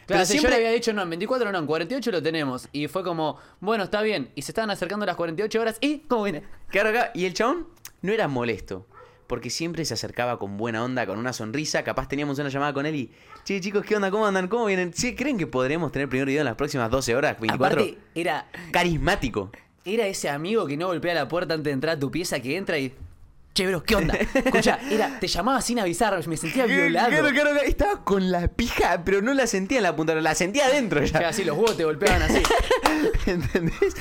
Claro, 0.07 0.19
Pero 0.19 0.27
si 0.27 0.33
siempre- 0.33 0.51
yo 0.51 0.57
le 0.59 0.67
había 0.67 0.75
dicho 0.75 0.93
no, 0.93 1.01
en 1.01 1.09
24 1.09 1.51
no, 1.51 1.59
en 1.59 1.67
48 1.67 2.11
lo 2.11 2.23
tenemos. 2.23 2.69
Y 2.73 2.89
fue 2.89 3.03
como, 3.03 3.39
bueno, 3.61 3.85
está 3.85 4.03
bien. 4.03 4.31
Y 4.35 4.43
se 4.43 4.51
estaban 4.51 4.69
acercando 4.71 5.07
las 5.07 5.17
48 5.17 5.61
horas 5.61 5.79
y, 5.81 6.01
¿cómo 6.01 6.25
viene? 6.25 6.43
Claro, 6.69 6.91
acá. 6.91 7.11
Y 7.15 7.25
el 7.25 7.33
chabón 7.33 7.69
no 8.03 8.13
era 8.13 8.29
molesto. 8.29 8.87
Porque 9.27 9.49
siempre 9.51 9.85
se 9.85 9.95
acercaba 9.95 10.39
con 10.39 10.57
buena 10.57 10.85
onda, 10.85 11.07
con 11.07 11.19
una 11.19 11.33
sonrisa. 11.33 11.83
Capaz 11.83 12.09
teníamos 12.09 12.39
una 12.39 12.49
llamada 12.51 12.73
con 12.75 12.85
él 12.87 12.95
y. 12.95 13.11
Che, 13.45 13.61
chicos, 13.61 13.85
¿qué 13.85 13.97
onda? 13.97 14.11
¿Cómo 14.11 14.27
andan? 14.27 14.49
¿Cómo 14.49 14.67
vienen? 14.67 14.93
Che, 14.93 15.15
¿creen 15.15 15.39
que 15.39 15.47
podremos 15.47 15.93
tener 15.93 16.09
primer 16.09 16.27
video 16.27 16.41
en 16.41 16.47
las 16.47 16.57
próximas 16.57 16.91
12 16.91 17.17
horas? 17.17 17.41
24. 17.41 17.81
Aparte, 17.83 17.99
era, 18.15 18.47
Carismático. 18.71 19.51
era 19.85 20.07
ese 20.07 20.29
amigo 20.29 20.67
que 20.67 20.77
no 20.77 20.87
golpea 20.89 21.15
la 21.15 21.29
puerta 21.29 21.55
antes 21.55 21.65
de 21.65 21.71
entrar 21.73 21.97
a 21.97 21.99
tu 21.99 22.11
pieza, 22.11 22.41
que 22.41 22.57
entra 22.57 22.79
y... 22.79 22.93
Che, 23.55 23.67
bro, 23.69 23.83
¿qué 23.85 23.95
onda? 23.97 24.15
Escucha, 24.35 24.81
era, 24.91 25.21
te 25.21 25.29
llamaba 25.29 25.61
sin 25.63 25.79
avisar, 25.79 26.27
me 26.27 26.37
sentía 26.37 26.67
violado. 26.67 27.09
Claro, 27.11 27.29
claro, 27.31 27.51
claro. 27.53 27.61
Estaba 27.67 28.03
con 28.05 28.33
la 28.33 28.49
pija, 28.49 29.03
pero 29.05 29.23
no 29.23 29.33
la 29.33 29.47
sentía 29.47 29.77
en 29.79 29.85
la 29.85 29.95
punta, 29.95 30.15
la 30.17 30.35
sentía 30.35 30.67
adentro 30.67 31.03
O 31.03 31.07
sea, 31.07 31.21
ya. 31.21 31.29
así 31.29 31.45
los 31.45 31.57
huevos 31.57 31.77
te 31.77 31.85
golpeaban 31.85 32.21
así. 32.23 32.43
¿Entendés? 33.27 33.95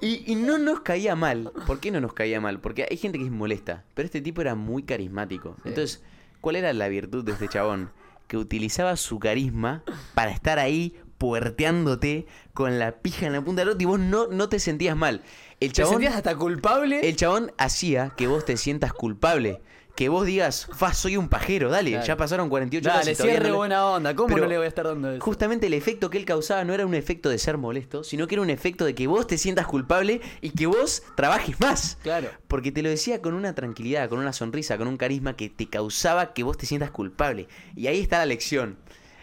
Y, 0.00 0.22
y 0.30 0.34
no 0.34 0.58
nos 0.58 0.80
caía 0.80 1.14
mal. 1.16 1.50
¿Por 1.66 1.80
qué 1.80 1.90
no 1.90 2.00
nos 2.00 2.12
caía 2.12 2.40
mal? 2.40 2.60
Porque 2.60 2.86
hay 2.90 2.96
gente 2.96 3.18
que 3.18 3.24
es 3.24 3.30
molesta. 3.30 3.84
Pero 3.94 4.06
este 4.06 4.20
tipo 4.20 4.40
era 4.40 4.54
muy 4.54 4.82
carismático. 4.82 5.56
Sí. 5.62 5.68
Entonces, 5.70 6.02
¿cuál 6.40 6.56
era 6.56 6.72
la 6.72 6.88
virtud 6.88 7.24
de 7.24 7.32
este 7.32 7.48
chabón? 7.48 7.90
Que 8.26 8.36
utilizaba 8.36 8.96
su 8.96 9.18
carisma 9.18 9.82
para 10.14 10.30
estar 10.30 10.58
ahí 10.58 10.94
puerteándote 11.18 12.26
con 12.52 12.78
la 12.78 12.92
pija 13.00 13.26
en 13.26 13.32
la 13.32 13.42
punta 13.42 13.62
del 13.62 13.70
otro 13.70 13.82
y 13.82 13.86
vos 13.86 13.98
no, 14.00 14.26
no 14.28 14.48
te 14.48 14.58
sentías 14.58 14.96
mal. 14.96 15.22
El 15.60 15.68
Te 15.68 15.76
chabón, 15.76 15.94
sentías 15.94 16.16
hasta 16.16 16.36
culpable. 16.36 17.08
el 17.08 17.16
chabón 17.16 17.52
hacía 17.58 18.10
que 18.16 18.26
vos 18.26 18.44
te 18.44 18.56
sientas 18.56 18.92
culpable. 18.92 19.60
Que 19.94 20.08
vos 20.08 20.26
digas, 20.26 20.68
fa, 20.72 20.92
soy 20.92 21.16
un 21.16 21.28
pajero, 21.28 21.70
dale, 21.70 22.00
ya 22.04 22.16
pasaron 22.16 22.48
48 22.48 22.88
horas. 22.88 23.00
Dale, 23.00 23.12
y 23.12 23.14
todavía 23.14 23.34
cierre 23.36 23.50
no 23.50 23.56
buena 23.58 23.86
onda. 23.86 24.16
¿Cómo 24.16 24.28
Pero 24.28 24.42
no 24.42 24.48
le 24.48 24.56
voy 24.56 24.64
a 24.64 24.68
estar 24.68 24.86
dando 24.86 25.12
eso? 25.12 25.24
Justamente 25.24 25.68
el 25.68 25.74
efecto 25.74 26.10
que 26.10 26.18
él 26.18 26.24
causaba 26.24 26.64
no 26.64 26.74
era 26.74 26.84
un 26.84 26.94
efecto 26.94 27.28
de 27.28 27.38
ser 27.38 27.58
molesto, 27.58 28.02
sino 28.02 28.26
que 28.26 28.34
era 28.34 28.42
un 28.42 28.50
efecto 28.50 28.84
de 28.84 28.96
que 28.96 29.06
vos 29.06 29.28
te 29.28 29.38
sientas 29.38 29.66
culpable 29.66 30.20
y 30.40 30.50
que 30.50 30.66
vos 30.66 31.04
trabajes 31.14 31.60
más. 31.60 31.96
Claro. 32.02 32.28
Porque 32.48 32.72
te 32.72 32.82
lo 32.82 32.88
decía 32.88 33.22
con 33.22 33.34
una 33.34 33.54
tranquilidad, 33.54 34.08
con 34.08 34.18
una 34.18 34.32
sonrisa, 34.32 34.76
con 34.78 34.88
un 34.88 34.96
carisma 34.96 35.36
que 35.36 35.48
te 35.48 35.68
causaba 35.68 36.32
que 36.32 36.42
vos 36.42 36.58
te 36.58 36.66
sientas 36.66 36.90
culpable. 36.90 37.46
Y 37.76 37.86
ahí 37.86 38.00
está 38.00 38.18
la 38.18 38.26
lección. 38.26 38.78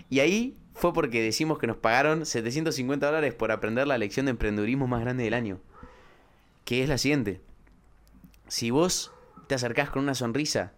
Y 0.09 0.21
ahí 0.21 0.57
fue 0.73 0.93
porque 0.93 1.21
decimos 1.21 1.59
que 1.59 1.67
nos 1.67 1.77
pagaron 1.77 2.25
750 2.25 3.05
dólares 3.05 3.33
por 3.33 3.51
aprender 3.51 3.87
la 3.87 3.97
lección 3.97 4.25
de 4.25 4.31
emprendedurismo 4.31 4.87
más 4.87 5.01
grande 5.01 5.23
del 5.23 5.33
año. 5.33 5.59
Que 6.63 6.81
es 6.81 6.89
la 6.89 6.97
siguiente. 6.97 7.41
Si 8.47 8.71
vos 8.71 9.11
te 9.51 9.55
acercás 9.55 9.89
con 9.89 10.01
una 10.03 10.15
sonrisa, 10.15 10.71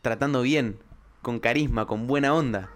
tratando 0.00 0.40
bien, 0.40 0.78
con 1.20 1.40
carisma, 1.40 1.86
con 1.86 2.06
buena 2.06 2.32
onda, 2.34 2.70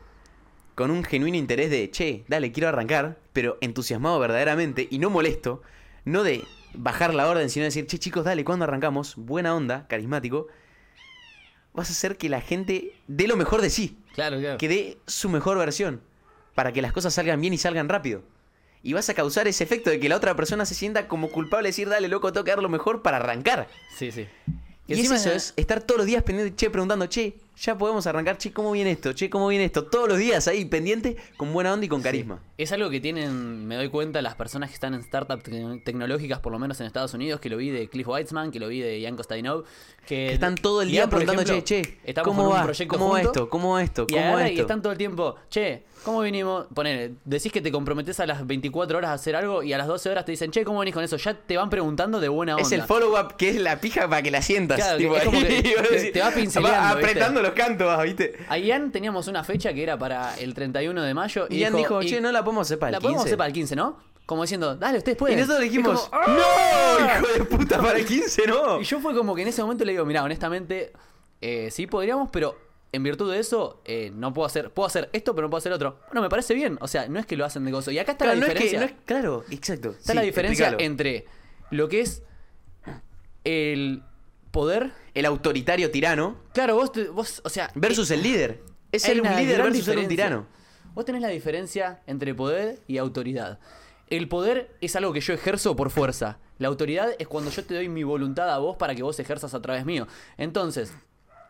con 0.74 0.90
un 0.90 1.04
genuino 1.04 1.38
interés 1.38 1.70
de, 1.70 1.90
che, 1.90 2.26
dale, 2.28 2.52
quiero 2.52 2.68
arrancar, 2.68 3.16
pero 3.32 3.56
entusiasmado 3.62 4.18
verdaderamente 4.18 4.86
y 4.90 4.98
no 4.98 5.08
molesto, 5.08 5.62
no 6.04 6.22
de 6.22 6.44
bajar 6.74 7.14
la 7.14 7.30
orden, 7.30 7.48
sino 7.48 7.64
decir, 7.64 7.86
che, 7.86 7.98
chicos, 7.98 8.26
dale, 8.26 8.44
¿cuándo 8.44 8.66
arrancamos? 8.66 9.14
Buena 9.16 9.56
onda, 9.56 9.86
carismático, 9.88 10.48
vas 11.72 11.88
a 11.88 11.92
hacer 11.92 12.18
que 12.18 12.28
la 12.28 12.42
gente 12.42 12.92
dé 13.06 13.26
lo 13.26 13.38
mejor 13.38 13.62
de 13.62 13.70
sí, 13.70 13.96
Claro, 14.12 14.38
claro. 14.38 14.58
que 14.58 14.68
dé 14.68 14.98
su 15.06 15.30
mejor 15.30 15.56
versión, 15.56 16.02
para 16.54 16.72
que 16.72 16.82
las 16.82 16.92
cosas 16.92 17.14
salgan 17.14 17.40
bien 17.40 17.54
y 17.54 17.58
salgan 17.58 17.88
rápido. 17.88 18.22
Y 18.82 18.92
vas 18.92 19.08
a 19.08 19.14
causar 19.14 19.48
ese 19.48 19.64
efecto 19.64 19.88
de 19.88 19.98
que 19.98 20.10
la 20.10 20.16
otra 20.16 20.36
persona 20.36 20.66
se 20.66 20.74
sienta 20.74 21.08
como 21.08 21.30
culpable 21.30 21.68
de 21.68 21.70
decir, 21.70 21.88
dale, 21.88 22.08
loco, 22.08 22.34
tengo 22.34 22.44
que 22.44 22.50
dar 22.50 22.62
lo 22.62 22.68
mejor 22.68 23.00
para 23.00 23.16
arrancar. 23.16 23.66
Sí, 23.96 24.12
sí. 24.12 24.26
Y, 24.88 24.92
es 25.00 25.10
eso, 25.10 25.32
es 25.32 25.52
estar 25.56 25.82
todos 25.82 25.98
los 25.98 26.06
días 26.06 26.22
pendiente, 26.22 26.54
che, 26.54 26.70
preguntando, 26.70 27.06
che, 27.06 27.34
ya 27.58 27.76
podemos 27.76 28.06
arrancar, 28.06 28.38
che, 28.38 28.52
¿cómo 28.52 28.70
viene 28.70 28.92
esto? 28.92 29.12
Che, 29.14 29.28
¿cómo 29.28 29.48
viene 29.48 29.64
esto? 29.64 29.84
Todos 29.86 30.08
los 30.08 30.18
días 30.18 30.46
ahí 30.46 30.64
pendiente, 30.64 31.16
con 31.36 31.52
buena 31.52 31.72
onda 31.72 31.86
y 31.86 31.88
con 31.88 32.02
carisma. 32.02 32.38
Es 32.56 32.70
algo 32.70 32.88
que 32.90 33.00
tienen, 33.00 33.66
me 33.66 33.74
doy 33.76 33.88
cuenta, 33.88 34.22
las 34.22 34.36
personas 34.36 34.68
que 34.70 34.74
están 34.74 34.94
en 34.94 35.02
startups 35.02 35.42
te- 35.42 35.80
tecnológicas, 35.84 36.38
por 36.38 36.52
lo 36.52 36.58
menos 36.60 36.78
en 36.80 36.86
Estados 36.86 37.14
Unidos, 37.14 37.40
que 37.40 37.48
lo 37.50 37.56
vi 37.56 37.70
de 37.70 37.88
Cliff 37.88 38.06
Weitzman, 38.06 38.52
que 38.52 38.60
lo 38.60 38.68
vi 38.68 38.80
de 38.80 39.02
Jan 39.02 39.16
Kostadinov, 39.16 39.64
que, 40.06 40.28
Que 40.28 40.32
están 40.34 40.54
todo 40.54 40.82
el 40.82 40.88
día 40.90 41.00
Ian, 41.00 41.10
preguntando, 41.10 41.42
ejemplo, 41.42 41.64
che, 41.64 41.82
che, 41.82 41.98
estamos 42.04 42.28
¿cómo 42.28 42.42
con 42.42 42.52
un 42.52 42.58
va? 42.58 42.64
proyecto 42.64 42.96
¿Cómo 42.98 43.10
va 43.12 43.20
esto? 43.22 43.48
¿Cómo 43.48 43.72
va 43.72 43.82
esto? 43.82 44.06
Y, 44.08 44.12
¿Cómo 44.14 44.32
va 44.34 44.46
y 44.48 44.50
esto? 44.52 44.62
están 44.62 44.82
todo 44.82 44.92
el 44.92 44.98
tiempo, 44.98 45.34
che, 45.50 45.82
¿cómo 46.06 46.20
vinimos? 46.22 46.66
Poner, 46.72 47.10
decís 47.24 47.52
que 47.52 47.60
te 47.60 47.70
comprometes 47.72 48.18
a 48.20 48.26
las 48.26 48.46
24 48.46 48.96
horas 48.96 49.10
a 49.10 49.12
hacer 49.14 49.36
algo 49.36 49.62
y 49.62 49.72
a 49.72 49.78
las 49.78 49.86
12 49.88 50.08
horas 50.08 50.24
te 50.24 50.30
dicen, 50.32 50.50
che, 50.52 50.64
¿cómo 50.64 50.78
venís 50.78 50.94
con 50.94 51.04
eso? 51.04 51.16
Ya 51.18 51.34
te 51.34 51.56
van 51.56 51.68
preguntando 51.68 52.20
de 52.20 52.28
buena 52.28 52.54
onda. 52.54 52.62
Es 52.66 52.72
el 52.72 52.82
follow-up 52.84 53.36
que 53.36 53.50
es 53.50 53.56
la 53.56 53.80
pija 53.80 54.08
para 54.08 54.22
que 54.22 54.30
la 54.30 54.40
sientas. 54.40 54.78
Claro, 54.78 54.96
tipo, 54.96 55.16
es 55.16 55.24
como 55.24 55.40
que 55.40 55.46
te- 55.90 56.12
te 56.12 56.20
va 56.20 56.30
pincelando, 56.30 56.96
¿viste? 56.96 57.10
apretando 57.10 57.42
los 57.42 57.50
cantos, 57.52 58.02
¿viste? 58.04 58.36
A 58.48 58.56
Ian 58.56 58.92
teníamos 58.92 59.28
una 59.28 59.44
fecha 59.44 59.74
que 59.74 59.82
era 59.82 59.98
para 59.98 60.34
el 60.38 60.54
31 60.54 61.02
de 61.02 61.12
mayo. 61.12 61.46
Y 61.50 61.58
Ian 61.58 61.74
dijo, 61.76 62.00
y 62.02 62.06
che, 62.06 62.20
no 62.20 62.30
la 62.32 62.42
podemos 62.44 62.66
hacer 62.68 62.78
para 62.78 62.92
la 62.92 62.96
el 62.98 63.02
podemos 63.02 63.22
15. 63.24 63.28
hacer 63.30 63.38
para 63.38 63.48
el 63.48 63.52
15, 63.52 63.76
¿no? 63.76 63.98
Como 64.26 64.42
diciendo, 64.42 64.74
dale, 64.76 64.98
ustedes 64.98 65.16
Y 65.16 65.18
pueden. 65.18 65.38
nosotros 65.38 65.60
le 65.60 65.66
Es 65.66 65.72
dijimos, 65.72 66.08
como, 66.08 66.22
¡ah! 66.22 66.96
¡No! 66.98 67.06
¡Hijo 67.26 67.38
de 67.38 67.44
puta! 67.44 67.78
Para 67.80 67.98
el 67.98 68.06
15 68.06 68.46
no. 68.46 68.80
Y 68.80 68.84
yo 68.84 69.00
fue 69.00 69.14
como 69.14 69.34
que 69.34 69.42
en 69.42 69.48
ese 69.48 69.62
momento 69.62 69.84
le 69.84 69.92
digo, 69.92 70.04
mira, 70.04 70.22
honestamente, 70.24 70.92
eh, 71.40 71.68
sí 71.70 71.86
podríamos, 71.86 72.28
pero 72.32 72.56
en 72.92 73.02
virtud 73.02 73.30
de 73.32 73.38
eso, 73.40 73.82
eh, 73.84 74.10
no 74.14 74.32
puedo 74.32 74.46
hacer, 74.46 74.70
puedo 74.70 74.86
hacer 74.86 75.10
esto, 75.12 75.34
pero 75.34 75.46
no 75.46 75.50
puedo 75.50 75.58
hacer 75.58 75.72
otro. 75.72 75.98
Bueno, 76.06 76.22
me 76.22 76.28
parece 76.28 76.54
bien. 76.54 76.78
O 76.80 76.88
sea, 76.88 77.08
no 77.08 77.18
es 77.18 77.26
que 77.26 77.36
lo 77.36 77.44
hacen 77.44 77.64
de 77.64 77.72
gozo. 77.72 77.90
Y 77.90 77.98
acá 77.98 78.12
está 78.12 78.24
Claro, 78.24 78.40
la 78.40 78.46
no 78.46 78.52
es 78.52 78.58
que, 78.58 78.64
diferencia. 78.64 78.80
no 78.94 78.98
es- 79.00 79.04
claro, 79.06 79.44
exacto. 79.50 79.90
Está 79.90 80.12
Sí, 80.12 80.16
la 80.16 80.22
diferencia 80.22 80.66
explícalo. 80.68 80.90
entre 80.92 81.26
lo 81.70 81.88
que 81.88 82.00
es 82.00 82.22
el 83.44 84.02
poder. 84.50 84.92
el 85.14 85.26
autoritario 85.26 85.90
tirano 85.90 86.36
Claro, 86.54 86.76
vos, 86.76 86.90
vos 87.12 87.40
o 87.44 87.48
sea, 87.48 87.70
versus 87.74 88.10
el 88.10 88.22
líder. 88.22 88.62
Es 88.92 89.02
ser 89.02 89.20
un 89.20 89.28
líder 89.36 89.62
versus 89.62 89.84
ser 89.84 89.98
un 89.98 90.08
tirano. 90.08 90.46
Vos 90.94 91.04
tenés 91.04 91.20
la 91.20 91.28
diferencia 91.28 92.00
entre 92.06 92.34
poder 92.34 92.80
y 92.86 92.96
autoridad. 92.98 93.58
El 94.08 94.28
poder 94.28 94.74
es 94.80 94.96
algo 94.96 95.12
que 95.12 95.20
yo 95.20 95.34
ejerzo 95.34 95.76
por 95.76 95.90
fuerza. 95.90 96.38
La 96.58 96.68
autoridad 96.68 97.10
es 97.18 97.28
cuando 97.28 97.50
yo 97.50 97.64
te 97.64 97.74
doy 97.74 97.88
mi 97.88 98.02
voluntad 98.04 98.48
a 98.50 98.58
vos 98.58 98.76
para 98.76 98.94
que 98.94 99.02
vos 99.02 99.18
ejerzas 99.20 99.52
a 99.52 99.60
través 99.60 99.84
mío. 99.84 100.06
Entonces, 100.38 100.94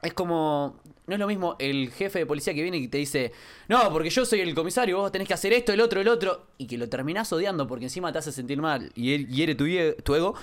es 0.06 0.14
como. 0.14 0.80
No 1.06 1.14
es 1.14 1.20
lo 1.20 1.28
mismo 1.28 1.54
el 1.60 1.92
jefe 1.92 2.18
de 2.18 2.26
policía 2.26 2.52
que 2.52 2.62
viene 2.62 2.78
y 2.78 2.88
te 2.88 2.98
dice, 2.98 3.30
no, 3.68 3.92
porque 3.92 4.10
yo 4.10 4.24
soy 4.26 4.40
el 4.40 4.52
comisario, 4.56 4.96
vos 4.96 5.12
tenés 5.12 5.28
que 5.28 5.34
hacer 5.34 5.52
esto, 5.52 5.72
el 5.72 5.80
otro, 5.80 6.00
el 6.00 6.08
otro, 6.08 6.46
y 6.58 6.66
que 6.66 6.76
lo 6.76 6.88
terminás 6.88 7.32
odiando 7.32 7.68
porque 7.68 7.84
encima 7.84 8.10
te 8.10 8.18
hace 8.18 8.32
sentir 8.32 8.60
mal 8.60 8.90
y 8.96 9.24
hiere 9.26 9.54
tu, 9.54 9.66
tu 10.02 10.14
ego, 10.16 10.34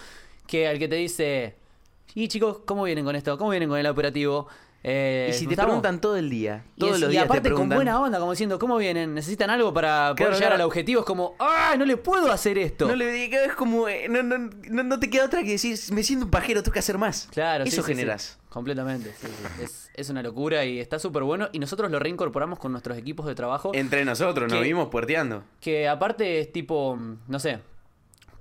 que 0.48 0.66
al 0.70 0.80
que 0.80 0.88
te 0.88 0.96
dice, 0.96 1.56
y 2.16 2.30
chicos, 2.30 2.60
¿cómo 2.66 2.84
vienen 2.84 3.04
con 3.04 3.14
esto? 3.14 3.38
¿Cómo 3.38 3.50
vienen 3.50 3.68
con 3.68 3.78
el 3.78 3.88
operativo? 3.88 4.48
Eh, 4.86 5.28
Y 5.30 5.34
si 5.34 5.46
te 5.48 5.54
¿estamos?". 5.54 5.70
preguntan 5.70 6.02
todo 6.02 6.18
el 6.18 6.30
día, 6.30 6.66
Y, 6.76 6.80
todos 6.82 6.96
es- 6.96 7.00
los 7.02 7.10
y 7.10 7.12
días 7.14 7.24
aparte 7.24 7.48
te 7.50 7.56
con 7.56 7.70
buena 7.70 8.02
onda, 8.02 8.20
como 8.20 8.32
diciendo, 8.32 8.60
¿cómo 8.60 8.76
vienen? 8.78 9.14
¿Necesitan 9.14 9.50
algo 9.50 9.74
para 9.74 10.08
poder 10.10 10.16
Claro, 10.16 10.32
llegar 10.34 10.50
claro. 10.52 10.56
al 10.56 10.68
objetivo? 10.68 11.00
Es 11.00 11.06
como, 11.06 11.36
¡ah! 11.40 11.76
No 11.78 11.86
le 11.86 11.96
puedo 11.96 12.30
hacer 12.32 12.58
esto. 12.58 12.86
No 12.88 12.96
le 12.98 13.10
digas, 13.12 13.48
es 13.48 13.54
como, 13.54 13.88
eh, 13.88 14.08
no, 14.10 14.22
no, 14.24 14.38
no, 14.38 14.84
no 14.84 15.00
te 15.00 15.10
queda 15.10 15.26
otra 15.26 15.42
que 15.42 15.52
decir, 15.52 15.80
me 15.94 16.04
siento 16.04 16.26
un 16.26 16.32
pajero, 16.32 16.62
tengo 16.64 16.74
que 16.74 16.80
hacer 16.80 16.98
más. 16.98 17.30
Claro, 17.32 17.64
sí, 17.64 17.70
Eso 17.70 17.82
sí, 17.82 17.88
sí. 17.88 17.94
generas. 17.94 18.38
Completamente, 18.50 19.14
sí, 19.20 19.28
sí. 19.28 19.64
Es, 19.64 19.90
es 19.94 20.10
una 20.10 20.22
locura 20.22 20.66
y 20.66 20.80
está 20.80 21.00
súper 21.00 21.24
bueno. 21.24 21.48
Y 21.54 21.60
nosotros 21.60 21.90
lo 21.90 21.98
reincorporamos 22.00 22.60
con 22.60 22.72
nuestros 22.74 22.98
equipos 22.98 23.26
de 23.26 23.36
trabajo. 23.36 23.72
Entre 23.74 24.04
nosotros, 24.04 24.52
nos 24.52 24.62
vimos 24.62 24.90
puerteando. 24.90 25.44
Que 25.62 25.88
aparte 25.88 26.40
es 26.42 26.52
tipo, 26.52 27.00
no 27.28 27.40
sé. 27.40 27.60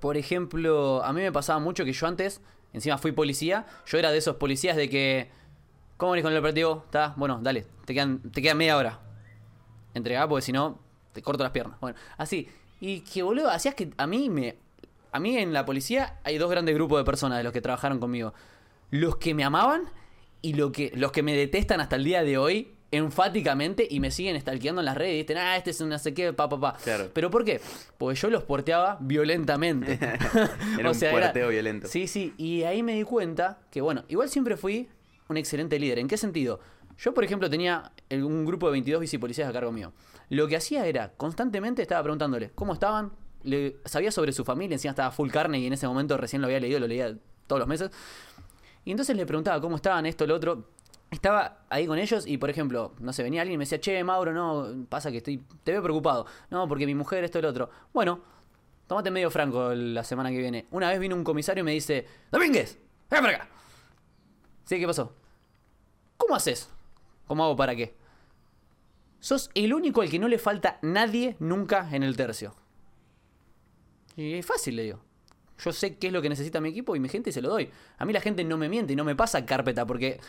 Por 0.01 0.17
ejemplo, 0.17 1.01
a 1.05 1.13
mí 1.13 1.21
me 1.21 1.31
pasaba 1.31 1.59
mucho 1.59 1.85
que 1.85 1.93
yo 1.93 2.05
antes, 2.05 2.41
encima 2.73 2.97
fui 2.97 3.13
policía, 3.13 3.65
yo 3.87 3.97
era 3.97 4.11
de 4.11 4.17
esos 4.17 4.35
policías 4.35 4.75
de 4.75 4.89
que. 4.89 5.29
¿Cómo 6.03 6.11
venís 6.11 6.23
con 6.23 6.33
el 6.33 6.39
operativo? 6.39 6.81
¿Está? 6.83 7.13
Bueno, 7.15 7.39
dale, 7.41 7.65
te 7.85 7.93
quedan, 7.93 8.19
te 8.29 8.41
quedan 8.41 8.57
media 8.57 8.75
hora. 8.75 8.99
Entregá 9.93 10.27
porque 10.27 10.41
si 10.41 10.51
no, 10.51 10.77
te 11.13 11.21
corto 11.21 11.43
las 11.43 11.53
piernas. 11.53 11.79
Bueno, 11.79 11.97
así. 12.17 12.49
Y 12.81 12.99
que 13.05 13.23
boludo, 13.23 13.49
hacías 13.49 13.73
que 13.73 13.89
a 13.95 14.05
mí 14.05 14.29
me. 14.29 14.57
A 15.13 15.21
mí 15.21 15.37
en 15.37 15.53
la 15.53 15.65
policía 15.65 16.19
hay 16.25 16.37
dos 16.37 16.51
grandes 16.51 16.75
grupos 16.75 16.97
de 16.97 17.05
personas 17.05 17.37
de 17.37 17.45
los 17.45 17.53
que 17.53 17.61
trabajaron 17.61 17.99
conmigo. 17.99 18.33
Los 18.89 19.15
que 19.15 19.33
me 19.33 19.45
amaban 19.45 19.83
y 20.41 20.55
lo 20.55 20.73
que, 20.73 20.91
los 20.93 21.13
que 21.13 21.23
me 21.23 21.37
detestan 21.37 21.79
hasta 21.79 21.95
el 21.95 22.03
día 22.03 22.21
de 22.21 22.37
hoy, 22.37 22.73
enfáticamente, 22.91 23.87
y 23.89 24.01
me 24.01 24.11
siguen 24.11 24.37
stalkeando 24.41 24.81
en 24.81 24.85
las 24.87 24.97
redes 24.97 25.13
y 25.13 25.17
dicen, 25.19 25.37
ah, 25.37 25.55
este 25.55 25.69
es 25.69 25.79
un 25.79 25.87
no 25.87 25.99
sé 25.99 26.13
qué, 26.13 26.33
pa, 26.33 26.49
pa, 26.49 26.59
pa. 26.59 26.75
Claro. 26.83 27.11
¿Pero 27.13 27.31
por 27.31 27.45
qué? 27.45 27.61
Porque 27.97 28.19
yo 28.19 28.29
los 28.29 28.43
porteaba 28.43 28.97
violentamente. 28.99 29.93
Era 30.77 30.91
un 30.91 30.99
puerteo 30.99 31.47
violento. 31.47 31.87
Sí, 31.87 32.07
sí, 32.07 32.33
y 32.37 32.63
ahí 32.63 32.83
me 32.83 32.93
di 32.93 33.03
cuenta 33.03 33.59
que, 33.71 33.79
bueno, 33.79 34.03
igual 34.09 34.27
siempre 34.27 34.57
fui 34.57 34.89
un 35.29 35.37
excelente 35.37 35.79
líder. 35.79 35.99
¿En 35.99 36.07
qué 36.07 36.17
sentido? 36.17 36.59
Yo, 36.97 37.13
por 37.13 37.23
ejemplo, 37.23 37.49
tenía 37.49 37.91
un 38.11 38.45
grupo 38.45 38.67
de 38.67 38.73
22 38.73 39.01
bicipolicías 39.01 39.49
a 39.49 39.53
cargo 39.53 39.71
mío. 39.71 39.93
Lo 40.29 40.47
que 40.47 40.55
hacía 40.55 40.85
era, 40.85 41.13
constantemente 41.13 41.81
estaba 41.81 42.03
preguntándole 42.03 42.51
cómo 42.55 42.73
estaban, 42.73 43.11
le, 43.43 43.77
sabía 43.85 44.11
sobre 44.11 44.31
su 44.31 44.45
familia, 44.45 44.75
encima 44.75 44.91
estaba 44.91 45.11
full 45.11 45.29
carne 45.29 45.59
y 45.59 45.67
en 45.67 45.73
ese 45.73 45.87
momento 45.87 46.17
recién 46.17 46.41
lo 46.41 46.47
había 46.47 46.59
leído, 46.59 46.79
lo 46.79 46.87
leía 46.87 47.15
todos 47.47 47.59
los 47.59 47.67
meses. 47.67 47.91
Y 48.85 48.91
entonces 48.91 49.15
le 49.15 49.25
preguntaba 49.25 49.59
cómo 49.61 49.75
estaban, 49.75 50.05
esto, 50.05 50.27
lo 50.27 50.35
otro. 50.35 50.69
Estaba 51.11 51.65
ahí 51.69 51.85
con 51.85 51.99
ellos 51.99 52.25
y, 52.25 52.37
por 52.37 52.49
ejemplo, 52.49 52.93
no 52.99 53.13
sé, 53.13 53.21
venía 53.21 53.41
alguien 53.41 53.55
y 53.55 53.57
me 53.59 53.63
decía, 53.63 53.79
che, 53.79 54.03
Mauro, 54.03 54.33
no, 54.33 54.87
pasa 54.89 55.11
que 55.11 55.17
estoy, 55.17 55.43
te 55.63 55.71
veo 55.71 55.83
preocupado. 55.83 56.25
No, 56.49 56.67
porque 56.67 56.87
mi 56.87 56.95
mujer, 56.95 57.23
esto, 57.23 57.39
lo 57.39 57.49
otro. 57.49 57.69
Bueno, 57.93 58.21
tomate 58.87 59.11
medio 59.11 59.29
franco 59.29 59.73
la 59.75 60.03
semana 60.03 60.31
que 60.31 60.39
viene. 60.39 60.65
Una 60.71 60.89
vez 60.89 60.99
vino 60.99 61.15
un 61.15 61.23
comisario 61.23 61.61
y 61.61 61.65
me 61.65 61.71
dice, 61.71 62.07
Domínguez, 62.31 62.79
ven 63.11 63.21
para 63.21 63.35
acá. 63.35 63.49
Sí, 64.65 64.79
¿qué 64.79 64.87
pasó? 64.87 65.13
¿Cómo 66.17 66.35
haces? 66.35 66.69
¿Cómo 67.27 67.43
hago 67.43 67.55
para 67.55 67.75
qué? 67.75 67.95
Sos 69.19 69.49
el 69.55 69.73
único 69.73 70.01
al 70.01 70.09
que 70.09 70.19
no 70.19 70.27
le 70.27 70.37
falta 70.37 70.79
nadie 70.81 71.35
nunca 71.39 71.89
en 71.91 72.03
el 72.03 72.15
tercio. 72.17 72.55
Y 74.15 74.33
es 74.33 74.45
fácil, 74.45 74.75
le 74.75 74.83
digo. 74.83 74.99
Yo 75.63 75.71
sé 75.71 75.97
qué 75.97 76.07
es 76.07 76.13
lo 76.13 76.21
que 76.21 76.29
necesita 76.29 76.59
mi 76.59 76.69
equipo 76.69 76.95
y 76.95 76.99
mi 76.99 77.09
gente 77.09 77.29
y 77.29 77.33
se 77.33 77.41
lo 77.41 77.49
doy. 77.49 77.69
A 77.97 78.05
mí 78.05 78.13
la 78.13 78.21
gente 78.21 78.43
no 78.43 78.57
me 78.57 78.69
miente 78.69 78.93
y 78.93 78.95
no 78.95 79.03
me 79.03 79.15
pasa 79.15 79.45
carpeta 79.45 79.85
porque 79.85 80.19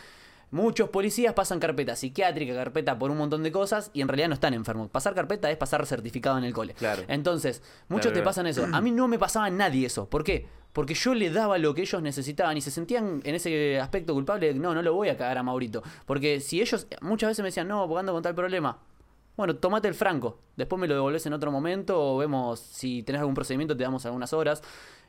muchos 0.51 0.91
policías 0.91 1.35
pasan 1.35 1.61
carpeta 1.61 1.97
psiquiátrica, 1.97 2.55
carpeta 2.55 2.99
por 2.99 3.11
un 3.11 3.19
montón 3.19 3.43
de 3.43 3.53
cosas 3.53 3.91
y 3.93 4.01
en 4.01 4.09
realidad 4.09 4.29
no 4.29 4.35
están 4.35 4.55
enfermos. 4.55 4.91
Pasar 4.91 5.15
carpeta 5.15 5.51
es 5.51 5.57
pasar 5.57 5.85
certificado 5.87 6.39
en 6.39 6.45
el 6.45 6.53
cole. 6.53 6.75
Claro. 6.75 7.03
Entonces, 7.09 7.63
muchos 7.89 8.13
Claro, 8.13 8.21
te 8.21 8.25
pasan 8.25 8.47
eso. 8.47 8.67
A 8.73 8.81
mí 8.81 8.91
no 8.91 9.09
me 9.09 9.19
pasaba 9.19 9.51
nadie 9.51 9.87
eso. 9.87 10.09
¿Por 10.09 10.25
qué? 10.25 10.47
Porque 10.73 10.95
yo 10.95 11.15
le 11.15 11.31
daba 11.31 11.57
lo 11.59 11.73
que 11.75 11.83
ellos 11.83 12.03
necesitaban 12.03 12.57
y 12.57 12.61
se 12.61 12.71
sentían 12.71 13.21
en 13.25 13.35
ese 13.37 13.79
aspecto 13.79 14.13
culpable. 14.13 14.53
de, 14.53 14.55
No, 14.55 14.75
no 14.75 14.83
lo 14.83 14.93
voy 14.93 15.09
a 15.09 15.17
cagar 15.17 15.39
a 15.39 15.43
Maurito. 15.43 15.83
Porque 16.05 16.41
si 16.41 16.61
ellos 16.61 16.89
muchas 17.01 17.31
veces 17.31 17.43
me 17.43 17.49
decían, 17.49 17.69
no, 17.69 17.87
porque 17.87 18.01
ando 18.01 18.13
con 18.13 18.23
tal 18.23 18.35
problema. 18.35 18.79
Bueno, 19.37 19.57
tomate 19.57 19.89
el 19.89 19.95
franco. 19.95 20.39
Después 20.57 20.81
me 20.81 20.87
lo 20.87 20.95
devolves 20.95 21.27
en 21.27 21.33
otro 21.33 21.51
momento 21.51 22.01
o 22.01 22.19
vemos 22.19 22.61
si 22.61 23.03
tenés 23.03 23.21
algún 23.21 23.35
procedimiento, 23.35 23.77
te 23.77 23.83
damos 23.83 24.05
algunas 24.07 24.33
horas. 24.33 24.63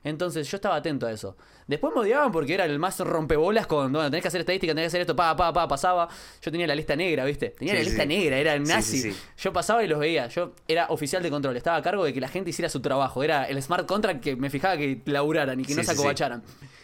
Entonces 0.03 0.49
yo 0.49 0.57
estaba 0.57 0.75
atento 0.75 1.07
a 1.07 1.11
eso. 1.11 1.35
Después 1.67 1.93
me 1.93 2.01
odiaban 2.01 2.31
porque 2.31 2.53
era 2.53 2.65
el 2.65 2.77
más 2.77 2.99
rompebolas 2.99 3.65
con, 3.65 3.91
bueno, 3.91 4.09
tenés 4.11 4.21
que 4.21 4.27
hacer 4.27 4.41
estadística, 4.41 4.71
tenés 4.71 4.83
que 4.83 4.87
hacer 4.87 5.01
esto, 5.01 5.15
pa, 5.15 5.35
pa, 5.35 5.51
pa, 5.51 5.67
pasaba. 5.67 6.07
Yo 6.41 6.51
tenía 6.51 6.67
la 6.67 6.75
lista 6.75 6.95
negra, 6.95 7.25
¿viste? 7.25 7.49
Tenía 7.49 7.73
Sí, 7.73 7.77
la 7.79 7.83
sí. 7.83 7.89
lista 7.89 8.05
negra, 8.05 8.37
era 8.37 8.53
Sí, 8.53 8.59
nazi. 8.71 9.01
sí. 9.01 9.15
Yo 9.37 9.51
pasaba 9.51 9.83
y 9.83 9.87
los 9.87 9.97
veía. 9.99 10.27
Yo 10.27 10.53
era 10.67 10.87
oficial 10.89 11.23
de 11.23 11.31
control, 11.31 11.57
estaba 11.57 11.77
a 11.77 11.81
cargo 11.81 12.03
de 12.05 12.13
que 12.13 12.21
la 12.21 12.27
gente 12.27 12.51
hiciera 12.51 12.69
su 12.69 12.81
trabajo. 12.81 13.23
Era 13.23 13.45
el 13.45 13.61
smart 13.63 13.87
contract 13.87 14.21
que 14.23 14.35
me 14.35 14.49
fijaba 14.51 14.77
que 14.77 15.01
laburaran 15.05 15.59
y 15.59 15.65
que 15.65 15.73
no 15.73 15.83
se 15.83 15.91
acobacharan. 15.91 16.43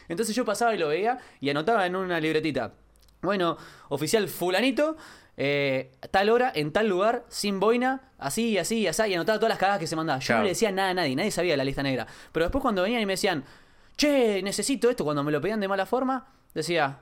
Entonces 0.10 0.36
yo 0.36 0.44
pasaba 0.44 0.74
y 0.74 0.80
lo 0.80 0.88
veía 0.88 1.20
y 1.39 1.50
anotaba 1.52 1.86
en 1.86 1.96
una 1.96 2.20
libretita. 2.20 2.74
Bueno, 3.22 3.56
oficial 3.89 4.28
fulanito, 4.28 4.98
eh, 5.44 5.89
tal 6.12 6.30
hora, 6.30 6.52
en 6.54 6.72
tal 6.72 6.88
lugar, 6.88 7.26
sin 7.28 7.60
boina, 7.60 8.12
así 8.20 8.50
y 8.50 8.58
así 8.60 8.78
y 8.82 8.88
así, 8.88 9.02
y 9.08 9.16
anotaba 9.16 9.39
todas 9.39 9.50
las 9.50 9.58
cagadas 9.58 9.80
que 9.80 9.88
se 9.88 9.96
mandaba. 9.96 10.20
Yo 10.20 10.28
Claro. 10.28 10.39
no 10.42 10.44
le 10.44 10.50
decía 10.50 10.72
nada 10.72 10.92
a 10.92 10.94
nadie, 10.94 11.16
nadie 11.16 11.32
sabía 11.32 11.54
de 11.54 11.58
la 11.58 11.64
lista 11.64 11.82
negra. 11.82 12.06
Pero 12.32 12.46
después 12.46 12.62
cuando 12.62 12.84
venían 12.84 13.02
y 13.02 13.08
me 13.08 13.14
decían, 13.14 13.44
che, 13.98 14.44
necesito 14.44 14.88
esto, 14.88 15.04
cuando 15.04 15.24
me 15.24 15.32
lo 15.32 15.42
pedían 15.42 15.60
de 15.60 15.68
mala 15.68 15.88
forma, 15.88 16.28
decía, 16.54 17.00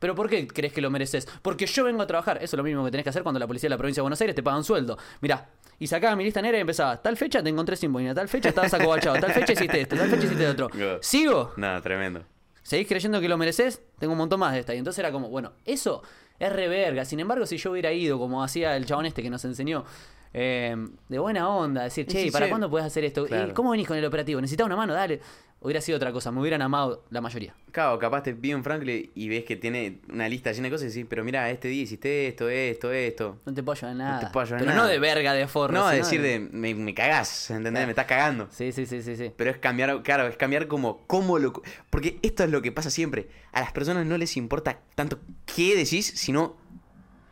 ¿pero 0.00 0.16
por 0.16 0.28
qué 0.28 0.48
crees 0.48 0.72
que 0.72 0.80
lo 0.80 0.90
mereces? 0.90 1.28
Porque 1.40 1.66
yo 1.66 1.84
vengo 1.84 2.02
a 2.02 2.06
trabajar. 2.08 2.38
Eso 2.38 2.56
es 2.56 2.58
lo 2.58 2.64
mismo 2.64 2.84
que 2.84 2.90
tenés 2.90 3.04
que 3.04 3.10
hacer 3.10 3.22
cuando 3.22 3.38
la 3.38 3.46
policía 3.46 3.68
de 3.68 3.74
la 3.74 3.78
provincia 3.78 4.00
de 4.00 4.02
Buenos 4.02 4.20
Aires 4.20 4.34
te 4.34 4.42
paga 4.42 4.56
un 4.56 4.64
sueldo. 4.64 4.98
Mirá, 5.20 5.48
y 5.78 5.86
sacaba 5.86 6.16
mi 6.16 6.24
lista 6.24 6.42
negra 6.42 6.58
y 6.58 6.62
empezaba, 6.62 7.00
tal 7.00 7.16
fecha 7.16 7.44
te 7.44 7.48
encontré 7.48 7.76
sin 7.76 7.92
boina, 7.92 8.12
tal 8.12 8.28
fecha 8.28 8.48
estabas 8.48 8.74
acobachado, 8.74 9.20
tal 9.20 9.30
fecha 9.32 9.52
hiciste 9.52 9.82
esto, 9.82 9.94
tal 9.96 10.10
fecha 10.10 10.24
hiciste 10.26 10.48
otro. 10.48 10.68
¿Sigo? 11.00 11.52
Nada, 11.56 11.80
tremendo. 11.80 12.24
¿Seguís 12.64 12.88
creyendo 12.88 13.20
que 13.20 13.28
lo 13.28 13.38
mereces? 13.38 13.80
Tengo 14.00 14.12
un 14.14 14.18
montón 14.18 14.40
más 14.40 14.52
de 14.52 14.58
esta. 14.58 14.74
Y 14.74 14.78
entonces 14.78 14.98
era 14.98 15.12
como, 15.12 15.28
bueno, 15.28 15.52
eso 15.64 16.02
es 16.38 16.52
reverga. 16.52 17.04
Sin 17.04 17.20
embargo, 17.20 17.46
si 17.46 17.56
yo 17.56 17.72
hubiera 17.72 17.92
ido, 17.92 18.18
como 18.18 18.42
hacía 18.42 18.76
el 18.76 18.86
chabón 18.86 19.06
este 19.06 19.22
que 19.22 19.30
nos 19.30 19.44
enseñó, 19.44 19.84
eh, 20.32 20.76
de 21.08 21.18
buena 21.18 21.48
onda, 21.48 21.84
decir, 21.84 22.06
che, 22.06 22.24
Sí, 22.24 22.30
¿para 22.30 22.48
cuándo 22.48 22.68
puedes 22.68 22.86
hacer 22.86 23.04
esto? 23.04 23.26
Claro. 23.26 23.50
¿Y 23.50 23.54
¿Cómo 23.54 23.70
venís 23.70 23.86
con 23.86 23.96
el 23.96 24.04
operativo? 24.04 24.40
¿Necesitas 24.40 24.66
una 24.66 24.76
mano? 24.76 24.94
Dale. 24.94 25.20
Hubiera 25.60 25.80
sido 25.80 25.96
otra 25.96 26.12
cosa, 26.12 26.30
me 26.30 26.40
hubieran 26.40 26.62
amado 26.62 27.04
la 27.10 27.20
mayoría. 27.20 27.52
Claro, 27.72 27.98
capaz 27.98 28.22
te 28.22 28.32
pide 28.32 28.54
un 28.54 28.62
Franklin 28.62 29.10
y 29.14 29.28
ves 29.28 29.44
que 29.44 29.56
tiene 29.56 29.98
una 30.08 30.28
lista 30.28 30.52
llena 30.52 30.64
de 30.66 30.70
cosas 30.70 30.84
y 30.86 30.88
decís, 30.88 31.06
pero 31.08 31.24
mira, 31.24 31.50
este 31.50 31.66
día 31.66 31.82
hiciste 31.82 32.28
esto, 32.28 32.48
esto, 32.48 32.92
esto. 32.92 33.38
No 33.44 33.52
te 33.52 33.62
puedo 33.64 33.74
ayudar 33.76 33.92
en 33.92 33.98
nada. 33.98 34.20
te 34.20 34.26
puedo 34.28 34.44
ayudar 34.44 34.60
Pero 34.60 34.70
nada. 34.72 34.82
no 34.84 34.88
de 34.88 34.98
verga 35.00 35.32
de 35.34 35.48
forro. 35.48 35.74
No, 35.74 35.88
decir 35.88 36.22
de, 36.22 36.38
me, 36.38 36.74
me 36.74 36.94
cagás, 36.94 37.50
¿entendés? 37.50 37.84
Me 37.86 37.90
estás 37.90 38.06
cagando. 38.06 38.46
Sí, 38.52 38.70
sí, 38.70 38.86
sí, 38.86 39.02
sí, 39.02 39.16
sí. 39.16 39.32
Pero 39.36 39.50
es 39.50 39.58
cambiar, 39.58 40.02
claro, 40.02 40.28
es 40.28 40.36
cambiar 40.36 40.68
como 40.68 41.04
cómo 41.08 41.38
lo... 41.40 41.52
Porque 41.90 42.18
esto 42.22 42.44
es 42.44 42.50
lo 42.50 42.62
que 42.62 42.70
pasa 42.70 42.90
siempre. 42.90 43.28
A 43.52 43.60
las 43.60 43.72
personas 43.72 44.06
no 44.06 44.16
les 44.16 44.36
importa 44.36 44.78
tanto 44.94 45.18
qué 45.56 45.74
decís, 45.74 46.06
sino 46.06 46.56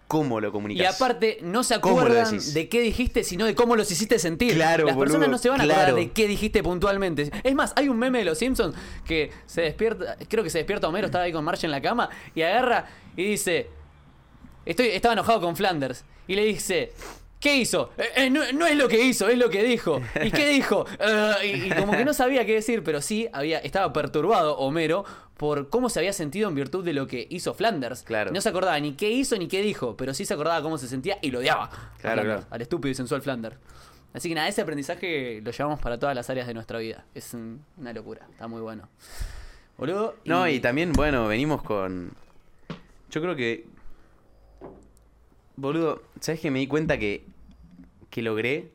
cómo 0.09 0.41
lo 0.41 0.49
Y 0.49 0.51
comunicas. 0.53 0.95
aparte, 0.95 1.39
no 1.43 1.65
se 1.65 1.81
¿Cómo 1.81 1.97
lo 2.01 2.07
acuerdan 2.07 2.39
de 2.55 2.69
qué 2.69 2.81
dijiste, 2.81 3.25
sino 3.25 3.45
de 3.47 3.55
cómo 3.55 3.75
los 3.77 3.91
hiciste 3.91 4.19
sentir. 4.19 4.55
Claro, 4.55 4.87
Las 4.87 4.97
personas 4.97 5.29
no 5.29 5.39
se 5.39 5.49
van 5.49 5.61
a 5.61 5.65
acordar 5.65 5.95
de 5.95 6.11
qué 6.13 6.29
dijiste 6.29 6.63
puntualmente. 6.63 7.31
Es 7.43 7.55
más, 7.55 7.73
hay 7.77 7.89
un 7.89 7.99
meme 7.99 8.19
de 8.21 8.25
los 8.25 8.39
Simpsons 8.39 8.75
que 9.05 9.31
se 9.47 9.63
despierta, 9.63 10.17
creo 10.29 10.45
que 10.45 10.51
se 10.51 10.59
despierta 10.59 10.89
Homero, 10.89 11.07
estaba 11.07 11.25
ahí 11.25 11.33
con 11.33 11.45
Marge 11.45 11.67
en 11.67 11.73
la 11.73 11.81
cama, 11.83 12.09
y 12.35 12.43
agarra 12.43 12.87
y 13.17 13.25
dice, 13.25 13.69
estoy, 14.65 14.89
estaba 14.89 15.15
enojado 15.15 15.41
con 15.41 15.57
Flanders, 15.57 16.05
y 16.29 16.35
le 16.37 16.45
dice, 16.45 16.93
¿qué 17.41 17.57
hizo? 17.57 17.91
"Eh, 17.99 18.05
eh, 18.27 18.31
no, 18.31 18.41
no 18.53 18.67
es 18.67 18.77
lo 18.77 18.89
que 18.89 19.01
hizo, 19.05 19.29
es 19.29 19.39
lo 19.39 19.51
que 19.51 19.63
dijo. 19.63 20.01
¿Y 20.23 20.31
qué 20.31 20.49
dijo? 20.49 20.87
"Eh", 21.01 21.33
y, 21.45 21.67
y 21.67 21.71
como 21.71 21.93
que 21.93 22.05
no 22.05 22.15
sabía 22.15 22.45
qué 22.47 22.55
decir, 22.55 22.83
pero 22.83 23.01
sí 23.01 23.29
había, 23.33 23.59
estaba 23.59 23.93
perturbado 23.93 24.57
Homero 24.59 25.05
por 25.37 25.69
cómo 25.69 25.89
se 25.91 25.99
había 25.99 26.13
sentido 26.13 26.49
en 26.49 26.55
virtud 26.55 26.85
de 26.85 26.93
lo 26.95 27.07
que 27.07 27.27
hizo 27.31 27.53
Flanders. 27.55 28.03
Claro. 28.03 28.31
No 28.33 28.41
se 28.41 28.49
acordaba 28.49 28.79
ni 28.81 28.93
qué 28.95 29.11
hizo 29.11 29.37
ni 29.37 29.49
qué 29.49 29.61
dijo, 29.63 29.97
pero 29.97 30.15
sí 30.15 30.25
se 30.25 30.35
acordaba 30.35 30.63
cómo 30.63 30.79
se 30.79 30.89
sentía 30.89 31.19
y 31.23 31.31
lo 31.31 31.41
odiaba. 31.41 31.69
Claro, 31.69 31.91
Flanders, 31.99 32.25
claro. 32.27 32.47
Al 32.51 32.63
estúpido 32.63 32.91
y 32.93 32.95
sensual 32.95 33.23
Flanders. 33.23 33.57
Así 34.15 34.31
que 34.31 34.35
nada, 34.35 34.49
ese 34.49 34.63
aprendizaje 34.63 35.43
lo 35.43 35.51
llevamos 35.51 35.79
para 35.81 35.99
todas 35.99 36.15
las 36.17 36.31
áreas 36.31 36.47
de 36.47 36.55
nuestra 36.55 36.79
vida. 36.79 37.05
Es 37.15 37.35
un- 37.35 37.63
una 37.77 37.93
locura, 37.93 38.27
está 38.31 38.49
muy 38.49 38.63
bueno. 38.63 38.89
Boludo. 39.77 40.17
No, 40.25 40.49
y 40.49 40.59
también, 40.61 40.93
bueno, 40.95 41.27
venimos 41.29 41.63
con... 41.63 42.13
Yo 43.11 43.21
creo 43.21 43.37
que... 43.37 43.67
Boludo, 45.57 46.03
¿sabes 46.21 46.41
que 46.41 46.51
me 46.51 46.59
di 46.59 46.67
cuenta 46.67 46.99
que, 46.99 47.25
que 48.11 48.23
logré 48.23 48.73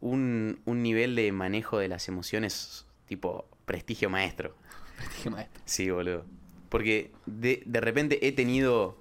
un, 0.00 0.60
un 0.64 0.82
nivel 0.82 1.14
de 1.14 1.32
manejo 1.32 1.78
de 1.78 1.88
las 1.88 2.08
emociones 2.08 2.86
tipo 3.06 3.46
prestigio 3.64 4.10
maestro? 4.10 4.54
Dije, 5.00 5.30
maestro. 5.30 5.62
Sí, 5.64 5.90
boludo. 5.90 6.24
Porque 6.68 7.10
de, 7.26 7.62
de 7.64 7.80
repente 7.80 8.26
he 8.26 8.32
tenido. 8.32 8.96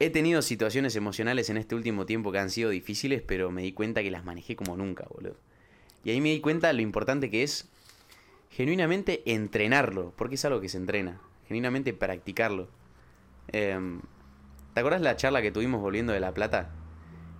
He 0.00 0.10
tenido 0.10 0.42
situaciones 0.42 0.94
emocionales 0.94 1.50
en 1.50 1.56
este 1.56 1.74
último 1.74 2.06
tiempo 2.06 2.30
que 2.30 2.38
han 2.38 2.50
sido 2.50 2.70
difíciles, 2.70 3.20
pero 3.20 3.50
me 3.50 3.62
di 3.62 3.72
cuenta 3.72 4.02
que 4.02 4.12
las 4.12 4.24
manejé 4.24 4.54
como 4.54 4.76
nunca, 4.76 5.04
boludo. 5.10 5.36
Y 6.04 6.10
ahí 6.10 6.20
me 6.20 6.30
di 6.30 6.40
cuenta 6.40 6.72
lo 6.72 6.82
importante 6.82 7.30
que 7.30 7.42
es 7.42 7.68
genuinamente 8.50 9.22
entrenarlo, 9.26 10.12
porque 10.16 10.36
es 10.36 10.44
algo 10.44 10.60
que 10.60 10.68
se 10.68 10.78
entrena, 10.78 11.20
genuinamente 11.48 11.92
practicarlo. 11.92 12.68
Em, 13.48 14.00
¿Te 14.74 14.80
acordás 14.80 15.00
la 15.00 15.16
charla 15.16 15.42
que 15.42 15.50
tuvimos 15.50 15.80
volviendo 15.80 16.12
de 16.12 16.20
La 16.20 16.32
Plata? 16.32 16.70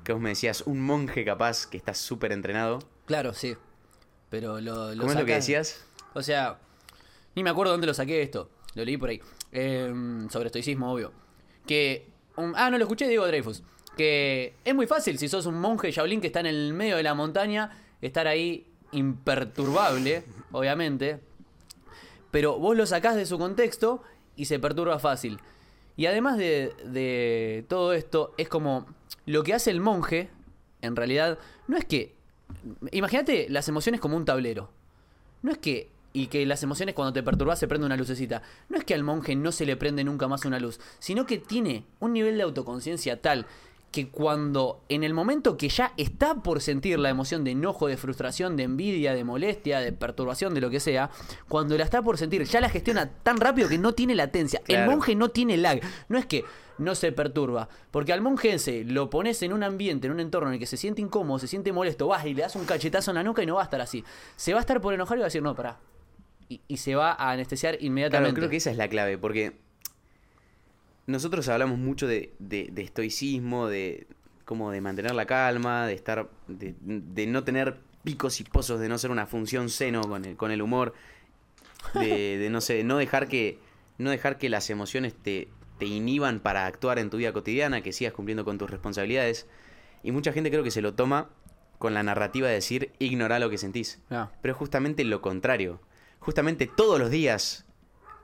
Que 0.02 0.12
vos 0.12 0.20
me 0.20 0.30
decías, 0.30 0.62
un 0.62 0.80
monje 0.80 1.24
capaz 1.24 1.66
que 1.66 1.76
está 1.76 1.94
súper 1.94 2.32
entrenado. 2.32 2.80
Claro, 3.06 3.34
sí. 3.34 3.56
Pero 4.30 4.60
lo, 4.60 4.94
lo 4.94 5.00
¿Cómo 5.00 5.12
es 5.12 5.18
lo 5.18 5.24
que 5.24 5.34
decías? 5.34 5.86
O 6.14 6.22
sea, 6.22 6.58
ni 7.38 7.44
me 7.44 7.50
acuerdo 7.50 7.70
dónde 7.70 7.86
lo 7.86 7.94
saqué 7.94 8.20
esto. 8.20 8.50
Lo 8.74 8.84
leí 8.84 8.96
por 8.96 9.10
ahí. 9.10 9.20
Eh, 9.52 10.26
sobre 10.28 10.46
estoicismo, 10.46 10.92
obvio. 10.92 11.12
Que. 11.66 12.08
ah, 12.36 12.68
no 12.68 12.78
lo 12.78 12.84
escuché, 12.84 13.06
Diego 13.06 13.28
Dreyfus. 13.28 13.62
Que 13.96 14.54
es 14.64 14.74
muy 14.74 14.88
fácil 14.88 15.20
si 15.20 15.28
sos 15.28 15.46
un 15.46 15.60
monje 15.60 15.92
Shaolin 15.92 16.20
que 16.20 16.26
está 16.26 16.40
en 16.40 16.46
el 16.46 16.74
medio 16.74 16.96
de 16.96 17.04
la 17.04 17.14
montaña, 17.14 17.70
estar 18.02 18.26
ahí 18.26 18.66
imperturbable, 18.90 20.24
obviamente. 20.50 21.20
Pero 22.32 22.58
vos 22.58 22.76
lo 22.76 22.86
sacás 22.86 23.14
de 23.14 23.24
su 23.24 23.38
contexto 23.38 24.02
y 24.34 24.46
se 24.46 24.58
perturba 24.58 24.98
fácil. 24.98 25.38
Y 25.96 26.06
además 26.06 26.38
de, 26.38 26.72
de 26.86 27.64
todo 27.68 27.92
esto, 27.92 28.34
es 28.36 28.48
como 28.48 28.84
lo 29.26 29.44
que 29.44 29.54
hace 29.54 29.70
el 29.70 29.80
monje, 29.80 30.28
en 30.82 30.96
realidad, 30.96 31.38
no 31.68 31.76
es 31.76 31.84
que. 31.84 32.16
Imagínate 32.90 33.46
las 33.48 33.68
emociones 33.68 34.00
como 34.00 34.16
un 34.16 34.24
tablero. 34.24 34.70
No 35.42 35.52
es 35.52 35.58
que. 35.58 35.97
Y 36.12 36.28
que 36.28 36.44
las 36.46 36.62
emociones 36.62 36.94
cuando 36.94 37.12
te 37.12 37.22
perturbas 37.22 37.58
se 37.58 37.68
prende 37.68 37.86
una 37.86 37.96
lucecita. 37.96 38.42
No 38.68 38.78
es 38.78 38.84
que 38.84 38.94
al 38.94 39.04
monje 39.04 39.36
no 39.36 39.52
se 39.52 39.66
le 39.66 39.76
prende 39.76 40.04
nunca 40.04 40.26
más 40.26 40.44
una 40.44 40.58
luz, 40.58 40.80
sino 40.98 41.26
que 41.26 41.38
tiene 41.38 41.84
un 42.00 42.12
nivel 42.12 42.36
de 42.36 42.42
autoconciencia 42.42 43.20
tal 43.20 43.46
que 43.90 44.08
cuando 44.08 44.82
en 44.88 45.02
el 45.02 45.14
momento 45.14 45.56
que 45.56 45.68
ya 45.68 45.92
está 45.96 46.34
por 46.34 46.60
sentir 46.60 46.98
la 46.98 47.08
emoción 47.08 47.42
de 47.44 47.52
enojo, 47.52 47.86
de 47.86 47.96
frustración, 47.96 48.56
de 48.56 48.64
envidia, 48.64 49.14
de 49.14 49.24
molestia, 49.24 49.80
de 49.80 49.92
perturbación, 49.92 50.54
de 50.54 50.60
lo 50.60 50.70
que 50.70 50.80
sea, 50.80 51.10
cuando 51.48 51.76
la 51.76 51.84
está 51.84 52.02
por 52.02 52.18
sentir, 52.18 52.44
ya 52.44 52.60
la 52.60 52.68
gestiona 52.68 53.08
tan 53.08 53.38
rápido 53.38 53.68
que 53.68 53.78
no 53.78 53.92
tiene 53.92 54.14
latencia. 54.14 54.60
El 54.68 54.86
monje 54.86 55.14
no 55.14 55.30
tiene 55.30 55.56
lag. 55.56 55.80
No 56.08 56.18
es 56.18 56.26
que 56.26 56.44
no 56.76 56.94
se 56.94 57.12
perturba. 57.12 57.68
Porque 57.90 58.12
al 58.12 58.20
monje 58.20 58.52
ese 58.52 58.84
lo 58.84 59.08
pones 59.08 59.42
en 59.42 59.52
un 59.52 59.62
ambiente, 59.62 60.06
en 60.06 60.12
un 60.12 60.20
entorno 60.20 60.48
en 60.48 60.54
el 60.54 60.60
que 60.60 60.66
se 60.66 60.76
siente 60.76 61.00
incómodo, 61.00 61.38
se 61.38 61.48
siente 61.48 61.72
molesto, 61.72 62.08
vas 62.08 62.26
y 62.26 62.34
le 62.34 62.42
das 62.42 62.56
un 62.56 62.66
cachetazo 62.66 63.10
en 63.10 63.16
la 63.16 63.22
nuca 63.22 63.42
y 63.42 63.46
no 63.46 63.54
va 63.54 63.62
a 63.62 63.64
estar 63.64 63.80
así. 63.80 64.04
Se 64.36 64.52
va 64.52 64.58
a 64.58 64.60
estar 64.60 64.80
por 64.80 64.92
enojar 64.92 65.16
y 65.16 65.20
va 65.20 65.26
a 65.26 65.28
decir, 65.28 65.42
no, 65.42 65.54
pará. 65.54 65.78
Y, 66.48 66.60
y 66.66 66.76
se 66.78 66.94
va 66.94 67.12
a 67.12 67.30
anestesiar 67.32 67.74
Claro, 67.74 67.86
inmediatamente. 67.86 68.38
creo 68.40 68.50
que 68.50 68.56
esa 68.56 68.70
es 68.70 68.76
la 68.76 68.88
clave, 68.88 69.18
porque 69.18 69.52
nosotros 71.06 71.48
hablamos 71.48 71.78
mucho 71.78 72.06
de, 72.06 72.34
de- 72.38 72.68
de 72.72 72.82
estoicismo, 72.82 73.68
de 73.68 74.06
como 74.44 74.70
de 74.70 74.80
mantener 74.80 75.14
la 75.14 75.26
calma, 75.26 75.86
de 75.86 75.92
estar, 75.94 76.28
de, 76.46 76.74
de 76.80 77.26
no 77.26 77.44
tener 77.44 77.76
picos 78.02 78.40
y 78.40 78.44
pozos, 78.44 78.80
de 78.80 78.88
no 78.88 78.96
ser 78.98 79.10
una 79.10 79.26
función 79.26 79.68
seno 79.68 80.00
con 80.02 80.24
el, 80.24 80.36
con 80.36 80.50
el 80.50 80.62
humor, 80.62 80.94
de, 81.94 82.38
de 82.38 82.48
no 82.50 82.60
sé, 82.62 82.82
no 82.84 82.96
dejar 82.96 83.28
que, 83.28 83.58
no 83.98 84.10
dejar 84.10 84.38
que 84.38 84.48
las 84.48 84.70
emociones 84.70 85.14
te, 85.14 85.48
te 85.78 85.84
inhiban 85.84 86.40
para 86.40 86.64
actuar 86.66 86.98
en 86.98 87.10
tu 87.10 87.18
vida 87.18 87.32
cotidiana, 87.34 87.82
que 87.82 87.92
sigas 87.92 88.14
cumpliendo 88.14 88.44
con 88.46 88.56
tus 88.56 88.70
responsabilidades. 88.70 89.46
Y 90.02 90.12
mucha 90.12 90.32
gente 90.32 90.50
creo 90.50 90.62
que 90.62 90.70
se 90.70 90.80
lo 90.80 90.94
toma 90.94 91.28
con 91.78 91.92
la 91.92 92.02
narrativa 92.02 92.48
de 92.48 92.54
decir 92.54 92.92
ignora 92.98 93.38
lo 93.38 93.50
que 93.50 93.58
sentís. 93.58 94.00
Ah, 94.10 94.30
Pero 94.40 94.52
es 94.52 94.58
justamente 94.58 95.04
lo 95.04 95.20
contrario. 95.20 95.80
Justamente 96.18 96.66
todos 96.66 96.98
los 96.98 97.10
días 97.10 97.64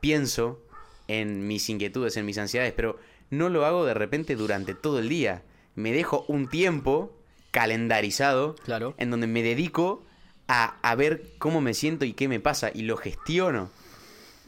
pienso 0.00 0.60
en 1.08 1.46
mis 1.46 1.68
inquietudes, 1.68 2.16
en 2.16 2.26
mis 2.26 2.38
ansiedades, 2.38 2.72
pero 2.74 2.98
no 3.30 3.48
lo 3.48 3.64
hago 3.64 3.84
de 3.84 3.94
repente 3.94 4.36
durante 4.36 4.74
todo 4.74 4.98
el 4.98 5.08
día. 5.08 5.42
Me 5.74 5.92
dejo 5.92 6.24
un 6.28 6.48
tiempo 6.48 7.16
calendarizado 7.50 8.54
claro. 8.56 8.94
en 8.98 9.10
donde 9.10 9.26
me 9.26 9.42
dedico 9.42 10.04
a, 10.48 10.76
a 10.82 10.94
ver 10.94 11.24
cómo 11.38 11.60
me 11.60 11.74
siento 11.74 12.04
y 12.04 12.12
qué 12.12 12.28
me 12.28 12.40
pasa 12.40 12.70
y 12.74 12.82
lo 12.82 12.96
gestiono. 12.96 13.70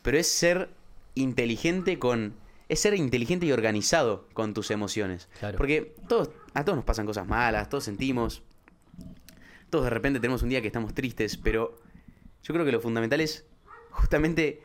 Pero 0.02 0.18
es 0.18 0.28
ser 0.28 0.68
inteligente 1.14 1.98
con... 1.98 2.34
Es 2.68 2.80
ser 2.80 2.94
inteligente 2.94 3.46
y 3.46 3.52
organizado 3.52 4.26
con 4.32 4.52
tus 4.52 4.72
emociones. 4.72 5.28
Claro. 5.38 5.56
Porque 5.56 5.94
todos, 6.08 6.30
a 6.52 6.64
todos 6.64 6.76
nos 6.76 6.84
pasan 6.84 7.06
cosas 7.06 7.26
malas, 7.26 7.68
todos 7.68 7.84
sentimos. 7.84 8.42
Todos 9.70 9.84
de 9.84 9.90
repente 9.90 10.20
tenemos 10.20 10.42
un 10.42 10.48
día 10.48 10.60
que 10.60 10.66
estamos 10.66 10.92
tristes, 10.92 11.36
pero 11.36 11.78
yo 12.46 12.54
creo 12.54 12.64
que 12.64 12.70
lo 12.70 12.80
fundamental 12.80 13.20
es 13.20 13.44
justamente 13.90 14.62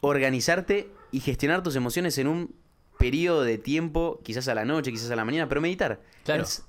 organizarte 0.00 0.88
y 1.10 1.18
gestionar 1.18 1.64
tus 1.64 1.74
emociones 1.74 2.16
en 2.18 2.28
un 2.28 2.54
periodo 2.96 3.42
de 3.42 3.58
tiempo, 3.58 4.20
quizás 4.22 4.46
a 4.46 4.54
la 4.54 4.64
noche, 4.64 4.92
quizás 4.92 5.10
a 5.10 5.16
la 5.16 5.24
mañana, 5.24 5.48
pero 5.48 5.60
meditar. 5.60 6.00
Claro. 6.24 6.44
Es 6.44 6.64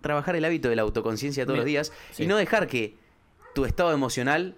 trabajar 0.00 0.36
el 0.36 0.44
hábito 0.44 0.68
de 0.68 0.76
la 0.76 0.82
autoconciencia 0.82 1.44
todos 1.44 1.56
los 1.56 1.66
días 1.66 1.92
sí. 2.12 2.22
y 2.22 2.26
no 2.28 2.36
dejar 2.36 2.68
que 2.68 2.94
tu 3.56 3.64
estado 3.64 3.92
emocional 3.92 4.54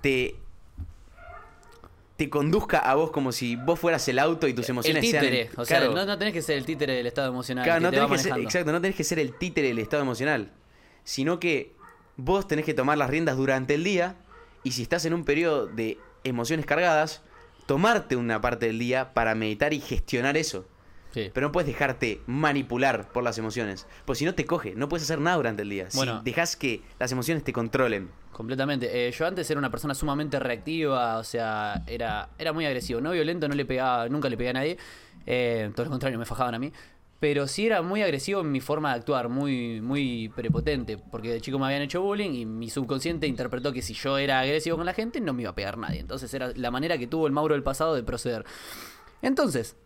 te 0.00 0.36
te 2.16 2.30
conduzca 2.30 2.78
a 2.78 2.94
vos 2.94 3.10
como 3.10 3.32
si 3.32 3.56
vos 3.56 3.78
fueras 3.78 4.06
el 4.08 4.18
auto 4.18 4.46
y 4.46 4.54
tus 4.54 4.66
el 4.66 4.70
emociones 4.70 5.02
títere. 5.02 5.44
sean 5.46 5.60
O 5.60 5.64
sea, 5.64 5.78
Claro. 5.78 5.94
no, 5.94 6.06
no 6.06 6.18
tenés 6.18 6.32
que 6.32 6.40
ser 6.40 6.56
el 6.56 6.64
títere 6.64 6.94
del 6.94 7.06
estado 7.06 7.28
emocional. 7.28 7.64
Claro, 7.64 7.80
que 7.80 7.84
no 7.84 7.90
te 7.90 7.98
va 8.00 8.08
que 8.08 8.18
ser, 8.18 8.38
exacto, 8.38 8.72
no 8.72 8.80
tenés 8.80 8.96
que 8.96 9.04
ser 9.04 9.18
el 9.18 9.34
títere 9.34 9.68
del 9.68 9.80
estado 9.80 10.02
emocional, 10.02 10.50
sino 11.04 11.40
que 11.40 11.72
vos 12.24 12.46
tenés 12.46 12.64
que 12.64 12.74
tomar 12.74 12.98
las 12.98 13.10
riendas 13.10 13.36
durante 13.36 13.74
el 13.74 13.84
día 13.84 14.14
y 14.62 14.72
si 14.72 14.82
estás 14.82 15.04
en 15.04 15.14
un 15.14 15.24
periodo 15.24 15.66
de 15.66 15.98
emociones 16.22 16.66
cargadas, 16.66 17.22
tomarte 17.66 18.14
una 18.16 18.40
parte 18.40 18.66
del 18.66 18.78
día 18.78 19.12
para 19.12 19.34
meditar 19.34 19.72
y 19.72 19.80
gestionar 19.80 20.36
eso. 20.36 20.64
Sí. 21.12 21.30
Pero 21.34 21.48
no 21.48 21.52
puedes 21.52 21.66
dejarte 21.66 22.22
manipular 22.26 23.08
por 23.12 23.22
las 23.22 23.36
emociones, 23.36 23.86
pues 24.06 24.18
si 24.18 24.24
no 24.24 24.34
te 24.34 24.46
coge, 24.46 24.74
no 24.74 24.88
puedes 24.88 25.02
hacer 25.02 25.20
nada 25.20 25.36
durante 25.36 25.62
el 25.62 25.68
día. 25.68 25.88
Bueno. 25.94 26.18
si 26.18 26.24
dejas 26.24 26.56
que 26.56 26.80
las 26.98 27.12
emociones 27.12 27.44
te 27.44 27.52
controlen. 27.52 28.08
Completamente. 28.30 29.08
Eh, 29.08 29.10
yo 29.10 29.26
antes 29.26 29.50
era 29.50 29.58
una 29.58 29.70
persona 29.70 29.94
sumamente 29.94 30.38
reactiva, 30.38 31.18
o 31.18 31.24
sea, 31.24 31.82
era, 31.86 32.30
era 32.38 32.52
muy 32.54 32.64
agresivo. 32.64 33.00
No 33.00 33.10
violento, 33.10 33.46
no 33.46 33.54
le 33.54 33.66
pegaba, 33.66 34.08
nunca 34.08 34.30
le 34.30 34.38
pegué 34.38 34.50
a 34.50 34.54
nadie. 34.54 34.78
Eh, 35.26 35.70
todo 35.74 35.84
lo 35.84 35.90
contrario, 35.90 36.18
me 36.18 36.24
fajaban 36.24 36.54
a 36.54 36.58
mí. 36.58 36.72
Pero 37.22 37.46
sí 37.46 37.66
era 37.66 37.82
muy 37.82 38.02
agresivo 38.02 38.40
en 38.40 38.50
mi 38.50 38.58
forma 38.58 38.88
de 38.90 38.96
actuar, 38.96 39.28
muy, 39.28 39.80
muy 39.80 40.28
prepotente. 40.34 40.98
Porque 40.98 41.32
de 41.32 41.40
chico 41.40 41.56
me 41.56 41.66
habían 41.66 41.82
hecho 41.82 42.02
bullying 42.02 42.32
y 42.32 42.44
mi 42.44 42.68
subconsciente 42.68 43.28
interpretó 43.28 43.72
que 43.72 43.80
si 43.80 43.94
yo 43.94 44.18
era 44.18 44.40
agresivo 44.40 44.76
con 44.76 44.86
la 44.86 44.92
gente, 44.92 45.20
no 45.20 45.32
me 45.32 45.42
iba 45.42 45.52
a 45.52 45.54
pegar 45.54 45.78
nadie. 45.78 46.00
Entonces 46.00 46.34
era 46.34 46.50
la 46.56 46.72
manera 46.72 46.98
que 46.98 47.06
tuvo 47.06 47.28
el 47.28 47.32
Mauro 47.32 47.54
del 47.54 47.62
pasado 47.62 47.94
de 47.94 48.02
proceder. 48.02 48.44
Entonces, 49.22 49.76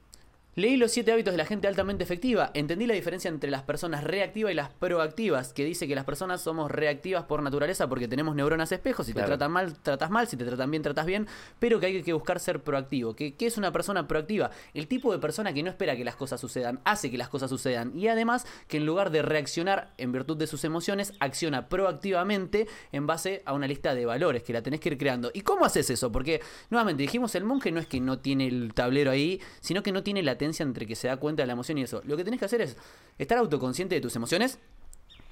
Leí 0.59 0.79
los 0.79 0.91
siete 0.91 1.13
hábitos 1.13 1.35
de 1.35 1.39
la 1.39 1.45
gente 1.45 1.69
altamente 1.69 2.03
efectiva. 2.03 2.51
Entendí 2.55 2.87
la 2.87 2.95
diferencia 2.95 3.29
entre 3.29 3.51
las 3.51 3.63
personas 3.63 4.03
reactivas 4.03 4.53
y 4.53 4.55
las 4.55 4.71
proactivas, 4.71 5.53
que 5.53 5.67
dice 5.67 5.87
que 5.87 5.95
las 5.95 6.07
personas 6.07 6.41
somos 6.41 6.71
reactivas 6.71 7.25
por 7.25 7.43
naturaleza 7.43 7.91
porque 7.91 8.09
tenemos 8.09 8.35
neuronas 8.35 8.73
espejos. 8.73 9.05
Si 9.05 9.13
Claro. 9.13 9.27
te 9.27 9.31
tratan 9.33 9.53
mal, 9.53 9.79
tratas 9.81 10.09
mal. 10.11 10.27
Si 10.29 10.39
te 10.39 10.47
tratan 10.47 10.71
bien, 10.71 10.83
tratas 10.83 11.05
bien. 11.05 11.27
Pero 11.59 11.79
que 11.79 11.85
hay 11.85 12.03
que 12.03 12.15
buscar 12.15 12.41
ser 12.41 12.63
proactivo. 12.63 13.15
¿Qué, 13.15 13.35
qué 13.35 13.45
es 13.45 13.59
una 13.59 13.71
persona 13.71 14.09
proactiva? 14.09 14.51
El 14.73 14.89
tipo 14.89 15.13
de 15.13 15.19
persona 15.19 15.53
que 15.53 15.63
no 15.63 15.69
espera 15.69 15.95
que 15.95 16.05
las 16.07 16.17
cosas 16.17 16.41
sucedan, 16.41 16.81
hace 16.87 17.11
que 17.11 17.19
las 17.19 17.29
cosas 17.29 17.51
sucedan. 17.51 17.93
Y 17.95 18.09
además 18.09 18.47
que 18.67 18.79
en 18.79 18.87
lugar 18.87 19.11
de 19.11 19.21
reaccionar 19.21 19.93
en 19.99 20.11
virtud 20.11 20.39
de 20.39 20.47
sus 20.47 20.65
emociones, 20.65 21.13
acciona 21.21 21.69
proactivamente 21.69 22.67
en 22.93 23.07
base 23.07 23.43
a 23.45 23.53
una 23.53 23.67
lista 23.67 23.95
de 23.95 24.07
valores 24.07 24.43
que 24.43 24.55
la 24.55 24.63
tenés 24.63 24.81
que 24.81 24.89
ir 24.89 24.97
creando. 24.97 25.31
¿Y 25.35 25.43
cómo 25.43 25.67
haces 25.67 25.91
eso? 25.91 26.11
Porque, 26.11 26.41
nuevamente, 26.71 27.03
dijimos, 27.03 27.35
el 27.35 27.45
monje 27.45 27.71
no 27.73 27.79
es 27.81 27.87
que 27.87 28.01
no 28.01 28.21
tiene 28.21 28.47
el 28.47 28.73
tablero 28.73 29.11
ahí, 29.11 29.39
sino 29.61 29.83
que 29.83 29.93
no 29.93 30.03
tiene 30.03 30.23
entre 30.61 30.87
que 30.87 30.97
se 30.97 31.09
da 31.09 31.17
cuenta 31.17 31.43
de 31.43 31.47
la 31.47 31.53
emoción 31.53 31.79
y 31.79 31.83
eso. 31.83 32.03
Lo 32.05 32.17
que 32.17 32.25
tenés 32.25 32.39
que 32.39 32.47
hacer 32.47 32.61
es 32.61 32.77
estar 33.19 33.39
autoconsciente 33.39 33.95
de 33.95 34.01
tus 34.01 34.17
emociones 34.17 34.59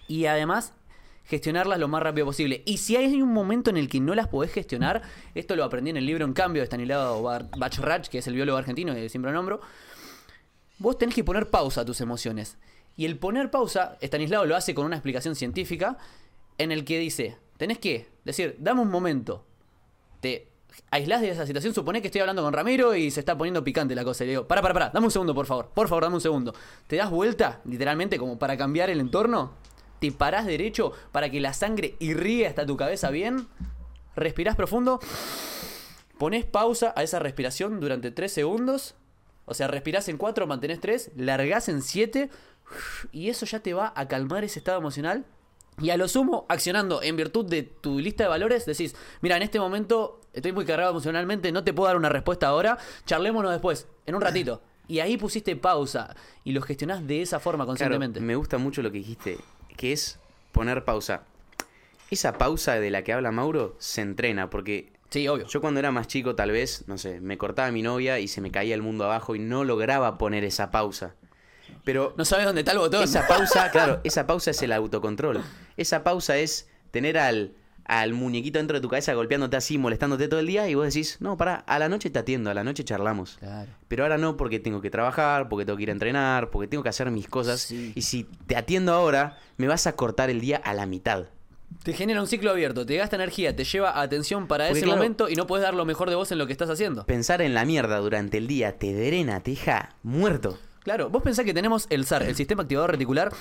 y 0.08 0.26
además 0.26 0.74
gestionarlas 1.24 1.78
lo 1.78 1.88
más 1.88 2.02
rápido 2.02 2.26
posible. 2.26 2.62
Y 2.66 2.78
si 2.78 2.96
hay 2.96 3.20
un 3.22 3.32
momento 3.32 3.70
en 3.70 3.76
el 3.76 3.88
que 3.88 4.00
no 4.00 4.14
las 4.14 4.28
podés 4.28 4.52
gestionar, 4.52 5.02
esto 5.34 5.56
lo 5.56 5.64
aprendí 5.64 5.90
en 5.90 5.96
el 5.96 6.06
libro 6.06 6.24
En 6.24 6.32
Cambio 6.32 6.62
de 6.62 6.66
Stanislao 6.66 7.22
Bachrach, 7.22 8.08
que 8.08 8.18
es 8.18 8.26
el 8.26 8.34
biólogo 8.34 8.58
argentino 8.58 8.94
que 8.94 9.08
siempre 9.08 9.32
lo 9.32 9.38
nombro, 9.38 9.60
vos 10.78 10.98
tenés 10.98 11.14
que 11.14 11.24
poner 11.24 11.50
pausa 11.50 11.82
a 11.82 11.84
tus 11.84 12.00
emociones. 12.00 12.58
Y 12.96 13.06
el 13.06 13.18
poner 13.18 13.50
pausa, 13.50 13.98
Stanislao 14.02 14.44
lo 14.44 14.54
hace 14.54 14.74
con 14.74 14.86
una 14.86 14.96
explicación 14.96 15.34
científica 15.34 15.96
en 16.58 16.70
el 16.70 16.84
que 16.84 16.98
dice, 16.98 17.38
tenés 17.56 17.78
que 17.78 18.08
decir, 18.24 18.56
dame 18.58 18.82
un 18.82 18.90
momento, 18.90 19.44
te 20.20 20.53
aislás 20.90 21.20
de 21.20 21.30
esa 21.30 21.46
situación, 21.46 21.74
supone 21.74 22.00
que 22.00 22.08
estoy 22.08 22.20
hablando 22.20 22.42
con 22.42 22.52
Ramiro 22.52 22.94
y 22.94 23.10
se 23.10 23.20
está 23.20 23.36
poniendo 23.36 23.64
picante 23.64 23.94
la 23.94 24.04
cosa. 24.04 24.24
Y 24.24 24.26
le 24.28 24.32
digo, 24.32 24.46
para, 24.46 24.62
para, 24.62 24.74
para, 24.74 24.90
dame 24.90 25.06
un 25.06 25.10
segundo, 25.10 25.34
por 25.34 25.46
favor. 25.46 25.70
Por 25.74 25.88
favor, 25.88 26.04
dame 26.04 26.16
un 26.16 26.20
segundo. 26.20 26.54
Te 26.86 26.96
das 26.96 27.10
vuelta, 27.10 27.60
literalmente, 27.64 28.18
como 28.18 28.38
para 28.38 28.56
cambiar 28.56 28.90
el 28.90 29.00
entorno. 29.00 29.52
Te 30.00 30.12
parás 30.12 30.46
derecho 30.46 30.92
para 31.12 31.30
que 31.30 31.40
la 31.40 31.52
sangre 31.52 31.96
irríe 31.98 32.46
hasta 32.46 32.66
tu 32.66 32.76
cabeza 32.76 33.10
bien. 33.10 33.48
Respirás 34.16 34.56
profundo. 34.56 35.00
Pones 36.18 36.44
pausa 36.44 36.92
a 36.96 37.02
esa 37.02 37.18
respiración 37.18 37.80
durante 37.80 38.10
3 38.10 38.32
segundos. 38.32 38.94
O 39.46 39.54
sea, 39.54 39.66
respirás 39.66 40.08
en 40.08 40.16
4, 40.16 40.46
mantenés 40.46 40.80
3, 40.80 41.12
largás 41.16 41.68
en 41.68 41.82
7. 41.82 42.30
Y 43.12 43.30
eso 43.30 43.46
ya 43.46 43.60
te 43.60 43.74
va 43.74 43.92
a 43.94 44.08
calmar 44.08 44.44
ese 44.44 44.58
estado 44.58 44.78
emocional. 44.78 45.24
Y 45.80 45.90
a 45.90 45.96
lo 45.96 46.06
sumo, 46.08 46.46
accionando 46.48 47.02
en 47.02 47.16
virtud 47.16 47.46
de 47.46 47.62
tu 47.62 47.98
lista 47.98 48.24
de 48.24 48.28
valores, 48.28 48.64
decís, 48.64 48.94
mira, 49.20 49.36
en 49.36 49.42
este 49.42 49.58
momento 49.58 50.20
estoy 50.32 50.52
muy 50.52 50.64
cargado 50.64 50.90
emocionalmente, 50.90 51.50
no 51.52 51.64
te 51.64 51.72
puedo 51.72 51.88
dar 51.88 51.96
una 51.96 52.08
respuesta 52.08 52.48
ahora, 52.48 52.78
charlémonos 53.06 53.50
después, 53.50 53.88
en 54.06 54.14
un 54.14 54.20
ratito. 54.20 54.62
Y 54.86 55.00
ahí 55.00 55.16
pusiste 55.16 55.56
pausa 55.56 56.14
y 56.44 56.52
lo 56.52 56.60
gestionás 56.60 57.06
de 57.06 57.22
esa 57.22 57.40
forma 57.40 57.64
Claro, 57.64 57.68
conscientemente. 57.68 58.20
me 58.20 58.36
gusta 58.36 58.58
mucho 58.58 58.82
lo 58.82 58.92
que 58.92 58.98
dijiste, 58.98 59.38
que 59.78 59.92
es 59.92 60.18
poner 60.52 60.84
pausa. 60.84 61.22
Esa 62.10 62.36
pausa 62.36 62.74
de 62.74 62.90
la 62.90 63.02
que 63.02 63.14
habla 63.14 63.32
Mauro 63.32 63.76
se 63.78 64.02
entrena, 64.02 64.50
porque 64.50 64.92
Sí, 65.08 65.26
obvio. 65.28 65.46
Yo 65.46 65.60
cuando 65.62 65.80
era 65.80 65.90
más 65.90 66.06
chico, 66.06 66.34
tal 66.34 66.50
vez, 66.50 66.84
no 66.86 66.98
sé, 66.98 67.20
me 67.20 67.38
cortaba 67.38 67.70
mi 67.70 67.80
novia 67.80 68.18
y 68.18 68.28
se 68.28 68.40
me 68.42 68.50
caía 68.50 68.74
el 68.74 68.82
mundo 68.82 69.04
abajo 69.04 69.34
y 69.34 69.38
no 69.38 69.64
lograba 69.64 70.18
poner 70.18 70.44
esa 70.44 70.70
pausa. 70.70 71.14
Pero 71.84 72.14
No 72.16 72.24
sabes 72.24 72.46
dónde 72.46 72.60
está 72.60 72.72
el 72.72 72.78
botón. 72.78 73.02
esa 73.02 73.26
pausa, 73.26 73.70
claro, 73.70 74.00
esa 74.04 74.26
pausa 74.26 74.50
es 74.52 74.62
el 74.62 74.72
autocontrol. 74.72 75.42
Esa 75.76 76.04
pausa 76.04 76.36
es 76.36 76.68
tener 76.90 77.18
al, 77.18 77.52
al 77.84 78.12
muñequito 78.14 78.58
dentro 78.58 78.76
de 78.78 78.80
tu 78.80 78.88
cabeza 78.88 79.12
golpeándote 79.14 79.56
así, 79.56 79.76
molestándote 79.78 80.28
todo 80.28 80.40
el 80.40 80.46
día 80.46 80.68
y 80.68 80.74
vos 80.74 80.86
decís, 80.86 81.16
no, 81.20 81.36
pará, 81.36 81.56
a 81.66 81.78
la 81.78 81.88
noche 81.88 82.08
te 82.10 82.18
atiendo, 82.18 82.50
a 82.50 82.54
la 82.54 82.64
noche 82.64 82.84
charlamos. 82.84 83.36
Claro. 83.38 83.70
Pero 83.88 84.04
ahora 84.04 84.16
no 84.18 84.36
porque 84.36 84.60
tengo 84.60 84.80
que 84.80 84.90
trabajar, 84.90 85.48
porque 85.48 85.64
tengo 85.66 85.76
que 85.76 85.82
ir 85.82 85.88
a 85.90 85.92
entrenar, 85.92 86.50
porque 86.50 86.68
tengo 86.68 86.82
que 86.82 86.88
hacer 86.88 87.10
mis 87.10 87.28
cosas. 87.28 87.60
Sí. 87.60 87.92
Y 87.94 88.02
si 88.02 88.24
te 88.46 88.56
atiendo 88.56 88.92
ahora, 88.92 89.38
me 89.56 89.66
vas 89.66 89.86
a 89.86 89.96
cortar 89.96 90.30
el 90.30 90.40
día 90.40 90.56
a 90.64 90.72
la 90.74 90.86
mitad. 90.86 91.24
Te 91.82 91.92
genera 91.92 92.20
un 92.20 92.28
ciclo 92.28 92.52
abierto, 92.52 92.86
te 92.86 92.96
gasta 92.96 93.16
energía, 93.16 93.56
te 93.56 93.64
lleva 93.64 94.00
atención 94.00 94.46
para 94.46 94.66
Porque, 94.66 94.78
ese 94.78 94.86
claro, 94.86 94.98
momento 94.98 95.28
y 95.28 95.34
no 95.34 95.46
puedes 95.48 95.64
dar 95.64 95.74
lo 95.74 95.84
mejor 95.84 96.08
de 96.08 96.14
vos 96.14 96.30
en 96.30 96.38
lo 96.38 96.46
que 96.46 96.52
estás 96.52 96.70
haciendo. 96.70 97.04
Pensar 97.04 97.42
en 97.42 97.52
la 97.52 97.64
mierda 97.64 97.98
durante 97.98 98.38
el 98.38 98.46
día 98.46 98.78
te 98.78 98.94
drena, 98.94 99.40
te 99.40 99.50
deja 99.50 99.96
muerto. 100.04 100.56
Claro, 100.84 101.08
vos 101.10 101.22
pensás 101.22 101.44
que 101.44 101.54
tenemos 101.54 101.86
el 101.90 102.04
SAR, 102.04 102.22
el 102.22 102.36
sistema 102.36 102.62
activador 102.62 102.92
reticular, 102.92 103.32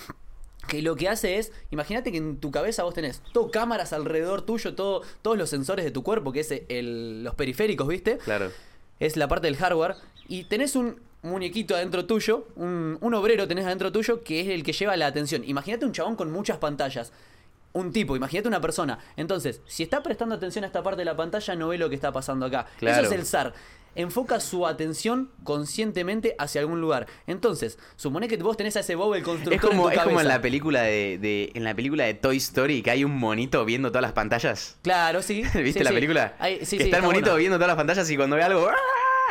que 0.67 0.81
lo 0.81 0.95
que 0.95 1.09
hace 1.09 1.37
es, 1.39 1.51
imagínate 1.71 2.11
que 2.11 2.17
en 2.17 2.37
tu 2.37 2.51
cabeza 2.51 2.83
vos 2.83 2.93
tenés 2.93 3.21
todo 3.33 3.51
cámaras 3.51 3.91
alrededor 3.91 4.43
tuyo, 4.43 4.75
todo, 4.75 5.01
todos 5.21 5.37
los 5.37 5.49
sensores 5.49 5.83
de 5.83 5.91
tu 5.91 6.03
cuerpo, 6.03 6.31
que 6.31 6.39
es 6.39 6.53
el- 6.69 7.23
los 7.23 7.35
periféricos, 7.35 7.87
¿viste? 7.87 8.17
Claro. 8.19 8.49
Es 8.99 9.17
la 9.17 9.27
parte 9.27 9.47
del 9.47 9.57
hardware. 9.57 9.95
Y 10.29 10.45
tenés 10.45 10.77
un 10.77 11.01
muñequito 11.21 11.75
adentro 11.75 12.05
tuyo, 12.05 12.47
un, 12.55 12.97
un 13.01 13.13
obrero 13.13 13.45
tenés 13.47 13.65
adentro 13.65 13.91
tuyo, 13.91 14.23
que 14.23 14.39
es 14.41 14.47
el 14.47 14.63
que 14.63 14.71
lleva 14.71 14.95
la 14.95 15.07
atención. 15.07 15.43
Imagínate 15.43 15.85
un 15.85 15.91
chabón 15.91 16.15
con 16.15 16.31
muchas 16.31 16.57
pantallas. 16.59 17.11
Un 17.73 17.91
tipo, 17.91 18.15
imagínate 18.15 18.47
una 18.47 18.61
persona. 18.61 18.99
Entonces, 19.17 19.61
si 19.65 19.83
está 19.83 20.03
prestando 20.03 20.35
atención 20.35 20.63
a 20.63 20.67
esta 20.67 20.83
parte 20.83 20.99
de 21.01 21.05
la 21.05 21.15
pantalla, 21.15 21.55
no 21.55 21.69
ve 21.69 21.77
lo 21.77 21.89
que 21.89 21.95
está 21.95 22.11
pasando 22.11 22.45
acá. 22.45 22.67
Claro. 22.77 23.03
Eso 23.03 23.11
es 23.13 23.19
el 23.19 23.25
SAR. 23.25 23.53
Enfoca 23.95 24.39
su 24.39 24.65
atención 24.65 25.31
conscientemente 25.43 26.35
hacia 26.39 26.61
algún 26.61 26.81
lugar. 26.81 27.05
Entonces, 27.27 27.77
supone 27.95 28.27
que 28.27 28.37
vos 28.37 28.57
tenés 28.57 28.75
a 28.75 28.79
ese 28.79 28.95
Bob 28.95 29.13
el 29.15 29.23
constructor 29.23 29.53
Es 29.53 29.61
como, 29.61 29.87
en 29.89 29.93
tu 29.95 29.99
es 29.99 30.03
como 30.05 30.19
en 30.21 30.27
la 30.27 30.41
película 30.41 30.81
de, 30.81 31.17
de- 31.19 31.51
en 31.53 31.63
la 31.63 31.75
película 31.75 32.03
de 32.05 32.15
Toy 32.15 32.37
Story 32.37 32.81
que 32.81 32.89
hay 32.91 33.03
un 33.03 33.15
monito 33.15 33.63
viendo 33.65 33.89
todas 33.89 34.01
las 34.01 34.13
pantallas. 34.13 34.77
Claro, 34.81 35.21
sí. 35.21 35.43
¿Viste 35.53 35.79
sí, 35.79 35.83
la 35.83 35.89
sí. 35.91 35.95
película? 35.95 36.35
Ahí- 36.39 36.65
sí, 36.65 36.77
que 36.77 36.83
sí, 36.85 36.89
está 36.89 36.97
el 36.97 37.03
monito 37.03 37.25
bueno. 37.25 37.37
viendo 37.37 37.57
todas 37.57 37.67
las 37.69 37.77
pantallas 37.77 38.09
y 38.09 38.17
cuando 38.17 38.35
ve 38.35 38.41
algo 38.43 38.67
¡ah! 38.67 38.73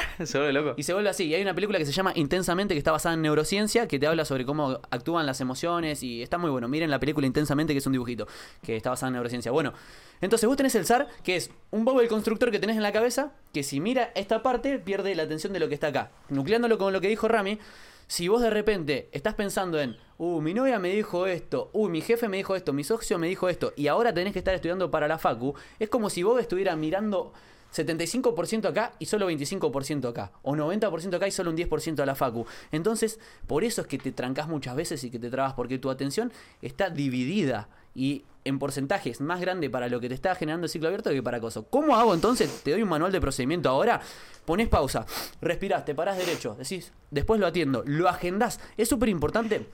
se 0.24 0.38
vuelve 0.38 0.52
loco. 0.52 0.74
Y 0.76 0.82
se 0.82 0.92
vuelve 0.92 1.10
así. 1.10 1.24
Y 1.24 1.34
hay 1.34 1.42
una 1.42 1.54
película 1.54 1.78
que 1.78 1.86
se 1.86 1.92
llama 1.92 2.12
Intensamente, 2.14 2.74
que 2.74 2.78
está 2.78 2.92
basada 2.92 3.14
en 3.14 3.22
neurociencia, 3.22 3.88
que 3.88 3.98
te 3.98 4.06
habla 4.06 4.24
sobre 4.24 4.44
cómo 4.44 4.80
actúan 4.90 5.26
las 5.26 5.40
emociones. 5.40 6.02
Y 6.02 6.22
está 6.22 6.38
muy 6.38 6.50
bueno. 6.50 6.68
Miren 6.68 6.90
la 6.90 7.00
película 7.00 7.26
Intensamente, 7.26 7.72
que 7.72 7.78
es 7.78 7.86
un 7.86 7.92
dibujito, 7.92 8.26
que 8.62 8.76
está 8.76 8.90
basada 8.90 9.08
en 9.08 9.14
neurociencia. 9.14 9.52
Bueno, 9.52 9.72
entonces 10.20 10.46
vos 10.46 10.56
tenés 10.56 10.74
el 10.74 10.86
SAR, 10.86 11.08
que 11.22 11.36
es 11.36 11.50
un 11.70 11.84
bobo 11.84 12.00
del 12.00 12.08
constructor 12.08 12.50
que 12.50 12.58
tenés 12.58 12.76
en 12.76 12.82
la 12.82 12.92
cabeza, 12.92 13.32
que 13.52 13.62
si 13.62 13.80
mira 13.80 14.12
esta 14.14 14.42
parte, 14.42 14.78
pierde 14.78 15.14
la 15.14 15.24
atención 15.24 15.52
de 15.52 15.60
lo 15.60 15.68
que 15.68 15.74
está 15.74 15.88
acá. 15.88 16.10
Nucleándolo 16.28 16.78
con 16.78 16.92
lo 16.92 17.00
que 17.00 17.08
dijo 17.08 17.28
Rami. 17.28 17.58
Si 18.06 18.28
vos 18.28 18.42
de 18.42 18.50
repente 18.50 19.08
estás 19.12 19.34
pensando 19.34 19.80
en, 19.80 19.96
uh, 20.18 20.40
mi 20.42 20.52
novia 20.52 20.78
me 20.78 20.90
dijo 20.90 21.26
esto, 21.26 21.70
uh, 21.72 21.88
mi 21.88 22.02
jefe 22.02 22.28
me 22.28 22.36
dijo 22.36 22.54
esto, 22.54 22.74
mi 22.74 22.84
socio 22.84 23.18
me 23.18 23.26
dijo 23.26 23.48
esto, 23.48 23.72
y 23.74 23.86
ahora 23.86 24.12
tenés 24.12 24.34
que 24.34 24.38
estar 24.38 24.54
estudiando 24.54 24.90
para 24.90 25.08
la 25.08 25.16
Facu, 25.16 25.54
es 25.78 25.88
como 25.88 26.10
si 26.10 26.22
vos 26.22 26.38
estuvieras 26.38 26.76
mirando 26.76 27.32
75% 27.74 28.66
acá 28.66 28.92
y 28.98 29.06
solo 29.06 29.30
25% 29.30 30.08
acá. 30.08 30.32
O 30.42 30.54
90% 30.54 31.14
acá 31.14 31.26
y 31.26 31.30
solo 31.30 31.50
un 31.50 31.56
10% 31.56 32.00
a 32.00 32.06
la 32.06 32.14
Facu. 32.14 32.46
Entonces, 32.70 33.18
por 33.46 33.64
eso 33.64 33.82
es 33.82 33.86
que 33.86 33.98
te 33.98 34.12
trancas 34.12 34.48
muchas 34.48 34.76
veces 34.76 35.02
y 35.04 35.10
que 35.10 35.18
te 35.18 35.30
trabas, 35.30 35.54
porque 35.54 35.78
tu 35.78 35.90
atención 35.90 36.32
está 36.60 36.90
dividida 36.90 37.68
y 37.94 38.24
en 38.44 38.58
porcentajes 38.58 39.20
más 39.20 39.40
grande 39.40 39.70
para 39.70 39.88
lo 39.88 40.00
que 40.00 40.08
te 40.08 40.14
está 40.14 40.34
generando 40.34 40.64
el 40.64 40.70
ciclo 40.70 40.88
abierto 40.88 41.10
que 41.10 41.22
para 41.22 41.40
cosas. 41.40 41.64
¿Cómo 41.70 41.96
hago 41.96 42.14
entonces? 42.14 42.62
Te 42.62 42.72
doy 42.72 42.82
un 42.82 42.88
manual 42.88 43.12
de 43.12 43.20
procedimiento 43.20 43.68
ahora. 43.68 44.00
Pones 44.44 44.68
pausa, 44.68 45.06
respirás, 45.40 45.84
te 45.84 45.94
parás 45.94 46.18
derecho, 46.18 46.56
decís, 46.58 46.92
después 47.10 47.38
lo 47.38 47.46
atiendo, 47.46 47.84
lo 47.86 48.08
agendás. 48.08 48.58
Es 48.76 48.88
súper 48.88 49.08
importante. 49.08 49.66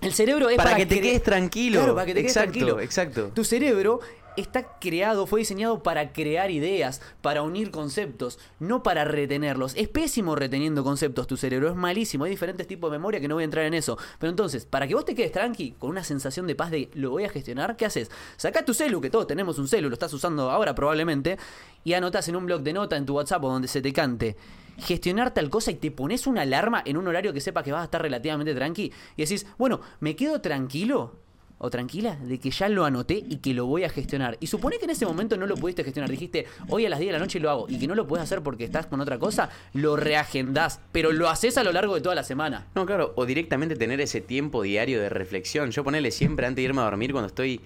El 0.00 0.12
cerebro 0.12 0.48
es 0.50 0.56
Para, 0.56 0.70
para, 0.70 0.76
que 0.78 0.86
te 0.86 1.00
quedes 1.00 1.22
tranquilo. 1.22 1.78
Claro, 1.80 1.94
para 1.94 2.06
que 2.06 2.14
te 2.14 2.20
quedes 2.20 2.36
exacto, 2.36 2.52
tranquilo. 2.52 2.80
exacto. 2.80 3.30
Tu 3.32 3.44
cerebro 3.44 4.00
está 4.36 4.78
creado, 4.78 5.26
fue 5.26 5.40
diseñado 5.40 5.82
para 5.82 6.12
crear 6.12 6.50
ideas, 6.50 7.00
para 7.22 7.42
unir 7.42 7.70
conceptos, 7.70 8.38
no 8.58 8.82
para 8.82 9.04
retenerlos. 9.04 9.74
Es 9.76 9.88
pésimo 9.88 10.34
reteniendo 10.34 10.84
conceptos 10.84 11.26
tu 11.26 11.36
cerebro, 11.36 11.68
es 11.68 11.76
malísimo. 11.76 12.24
Hay 12.24 12.30
diferentes 12.30 12.66
tipos 12.66 12.90
de 12.90 12.98
memoria 12.98 13.20
que 13.20 13.28
no 13.28 13.34
voy 13.34 13.42
a 13.42 13.46
entrar 13.46 13.64
en 13.64 13.74
eso. 13.74 13.98
Pero 14.18 14.30
entonces, 14.30 14.66
para 14.66 14.86
que 14.86 14.94
vos 14.94 15.04
te 15.04 15.14
quedes 15.14 15.32
tranqui, 15.32 15.72
con 15.72 15.90
una 15.90 16.04
sensación 16.04 16.46
de 16.46 16.54
paz 16.54 16.70
de 16.70 16.90
lo 16.94 17.10
voy 17.10 17.24
a 17.24 17.28
gestionar, 17.28 17.76
¿qué 17.76 17.86
haces? 17.86 18.10
Sacá 18.36 18.64
tu 18.64 18.74
celu, 18.74 19.00
que 19.00 19.10
todos 19.10 19.26
tenemos 19.26 19.58
un 19.58 19.68
celu, 19.68 19.88
lo 19.88 19.94
estás 19.94 20.12
usando 20.12 20.50
ahora 20.50 20.74
probablemente, 20.74 21.38
y 21.84 21.94
anotás 21.94 22.28
en 22.28 22.36
un 22.36 22.46
blog 22.46 22.62
de 22.62 22.72
nota 22.72 22.96
en 22.96 23.06
tu 23.06 23.14
WhatsApp 23.14 23.44
o 23.44 23.48
donde 23.48 23.68
se 23.68 23.80
te 23.82 23.92
cante 23.92 24.36
gestionar 24.78 25.32
tal 25.32 25.48
cosa 25.50 25.70
y 25.70 25.76
te 25.76 25.90
pones 25.90 26.26
una 26.26 26.42
alarma 26.42 26.82
en 26.84 26.96
un 26.96 27.08
horario 27.08 27.32
que 27.32 27.40
sepa 27.40 27.62
que 27.62 27.72
vas 27.72 27.80
a 27.82 27.84
estar 27.84 28.02
relativamente 28.02 28.54
tranqui 28.54 28.92
y 29.16 29.22
decís, 29.22 29.46
bueno, 29.58 29.80
me 30.00 30.16
quedo 30.16 30.40
tranquilo 30.40 31.16
o 31.58 31.70
tranquila 31.70 32.16
de 32.16 32.38
que 32.38 32.50
ya 32.50 32.68
lo 32.68 32.84
anoté 32.84 33.24
y 33.28 33.36
que 33.36 33.54
lo 33.54 33.66
voy 33.66 33.84
a 33.84 33.88
gestionar. 33.88 34.36
Y 34.40 34.46
supone 34.46 34.78
que 34.78 34.84
en 34.84 34.90
ese 34.90 35.06
momento 35.06 35.36
no 35.36 35.46
lo 35.46 35.56
pudiste 35.56 35.84
gestionar. 35.84 36.10
Dijiste, 36.10 36.46
hoy 36.68 36.86
a 36.86 36.90
las 36.90 36.98
10 36.98 37.08
de 37.08 37.12
la 37.12 37.18
noche 37.18 37.40
lo 37.40 37.50
hago 37.50 37.66
y 37.68 37.78
que 37.78 37.86
no 37.86 37.94
lo 37.94 38.06
puedes 38.06 38.24
hacer 38.24 38.42
porque 38.42 38.64
estás 38.64 38.86
con 38.86 39.00
otra 39.00 39.18
cosa, 39.18 39.50
lo 39.72 39.96
reagendás, 39.96 40.80
pero 40.92 41.12
lo 41.12 41.28
haces 41.28 41.56
a 41.58 41.64
lo 41.64 41.72
largo 41.72 41.94
de 41.94 42.00
toda 42.00 42.14
la 42.14 42.24
semana. 42.24 42.66
No, 42.74 42.86
claro, 42.86 43.12
o 43.16 43.26
directamente 43.26 43.76
tener 43.76 44.00
ese 44.00 44.20
tiempo 44.20 44.62
diario 44.62 45.00
de 45.00 45.08
reflexión. 45.08 45.70
Yo 45.70 45.84
ponerle 45.84 46.10
siempre 46.10 46.46
antes 46.46 46.56
de 46.56 46.68
irme 46.68 46.82
a 46.82 46.84
dormir 46.84 47.12
cuando 47.12 47.28
estoy 47.28 47.60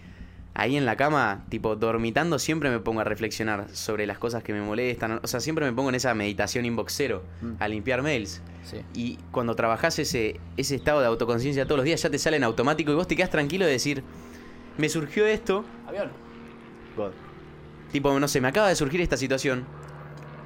ahí 0.61 0.77
en 0.77 0.85
la 0.85 0.97
cama, 0.97 1.45
tipo 1.49 1.75
dormitando, 1.77 2.39
siempre 2.39 2.71
me 2.71 2.81
pongo 2.81 3.01
a 3.01 3.05
reflexionar 3.05 3.69
sobre 3.73 4.07
las 4.07 4.19
cosas 4.19 4.43
que 4.43 4.53
me 4.53 4.61
molestan. 4.61 5.21
O 5.23 5.27
sea, 5.27 5.41
siempre 5.41 5.65
me 5.65 5.73
pongo 5.73 5.89
en 5.89 5.95
esa 5.95 6.13
meditación 6.15 6.65
inboxero, 6.67 7.23
Mm. 7.41 7.53
a 7.59 7.69
limpiar 7.69 8.03
mails. 8.03 8.43
Sí. 8.65 8.79
Y 8.95 9.19
cuando 9.31 9.55
trabajás 9.57 9.99
ese, 9.99 10.39
ese 10.57 10.75
estado 10.75 11.01
de 11.01 11.07
autoconciencia 11.07 11.65
todos 11.65 11.79
los 11.79 11.85
días, 11.85 12.03
ya 12.03 12.11
te 12.11 12.19
sale 12.19 12.37
en 12.37 12.45
automático 12.45 12.93
y 12.93 12.95
vos 12.95 13.09
te 13.09 13.17
quedas 13.17 13.31
tranquilo 13.31 13.65
de 13.65 13.73
decir, 13.73 14.03
me 14.77 14.89
surgió 14.89 15.27
esto, 15.27 15.65
Avión. 15.87 16.11
tipo, 17.93 18.19
no 18.19 18.29
sé, 18.29 18.41
me 18.41 18.49
acaba 18.49 18.69
de 18.69 18.77
surgir 18.77 19.01
esta 19.01 19.17
situación, 19.17 19.65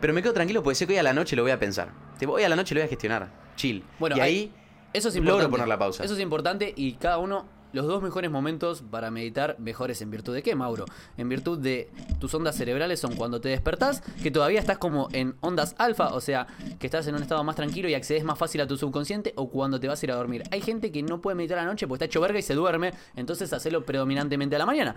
pero 0.00 0.12
me 0.14 0.22
quedo 0.22 0.32
tranquilo 0.32 0.62
porque 0.62 0.76
sé 0.76 0.86
que 0.86 0.94
hoy 0.94 0.98
a 0.98 1.02
la 1.02 1.12
noche 1.12 1.36
lo 1.36 1.42
voy 1.42 1.50
a 1.50 1.58
pensar. 1.58 1.88
Tipo, 2.18 2.32
hoy 2.32 2.42
a 2.44 2.48
la 2.48 2.56
noche 2.56 2.74
lo 2.74 2.80
voy 2.80 2.86
a 2.86 2.88
gestionar, 2.88 3.30
chill. 3.56 3.82
Bueno, 3.98 4.16
y 4.16 4.20
ahí- 4.20 4.30
ahí 4.34 4.52
Eso 4.92 5.08
es 5.08 5.16
Logro 5.16 5.30
importante. 5.32 5.50
poner 5.50 5.68
la 5.68 5.76
pausa. 5.78 6.04
Eso 6.04 6.14
es 6.14 6.20
importante 6.20 6.72
y 6.76 6.92
cada 6.92 7.18
uno, 7.18 7.46
los 7.74 7.86
dos 7.86 8.02
mejores 8.02 8.30
momentos 8.30 8.82
para 8.88 9.10
meditar, 9.10 9.56
mejores 9.58 10.00
en 10.00 10.10
virtud 10.10 10.32
de 10.32 10.42
qué, 10.42 10.54
Mauro? 10.54 10.84
En 11.16 11.28
virtud 11.28 11.58
de 11.58 11.90
tus 12.20 12.32
ondas 12.34 12.56
cerebrales 12.56 13.00
son 13.00 13.16
cuando 13.16 13.40
te 13.40 13.48
despertás, 13.48 14.02
que 14.22 14.30
todavía 14.30 14.60
estás 14.60 14.78
como 14.78 15.08
en 15.12 15.34
ondas 15.40 15.74
alfa, 15.78 16.14
o 16.14 16.20
sea, 16.20 16.46
que 16.78 16.86
estás 16.86 17.06
en 17.08 17.16
un 17.16 17.22
estado 17.22 17.42
más 17.44 17.56
tranquilo 17.56 17.88
y 17.88 17.94
accedes 17.94 18.24
más 18.24 18.38
fácil 18.38 18.60
a 18.60 18.66
tu 18.66 18.76
subconsciente, 18.76 19.32
o 19.36 19.50
cuando 19.50 19.80
te 19.80 19.88
vas 19.88 20.02
a 20.02 20.06
ir 20.06 20.12
a 20.12 20.16
dormir. 20.16 20.44
Hay 20.52 20.60
gente 20.60 20.92
que 20.92 21.02
no 21.02 21.20
puede 21.20 21.34
meditar 21.34 21.58
a 21.58 21.62
la 21.62 21.68
noche 21.68 21.86
porque 21.86 22.04
está 22.04 22.10
hecho 22.10 22.20
verga 22.20 22.38
y 22.38 22.42
se 22.42 22.54
duerme, 22.54 22.92
entonces 23.16 23.52
hacelo 23.52 23.84
predominantemente 23.84 24.54
a 24.56 24.58
la 24.60 24.66
mañana. 24.66 24.94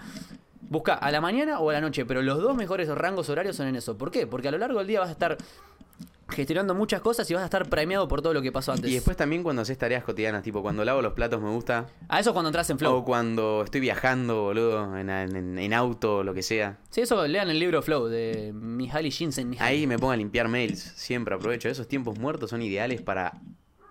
Busca 0.69 0.95
a 0.95 1.11
la 1.11 1.21
mañana 1.21 1.59
o 1.59 1.69
a 1.69 1.73
la 1.73 1.82
noche, 1.82 2.05
pero 2.05 2.21
los 2.21 2.41
dos 2.41 2.55
mejores 2.55 2.89
rangos 2.89 3.30
horarios 3.30 3.55
son 3.55 3.67
en 3.67 3.78
eso. 3.78 3.97
¿Por 3.97 4.11
qué? 4.11 4.28
Porque 4.28 4.49
a 4.49 4.51
lo 4.51 4.57
largo 4.57 4.80
del 4.80 4.88
día 4.88 4.99
vas 4.99 5.09
a 5.09 5.13
estar 5.13 5.38
gestionando 6.30 6.75
muchas 6.75 7.01
cosas 7.01 7.30
y 7.32 7.34
vas 7.34 7.41
a 7.41 7.45
estar 7.45 7.67
premiado 7.69 8.07
por 8.07 8.21
todo 8.21 8.34
lo 8.34 8.41
que 8.41 8.51
pasó 8.51 8.71
antes. 8.73 8.89
Y 8.91 8.93
después 8.95 9.15
también 9.15 9.43
cuando 9.43 9.61
haces 9.61 9.78
tareas 9.78 10.03
cotidianas, 10.03 10.43
tipo 10.43 10.61
cuando 10.61 10.84
lavo 10.84 11.01
los 11.01 11.13
platos 11.13 11.41
me 11.41 11.49
gusta. 11.49 11.88
A 12.09 12.19
eso 12.19 12.34
cuando 12.34 12.49
entras 12.49 12.69
en 12.69 12.78
flow. 12.80 12.95
O 12.97 13.05
cuando 13.05 13.63
estoy 13.63 13.80
viajando, 13.82 14.41
boludo, 14.43 14.97
en, 14.97 15.09
en- 15.09 15.57
en 15.57 15.73
auto, 15.73 16.23
lo 16.23 16.34
que 16.34 16.43
sea. 16.43 16.78
Sí, 16.89 17.01
eso 17.01 17.25
lean 17.28 17.49
el 17.49 17.59
libro 17.59 17.82
Flow 17.82 18.07
de 18.07 18.51
Mihaly 18.53 19.11
Jinsen. 19.11 19.55
Ahí 19.59 19.88
me 19.88 19.97
pongo 19.97 20.11
a 20.11 20.17
limpiar 20.17 20.47
mails. 20.47 20.80
Siempre 20.95 21.34
aprovecho. 21.36 21.69
Esos 21.69 21.88
tiempos 21.88 22.19
muertos 22.19 22.49
son 22.49 22.61
ideales 22.61 23.01
para 23.01 23.34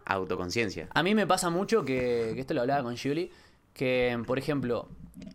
autoconciencia. 0.05 0.89
A 0.95 1.03
mí 1.03 1.14
me 1.14 1.26
pasa 1.26 1.51
mucho 1.51 1.84
que, 1.84 2.32
que 2.34 2.41
esto 2.41 2.55
lo 2.55 2.61
hablaba 2.61 2.82
con 2.82 2.97
Julie, 2.97 3.30
que 3.72 4.18
por 4.26 4.39
ejemplo, 4.39 4.89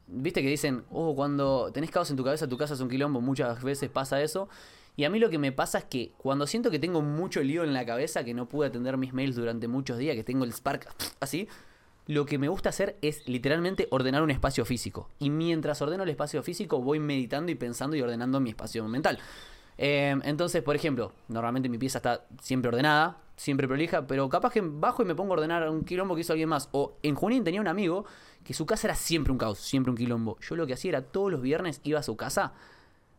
viste 0.08 0.42
que 0.42 0.48
dicen, 0.50 0.84
oh, 0.92 1.16
cuando 1.16 1.72
tenés 1.74 1.92
caos 1.92 2.10
en 2.10 2.18
tu 2.18 2.24
cabeza, 2.24 2.48
tu 2.48 2.58
casa 2.58 2.74
es 2.74 2.80
un 2.80 2.90
quilombo, 2.90 3.22
muchas 3.22 3.62
veces 3.64 3.90
pasa 3.90 4.22
eso. 4.22 4.48
Y 4.96 5.06
a 5.06 5.10
mí 5.10 5.20
lo 5.20 5.30
que 5.30 5.38
me 5.38 5.52
pasa 5.52 5.80
es 5.80 5.84
que 5.86 6.12
cuando 6.18 6.48
siento 6.48 6.70
que 6.70 6.80
tengo 6.80 7.02
mucho 7.02 7.42
lío 7.42 7.64
en 7.64 7.74
la 7.74 7.86
cabeza, 7.86 8.24
que 8.24 8.34
no 8.34 8.48
pude 8.48 8.68
atender 8.68 8.98
mis 8.98 9.14
mails 9.14 9.36
durante 9.36 9.68
muchos 9.68 9.98
días, 9.98 10.16
que 10.16 10.24
tengo 10.24 10.44
el 10.44 10.54
spark 10.54 10.88
así, 11.20 11.48
lo 12.08 12.26
que 12.26 12.38
me 12.38 12.50
gusta 12.50 12.70
hacer 12.70 12.98
es 13.02 13.28
literalmente 13.28 13.88
ordenar 13.92 14.22
un 14.22 14.32
espacio 14.32 14.66
físico. 14.66 15.10
Y 15.20 15.30
mientras 15.30 15.82
ordeno 15.82 16.04
el 16.04 16.10
espacio 16.10 16.44
físico, 16.44 16.82
voy 16.82 17.00
meditando 17.00 17.52
y 17.52 17.56
pensando 17.56 17.96
y 17.96 18.02
ordenando 18.02 18.40
mi 18.40 18.50
espacio 18.50 18.88
mental. 18.88 19.20
Eh, 19.78 20.16
entonces, 20.24 20.62
por 20.62 20.76
ejemplo, 20.76 21.14
normalmente 21.28 21.70
mi 21.70 21.78
pieza 21.78 22.00
está 22.00 22.26
siempre 22.42 22.70
ordenada, 22.70 23.18
siempre 23.36 23.68
prolija, 23.68 24.06
pero 24.06 24.30
capaz 24.30 24.52
que 24.52 24.62
bajo 24.62 25.02
y 25.02 25.06
me 25.06 25.16
pongo 25.16 25.34
a 25.34 25.38
ordenar 25.38 25.68
un 25.70 25.84
quilombo 25.84 26.16
que 26.16 26.22
hizo 26.22 26.34
alguien 26.34 26.50
más. 26.50 26.70
O 26.72 26.98
en 27.02 27.16
Junín 27.16 27.44
tenía 27.44 27.62
un 27.62 27.68
amigo 27.68 28.06
que 28.44 28.54
su 28.54 28.66
casa 28.66 28.88
era 28.88 28.96
siempre 28.96 29.32
un 29.32 29.38
caos, 29.38 29.60
siempre 29.60 29.90
un 29.90 29.98
quilombo. 29.98 30.38
Yo 30.40 30.56
lo 30.56 30.68
que 30.68 30.74
hacía 30.74 30.90
era 30.90 31.02
todos 31.02 31.32
los 31.32 31.42
viernes 31.42 31.82
iba 31.84 32.00
a 32.00 32.04
su 32.04 32.16
casa, 32.16 32.54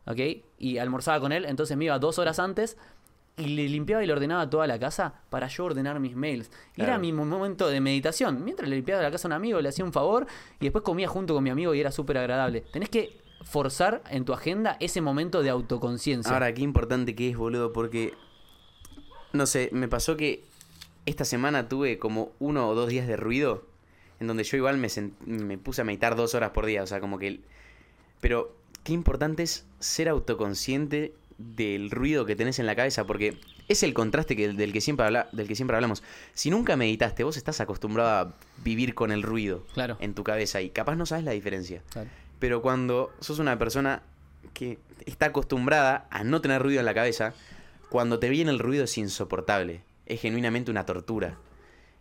¿ok? 0.06 0.18
Y 0.58 0.78
almorzaba 0.78 1.20
con 1.20 1.32
él, 1.32 1.44
entonces 1.44 1.76
me 1.76 1.84
iba 1.86 1.98
dos 1.98 2.18
horas 2.18 2.38
antes 2.38 2.76
y 3.36 3.46
le 3.46 3.66
limpiaba 3.68 4.04
y 4.04 4.06
le 4.06 4.12
ordenaba 4.12 4.48
toda 4.50 4.66
la 4.66 4.78
casa 4.78 5.14
para 5.30 5.48
yo 5.48 5.64
ordenar 5.64 5.98
mis 6.00 6.14
mails. 6.14 6.50
Era 6.76 6.98
mi 6.98 7.12
mo- 7.12 7.24
momento 7.24 7.68
de 7.68 7.80
meditación. 7.80 8.44
Mientras 8.44 8.68
le 8.68 8.76
limpiaba 8.76 9.02
la 9.02 9.10
casa 9.10 9.26
a 9.26 9.30
un 9.30 9.32
amigo, 9.32 9.60
le 9.60 9.68
hacía 9.70 9.84
un 9.84 9.92
favor 9.92 10.26
y 10.60 10.64
después 10.66 10.84
comía 10.84 11.08
junto 11.08 11.34
con 11.34 11.42
mi 11.42 11.50
amigo 11.50 11.74
y 11.74 11.80
era 11.80 11.90
súper 11.92 12.18
agradable. 12.18 12.60
Tenés 12.72 12.90
que 12.90 13.18
forzar 13.42 14.02
en 14.10 14.24
tu 14.24 14.32
agenda 14.34 14.76
ese 14.80 15.00
momento 15.00 15.42
de 15.42 15.48
autoconciencia. 15.50 16.32
Ahora, 16.32 16.52
qué 16.52 16.62
importante 16.62 17.14
que 17.14 17.30
es, 17.30 17.36
boludo, 17.36 17.72
porque. 17.72 18.12
No 19.32 19.46
sé, 19.46 19.70
me 19.72 19.88
pasó 19.88 20.16
que 20.16 20.44
esta 21.06 21.24
semana 21.24 21.68
tuve 21.68 21.98
como 21.98 22.32
uno 22.38 22.68
o 22.68 22.74
dos 22.74 22.88
días 22.90 23.06
de 23.08 23.16
ruido. 23.16 23.64
En 24.20 24.26
donde 24.26 24.44
yo 24.44 24.56
igual 24.58 24.76
me, 24.76 24.88
sent- 24.88 25.14
me 25.24 25.56
puse 25.58 25.80
a 25.80 25.84
meditar 25.84 26.14
dos 26.16 26.34
horas 26.34 26.50
por 26.50 26.66
día. 26.66 26.82
O 26.82 26.86
sea, 26.86 27.00
como 27.00 27.18
que. 27.18 27.40
Pero 28.20 28.54
qué 28.84 28.92
importante 28.92 29.42
es 29.42 29.64
ser 29.80 30.08
autoconsciente 30.08 31.14
del 31.38 31.90
ruido 31.90 32.24
que 32.26 32.36
tenés 32.36 32.58
en 32.58 32.66
la 32.66 32.76
cabeza. 32.76 33.04
Porque 33.04 33.38
es 33.68 33.82
el 33.82 33.94
contraste 33.94 34.36
que, 34.36 34.48
del, 34.52 34.72
que 34.72 34.80
siempre 34.80 35.06
habla, 35.06 35.28
del 35.32 35.48
que 35.48 35.54
siempre 35.54 35.76
hablamos. 35.76 36.02
Si 36.34 36.50
nunca 36.50 36.76
meditaste, 36.76 37.24
vos 37.24 37.36
estás 37.36 37.60
acostumbrado 37.60 38.10
a 38.10 38.34
vivir 38.64 38.94
con 38.94 39.12
el 39.12 39.22
ruido 39.22 39.64
Claro. 39.74 39.96
en 40.00 40.14
tu 40.14 40.24
cabeza. 40.24 40.60
Y 40.60 40.70
capaz 40.70 40.96
no 40.96 41.06
sabes 41.06 41.24
la 41.24 41.32
diferencia. 41.32 41.82
Claro. 41.90 42.08
Pero 42.38 42.60
cuando 42.62 43.12
sos 43.20 43.38
una 43.38 43.58
persona 43.58 44.02
que 44.52 44.78
está 45.06 45.26
acostumbrada 45.26 46.06
a 46.10 46.24
no 46.24 46.40
tener 46.40 46.60
ruido 46.62 46.80
en 46.80 46.86
la 46.86 46.94
cabeza, 46.94 47.34
cuando 47.88 48.18
te 48.18 48.28
viene 48.28 48.50
el 48.50 48.58
ruido 48.58 48.84
es 48.84 48.98
insoportable. 48.98 49.82
Es 50.06 50.20
genuinamente 50.20 50.70
una 50.70 50.84
tortura. 50.84 51.38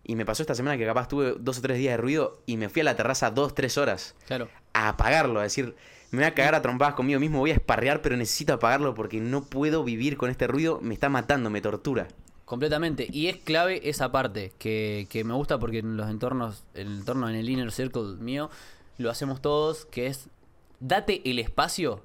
Y 0.03 0.15
me 0.15 0.25
pasó 0.25 0.41
esta 0.41 0.55
semana 0.55 0.77
que 0.77 0.85
capaz 0.85 1.07
tuve 1.07 1.35
dos 1.39 1.59
o 1.59 1.61
tres 1.61 1.77
días 1.77 1.93
de 1.93 1.97
ruido 1.97 2.41
y 2.47 2.57
me 2.57 2.69
fui 2.69 2.81
a 2.81 2.85
la 2.85 2.95
terraza 2.95 3.29
dos, 3.29 3.53
tres 3.53 3.77
horas 3.77 4.15
Claro. 4.25 4.49
a 4.73 4.89
apagarlo, 4.89 5.39
a 5.39 5.43
decir, 5.43 5.75
me 6.11 6.19
voy 6.19 6.25
a 6.25 6.33
cagar 6.33 6.55
a 6.55 6.61
trompadas 6.61 6.93
conmigo 6.95 7.19
mismo, 7.19 7.39
voy 7.39 7.51
a 7.51 7.55
esparrear, 7.55 8.01
pero 8.01 8.15
necesito 8.17 8.53
apagarlo 8.53 8.93
porque 8.93 9.19
no 9.19 9.43
puedo 9.45 9.83
vivir 9.83 10.17
con 10.17 10.29
este 10.29 10.47
ruido, 10.47 10.79
me 10.81 10.93
está 10.93 11.09
matando, 11.09 11.49
me 11.49 11.61
tortura. 11.61 12.07
Completamente. 12.45 13.07
Y 13.09 13.27
es 13.27 13.37
clave 13.37 13.87
esa 13.89 14.11
parte 14.11 14.51
que, 14.59 15.07
que 15.09 15.23
me 15.23 15.33
gusta 15.33 15.57
porque 15.57 15.79
en 15.79 15.95
los 15.95 16.09
entornos, 16.09 16.63
el 16.73 16.87
entorno 16.97 17.29
en 17.29 17.35
el 17.35 17.49
inner 17.49 17.71
circle 17.71 18.17
mío, 18.19 18.49
lo 18.97 19.09
hacemos 19.09 19.41
todos, 19.41 19.85
que 19.85 20.07
es 20.07 20.27
date 20.79 21.21
el 21.29 21.39
espacio. 21.39 22.01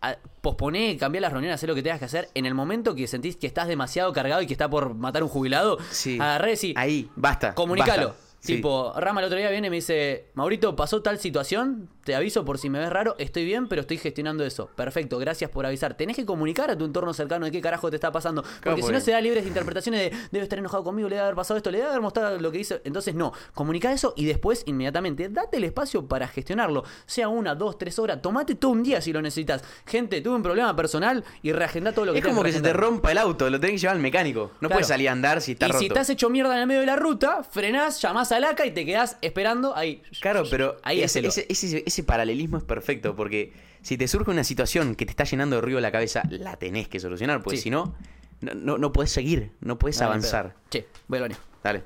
a- 0.00 0.16
Posponé, 0.40 0.96
cambiar 0.96 1.22
las 1.22 1.32
reuniones, 1.32 1.56
hacer 1.56 1.68
lo 1.68 1.74
que 1.74 1.82
tengas 1.82 1.98
que 1.98 2.04
hacer. 2.06 2.28
En 2.34 2.46
el 2.46 2.54
momento 2.54 2.94
que 2.94 3.06
sentís 3.08 3.36
que 3.36 3.46
estás 3.48 3.68
demasiado 3.68 4.12
cargado 4.12 4.40
y 4.40 4.46
que 4.46 4.54
está 4.54 4.70
por 4.70 4.94
matar 4.94 5.22
un 5.24 5.28
jubilado, 5.28 5.76
Sí. 5.90 6.14
agarré 6.20 6.54
y 6.62 6.72
Ahí, 6.76 7.10
basta. 7.16 7.54
comunicalo. 7.54 8.08
basta. 8.08 8.22
Sí. 8.40 8.54
Tipo, 8.56 8.94
Rama 8.96 9.20
el 9.20 9.26
otro 9.26 9.36
día 9.36 9.50
viene 9.50 9.66
y 9.66 9.70
me 9.70 9.76
dice, 9.76 10.26
Maurito, 10.34 10.76
pasó 10.76 11.02
tal 11.02 11.18
situación, 11.18 11.88
te 12.08 12.14
aviso 12.14 12.42
por 12.42 12.56
si 12.56 12.70
me 12.70 12.78
ves 12.78 12.88
raro, 12.88 13.14
estoy 13.18 13.44
bien, 13.44 13.68
pero 13.68 13.82
estoy 13.82 13.98
gestionando 13.98 14.42
eso. 14.42 14.70
Perfecto, 14.74 15.18
gracias 15.18 15.50
por 15.50 15.66
avisar. 15.66 15.92
Tenés 15.94 16.16
que 16.16 16.24
comunicar 16.24 16.70
a 16.70 16.78
tu 16.78 16.86
entorno 16.86 17.12
cercano 17.12 17.44
de 17.44 17.52
qué 17.52 17.60
carajo 17.60 17.90
te 17.90 17.96
está 17.96 18.10
pasando. 18.10 18.42
Porque 18.64 18.82
si 18.82 18.90
no 18.90 18.98
se 18.98 19.10
da 19.10 19.20
libres 19.20 19.42
de 19.44 19.48
interpretaciones 19.48 20.00
de, 20.10 20.16
debe 20.32 20.42
estar 20.44 20.58
enojado 20.58 20.82
conmigo, 20.82 21.06
le 21.06 21.16
debe 21.16 21.24
haber 21.26 21.36
pasado 21.36 21.58
esto, 21.58 21.70
le 21.70 21.76
debe 21.78 21.90
haber 21.90 22.00
mostrado 22.00 22.40
lo 22.40 22.50
que 22.50 22.60
hizo. 22.60 22.76
Entonces, 22.84 23.14
no, 23.14 23.34
comunica 23.52 23.92
eso 23.92 24.14
y 24.16 24.24
después, 24.24 24.62
inmediatamente, 24.64 25.28
date 25.28 25.58
el 25.58 25.64
espacio 25.64 26.06
para 26.08 26.26
gestionarlo. 26.28 26.82
Sea 27.04 27.28
una, 27.28 27.54
dos, 27.54 27.76
tres 27.76 27.98
horas, 27.98 28.22
tomate 28.22 28.54
todo 28.54 28.70
un 28.70 28.82
día 28.82 29.02
si 29.02 29.12
lo 29.12 29.20
necesitas. 29.20 29.62
Gente, 29.84 30.22
tuve 30.22 30.36
un 30.36 30.42
problema 30.42 30.74
personal 30.74 31.22
y 31.42 31.52
reagenda 31.52 31.92
todo 31.92 32.06
lo 32.06 32.14
que 32.14 32.20
Es 32.20 32.24
como 32.24 32.42
que 32.42 32.52
se 32.52 32.62
te 32.62 32.72
rompa 32.72 33.12
el 33.12 33.18
auto, 33.18 33.50
lo 33.50 33.60
tenés 33.60 33.74
que 33.74 33.80
llevar 33.80 33.96
al 33.96 34.02
mecánico. 34.02 34.52
No 34.62 34.68
Claro. 34.68 34.76
puedes 34.76 34.86
salir 34.88 35.10
a 35.10 35.12
andar 35.12 35.42
si 35.42 35.52
está 35.52 35.66
y 35.66 35.72
roto. 35.72 35.80
si 35.80 35.86
estás 35.88 36.08
hecho 36.08 36.30
mierda 36.30 36.54
en 36.54 36.60
el 36.62 36.66
medio 36.66 36.80
de 36.80 36.86
la 36.86 36.96
ruta, 36.96 37.42
frenás, 37.42 38.00
llamás 38.00 38.32
a 38.32 38.40
Laca 38.40 38.64
y 38.64 38.70
te 38.70 38.86
quedás 38.86 39.18
esperando 39.20 39.76
ahí. 39.76 40.00
Claro, 40.22 40.44
pero 40.50 40.76
ahí 40.84 41.02
ese, 41.02 41.20
ese, 41.26 41.44
ese- 41.50 41.84
ese 41.98 42.04
paralelismo 42.06 42.58
es 42.58 42.64
perfecto 42.64 43.16
porque 43.16 43.52
si 43.82 43.96
te 43.98 44.06
surge 44.06 44.30
una 44.30 44.44
situación 44.44 44.94
que 44.94 45.04
te 45.04 45.10
está 45.10 45.24
llenando 45.24 45.56
de 45.56 45.62
ruido 45.62 45.80
la 45.80 45.90
cabeza, 45.90 46.22
la 46.30 46.56
tenés 46.56 46.86
que 46.88 47.00
solucionar, 47.00 47.42
porque 47.42 47.56
Sí. 47.56 47.64
si 47.64 47.70
no, 47.70 47.94
no, 48.40 48.78
no, 48.78 48.92
podés 48.92 49.10
seguir, 49.10 49.50
no 49.60 49.78
podés 49.80 49.98
Dale, 49.98 50.10
avanzar. 50.10 50.54
Che, 50.70 50.86
voy 51.08 51.18
al 51.18 51.22
baño. 51.28 51.36
Dale. 51.64 51.82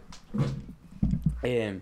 Eh, 1.42 1.80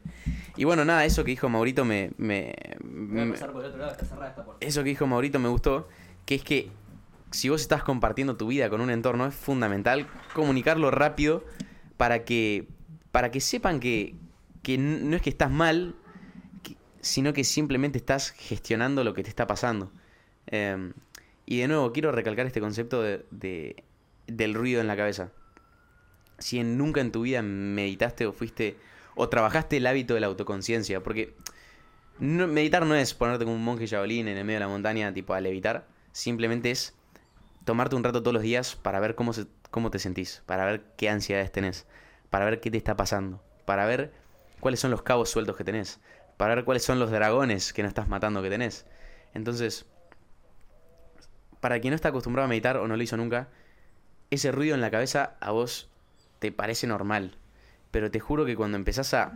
y 0.57 0.65
bueno, 0.65 0.85
nada, 0.85 1.05
eso 1.05 1.25
que 1.25 1.31
dijo 1.33 1.49
Maurito 1.49 1.85
me, 1.85 2.13
me- 2.19 2.55
Voy 2.83 3.21
a 3.21 3.31
pasar 3.33 3.53
por 3.53 3.63
el 3.65 3.69
otro 3.71 3.81
lado, 3.81 3.93
está 3.93 4.07
cerrada 4.07 4.29
esta 4.31 4.45
puerta. 4.45 4.65
eso 4.67 4.83
que 4.83 4.91
dijo 4.91 5.07
Maurito 5.07 5.39
me 5.39 5.49
gustó, 5.49 5.89
que 6.25 6.37
es 6.37 6.43
que 6.45 6.71
si 7.31 7.49
vos 7.49 7.61
estás 7.61 7.83
compartiendo 7.83 8.37
tu 8.37 8.47
vida 8.47 8.71
con 8.71 8.81
un 8.81 8.91
entorno, 8.91 9.27
es 9.27 9.35
fundamental 9.35 10.07
comunicarlo 10.35 10.91
rápido 10.91 11.45
para 11.97 12.25
que, 12.25 12.69
para 13.13 13.31
que 13.31 13.41
sepan 13.41 13.81
que, 13.81 14.15
que 14.63 14.79
no 14.79 15.17
es 15.17 15.23
que 15.23 15.31
estás 15.31 15.51
mal, 15.51 15.95
sino 17.01 17.33
que 17.33 17.45
simplemente 17.45 17.99
estás 17.99 18.31
gestionando 18.31 19.05
lo 19.05 19.15
que 19.15 19.23
te 19.23 19.29
está 19.29 19.47
pasando. 19.47 19.93
Eh, 20.47 20.93
y 21.47 21.59
de 21.59 21.69
nuevo, 21.69 21.93
quiero 21.93 22.13
recalcar 22.13 22.47
este 22.47 22.61
concepto 22.61 23.03
de, 23.03 23.25
de- 23.31 23.83
del 24.27 24.55
ruido 24.55 24.81
en 24.81 24.87
la 24.87 24.97
cabeza. 24.97 25.33
Si 26.39 26.63
nunca 26.63 27.01
en 27.01 27.13
tu 27.13 27.23
vida 27.23 27.43
meditaste 27.43 28.27
o 28.27 28.33
fuiste 28.33 28.77
o 29.15 29.29
trabajaste 29.29 29.77
el 29.79 29.87
hábito 29.87 30.15
de 30.15 30.21
la 30.21 30.29
autoconciencia, 30.29 31.03
porque 31.03 31.35
meditar 32.19 32.87
no 32.87 32.95
es 32.95 33.15
ponerte 33.15 33.45
como 33.45 33.57
un 33.57 33.65
monje 33.65 33.87
Shaolin 33.87 34.29
en 34.29 34.37
el 34.37 34.45
medio 34.45 34.57
de 34.59 34.65
la 34.67 34.69
montaña, 34.69 35.13
tipo 35.13 35.35
a 35.35 35.41
levitar. 35.41 35.87
Simplemente 36.13 36.71
es 36.71 36.95
tomarte 37.65 37.97
un 37.97 38.05
rato 38.05 38.23
todos 38.23 38.35
los 38.35 38.43
días 38.43 38.77
para 38.77 39.01
ver 39.01 39.15
cómo, 39.15 39.33
cómo 39.71 39.91
te 39.91 39.99
sentís, 39.99 40.43
para 40.47 40.65
ver 40.65 40.85
qué 40.97 41.09
ansiedades 41.11 41.53
tenés, 41.53 41.87
para 42.31 42.45
ver 42.45 42.61
qué 42.61 42.71
te 42.71 42.79
está 42.79 42.97
pasando, 42.97 43.43
para 43.65 43.85
ver 43.87 44.13
cuáles 44.61 44.81
son 44.81 44.91
los 44.91 45.03
cabos 45.03 45.31
sueltos 45.31 45.57
que 45.57 45.65
tenés, 45.65 46.01
para 46.41 46.55
ver 46.55 46.65
cuáles 46.65 46.83
son 46.83 46.99
los 46.99 47.11
dragones 47.11 47.75
que 47.75 47.83
no 47.83 47.89
estás 47.89 48.09
matando 48.09 48.41
que 48.41 48.49
tenés. 48.49 48.87
Entonces, 49.35 49.85
para 51.61 51.79
quien 51.81 51.93
no 51.93 51.97
está 51.97 52.09
acostumbrado 52.09 52.47
a 52.47 52.49
meditar 52.49 52.79
o 52.79 52.89
no 52.89 52.97
lo 52.97 53.03
hizo 53.03 53.19
nunca, 53.19 53.49
ese 54.31 54.51
ruido 54.51 54.75
en 54.75 54.81
la 54.81 54.91
cabeza 54.91 55.37
a 55.39 55.51
vos 55.51 55.91
te 56.39 56.51
parece 56.51 56.87
normal. 56.87 57.37
Pero 57.91 58.11
te 58.11 58.21
juro 58.21 58.47
que 58.47 58.57
cuando 58.57 58.79
empezás 58.79 59.13
a, 59.13 59.35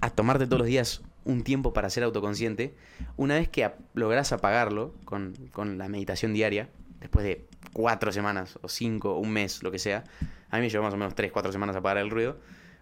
a 0.00 0.10
tomarte 0.10 0.46
todos 0.46 0.60
los 0.60 0.68
días 0.68 1.02
un 1.24 1.42
tiempo 1.42 1.72
para 1.72 1.90
ser 1.90 2.04
autoconsciente, 2.04 2.76
una 3.16 3.34
vez 3.34 3.48
que 3.48 3.68
lográs 3.94 4.30
apagarlo 4.30 4.94
con, 5.04 5.34
con 5.50 5.78
la 5.78 5.88
meditación 5.88 6.32
diaria, 6.32 6.68
después 7.00 7.24
de 7.24 7.44
cuatro 7.72 8.12
semanas 8.12 8.56
o 8.62 8.68
cinco 8.68 9.18
un 9.18 9.32
mes, 9.32 9.64
lo 9.64 9.72
que 9.72 9.80
sea, 9.80 10.04
a 10.48 10.58
mí 10.58 10.62
me 10.62 10.70
llevó 10.70 10.84
más 10.84 10.94
o 10.94 10.96
menos 10.96 11.16
tres, 11.16 11.32
cuatro 11.32 11.50
semanas 11.50 11.74
apagar 11.74 11.98
el 11.98 12.08
ruido, 12.08 12.38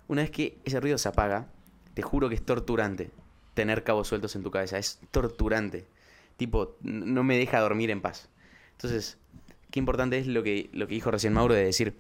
una 0.07 0.20
vez 0.20 0.30
que 0.30 0.59
ese 0.66 0.80
ruido 0.80 0.99
se 0.99 1.09
apaga, 1.09 1.46
te 1.94 2.03
juro 2.03 2.28
que 2.28 2.34
es 2.34 2.44
torturante 2.44 3.11
tener 3.59 3.82
cabos 3.82 4.06
sueltos 4.06 4.36
en 4.36 4.44
tu 4.44 4.52
cabeza, 4.52 4.78
es 4.78 5.00
torturante. 5.11 5.84
Tipo, 6.36 6.76
no 6.80 7.24
me 7.24 7.36
deja 7.36 7.59
dormir 7.59 7.90
en 7.90 8.00
paz. 8.00 8.28
Entonces, 8.70 9.18
qué 9.72 9.80
importante 9.80 10.16
es 10.16 10.28
lo 10.28 10.44
que, 10.44 10.70
lo 10.72 10.86
que 10.86 10.94
dijo 10.94 11.11
recién 11.11 11.32
Mauro 11.32 11.54
de 11.54 11.64
decir, 11.64 11.96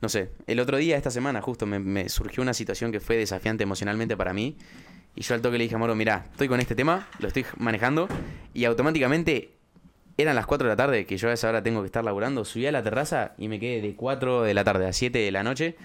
no 0.00 0.08
sé, 0.08 0.32
el 0.48 0.58
otro 0.58 0.78
día, 0.78 0.96
esta 0.96 1.12
semana, 1.12 1.40
justo 1.42 1.64
me, 1.64 1.78
me 1.78 2.08
surgió 2.08 2.42
una 2.42 2.54
situación 2.54 2.90
que 2.90 2.98
fue 2.98 3.16
desafiante 3.16 3.62
emocionalmente 3.62 4.16
para 4.16 4.32
mí. 4.32 4.56
Y 5.14 5.22
yo 5.22 5.36
al 5.36 5.42
toque 5.42 5.58
le 5.58 5.64
dije 5.64 5.76
a 5.76 5.78
Mauro, 5.78 5.94
mira, 5.94 6.26
estoy 6.32 6.48
con 6.48 6.58
este 6.58 6.74
tema, 6.74 7.08
lo 7.20 7.28
estoy 7.28 7.46
manejando. 7.56 8.08
Y 8.52 8.64
automáticamente 8.64 9.52
eran 10.18 10.34
las 10.34 10.46
4 10.46 10.66
de 10.66 10.72
la 10.72 10.76
tarde, 10.76 11.06
que 11.06 11.16
yo 11.18 11.28
a 11.28 11.32
esa 11.32 11.50
hora 11.50 11.62
tengo 11.62 11.82
que 11.82 11.86
estar 11.86 12.04
laburando. 12.04 12.44
Subí 12.44 12.66
a 12.66 12.72
la 12.72 12.82
terraza 12.82 13.34
y 13.38 13.46
me 13.46 13.60
quedé 13.60 13.80
de 13.80 13.94
4 13.94 14.42
de 14.42 14.54
la 14.54 14.64
tarde 14.64 14.88
a 14.88 14.92
7 14.92 15.16
de 15.20 15.30
la 15.30 15.44
noche 15.44 15.76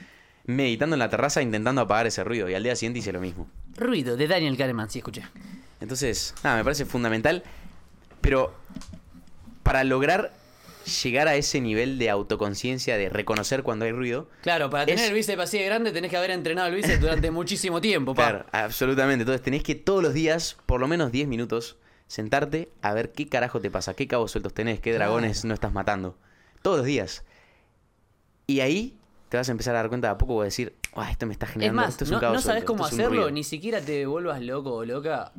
meditando 0.46 0.96
en 0.96 1.00
la 1.00 1.10
terraza 1.10 1.41
intentando 1.41 1.82
apagar 1.82 2.08
ese 2.08 2.24
ruido. 2.24 2.50
Y 2.50 2.54
al 2.54 2.64
día 2.64 2.76
siguiente 2.76 3.00
hice 3.00 3.12
lo 3.14 3.20
mismo. 3.22 3.48
Ruido 3.78 4.16
de 4.18 4.28
Daniel 4.28 4.58
Kahneman, 4.58 4.89
sí, 4.89 5.00
escuché. 5.00 5.24
Entonces, 5.82 6.34
nada, 6.43 6.58
me 6.58 6.64
parece 6.64 6.86
fundamental. 6.86 7.43
Pero 8.22 8.54
para 9.64 9.84
lograr 9.84 10.34
llegar 11.04 11.28
a 11.28 11.36
ese 11.36 11.62
nivel 11.62 11.98
de 11.98 12.10
autoconciencia, 12.12 12.96
de 12.98 13.10
reconocer 13.10 13.64
cuando 13.64 13.86
hay 13.86 13.91
ruido, 13.91 14.30
Claro, 14.43 14.70
para 14.70 14.86
tener 14.86 15.00
Es- 15.04 15.10
el 15.10 15.16
bíceps 15.16 15.41
así 15.41 15.58
de 15.58 15.66
grande 15.66 15.91
tenés 15.91 16.12
que 16.12 16.18
haber 16.18 16.30
entrenado 16.32 16.68
el 16.68 16.76
bíceps 16.76 17.00
durante 17.02 17.32
muchísimo 17.32 17.82
tiempo, 17.82 18.14
pa. 18.14 18.30
Claro, 18.30 18.46
absolutamente. 18.52 19.24
Entonces 19.24 19.41
tenés 19.41 19.64
que 19.64 19.74
todos 19.76 20.04
los 20.04 20.14
días, 20.14 20.58
por 20.68 20.80
lo 20.80 20.88
menos 20.88 21.12
10 21.12 21.28
minutos, 21.28 21.78
sentarte 22.08 22.70
a 22.84 22.93
ver 22.93 23.12
qué 23.12 23.28
carajo 23.28 23.60
te 23.60 23.72
pasa, 23.72 23.96
qué 23.96 24.08
cabos 24.08 24.30
sueltos 24.32 24.54
tenés, 24.54 24.80
qué 24.80 24.93
dragones 24.93 25.43
no 25.43 25.56
estás 25.56 25.74
matando. 25.74 26.18
Todos 26.62 26.78
los 26.78 26.86
días. 26.86 27.24
Y 28.48 28.60
ahí 28.60 28.98
te 29.36 29.40
vas 29.40 29.50
a 29.50 29.52
empezar 29.52 29.76
a 29.76 29.80
dar 29.80 29.90
cuenta 29.90 30.08
de 30.08 30.14
a 30.14 30.18
poco, 30.18 30.36
vas 30.38 30.44
a 30.44 30.46
decir, 30.46 30.78
"Ah, 30.94 31.12
esto 31.12 31.26
me 31.26 31.34
está 31.34 31.46
Es 31.46 31.52
generando, 31.52 31.82
más, 31.82 31.90
esto 31.90 32.06
es 32.06 32.10
no, 32.10 32.16
un 32.18 32.22
cabo 32.22 32.34
no 32.36 32.40
sabes 32.42 32.64
cómo 32.64 32.86
esto 32.86 32.96
hacerlo, 32.96 33.16
ruido". 33.18 33.32
ni 33.32 33.44
siquiera 33.44 33.82
te 33.82 34.06
vuelvas 34.06 34.42
loco 34.42 34.74
o 34.74 34.86
loca 34.86 35.34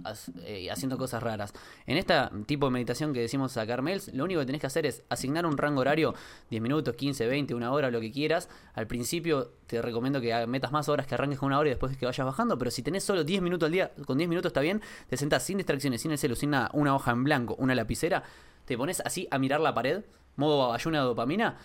eh, 0.45 0.71
haciendo 0.71 0.99
cosas 0.99 1.23
raras. 1.23 1.55
En 1.87 1.97
esta 1.97 2.31
tipo 2.45 2.67
de 2.67 2.73
meditación 2.73 3.15
que 3.15 3.21
decimos 3.21 3.53
sacar 3.53 3.81
mails, 3.81 4.13
lo 4.13 4.25
único 4.25 4.41
que 4.41 4.47
tenés 4.47 4.61
que 4.61 4.67
hacer 4.67 4.85
es 4.85 5.03
asignar 5.09 5.47
un 5.47 5.57
rango 5.57 5.81
horario, 5.81 6.15
10 6.51 6.61
minutos, 6.63 6.95
15, 6.95 7.27
20, 7.27 7.55
una 7.55 7.73
hora, 7.73 7.91
lo 7.91 8.01
que 8.01 8.13
quieras. 8.13 8.51
Al 8.75 8.87
principio 8.87 9.53
te 9.67 9.81
recomiendo 9.81 10.21
que 10.21 10.47
metas 10.47 10.73
más 10.73 10.91
horas, 10.91 11.07
que 11.07 11.15
arranques 11.15 11.39
con 11.39 11.47
una 11.47 11.59
hora 11.59 11.69
y 11.69 11.73
después 11.73 11.97
que 11.97 12.05
vayas 12.05 12.27
bajando, 12.27 12.59
pero 12.59 12.71
si 12.71 12.83
tenés 12.83 13.03
solo 13.03 13.25
10 13.25 13.41
minutos 13.41 13.67
al 13.67 13.73
día, 13.73 13.93
con 14.05 14.19
10 14.19 14.29
minutos 14.29 14.51
está 14.51 14.61
bien, 14.61 14.83
te 15.09 15.17
sentás 15.17 15.43
sin 15.43 15.57
distracciones, 15.57 16.03
sin 16.03 16.11
el 16.13 16.19
celu, 16.19 16.37
sin 16.37 16.51
nada, 16.51 16.69
una 16.75 16.95
hoja 16.95 17.13
en 17.13 17.25
blanco, 17.25 17.55
una 17.59 17.75
lapicera, 17.75 18.23
te 18.67 18.77
pones 18.77 19.01
así 19.01 19.27
a 19.31 19.39
mirar 19.39 19.61
la 19.61 19.73
pared, 19.75 20.05
modo 20.37 20.75
ayuna 20.75 20.99
de 20.99 21.05
dopamina, 21.07 21.57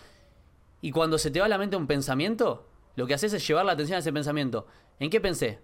y 0.82 0.92
cuando 0.92 1.18
se 1.18 1.32
te 1.32 1.40
va 1.40 1.46
a 1.46 1.50
la 1.50 1.58
mente 1.58 1.76
un 1.76 1.88
pensamiento, 1.88 2.68
lo 2.96 3.08
que 3.08 3.14
haces 3.14 3.34
es 3.34 3.48
llevar 3.48 3.66
la 3.66 3.74
atención 3.74 3.96
a 3.96 4.00
ese 4.00 4.12
pensamiento. 4.12 4.66
¿En 5.00 5.10
qué 5.10 5.22
pensé? 5.22 5.60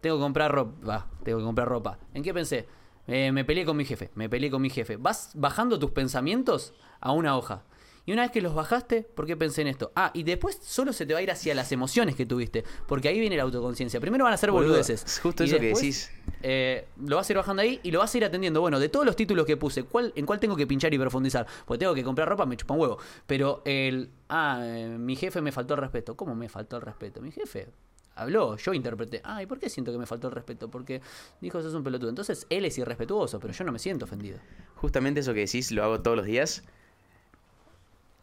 Tengo 0.00 0.16
que 0.16 0.22
comprar 0.22 0.52
ropa. 0.52 1.08
tengo 1.22 1.38
que 1.38 1.44
comprar 1.44 1.68
ropa. 1.68 1.98
¿En 2.14 2.22
qué 2.22 2.34
pensé? 2.34 2.68
Eh, 3.06 3.32
me 3.32 3.44
peleé 3.44 3.64
con 3.64 3.76
mi 3.76 3.84
jefe. 3.84 4.10
Me 4.14 4.28
peleé 4.28 4.50
con 4.50 4.60
mi 4.60 4.70
jefe. 4.70 4.96
Vas 4.96 5.30
bajando 5.34 5.78
tus 5.78 5.92
pensamientos 5.92 6.74
a 7.00 7.12
una 7.12 7.36
hoja. 7.36 7.64
Y 8.06 8.12
una 8.12 8.22
vez 8.22 8.30
que 8.30 8.40
los 8.40 8.54
bajaste, 8.54 9.02
¿por 9.02 9.26
qué 9.26 9.36
pensé 9.36 9.62
en 9.62 9.66
esto? 9.66 9.90
Ah, 9.96 10.12
y 10.14 10.22
después 10.22 10.58
solo 10.62 10.92
se 10.92 11.04
te 11.06 11.12
va 11.12 11.18
a 11.18 11.22
ir 11.22 11.30
hacia 11.32 11.54
las 11.56 11.72
emociones 11.72 12.14
que 12.14 12.24
tuviste. 12.24 12.62
Porque 12.86 13.08
ahí 13.08 13.18
viene 13.18 13.36
la 13.36 13.42
autoconciencia. 13.42 13.98
Primero 14.00 14.22
van 14.22 14.32
a 14.32 14.36
ser 14.36 14.52
Boludo, 14.52 14.68
boludeces. 14.70 15.04
es 15.04 15.18
justo 15.18 15.42
Y 15.42 15.48
eso 15.48 15.58
que 15.58 15.66
decís. 15.74 16.10
eh, 16.40 16.86
lo 17.04 17.16
vas 17.16 17.28
a 17.28 17.32
ir 17.32 17.36
bajando 17.36 17.62
ahí 17.62 17.80
y 17.82 17.90
lo 17.90 17.98
vas 17.98 18.14
a 18.14 18.16
ir 18.18 18.24
atendiendo. 18.24 18.60
Bueno, 18.60 18.78
de 18.78 18.88
todos 18.88 19.04
los 19.04 19.16
títulos 19.16 19.44
que 19.44 19.56
puse, 19.56 19.82
¿cuál, 19.82 20.12
¿en 20.14 20.24
cuál 20.24 20.38
tengo 20.38 20.54
que 20.54 20.68
pinchar 20.68 20.94
y 20.94 20.98
profundizar? 20.98 21.48
Porque 21.66 21.80
tengo 21.80 21.94
que 21.94 22.04
comprar 22.04 22.28
ropa, 22.28 22.46
me 22.46 22.56
chupa 22.56 22.74
un 22.74 22.80
huevo. 22.80 22.98
Pero 23.26 23.62
el. 23.64 24.08
Ah, 24.28 24.60
eh, 24.62 24.96
mi 24.98 25.16
jefe 25.16 25.40
me 25.40 25.50
faltó 25.50 25.74
el 25.74 25.80
respeto. 25.80 26.16
¿Cómo 26.16 26.36
me 26.36 26.48
faltó 26.48 26.76
el 26.76 26.82
respeto? 26.82 27.20
Mi 27.20 27.32
jefe 27.32 27.66
habló, 28.14 28.56
yo 28.56 28.72
interpreté. 28.72 29.20
Ah, 29.24 29.42
¿y 29.42 29.46
por 29.46 29.58
qué 29.58 29.68
siento 29.68 29.90
que 29.90 29.98
me 29.98 30.06
faltó 30.06 30.28
el 30.28 30.34
respeto? 30.34 30.70
Porque 30.70 31.02
dijo, 31.40 31.60
sos 31.60 31.74
un 31.74 31.82
pelotudo. 31.82 32.08
Entonces 32.10 32.46
él 32.50 32.64
es 32.66 32.78
irrespetuoso, 32.78 33.40
pero 33.40 33.52
yo 33.52 33.64
no 33.64 33.72
me 33.72 33.80
siento 33.80 34.04
ofendido. 34.04 34.38
Justamente 34.76 35.20
eso 35.20 35.34
que 35.34 35.40
decís 35.40 35.72
lo 35.72 35.82
hago 35.82 36.00
todos 36.02 36.16
los 36.16 36.26
días. 36.26 36.62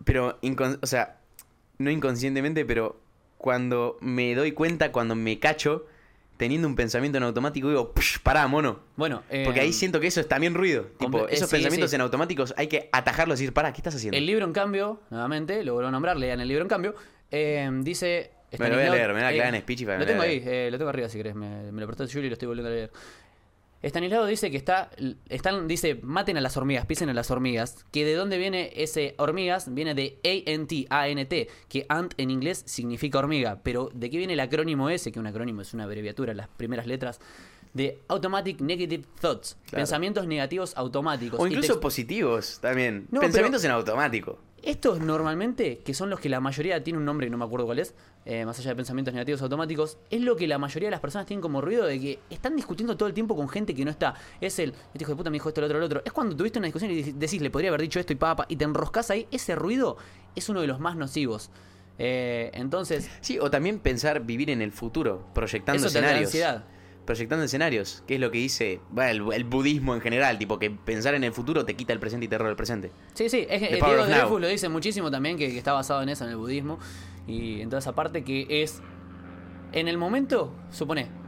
Pero, 0.03 0.39
o 0.81 0.85
sea, 0.85 1.17
no 1.77 1.89
inconscientemente, 1.89 2.65
pero 2.65 2.99
cuando 3.37 3.97
me 4.01 4.35
doy 4.35 4.51
cuenta, 4.53 4.91
cuando 4.91 5.15
me 5.15 5.39
cacho, 5.39 5.85
teniendo 6.37 6.67
un 6.67 6.75
pensamiento 6.75 7.17
en 7.17 7.23
automático, 7.23 7.69
digo, 7.69 7.93
"Psh, 7.93 8.19
pará, 8.19 8.47
mono. 8.47 8.79
Bueno, 8.95 9.23
eh, 9.29 9.43
Porque 9.45 9.59
ahí 9.59 9.73
siento 9.73 9.99
que 9.99 10.07
eso 10.07 10.19
es 10.19 10.27
también 10.27 10.53
ruido. 10.53 10.87
Tipo, 10.97 11.27
eh, 11.27 11.33
esos 11.33 11.49
sí, 11.49 11.57
pensamientos 11.57 11.89
sí. 11.91 11.95
en 11.95 12.01
automáticos 12.01 12.53
hay 12.57 12.67
que 12.67 12.89
atajarlos 12.91 13.39
y 13.39 13.43
decir, 13.43 13.53
pará, 13.53 13.71
¿qué 13.71 13.77
estás 13.79 13.95
haciendo? 13.95 14.17
El 14.17 14.25
libro, 14.25 14.45
en 14.45 14.53
cambio, 14.53 15.01
nuevamente, 15.09 15.63
lo 15.63 15.73
vuelvo 15.73 15.89
a 15.89 15.91
nombrar, 15.91 16.17
lean 16.17 16.39
el 16.39 16.47
libro, 16.47 16.63
en 16.63 16.69
cambio, 16.69 16.95
eh, 17.31 17.69
dice... 17.81 18.31
Me 18.59 18.69
lo 18.69 18.75
voy 18.75 18.85
a 18.85 18.91
leer, 18.91 19.07
me 19.07 19.13
voy 19.13 19.23
a 19.23 19.31
eh, 19.31 19.49
en 19.49 19.61
speech 19.61 19.81
y 19.81 19.85
para 19.85 19.97
Lo 19.97 20.05
tengo 20.05 20.21
a 20.21 20.25
ahí, 20.25 20.43
eh, 20.45 20.69
lo 20.71 20.77
tengo 20.77 20.89
arriba 20.89 21.09
si 21.09 21.17
querés, 21.17 21.33
me, 21.33 21.71
me 21.71 21.81
lo 21.81 21.87
prestó 21.87 22.05
Julio 22.05 22.25
y 22.25 22.29
lo 22.29 22.33
estoy 22.33 22.47
volviendo 22.47 22.69
a 22.69 22.73
leer. 22.73 22.91
Stanislao 23.89 24.25
dice 24.25 24.49
que 24.49 24.57
está, 24.57 24.89
están, 25.29 25.67
dice, 25.67 25.99
maten 26.01 26.37
a 26.37 26.41
las 26.41 26.55
hormigas, 26.57 26.85
pisen 26.85 27.09
a 27.09 27.13
las 27.13 27.29
hormigas, 27.29 27.85
que 27.91 28.05
de 28.05 28.13
dónde 28.15 28.37
viene 28.37 28.71
ese 28.75 29.13
hormigas, 29.17 29.73
viene 29.73 29.93
de 29.93 30.19
A-N-T, 30.23 30.87
A-N-T, 30.89 31.47
que 31.67 31.85
ant 31.89 32.13
en 32.17 32.31
inglés 32.31 32.63
significa 32.65 33.19
hormiga, 33.19 33.59
pero 33.61 33.89
¿de 33.93 34.09
qué 34.09 34.17
viene 34.17 34.33
el 34.33 34.39
acrónimo 34.39 34.89
ese? 34.89 35.11
Que 35.11 35.19
un 35.19 35.27
acrónimo 35.27 35.61
es 35.61 35.73
una 35.73 35.83
abreviatura, 35.83 36.33
las 36.33 36.47
primeras 36.47 36.87
letras, 36.87 37.19
de 37.73 37.99
Automatic 38.07 38.61
Negative 38.61 39.03
Thoughts, 39.19 39.57
Claro. 39.65 39.81
pensamientos 39.81 40.27
negativos 40.27 40.73
automáticos. 40.77 41.39
O 41.39 41.47
incluso 41.47 41.73
te- 41.73 41.79
positivos 41.79 42.59
también. 42.61 43.07
No, 43.11 43.19
pensamientos 43.19 43.63
en 43.65 43.71
automático. 43.71 44.39
Estos 44.63 44.99
normalmente, 44.99 45.79
que 45.79 45.93
son 45.93 46.09
los 46.09 46.19
que 46.19 46.29
la 46.29 46.39
mayoría 46.39 46.83
tiene 46.83 46.97
un 46.99 47.05
nombre 47.05 47.27
y 47.27 47.29
no 47.29 47.37
me 47.37 47.45
acuerdo 47.45 47.65
cuál 47.65 47.79
es, 47.79 47.93
eh, 48.25 48.45
más 48.45 48.57
allá 48.59 48.69
de 48.69 48.75
pensamientos 48.77 49.13
negativos 49.13 49.41
automáticos, 49.41 49.97
es 50.09 50.21
lo 50.21 50.35
que 50.35 50.47
la 50.47 50.57
mayoría 50.57 50.87
de 50.87 50.91
las 50.91 50.99
personas 51.01 51.27
tienen 51.27 51.41
como 51.41 51.59
ruido 51.61 51.85
de 51.85 51.99
que 51.99 52.19
están 52.29 52.55
discutiendo 52.55 52.95
todo 52.95 53.07
el 53.07 53.13
tiempo 53.13 53.35
con 53.35 53.49
gente 53.49 53.75
que 53.75 53.83
no 53.83 53.91
está. 53.91 54.13
Es 54.39 54.59
el, 54.59 54.69
este 54.93 55.03
hijo 55.03 55.11
de 55.11 55.15
puta 55.17 55.29
me 55.29 55.35
dijo 55.35 55.49
esto, 55.49 55.61
el 55.61 55.65
otro, 55.65 55.77
el 55.77 55.83
otro. 55.83 56.01
Es 56.05 56.13
cuando 56.13 56.35
tuviste 56.35 56.59
una 56.59 56.67
discusión 56.67 56.91
y 56.91 57.01
decís, 57.01 57.41
le 57.41 57.49
podría 57.49 57.69
haber 57.69 57.81
dicho 57.81 57.99
esto 57.99 58.13
y 58.13 58.15
papa, 58.15 58.45
y 58.47 58.55
te 58.55 58.63
enroscas 58.63 59.09
ahí. 59.11 59.27
Ese 59.31 59.55
ruido 59.55 59.97
es 60.35 60.47
uno 60.49 60.61
de 60.61 60.67
los 60.67 60.79
más 60.79 60.95
nocivos. 60.95 61.49
Eh, 61.99 62.49
entonces, 62.53 63.09
Sí, 63.21 63.37
o 63.39 63.51
también 63.51 63.79
pensar 63.79 64.21
vivir 64.25 64.49
en 64.49 64.61
el 64.61 64.71
futuro, 64.71 65.25
proyectando 65.33 65.85
eso 65.85 65.93
te 65.93 65.99
da 66.01 66.07
escenarios. 66.07 66.27
ansiedad. 66.29 66.63
Proyectando 67.05 67.43
escenarios, 67.43 68.03
que 68.07 68.15
es 68.15 68.19
lo 68.19 68.31
que 68.31 68.37
dice 68.37 68.79
bueno, 68.89 69.31
el, 69.31 69.33
el 69.33 69.43
budismo 69.43 69.93
en 69.93 70.01
general, 70.01 70.37
tipo 70.37 70.57
que 70.57 70.71
pensar 70.71 71.15
en 71.15 71.23
el 71.23 71.33
futuro 71.33 71.65
te 71.65 71.75
quita 71.75 71.91
el 71.91 71.99
presente 71.99 72.25
y 72.25 72.29
te 72.29 72.37
roba 72.37 72.49
el 72.49 72.55
presente. 72.55 72.91
Sí, 73.13 73.29
sí, 73.29 73.45
es 73.49 73.61
eh, 73.61 73.79
Diego. 73.83 74.05
Dreyfus 74.05 74.41
lo 74.41 74.47
dice 74.47 74.69
muchísimo 74.69 75.11
también, 75.11 75.37
que, 75.37 75.49
que 75.49 75.57
está 75.57 75.73
basado 75.73 76.01
en 76.01 76.09
eso, 76.09 76.23
en 76.23 76.31
el 76.31 76.37
budismo. 76.37 76.79
Y 77.27 77.61
en 77.61 77.69
toda 77.69 77.79
esa 77.79 77.93
parte 77.93 78.23
que 78.23 78.63
es. 78.63 78.81
En 79.71 79.87
el 79.87 79.97
momento, 79.97 80.53
supone. 80.71 81.22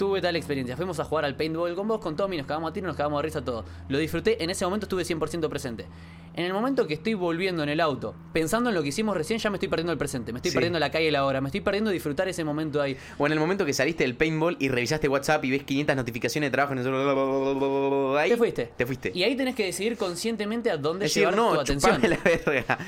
Tuve 0.00 0.22
tal 0.22 0.34
experiencia. 0.34 0.78
Fuimos 0.78 0.98
a 0.98 1.04
jugar 1.04 1.26
al 1.26 1.36
paintball 1.36 1.74
con 1.74 1.86
vos, 1.86 2.00
con 2.00 2.16
Tommy, 2.16 2.38
nos 2.38 2.46
cagamos 2.46 2.70
a 2.70 2.72
tiro, 2.72 2.86
nos 2.86 2.96
cagamos 2.96 3.18
de 3.20 3.22
risa 3.26 3.44
todo. 3.44 3.66
Lo 3.90 3.98
disfruté, 3.98 4.42
en 4.42 4.48
ese 4.48 4.64
momento 4.64 4.86
estuve 4.86 5.02
100% 5.02 5.46
presente. 5.50 5.84
En 6.32 6.46
el 6.46 6.54
momento 6.54 6.86
que 6.86 6.94
estoy 6.94 7.12
volviendo 7.12 7.62
en 7.62 7.68
el 7.68 7.80
auto, 7.80 8.14
pensando 8.32 8.70
en 8.70 8.76
lo 8.76 8.82
que 8.82 8.88
hicimos 8.88 9.14
recién, 9.14 9.38
ya 9.40 9.50
me 9.50 9.56
estoy 9.56 9.68
perdiendo 9.68 9.92
el 9.92 9.98
presente. 9.98 10.32
Me 10.32 10.38
estoy 10.38 10.52
Sí. 10.52 10.54
perdiendo 10.54 10.78
la 10.78 10.90
calle 10.90 11.08
y 11.08 11.10
la 11.10 11.26
hora. 11.26 11.42
Me 11.42 11.48
estoy 11.48 11.60
perdiendo 11.60 11.90
disfrutar 11.90 12.26
ese 12.28 12.44
momento 12.44 12.80
ahí. 12.80 12.96
O 13.18 13.26
en 13.26 13.32
el 13.34 13.38
momento 13.38 13.66
que 13.66 13.74
saliste 13.74 14.04
del 14.04 14.14
paintball 14.16 14.56
y 14.58 14.68
revisaste 14.70 15.06
WhatsApp 15.06 15.44
y 15.44 15.50
ves 15.50 15.64
500 15.64 15.94
notificaciones 15.94 16.46
de 16.48 16.52
trabajo 16.52 16.72
en 16.72 16.78
el... 16.78 18.16
Ahí 18.16 18.30
Te 18.30 18.36
fuiste. 18.38 18.70
Te 18.74 18.86
fuiste. 18.86 19.12
Y 19.14 19.22
ahí 19.24 19.36
tenés 19.36 19.54
que 19.54 19.66
decidir 19.66 19.98
conscientemente 19.98 20.70
a 20.70 20.78
dónde 20.78 21.04
Es 21.06 21.14
llevar 21.14 21.36
no, 21.36 21.52
tu 21.52 21.60
atención. 21.60 22.00
la 22.00 22.16
verga. 22.24 22.78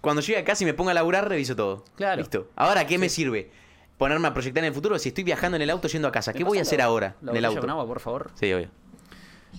Cuando 0.00 0.22
llegue 0.22 0.38
a 0.40 0.44
casa 0.44 0.64
y 0.64 0.66
me 0.66 0.74
ponga 0.74 0.90
a 0.90 0.94
laburar, 0.94 1.28
reviso 1.28 1.54
todo. 1.54 1.84
Claro. 1.94 2.20
Listo. 2.20 2.48
Ahora, 2.56 2.84
¿qué 2.84 2.98
me 2.98 3.08
sirve? 3.08 3.61
Ponerme 4.02 4.26
a 4.26 4.34
proyectar 4.34 4.64
en 4.64 4.68
el 4.68 4.74
futuro 4.74 4.98
si 4.98 5.10
estoy 5.10 5.22
viajando 5.22 5.54
en 5.54 5.62
el 5.62 5.70
auto 5.70 5.86
yendo 5.86 6.08
a 6.08 6.10
casa. 6.10 6.32
¿Me 6.32 6.38
¿Qué 6.38 6.42
voy 6.42 6.58
a 6.58 6.62
hacer 6.62 6.78
la- 6.78 6.86
ahora 6.86 7.14
la 7.22 7.30
en 7.30 7.36
el 7.36 7.44
auto? 7.44 7.60
con 7.60 7.70
agua, 7.70 7.86
por 7.86 8.00
favor? 8.00 8.32
Sí, 8.34 8.52
obvio. 8.52 8.68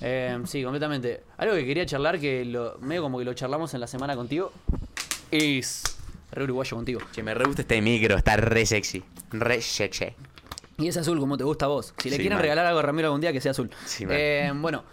Eh, 0.01 0.37
sí, 0.43 0.61
completamente. 0.65 1.23
Algo 1.37 1.55
que 1.55 1.65
quería 1.65 1.85
charlar, 1.85 2.19
que 2.19 2.43
lo, 2.43 2.77
medio 2.79 3.03
como 3.03 3.19
que 3.19 3.23
lo 3.23 3.33
charlamos 3.35 3.73
en 3.73 3.79
la 3.79 3.87
semana 3.87 4.17
contigo, 4.17 4.51
es 5.31 5.81
re 6.33 6.43
uruguayo 6.43 6.75
contigo. 6.75 6.99
Che, 7.13 7.23
me 7.23 7.33
re 7.33 7.45
gusta 7.45 7.61
este 7.61 7.81
micro, 7.81 8.17
está 8.17 8.35
re 8.35 8.65
sexy. 8.65 9.01
Re 9.31 9.61
sexy. 9.61 10.07
Y 10.77 10.89
es 10.89 10.97
azul, 10.97 11.21
como 11.21 11.37
te 11.37 11.45
gusta 11.45 11.63
a 11.63 11.69
vos. 11.69 11.93
Si 11.97 12.09
le 12.09 12.17
Sí, 12.17 12.21
quieren 12.23 12.37
regalar 12.37 12.65
algo 12.65 12.79
a 12.79 12.81
Ramiro 12.81 13.07
algún 13.07 13.21
día, 13.21 13.31
que 13.31 13.39
sea 13.39 13.51
azul. 13.51 13.69
Sí. 13.85 14.05
Eh, 14.09 14.51
bueno, 14.55 14.83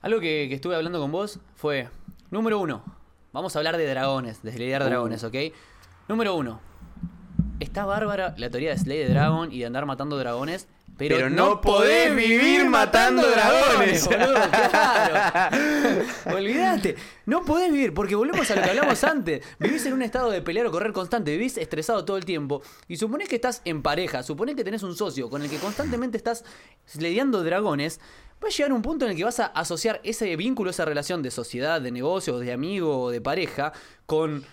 algo 0.00 0.20
que, 0.20 0.46
que 0.48 0.54
estuve 0.54 0.74
hablando 0.74 1.00
con 1.00 1.12
vos 1.12 1.38
fue, 1.54 1.90
número 2.30 2.58
uno, 2.60 2.82
vamos 3.34 3.54
a 3.56 3.58
hablar 3.58 3.76
de 3.76 3.86
dragones, 3.90 4.42
de 4.42 4.52
lidiar 4.58 4.80
Uh. 4.80 4.86
dragones, 4.86 5.22
¿ok? 5.22 5.34
Número 6.08 6.34
uno, 6.34 6.60
está 7.60 7.84
bárbara 7.84 8.34
la 8.36 8.50
teoría 8.50 8.70
de 8.70 8.78
Slay 8.78 9.06
the 9.06 9.12
Dragon 9.12 9.52
y 9.52 9.60
de 9.60 9.66
andar 9.66 9.86
matando 9.86 10.18
dragones, 10.18 10.68
pero, 10.96 11.16
Pero 11.16 11.28
no 11.28 11.60
podés 11.60 12.14
vivir 12.16 12.64
matando 12.70 13.22
dragones. 13.28 14.06
boludo, 14.06 14.34
claro. 14.50 15.54
Olvídate, 16.34 16.96
no 17.26 17.44
podés 17.44 17.70
vivir, 17.70 17.92
porque 17.92 18.14
volvemos 18.14 18.50
a 18.50 18.56
lo 18.56 18.62
que 18.62 18.70
hablamos 18.70 19.04
antes. 19.04 19.44
Vivís 19.58 19.84
en 19.84 19.92
un 19.92 20.00
estado 20.00 20.30
de 20.30 20.40
pelear 20.40 20.66
o 20.66 20.70
correr 20.70 20.94
constante, 20.94 21.32
vivís 21.32 21.58
estresado 21.58 22.06
todo 22.06 22.16
el 22.16 22.24
tiempo. 22.24 22.62
Y 22.88 22.96
suponés 22.96 23.28
que 23.28 23.36
estás 23.36 23.60
en 23.66 23.82
pareja, 23.82 24.22
suponés 24.22 24.56
que 24.56 24.64
tenés 24.64 24.82
un 24.84 24.96
socio 24.96 25.28
con 25.28 25.42
el 25.42 25.50
que 25.50 25.58
constantemente 25.58 26.16
estás 26.16 26.44
lidiando 26.98 27.42
dragones. 27.42 28.00
Va 28.42 28.48
a 28.48 28.50
llegar 28.50 28.72
un 28.72 28.80
punto 28.80 29.04
en 29.04 29.10
el 29.10 29.16
que 29.18 29.24
vas 29.24 29.40
a 29.40 29.46
asociar 29.46 30.00
ese 30.02 30.34
vínculo, 30.36 30.70
esa 30.70 30.86
relación 30.86 31.22
de 31.22 31.30
sociedad, 31.30 31.78
de 31.80 31.90
negocio, 31.90 32.38
de 32.38 32.52
amigo 32.52 33.02
o 33.02 33.10
de 33.10 33.20
pareja 33.20 33.72
con. 34.06 34.46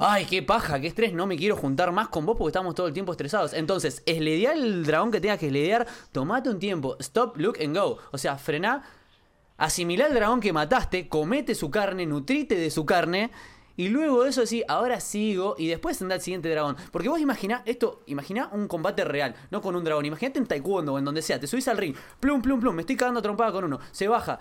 Ay, 0.00 0.26
qué 0.26 0.44
paja, 0.44 0.78
qué 0.78 0.86
estrés, 0.86 1.12
no 1.12 1.26
me 1.26 1.36
quiero 1.36 1.56
juntar 1.56 1.90
más 1.90 2.06
con 2.06 2.24
vos 2.24 2.36
porque 2.38 2.50
estamos 2.50 2.72
todo 2.76 2.86
el 2.86 2.92
tiempo 2.92 3.10
estresados. 3.10 3.52
Entonces, 3.52 4.04
es 4.06 4.20
lidiar 4.20 4.56
el 4.56 4.86
dragón 4.86 5.10
que 5.10 5.20
tengas 5.20 5.40
que 5.40 5.50
lidiar, 5.50 5.88
tomate 6.12 6.48
un 6.50 6.60
tiempo, 6.60 6.96
stop, 7.00 7.36
look 7.36 7.58
and 7.60 7.76
go. 7.76 7.98
O 8.12 8.16
sea, 8.16 8.38
frená, 8.38 8.84
asimilá 9.56 10.06
el 10.06 10.14
dragón 10.14 10.38
que 10.38 10.52
mataste, 10.52 11.08
comete 11.08 11.56
su 11.56 11.72
carne, 11.72 12.06
nutrite 12.06 12.54
de 12.54 12.70
su 12.70 12.86
carne. 12.86 13.32
Y 13.76 13.88
luego 13.88 14.22
de 14.22 14.30
eso 14.30 14.42
decís, 14.42 14.62
ahora 14.68 15.00
sigo 15.00 15.56
y 15.58 15.66
después 15.66 16.00
anda 16.00 16.14
al 16.14 16.20
siguiente 16.20 16.48
dragón. 16.48 16.76
Porque 16.92 17.08
vos 17.08 17.18
imaginá 17.18 17.64
esto, 17.66 18.04
imaginá 18.06 18.50
un 18.52 18.68
combate 18.68 19.04
real, 19.04 19.34
no 19.50 19.60
con 19.60 19.74
un 19.74 19.82
dragón. 19.82 20.04
Imagínate 20.04 20.38
en 20.38 20.46
taekwondo 20.46 20.94
o 20.94 20.98
en 20.98 21.04
donde 21.04 21.22
sea, 21.22 21.40
te 21.40 21.48
subís 21.48 21.66
al 21.66 21.76
ring, 21.76 21.96
plum, 22.20 22.40
plum, 22.40 22.60
plum, 22.60 22.76
me 22.76 22.82
estoy 22.82 22.94
cagando 22.94 23.20
trompada 23.20 23.50
con 23.50 23.64
uno, 23.64 23.80
se 23.90 24.06
baja, 24.06 24.38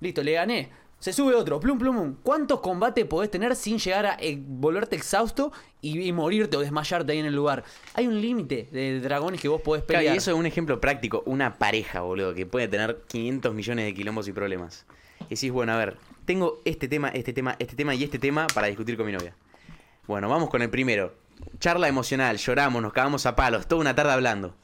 listo, 0.00 0.22
le 0.22 0.32
gané. 0.32 0.83
Se 1.04 1.12
sube 1.12 1.34
otro, 1.34 1.60
plum, 1.60 1.78
plum, 1.78 1.94
plum. 1.94 2.16
¿Cuántos 2.22 2.60
combates 2.60 3.04
podés 3.04 3.30
tener 3.30 3.54
sin 3.56 3.76
llegar 3.76 4.06
a 4.06 4.16
eh, 4.20 4.38
volverte 4.40 4.96
exhausto 4.96 5.52
y, 5.82 6.00
y 6.00 6.12
morirte 6.14 6.56
o 6.56 6.60
desmayarte 6.60 7.12
ahí 7.12 7.18
en 7.18 7.26
el 7.26 7.34
lugar? 7.34 7.62
Hay 7.92 8.06
un 8.06 8.18
límite 8.22 8.70
de 8.72 9.00
dragones 9.00 9.38
que 9.38 9.48
vos 9.48 9.60
podés 9.60 9.84
Claro, 9.84 9.98
pelear. 9.98 10.14
y 10.14 10.16
eso 10.16 10.30
es 10.30 10.36
un 10.38 10.46
ejemplo 10.46 10.80
práctico. 10.80 11.22
Una 11.26 11.58
pareja, 11.58 12.00
boludo, 12.00 12.32
que 12.32 12.46
puede 12.46 12.68
tener 12.68 13.02
500 13.06 13.52
millones 13.52 13.84
de 13.84 13.92
quilombos 13.92 14.28
y 14.28 14.32
problemas. 14.32 14.86
Y 15.26 15.34
decís, 15.34 15.50
bueno, 15.52 15.74
a 15.74 15.76
ver, 15.76 15.98
tengo 16.24 16.62
este 16.64 16.88
tema, 16.88 17.10
este 17.10 17.34
tema, 17.34 17.54
este 17.58 17.76
tema 17.76 17.94
y 17.94 18.02
este 18.02 18.18
tema 18.18 18.46
para 18.54 18.68
discutir 18.68 18.96
con 18.96 19.04
mi 19.04 19.12
novia. 19.12 19.34
Bueno, 20.06 20.30
vamos 20.30 20.48
con 20.48 20.62
el 20.62 20.70
primero. 20.70 21.12
Charla 21.60 21.86
emocional, 21.86 22.38
lloramos, 22.38 22.80
nos 22.80 22.94
cagamos 22.94 23.26
a 23.26 23.36
palos, 23.36 23.66
toda 23.68 23.82
una 23.82 23.94
tarde 23.94 24.12
hablando. 24.12 24.54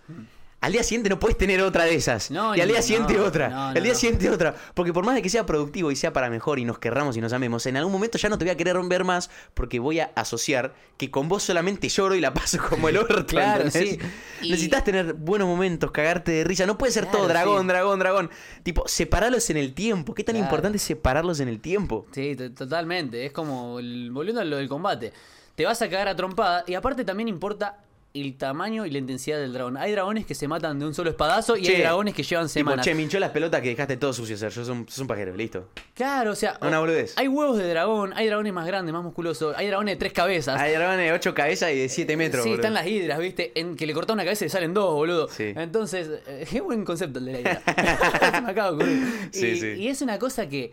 Al 0.62 0.72
día 0.72 0.82
siguiente 0.82 1.08
no 1.08 1.18
puedes 1.18 1.38
tener 1.38 1.62
otra 1.62 1.84
de 1.84 1.94
esas. 1.94 2.30
No, 2.30 2.54
y 2.54 2.60
al 2.60 2.68
día 2.68 2.82
siguiente 2.82 3.14
no, 3.14 3.24
otra. 3.24 3.48
no, 3.48 3.68
al 3.68 3.82
día 3.82 3.94
siguiente 3.94 4.28
otra. 4.28 4.54
Porque 4.74 4.92
por 4.92 5.06
más 5.06 5.14
de 5.14 5.22
que 5.22 5.30
sea 5.30 5.46
productivo 5.46 5.90
y 5.90 5.96
sea 5.96 6.12
para 6.12 6.28
mejor 6.28 6.58
y 6.58 6.66
nos 6.66 6.78
querramos 6.78 7.16
y 7.16 7.20
nos 7.22 7.32
amemos, 7.32 7.64
en 7.64 7.78
algún 7.78 7.92
momento 7.92 8.18
ya 8.18 8.28
no 8.28 8.36
te 8.36 8.44
voy 8.44 8.52
a 8.52 8.56
querer 8.58 8.76
ver 8.84 9.04
más 9.04 9.30
porque 9.54 9.78
voy 9.78 10.00
a 10.00 10.12
asociar 10.16 10.74
que 10.98 11.10
con 11.10 11.28
vos 11.30 11.42
solamente 11.44 11.88
lloro 11.88 12.14
y 12.14 12.20
la 12.20 12.34
paso 12.34 12.58
como 12.68 12.90
el 12.90 12.98
orto. 12.98 13.24
Claro, 13.26 13.64
¿entendés? 13.64 13.92
sí. 13.94 13.98
Y- 14.42 14.50
Necesitas 14.50 14.84
tener 14.84 15.14
buenos 15.14 15.48
momentos, 15.48 15.90
cagarte 15.92 16.30
de 16.32 16.44
risa. 16.44 16.66
No 16.66 16.76
puede 16.76 16.92
ser 16.92 17.04
Claro, 17.04 17.18
todo 17.20 17.28
dragón, 17.28 17.62
sí. 17.62 17.68
dragón, 17.68 17.98
dragón. 17.98 18.30
Tipo, 18.62 18.86
separarlos 18.86 19.48
en 19.48 19.56
el 19.56 19.72
tiempo. 19.72 20.14
¿Qué 20.14 20.24
tan 20.24 20.34
Claro. 20.34 20.44
importante 20.44 20.76
es 20.76 20.82
separarlos 20.82 21.40
en 21.40 21.48
el 21.48 21.60
tiempo? 21.60 22.06
Sí, 22.12 22.36
to- 22.36 22.52
totalmente. 22.52 23.24
Es 23.24 23.32
como, 23.32 23.78
el- 23.78 24.10
volviendo 24.12 24.42
a 24.42 24.44
lo 24.44 24.58
del 24.58 24.68
combate. 24.68 25.12
Te 25.54 25.64
vas 25.64 25.80
a 25.80 25.88
cagar 25.88 26.08
a 26.08 26.16
trompada 26.16 26.64
y 26.66 26.74
aparte 26.74 27.02
también 27.04 27.28
importa 27.28 27.78
el 28.12 28.36
tamaño 28.36 28.84
y 28.86 28.90
la 28.90 28.98
intensidad 28.98 29.38
del 29.38 29.52
dragón. 29.52 29.76
Hay 29.76 29.92
dragones 29.92 30.26
que 30.26 30.34
se 30.34 30.48
matan 30.48 30.78
de 30.80 30.86
un 30.86 30.94
solo 30.94 31.10
espadazo 31.10 31.56
y 31.56 31.62
Che, 31.62 31.76
hay 31.76 31.82
dragones 31.82 32.12
que 32.14 32.22
llevan 32.24 32.46
Tipo, 32.46 32.52
semanas. 32.54 32.84
che, 32.84 32.94
me 32.94 33.02
hinchó 33.02 33.20
las 33.20 33.30
pelotas 33.30 33.60
que 33.62 33.68
dejaste 33.68 33.96
todo 33.96 34.12
sucio. 34.12 34.34
O 34.34 34.38
sea, 34.38 34.48
yo 34.48 34.64
soy 34.64 34.84
un, 35.02 35.06
pajero, 35.06 35.36
listo. 35.36 35.68
Claro, 35.94 36.32
o 36.32 36.34
sea, 36.34 36.58
Una 36.60 36.80
boludez. 36.80 37.14
hay 37.16 37.28
huevos 37.28 37.56
de 37.58 37.68
dragón, 37.68 38.12
hay 38.14 38.26
dragones 38.26 38.52
más 38.52 38.66
grandes, 38.66 38.92
más 38.92 39.04
musculosos, 39.04 39.54
hay 39.56 39.68
dragones 39.68 39.94
de 39.94 39.98
tres 39.98 40.12
cabezas. 40.12 40.60
Hay 40.60 40.72
dragones 40.72 41.06
de 41.06 41.12
8 41.12 41.34
cabezas 41.34 41.70
y 41.72 41.78
de 41.78 41.88
7 41.88 42.16
metros. 42.16 42.42
sí, 42.42 42.48
boludo. 42.50 42.60
están 42.62 42.74
las 42.74 42.86
hidras, 42.86 43.18
¿viste? 43.20 43.52
En 43.58 43.76
que 43.76 43.86
le 43.86 43.94
cortas 43.94 44.14
una 44.14 44.24
cabeza 44.24 44.44
y 44.44 44.46
le 44.46 44.50
salen 44.50 44.74
dos, 44.74 44.92
boludo. 44.94 45.28
Sí. 45.28 45.52
Entonces, 45.56 46.08
eh, 46.26 46.46
qué 46.50 46.60
buen 46.60 46.84
concepto 46.84 47.20
el 47.20 47.26
de 47.26 47.32
la 47.32 47.40
hidra. 47.40 47.62
Se 48.34 48.40
me 48.40 48.50
acaba 48.50 48.70
de 48.70 48.74
ocurrir. 48.76 49.28
Sí, 49.30 49.46
y, 49.46 49.60
sí. 49.60 49.66
y 49.78 49.88
es 49.88 50.02
una 50.02 50.18
cosa 50.18 50.48
que 50.48 50.72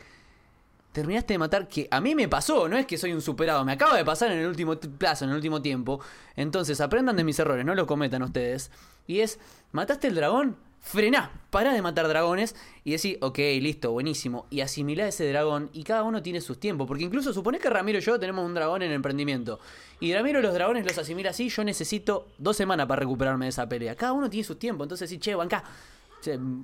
terminaste 0.97 1.35
de 1.35 1.37
matar, 1.37 1.67
que 1.67 1.87
a 1.91 2.01
mí 2.01 2.15
me 2.15 2.27
pasó, 2.27 2.67
no 2.67 2.75
es 2.75 2.87
que 2.87 2.97
soy 2.97 3.13
un 3.13 3.21
superado, 3.21 3.63
me 3.63 3.73
acaba 3.73 3.95
de 3.95 4.03
pasar 4.03 4.31
en 4.31 4.39
el 4.39 4.47
último 4.47 4.75
plazo, 4.79 5.25
en 5.25 5.29
el 5.29 5.35
último 5.35 5.61
tiempo. 5.61 6.01
Entonces, 6.35 6.81
aprendan 6.81 7.15
de 7.15 7.23
mis 7.23 7.37
errores, 7.37 7.63
no 7.63 7.75
los 7.75 7.85
cometan 7.85 8.23
ustedes. 8.23 8.71
Y 9.05 9.19
es, 9.19 9.39
¿mataste 9.73 10.07
el 10.07 10.15
dragón? 10.15 10.57
Frená, 10.79 11.43
pará 11.51 11.71
de 11.73 11.83
matar 11.83 12.07
dragones 12.07 12.55
y 12.83 12.93
decir, 12.93 13.19
ok, 13.21 13.37
listo, 13.61 13.91
buenísimo. 13.91 14.47
Y 14.49 14.61
asimilá 14.61 15.07
ese 15.07 15.29
dragón 15.29 15.69
y 15.71 15.83
cada 15.83 16.01
uno 16.01 16.23
tiene 16.23 16.41
sus 16.41 16.59
tiempos. 16.59 16.87
Porque 16.87 17.03
incluso 17.03 17.31
suponés 17.31 17.61
que 17.61 17.69
Ramiro 17.69 17.99
y 17.99 18.01
yo 18.01 18.19
tenemos 18.19 18.43
un 18.43 18.55
dragón 18.55 18.81
en 18.81 18.91
emprendimiento. 18.91 19.59
Y 19.99 20.15
Ramiro 20.15 20.41
los 20.41 20.55
dragones 20.55 20.83
los 20.83 20.97
asimila 20.97 21.29
así, 21.29 21.49
yo 21.49 21.63
necesito 21.63 22.29
dos 22.39 22.57
semanas 22.57 22.87
para 22.87 23.01
recuperarme 23.01 23.45
de 23.45 23.49
esa 23.49 23.69
pelea. 23.69 23.95
Cada 23.95 24.13
uno 24.13 24.31
tiene 24.31 24.45
sus 24.45 24.57
tiempos, 24.57 24.85
entonces 24.85 25.07
sí, 25.11 25.19
che, 25.19 25.33
acá. 25.33 25.63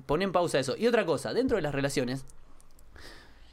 Pon 0.06 0.22
en 0.22 0.32
pausa 0.32 0.58
eso. 0.58 0.74
Y 0.76 0.88
otra 0.88 1.06
cosa, 1.06 1.32
dentro 1.32 1.56
de 1.56 1.62
las 1.62 1.72
relaciones, 1.72 2.24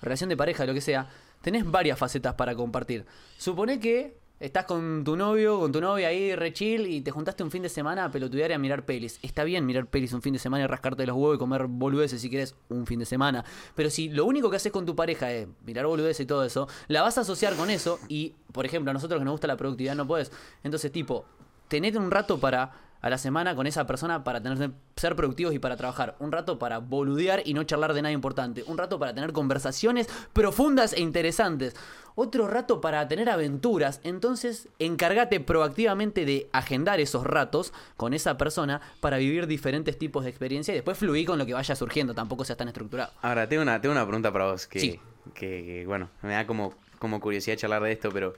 relación 0.02 0.30
de 0.30 0.38
pareja, 0.38 0.66
lo 0.66 0.74
que 0.74 0.82
sea, 0.82 1.08
tenés 1.41 1.70
varias 1.70 1.97
facetas 1.97 2.36
para 2.36 2.56
compartir. 2.56 3.06
Supone 3.38 3.80
que 3.80 4.20
estás 4.41 4.66
con 4.66 5.04
tu 5.04 5.16
novio, 5.16 5.60
con 5.60 5.72
tu 5.72 5.80
novia 5.80 6.08
ahí 6.08 6.36
re 6.36 6.52
chill 6.52 6.88
y 6.88 7.02
te 7.02 7.12
juntaste 7.12 7.43
un 7.43 7.52
fin 7.52 7.62
de 7.62 7.70
semana 7.70 8.06
a 8.06 8.12
pelotudear 8.12 8.49
y 8.49 8.54
a 8.56 8.58
mirar 8.58 8.86
pelis. 8.86 9.20
Está 9.22 9.43
bien 9.43 9.66
mirar 9.66 9.86
pelis 9.86 10.14
un 10.14 10.22
fin 10.22 10.34
de 10.34 10.39
semana 10.39 10.64
y 10.64 10.68
rascarte 10.68 11.06
los 11.06 11.16
huevos 11.16 11.36
y 11.36 11.39
comer 11.39 11.68
boludeces 11.68 12.20
si 12.22 12.30
querés 12.30 12.56
un 12.70 12.88
fin 12.88 12.99
de 12.99 13.06
semana. 13.06 13.45
Pero 13.76 13.91
si 13.91 14.10
lo 14.10 14.26
único 14.26 14.49
que 14.49 14.56
haces 14.56 14.72
con 14.72 14.86
tu 14.86 14.95
pareja 14.95 15.32
es 15.32 15.47
mirar 15.64 15.86
boludeces 15.86 16.22
y 16.22 16.26
todo 16.26 16.43
eso, 16.43 16.68
la 16.88 17.04
vas 17.04 17.18
a 17.20 17.22
asociar 17.22 17.56
con 17.56 17.70
eso 17.70 17.99
y, 18.08 18.34
por 18.52 18.66
ejemplo, 18.66 18.89
a 18.89 18.93
nosotros 18.93 19.20
que 19.20 19.26
nos 19.26 19.34
gusta 19.34 19.47
la 19.47 19.58
productividad 19.58 19.95
no 19.95 20.08
puedes. 20.08 20.32
Entonces, 20.64 20.91
tipo, 20.91 21.26
tenete 21.68 21.99
un 21.99 22.10
rato 22.10 22.39
para 22.39 22.91
a 23.02 23.10
la 23.10 23.18
semana 23.18 23.56
con 23.56 23.68
esa 23.68 23.88
persona 23.88 24.24
para 24.24 24.41
tener, 24.41 24.72
ser 24.95 25.16
productivos 25.16 25.54
y 25.54 25.60
para 25.60 25.76
trabajar. 25.78 26.16
Un 26.20 26.32
rato 26.32 26.60
para 26.60 26.78
boludear 26.78 27.41
y 27.45 27.54
no 27.54 27.64
charlar 27.64 27.93
de 27.93 28.02
nada 28.02 28.14
importante. 28.14 28.64
Un 28.68 28.78
rato 28.78 28.99
para 28.99 29.14
tener 29.14 29.32
conversaciones 29.34 30.08
profundas 30.34 30.93
e 30.93 31.02
interesantes. 31.02 31.76
Otro 32.14 32.47
rato 32.47 32.82
para 32.82 33.08
tener 33.08 33.30
aventuras. 33.30 34.02
Entonces, 34.04 34.68
encárgate 34.80 35.39
proactivamente 35.39 36.26
de 36.26 36.49
agendar 36.52 36.99
esos 36.99 37.26
ratos 37.26 37.74
con 37.97 38.14
esa 38.14 38.38
persona 38.38 38.82
para 38.99 39.18
vivir 39.18 39.47
diferentes 39.47 39.97
tipos 39.97 40.24
de 40.24 40.30
experiencia 40.30 40.74
y 40.74 40.76
después 40.76 40.97
fluir 40.97 41.26
con 41.26 41.39
lo 41.39 41.45
que 41.45 41.54
vaya 41.54 41.76
surgiendo. 41.76 42.14
Tampoco 42.14 42.43
seas 42.45 42.58
tan 42.58 42.68
estructurado. 42.68 43.12
Ahora, 43.22 43.47
tengo 43.47 43.64
una, 43.64 43.80
tengo 43.82 43.93
una 43.93 44.06
pregunta 44.06 44.32
para 44.32 44.52
vos 44.52 44.68
que, 44.68 44.80
Sí. 44.80 44.99
que, 45.34 45.64
que, 45.64 45.86
bueno, 45.88 46.10
me 46.22 46.34
da 46.34 46.45
como, 46.45 46.74
como 46.99 47.20
curiosidad 47.20 47.56
charlar 47.56 47.82
de 47.84 47.93
esto, 47.93 48.10
pero... 48.12 48.34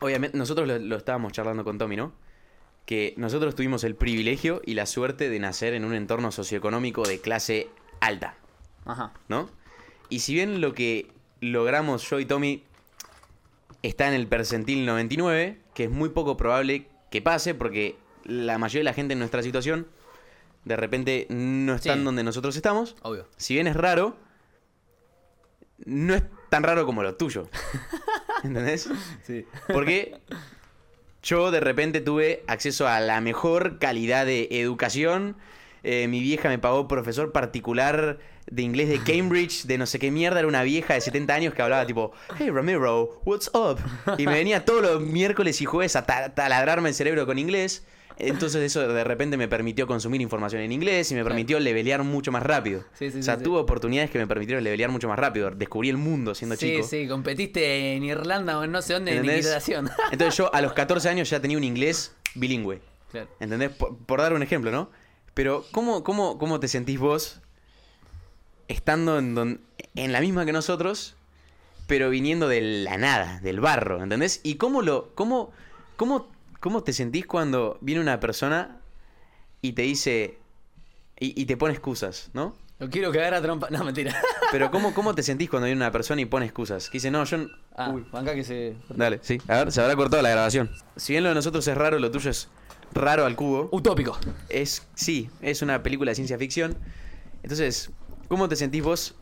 Obviamente, 0.00 0.36
nosotros 0.36 0.66
lo, 0.68 0.78
lo 0.78 0.96
estábamos 0.96 1.32
charlando 1.32 1.64
con 1.64 1.78
Tommy, 1.78 1.96
¿no? 1.96 2.12
Que 2.84 3.14
nosotros 3.16 3.54
tuvimos 3.54 3.82
el 3.84 3.94
privilegio 3.96 4.62
y 4.64 4.74
la 4.74 4.86
suerte 4.86 5.28
de 5.28 5.38
nacer 5.40 5.74
en 5.74 5.84
un 5.84 5.94
entorno 5.94 6.30
socioeconómico 6.32 7.02
de 7.06 7.20
clase 7.20 7.68
alta, 8.00 8.36
Ajá. 8.84 9.12
¿no? 9.28 9.48
Y 10.08 10.20
si 10.20 10.34
bien 10.34 10.60
lo 10.60 10.72
que 10.74 11.10
logramos 11.40 12.08
yo 12.08 12.20
y 12.20 12.26
Tommy 12.26 12.62
está 13.82 14.06
en 14.08 14.14
el 14.14 14.28
percentil 14.28 14.86
99, 14.86 15.60
que 15.74 15.84
es 15.84 15.90
muy 15.90 16.10
poco 16.10 16.36
probable 16.36 16.86
que 17.10 17.20
pase 17.22 17.54
porque 17.54 17.96
la 18.24 18.58
mayoría 18.58 18.80
de 18.80 18.84
la 18.84 18.92
gente 18.92 19.14
en 19.14 19.18
nuestra 19.18 19.42
situación 19.42 19.86
de 20.64 20.76
repente 20.76 21.26
no 21.30 21.74
están 21.74 21.98
Sí. 21.98 22.04
donde 22.04 22.22
nosotros 22.24 22.54
estamos. 22.56 22.96
Obvio. 23.02 23.28
Si 23.36 23.54
bien 23.54 23.66
es 23.66 23.76
raro, 23.76 24.16
no 25.84 26.14
es 26.14 26.22
tan 26.50 26.62
raro 26.62 26.86
como 26.86 27.02
lo 27.02 27.14
tuyo. 27.16 27.48
¿Entendés? 28.44 28.88
Sí. 29.26 29.44
Porque 29.72 30.16
yo 31.22 31.50
de 31.50 31.60
repente 31.60 32.00
tuve 32.00 32.44
acceso 32.46 32.86
a 32.86 33.00
la 33.00 33.20
mejor 33.20 33.78
calidad 33.78 34.26
de 34.26 34.48
educación. 34.50 35.36
Eh, 35.82 36.08
mi 36.08 36.20
vieja 36.20 36.48
me 36.48 36.58
pagó 36.58 36.88
profesor 36.88 37.32
particular 37.32 38.18
de 38.50 38.62
inglés 38.62 38.88
de 38.88 39.00
Cambridge, 39.02 39.64
de 39.64 39.78
no 39.78 39.86
sé 39.86 39.98
qué 39.98 40.10
mierda. 40.10 40.38
Era 40.40 40.48
una 40.48 40.62
vieja 40.62 40.94
de 40.94 41.00
70 41.00 41.34
años 41.34 41.54
que 41.54 41.62
hablaba 41.62 41.86
tipo, 41.86 42.12
hey 42.38 42.50
Ramiro, 42.50 43.20
what's 43.24 43.50
up? 43.54 43.78
Y 44.18 44.26
me 44.26 44.34
venía 44.34 44.64
todos 44.64 44.82
los 44.82 45.00
miércoles 45.00 45.60
y 45.60 45.64
jueves 45.64 45.96
a 45.96 46.04
ta- 46.06 46.34
taladrarme 46.34 46.88
el 46.90 46.94
cerebro 46.94 47.26
con 47.26 47.38
inglés. 47.38 47.84
Entonces 48.18 48.62
eso 48.62 48.88
de 48.88 49.04
repente 49.04 49.36
me 49.36 49.46
permitió 49.46 49.86
consumir 49.86 50.20
información 50.22 50.62
en 50.62 50.72
inglés 50.72 51.12
y 51.12 51.14
me 51.14 51.22
permitió 51.22 51.60
levelear 51.60 52.02
mucho 52.02 52.32
más 52.32 52.42
rápido. 52.42 52.82
Sí, 52.94 53.10
sí, 53.10 53.18
o 53.18 53.22
sea, 53.22 53.34
sí, 53.34 53.40
sí. 53.40 53.44
tuve 53.44 53.58
oportunidades 53.58 54.10
que 54.10 54.18
me 54.18 54.26
permitieron 54.26 54.64
levelear 54.64 54.90
mucho 54.90 55.06
más 55.08 55.18
rápido. 55.18 55.50
Descubrí 55.50 55.90
el 55.90 55.98
mundo 55.98 56.34
siendo 56.34 56.56
Sí, 56.56 56.72
chico. 56.76 56.86
sí, 56.86 57.06
competiste 57.08 57.94
en 57.94 58.04
Irlanda 58.04 58.58
o 58.58 58.64
en 58.64 58.72
no 58.72 58.80
sé 58.80 58.94
dónde 58.94 59.10
en 59.12 59.18
¿Entendés? 59.18 59.44
equitación. 59.46 59.90
Entonces 60.12 60.36
yo 60.36 60.54
a 60.54 60.62
los 60.62 60.72
14 60.72 61.08
años 61.10 61.28
ya 61.28 61.40
tenía 61.40 61.58
un 61.58 61.64
inglés 61.64 62.14
bilingüe. 62.34 62.80
claro. 63.12 63.28
¿Entendés? 63.38 63.70
Por, 63.70 63.96
por 63.98 64.20
dar 64.20 64.32
un 64.32 64.42
ejemplo, 64.42 64.70
¿no? 64.70 64.90
Pero 65.34 65.66
¿cómo, 65.70 66.02
cómo, 66.02 66.38
cómo 66.38 66.58
te 66.60 66.68
sentís 66.68 66.98
vos 66.98 67.40
estando 68.68 69.18
en, 69.18 69.34
don- 69.34 69.60
en 69.94 70.12
la 70.12 70.20
misma 70.20 70.44
que 70.46 70.52
nosotros, 70.52 71.14
pero 71.86 72.10
viniendo 72.10 72.48
de 72.48 72.60
la 72.62 72.96
nada, 72.98 73.40
del 73.40 73.60
barro, 73.60 74.02
¿entendés? 74.02 74.40
¿Y 74.42 74.54
cómo 74.56 74.82
lo 74.82 75.14
cómo 75.14 75.52
cómo 75.96 76.28
cómo 76.60 76.82
te 76.82 76.92
sentís 76.92 77.26
cuando 77.26 77.78
viene 77.80 78.00
una 78.00 78.20
persona 78.20 78.78
y 79.62 79.72
te 79.72 79.82
dice 79.82 80.38
y, 81.18 81.40
y 81.40 81.46
te 81.46 81.56
pone 81.56 81.72
excusas, 81.74 82.30
¿no? 82.34 82.54
Lo 82.78 82.90
quiero 82.90 83.10
cagar 83.10 83.32
a 83.34 83.40
trompa. 83.40 83.68
No, 83.70 83.84
mentira. 83.84 84.14
Pero 84.52 84.70
¿cómo, 84.70 84.92
¿cómo 84.92 85.14
te 85.14 85.22
sentís 85.22 85.48
cuando 85.48 85.64
viene 85.66 85.80
una 85.80 85.90
persona 85.92 86.20
y 86.20 86.26
pone 86.26 86.44
excusas? 86.44 86.90
Que 86.90 86.98
dice, 86.98 87.10
no, 87.10 87.24
yo... 87.24 87.38
Ah, 87.74 87.90
Uy, 87.90 88.04
acá 88.12 88.34
que 88.34 88.44
se. 88.44 88.76
Dale, 88.90 89.18
sí. 89.22 89.40
A 89.48 89.56
ver, 89.64 89.72
se 89.72 89.80
habrá 89.80 89.96
cortado 89.96 90.22
la 90.22 90.30
grabación. 90.30 90.70
Si 90.96 91.12
bien 91.14 91.22
lo 91.22 91.30
de 91.30 91.34
nosotros 91.34 91.66
es 91.66 91.74
raro, 91.76 91.98
lo 91.98 92.10
tuyo 92.10 92.30
es 92.30 92.48
raro 92.92 93.24
al 93.24 93.34
cubo. 93.34 93.68
Utópico. 93.72 94.18
Es, 94.50 94.86
sí, 94.94 95.30
es 95.40 95.62
una 95.62 95.82
película 95.82 96.10
de 96.10 96.16
ciencia 96.16 96.36
ficción. 96.38 96.76
Entonces, 97.42 97.90
¿cómo 98.28 98.48
te 98.48 98.56
sentís 98.56 98.82
vos 98.82 99.14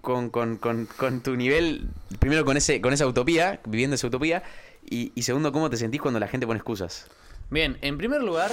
con, 0.00 0.30
con- 0.30 0.56
con- 0.56 0.86
con 0.86 1.22
tu 1.22 1.36
nivel, 1.36 1.88
primero 2.20 2.44
con, 2.46 2.56
ese, 2.56 2.80
con 2.80 2.92
esa 2.94 3.06
utopía, 3.06 3.60
viviendo 3.66 3.96
esa 3.96 4.06
utopía, 4.06 4.42
y, 4.90 5.12
y 5.14 5.22
segundo, 5.22 5.52
¿cómo 5.52 5.70
te 5.70 5.76
sentís 5.76 6.00
cuando 6.00 6.20
la 6.20 6.28
gente 6.28 6.46
pone 6.46 6.58
excusas? 6.58 7.06
Bien, 7.50 7.78
en 7.80 7.96
primer 7.96 8.22
lugar, 8.22 8.50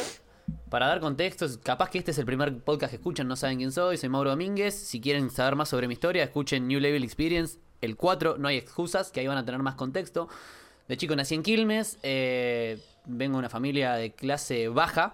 para 0.69 0.87
dar 0.87 0.99
contexto, 0.99 1.47
capaz 1.63 1.89
que 1.89 1.97
este 1.97 2.11
es 2.11 2.17
el 2.17 2.25
primer 2.25 2.57
podcast 2.59 2.91
que 2.91 2.97
escuchan, 2.97 3.27
no 3.27 3.35
saben 3.35 3.57
quién 3.57 3.71
soy, 3.71 3.97
soy 3.97 4.09
Mauro 4.09 4.31
Domínguez. 4.31 4.75
Si 4.75 5.01
quieren 5.01 5.29
saber 5.29 5.55
más 5.55 5.69
sobre 5.69 5.87
mi 5.87 5.93
historia, 5.93 6.23
escuchen 6.23 6.67
New 6.67 6.79
Level 6.79 7.03
Experience, 7.03 7.59
el 7.81 7.95
4, 7.95 8.37
no 8.37 8.47
hay 8.47 8.57
excusas, 8.57 9.11
que 9.11 9.19
ahí 9.19 9.27
van 9.27 9.37
a 9.37 9.45
tener 9.45 9.61
más 9.61 9.75
contexto. 9.75 10.29
De 10.87 10.97
chico 10.97 11.15
nací 11.15 11.35
en 11.35 11.43
Quilmes, 11.43 11.97
eh, 12.03 12.79
vengo 13.05 13.37
de 13.37 13.39
una 13.39 13.49
familia 13.49 13.93
de 13.93 14.13
clase 14.13 14.67
baja. 14.67 15.13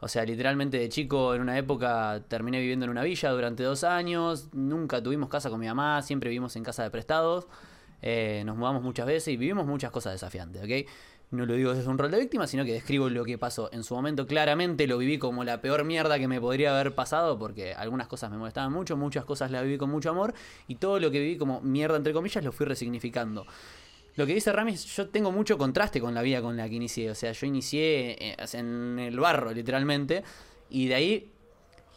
O 0.00 0.08
sea, 0.08 0.24
literalmente 0.24 0.78
de 0.78 0.88
chico 0.88 1.34
en 1.34 1.42
una 1.42 1.56
época 1.56 2.22
terminé 2.26 2.58
viviendo 2.58 2.84
en 2.84 2.90
una 2.90 3.04
villa 3.04 3.30
durante 3.30 3.62
dos 3.62 3.84
años. 3.84 4.48
Nunca 4.52 5.00
tuvimos 5.00 5.28
casa 5.28 5.48
con 5.48 5.60
mi 5.60 5.66
mamá, 5.66 6.02
siempre 6.02 6.28
vivimos 6.28 6.56
en 6.56 6.64
casa 6.64 6.82
de 6.82 6.90
prestados. 6.90 7.46
Eh, 8.02 8.42
nos 8.44 8.56
mudamos 8.56 8.82
muchas 8.82 9.06
veces 9.06 9.28
y 9.28 9.36
vivimos 9.36 9.66
muchas 9.66 9.90
cosas 9.90 10.12
desafiantes, 10.12 10.62
¿ok? 10.62 10.90
No 11.30 11.46
lo 11.46 11.54
digo 11.54 11.72
desde 11.72 11.88
un 11.88 11.96
rol 11.96 12.10
de 12.10 12.18
víctima, 12.18 12.46
sino 12.46 12.62
que 12.64 12.74
describo 12.74 13.08
lo 13.08 13.24
que 13.24 13.38
pasó. 13.38 13.70
En 13.72 13.84
su 13.84 13.94
momento 13.94 14.26
claramente 14.26 14.86
lo 14.86 14.98
viví 14.98 15.18
como 15.18 15.44
la 15.44 15.62
peor 15.62 15.84
mierda 15.84 16.18
que 16.18 16.28
me 16.28 16.38
podría 16.40 16.78
haber 16.78 16.94
pasado 16.94 17.38
porque 17.38 17.72
algunas 17.72 18.06
cosas 18.06 18.30
me 18.30 18.36
molestaban 18.36 18.70
mucho, 18.70 18.98
muchas 18.98 19.24
cosas 19.24 19.50
las 19.50 19.62
viví 19.62 19.78
con 19.78 19.88
mucho 19.88 20.10
amor 20.10 20.34
y 20.68 20.74
todo 20.74 21.00
lo 21.00 21.10
que 21.10 21.20
viví 21.20 21.38
como 21.38 21.62
mierda 21.62 21.96
entre 21.96 22.12
comillas 22.12 22.44
lo 22.44 22.52
fui 22.52 22.66
resignificando. 22.66 23.46
Lo 24.16 24.26
que 24.26 24.34
dice 24.34 24.52
Ramis, 24.52 24.84
yo 24.94 25.08
tengo 25.08 25.32
mucho 25.32 25.56
contraste 25.56 26.00
con 26.00 26.14
la 26.14 26.20
vida 26.20 26.42
con 26.42 26.56
la 26.56 26.68
que 26.68 26.74
inicié. 26.74 27.10
O 27.10 27.14
sea, 27.14 27.32
yo 27.32 27.46
inicié 27.46 28.32
eh, 28.32 28.36
en 28.52 28.98
el 28.98 29.18
barro, 29.18 29.52
literalmente. 29.52 30.22
Y 30.68 30.88
de 30.88 30.94
ahí 30.94 31.32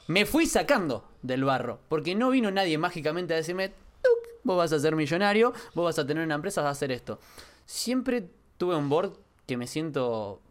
me 0.07 0.25
fui 0.25 0.45
sacando 0.45 1.09
del 1.21 1.43
barro. 1.43 1.79
Porque 1.89 2.15
no 2.15 2.29
vino 2.29 2.51
nadie 2.51 2.77
mágicamente 2.77 3.33
a 3.33 3.37
decirme, 3.37 3.73
"Tuc, 4.05 4.29
vos 4.43 4.57
vas 4.57 4.71
a 4.71 4.79
ser 4.79 4.95
millonario, 4.95 5.53
vos 5.73 5.85
vas 5.85 5.99
a 5.99 6.05
tener 6.05 6.23
una 6.23 6.35
empresa, 6.35 6.61
vas 6.61 6.69
a 6.69 6.71
hacer 6.71 6.91
esto. 6.91 7.19
Siempre 7.65 8.29
tuve 8.57 8.75
un 8.75 8.89
board 8.89 9.13
que 9.45 9.57
me 9.57 9.67
siento... 9.67 10.41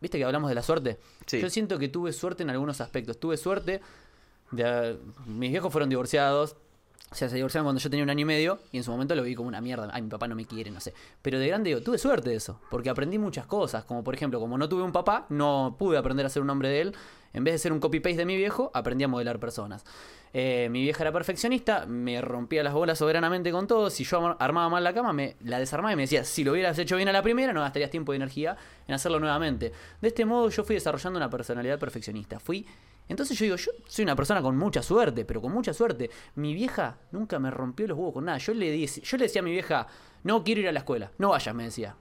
¿Viste 0.00 0.18
que 0.18 0.24
hablamos 0.24 0.48
de 0.48 0.54
la 0.54 0.62
suerte? 0.62 0.98
Sí. 1.26 1.40
Yo 1.40 1.50
siento 1.50 1.78
que 1.78 1.88
tuve 1.88 2.12
suerte 2.12 2.42
en 2.42 2.50
algunos 2.50 2.80
aspectos. 2.80 3.18
Tuve 3.18 3.36
suerte 3.36 3.80
de... 4.52 4.98
Mis 5.26 5.50
viejos 5.50 5.72
fueron 5.72 5.88
divorciados. 5.88 6.56
O 7.10 7.14
sea, 7.14 7.28
se 7.28 7.36
divorciaron 7.36 7.64
cuando 7.66 7.80
yo 7.80 7.88
tenía 7.88 8.02
un 8.02 8.10
año 8.10 8.22
y 8.22 8.24
medio 8.24 8.58
y 8.72 8.78
en 8.78 8.82
su 8.84 8.90
momento 8.90 9.14
lo 9.14 9.22
vi 9.22 9.34
como 9.36 9.48
una 9.48 9.60
mierda. 9.60 9.88
Ay, 9.92 10.02
mi 10.02 10.08
papá 10.08 10.26
no 10.26 10.34
me 10.34 10.44
quiere, 10.44 10.70
no 10.72 10.80
sé. 10.80 10.92
Pero 11.22 11.38
de 11.38 11.46
grande 11.46 11.70
digo, 11.70 11.80
tuve 11.80 11.98
suerte 11.98 12.30
de 12.30 12.36
eso, 12.36 12.60
porque 12.68 12.90
aprendí 12.90 13.16
muchas 13.16 13.46
cosas. 13.46 13.84
Como 13.84 14.02
por 14.02 14.14
ejemplo, 14.14 14.40
como 14.40 14.58
no 14.58 14.68
tuve 14.68 14.82
un 14.82 14.90
papá, 14.92 15.24
no 15.28 15.76
pude 15.78 15.98
aprender 15.98 16.26
a 16.26 16.28
ser 16.28 16.42
un 16.42 16.50
hombre 16.50 16.68
de 16.68 16.80
él. 16.80 16.94
En 17.32 17.44
vez 17.44 17.54
de 17.54 17.58
ser 17.58 17.72
un 17.72 17.80
copy-paste 17.80 18.16
de 18.18 18.24
mi 18.26 18.36
viejo, 18.36 18.70
aprendí 18.74 19.04
a 19.04 19.08
modelar 19.08 19.38
personas. 19.38 19.84
Eh, 20.32 20.68
mi 20.70 20.82
vieja 20.82 21.02
era 21.04 21.12
perfeccionista, 21.12 21.86
me 21.86 22.20
rompía 22.20 22.62
las 22.62 22.74
bolas 22.74 22.98
soberanamente 22.98 23.52
con 23.52 23.66
todo. 23.66 23.88
Si 23.90 24.04
yo 24.04 24.26
ar- 24.26 24.36
armaba 24.40 24.68
mal 24.68 24.82
la 24.82 24.92
cama, 24.92 25.12
me 25.12 25.36
la 25.44 25.58
desarmaba 25.58 25.92
y 25.92 25.96
me 25.96 26.02
decía, 26.02 26.24
si 26.24 26.44
lo 26.44 26.52
hubieras 26.52 26.78
hecho 26.78 26.96
bien 26.96 27.08
a 27.08 27.12
la 27.12 27.22
primera, 27.22 27.52
no 27.52 27.60
gastarías 27.60 27.90
tiempo 27.90 28.12
y 28.12 28.16
energía 28.16 28.56
en 28.88 28.94
hacerlo 28.94 29.20
nuevamente. 29.20 29.72
De 30.00 30.08
este 30.08 30.24
modo 30.24 30.48
yo 30.50 30.64
fui 30.64 30.74
desarrollando 30.74 31.18
una 31.18 31.30
personalidad 31.30 31.78
perfeccionista. 31.78 32.40
Fui 32.40 32.66
entonces 33.08 33.38
yo 33.38 33.44
digo, 33.44 33.56
yo 33.56 33.70
soy 33.86 34.02
una 34.04 34.16
persona 34.16 34.42
con 34.42 34.56
mucha 34.56 34.82
suerte, 34.82 35.24
pero 35.24 35.40
con 35.40 35.52
mucha 35.52 35.72
suerte. 35.72 36.10
Mi 36.34 36.54
vieja 36.54 36.98
nunca 37.12 37.38
me 37.38 37.50
rompió 37.50 37.86
los 37.86 37.96
huevos 37.96 38.14
con 38.14 38.24
nada. 38.24 38.38
Yo 38.38 38.52
le, 38.54 38.70
di- 38.70 38.86
yo 38.86 39.16
le 39.16 39.24
decía 39.24 39.40
a 39.40 39.44
mi 39.44 39.52
vieja, 39.52 39.86
no 40.24 40.42
quiero 40.42 40.60
ir 40.62 40.68
a 40.68 40.72
la 40.72 40.80
escuela, 40.80 41.10
no 41.18 41.30
vayas, 41.30 41.54
me 41.54 41.64
decía. 41.64 41.94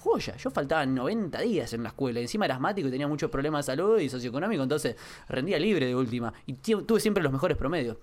Joya, 0.00 0.36
yo 0.36 0.50
faltaba 0.50 0.84
90 0.84 1.40
días 1.42 1.72
en 1.74 1.84
la 1.84 1.90
escuela. 1.90 2.18
Encima 2.18 2.44
era 2.44 2.56
asmático 2.56 2.88
y 2.88 2.90
tenía 2.90 3.06
muchos 3.06 3.30
problemas 3.30 3.64
de 3.64 3.72
salud 3.72 3.98
y 4.00 4.08
socioeconómico, 4.08 4.62
entonces 4.62 4.96
rendía 5.28 5.58
libre 5.60 5.86
de 5.86 5.94
última. 5.94 6.32
Y 6.44 6.54
tuve 6.54 6.98
siempre 7.00 7.22
los 7.22 7.32
mejores 7.32 7.56
promedios. 7.56 7.96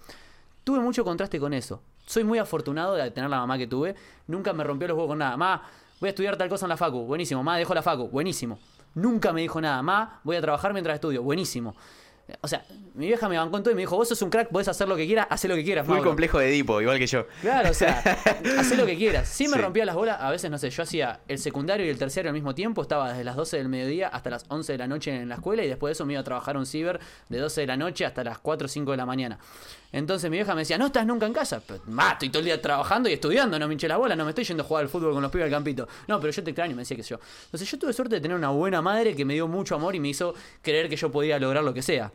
tuve 0.63 0.79
mucho 0.79 1.03
contraste 1.03 1.39
con 1.39 1.53
eso. 1.53 1.81
Soy 2.05 2.23
muy 2.23 2.39
afortunado 2.39 2.95
de 2.95 3.11
tener 3.11 3.29
la 3.29 3.37
mamá 3.39 3.57
que 3.57 3.67
tuve. 3.67 3.93
Nunca 4.27 4.53
me 4.53 4.63
rompió 4.63 4.87
los 4.87 4.95
huevos 4.95 5.09
con 5.09 5.19
nada. 5.19 5.35
Ma, 5.37 5.61
voy 5.99 6.07
a 6.07 6.09
estudiar 6.11 6.37
tal 6.37 6.47
cosa 6.49 6.65
en 6.65 6.69
la 6.69 6.77
facu. 6.77 7.05
Buenísimo. 7.05 7.43
Ma, 7.43 7.57
dejo 7.57 7.73
la 7.75 7.81
facu. 7.83 8.07
Buenísimo. 8.07 8.57
Nunca 8.95 9.31
me 9.33 9.41
dijo 9.41 9.59
nada. 9.61 9.81
Ma, 9.83 10.19
voy 10.23 10.37
a 10.37 10.41
trabajar 10.41 10.71
mientras 10.73 10.95
estudio. 10.95 11.21
Buenísimo. 11.21 11.75
O 12.41 12.47
sea, 12.47 12.63
mi 12.95 13.07
vieja 13.07 13.27
me 13.29 13.37
bancó 13.37 13.57
en 13.57 13.63
todo 13.63 13.71
y 13.71 13.75
me 13.75 13.81
dijo, 13.81 13.95
vos 13.95 14.07
sos 14.07 14.21
un 14.21 14.29
crack, 14.29 14.49
podés 14.49 14.67
hacer 14.67 14.87
lo 14.87 14.95
que 14.95 15.05
quieras, 15.05 15.27
haz 15.29 15.43
lo 15.45 15.55
que 15.55 15.63
quieras. 15.63 15.85
Muy 15.87 15.95
Mauro". 15.95 16.09
complejo 16.11 16.39
de 16.39 16.49
Edipo, 16.49 16.81
igual 16.81 16.97
que 16.99 17.07
yo. 17.07 17.25
Claro, 17.41 17.69
o 17.69 17.73
sea, 17.73 17.99
haz 18.57 18.75
lo 18.77 18.85
que 18.85 18.95
quieras. 18.97 19.27
Sí 19.27 19.47
me 19.47 19.55
Sí. 19.57 19.61
rompía 19.61 19.85
las 19.85 19.95
bolas, 19.95 20.17
a 20.19 20.29
veces, 20.31 20.49
no 20.51 20.57
sé, 20.57 20.69
yo 20.69 20.83
hacía 20.83 21.19
el 21.27 21.37
secundario 21.39 21.85
y 21.85 21.89
el 21.89 21.97
terciario 21.97 22.29
al 22.29 22.33
mismo 22.33 22.53
tiempo, 22.55 22.81
estaba 22.81 23.09
desde 23.09 23.23
las 23.23 23.35
12 23.35 23.57
del 23.57 23.69
mediodía 23.69 24.07
hasta 24.09 24.29
las 24.29 24.45
11 24.49 24.71
de 24.73 24.77
la 24.77 24.87
noche 24.87 25.15
en 25.15 25.29
la 25.29 25.35
escuela 25.35 25.63
y 25.63 25.67
después 25.67 25.89
de 25.89 25.93
eso 25.93 26.05
me 26.05 26.13
iba 26.13 26.21
a 26.21 26.23
trabajar 26.25 26.55
a 26.55 26.59
un 26.59 26.65
ciber 26.65 26.99
de 27.29 27.37
12 27.39 27.61
de 27.61 27.67
la 27.67 27.77
noche 27.77 28.05
hasta 28.05 28.23
las 28.23 28.39
4 28.39 28.65
o 28.65 28.69
5 28.69 28.91
de 28.91 28.97
la 28.97 29.05
mañana. 29.05 29.39
Entonces 29.91 30.29
mi 30.29 30.37
vieja 30.37 30.53
me 30.53 30.61
decía, 30.61 30.77
no 30.77 30.87
estás 30.87 31.05
nunca 31.05 31.25
en 31.25 31.33
casa. 31.33 31.61
Estoy 32.11 32.29
todo 32.29 32.39
el 32.39 32.45
día 32.45 32.61
trabajando 32.61 33.09
y 33.09 33.13
estudiando, 33.13 33.57
no 33.57 33.67
me 33.67 33.73
hinché 33.73 33.87
la 33.87 33.97
bola, 33.97 34.15
no 34.15 34.23
me 34.23 34.31
estoy 34.31 34.43
yendo 34.43 34.63
a 34.63 34.65
jugar 34.65 34.83
al 34.83 34.89
fútbol 34.89 35.13
con 35.13 35.21
los 35.21 35.31
pibes 35.31 35.45
al 35.45 35.51
campito. 35.51 35.87
No, 36.07 36.19
pero 36.19 36.31
yo 36.31 36.43
te 36.43 36.51
extraño, 36.51 36.75
me 36.75 36.83
decía 36.83 36.95
que 36.95 37.03
yo. 37.03 37.19
Entonces 37.45 37.69
yo 37.69 37.79
tuve 37.79 37.93
suerte 37.93 38.15
de 38.15 38.21
tener 38.21 38.37
una 38.37 38.49
buena 38.49 38.81
madre 38.81 39.15
que 39.15 39.25
me 39.25 39.33
dio 39.33 39.47
mucho 39.47 39.75
amor 39.75 39.95
y 39.95 39.99
me 39.99 40.09
hizo 40.09 40.35
creer 40.61 40.89
que 40.89 40.95
yo 40.95 41.11
podía 41.11 41.39
lograr 41.39 41.63
lo 41.63 41.73
que 41.73 41.81
sea. 41.81 42.11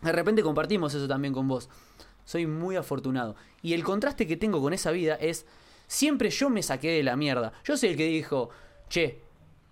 De 0.00 0.10
repente 0.10 0.42
compartimos 0.42 0.92
eso 0.94 1.06
también 1.06 1.32
con 1.32 1.46
vos. 1.46 1.68
Soy 2.24 2.46
muy 2.46 2.74
afortunado. 2.76 3.36
Y 3.62 3.74
el 3.74 3.84
contraste 3.84 4.26
que 4.26 4.36
tengo 4.36 4.60
con 4.60 4.72
esa 4.72 4.90
vida 4.90 5.14
es, 5.14 5.46
siempre 5.86 6.30
yo 6.30 6.50
me 6.50 6.62
saqué 6.62 6.90
de 6.90 7.04
la 7.04 7.14
mierda. 7.14 7.52
Yo 7.64 7.76
soy 7.76 7.90
el 7.90 7.96
que 7.96 8.06
dijo, 8.06 8.50
che, 8.88 9.20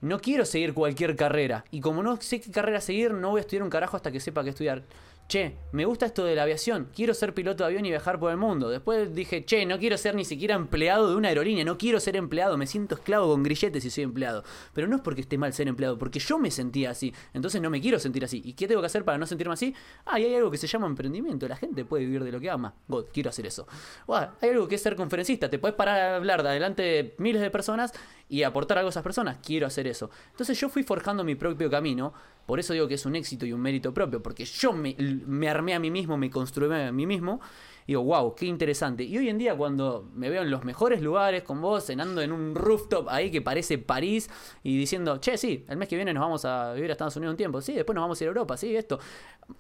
no 0.01 0.21
quiero 0.21 0.45
seguir 0.45 0.73
cualquier 0.73 1.17
carrera. 1.17 1.65
Y 1.71 1.81
como 1.81 2.03
no 2.03 2.21
sé 2.21 2.41
qué 2.41 2.51
carrera 2.51 2.81
seguir, 2.81 3.13
no 3.13 3.31
voy 3.31 3.39
a 3.39 3.41
estudiar 3.41 3.65
un 3.65 3.71
carajo 3.71 3.97
hasta 3.97 4.13
que 4.13 4.21
sepa 4.21 4.45
qué 4.45 4.51
estudiar. 4.51 4.85
Che, 5.31 5.55
me 5.71 5.85
gusta 5.85 6.07
esto 6.07 6.25
de 6.25 6.35
la 6.35 6.43
aviación, 6.43 6.89
quiero 6.93 7.15
ser 7.15 7.35
piloto 7.35 7.63
de 7.63 7.69
avión 7.69 7.87
y 7.87 7.91
viajar 7.91 8.19
por 8.19 8.33
el 8.33 8.37
mundo. 8.37 8.69
Después 8.69 9.15
dije, 9.15 9.45
che, 9.45 9.65
no 9.65 9.79
quiero 9.79 9.97
ser 9.97 10.17
ni 10.17 10.25
siquiera 10.25 10.57
empleado 10.57 11.09
de 11.09 11.15
una 11.15 11.29
aerolínea, 11.29 11.65
no 11.65 11.79
quiero 11.79 12.01
ser 12.01 12.17
empleado, 12.17 12.59
me 12.59 12.67
siento 12.67 12.97
esclavo 12.97 13.29
con 13.29 13.45
grilletes 13.45 13.85
si 13.85 13.91
soy 13.91 14.03
empleado. 14.03 14.43
Pero 14.75 14.89
no 14.89 14.97
es 14.97 15.03
porque 15.03 15.21
esté 15.21 15.39
mal 15.39 15.53
ser 15.53 15.69
empleado, 15.69 15.97
porque 15.99 16.19
yo 16.19 16.37
me 16.41 16.51
sentía 16.51 16.91
así. 16.91 17.15
Entonces 17.33 17.63
no 17.63 17.71
me 17.71 17.81
quiero 17.81 18.01
sentir 18.01 18.25
así. 18.25 18.43
¿Y 18.45 18.55
qué 18.55 18.67
tengo 18.67 18.81
que 18.81 18.89
hacer 18.89 19.05
para 19.05 19.19
no 19.19 19.27
sentirme 19.27 19.55
así? 19.55 19.73
Ah, 20.05 20.19
y 20.19 20.25
hay 20.25 20.35
algo 20.35 20.51
que 20.51 20.59
se 20.59 20.67
llama 20.67 20.89
emprendimiento. 20.89 21.47
La 21.47 21.55
gente 21.55 21.85
puede 21.85 22.07
vivir 22.07 22.25
de 22.25 22.33
lo 22.33 22.41
que 22.41 22.51
ama. 22.51 22.75
God, 22.89 23.05
quiero 23.13 23.31
hacer 23.31 23.47
eso. 23.47 23.69
Hay 24.09 24.51
algo 24.51 24.67
que 24.67 24.75
es 24.75 24.83
ser 24.83 24.97
conferencista. 24.97 25.49
Te 25.49 25.61
puedes 25.61 25.77
parar 25.77 26.01
a 26.01 26.17
hablar 26.17 26.43
de 26.43 26.49
adelante 26.49 26.83
de 26.83 27.15
miles 27.19 27.41
de 27.41 27.53
personas 27.53 27.93
y 28.31 28.45
aportar 28.45 28.79
algo 28.79 28.89
a 28.89 28.91
esas 28.91 29.03
personas. 29.03 29.39
Quiero 29.45 29.67
hacer 29.67 29.89
eso. 29.89 30.09
Entonces 30.31 30.59
yo 30.59 30.69
fui 30.69 30.85
forjando 30.85 31.25
mi 31.25 31.35
propio 31.35 31.69
camino. 31.69 32.15
Por 32.47 32.61
eso 32.61 32.73
digo 32.73 32.87
que 32.87 32.95
es 32.95 33.05
un 33.05 33.17
éxito 33.17 33.45
y 33.45 33.53
un 33.53 33.61
mérito 33.61 33.93
propio. 33.93 34.23
Porque 34.23 34.45
yo 34.45 34.73
me, 34.73 34.97
me 35.27 35.49
armé 35.49 35.75
a 35.75 35.81
mí 35.81 35.91
mismo, 35.91 36.17
me 36.17 36.31
construí 36.31 36.73
a 36.73 36.93
mí 36.93 37.07
mismo. 37.07 37.41
Y 37.87 37.93
digo, 37.93 38.05
wow, 38.05 38.37
qué 38.37 38.47
interesante. 38.47 39.03
Y 39.03 39.19
hoy 39.19 39.29
en 39.29 39.37
día 39.37 39.57
cuando 39.57 40.09
me 40.15 40.31
veo 40.31 40.43
en 40.43 40.51
los 40.51 40.65
mejores 40.65 41.03
lugares 41.03 41.43
con 41.43 41.61
vos, 41.61 41.87
cenando 41.87 42.23
en 42.23 42.31
un 42.31 42.55
rooftop 42.55 43.09
ahí 43.09 43.33
que 43.33 43.43
parece 43.43 43.79
París 43.79 44.31
y 44.63 44.79
diciendo, 44.79 45.19
che, 45.19 45.37
sí, 45.37 45.65
el 45.69 45.77
mes 45.77 45.89
que 45.89 45.97
viene 45.97 46.15
nos 46.15 46.21
vamos 46.21 46.45
a 46.45 46.73
vivir 46.75 46.91
a 46.91 46.93
Estados 46.93 47.17
Unidos 47.17 47.33
un 47.33 47.37
tiempo, 47.37 47.61
sí, 47.61 47.73
después 47.73 47.95
nos 47.95 48.03
vamos 48.03 48.21
a 48.21 48.25
ir 48.25 48.29
a 48.29 48.31
Europa, 48.31 48.57
sí, 48.57 48.77
esto. 48.77 49.01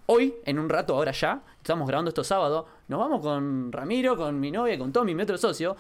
Hoy, 0.06 0.36
en 0.44 0.60
un 0.60 0.68
rato, 0.68 0.94
ahora 0.94 1.10
ya, 1.10 1.42
estamos 1.56 1.88
grabando 1.88 2.10
esto 2.10 2.22
sábado, 2.22 2.68
nos 2.86 3.01
vamos 3.01 3.20
con 3.20 3.72
Ramiro, 3.72 4.16
con 4.16 4.38
mi 4.38 4.52
novia, 4.52 4.78
con 4.78 4.92
Tommy, 4.92 5.12
mi 5.12 5.24
otro 5.24 5.36
socio, 5.36 5.76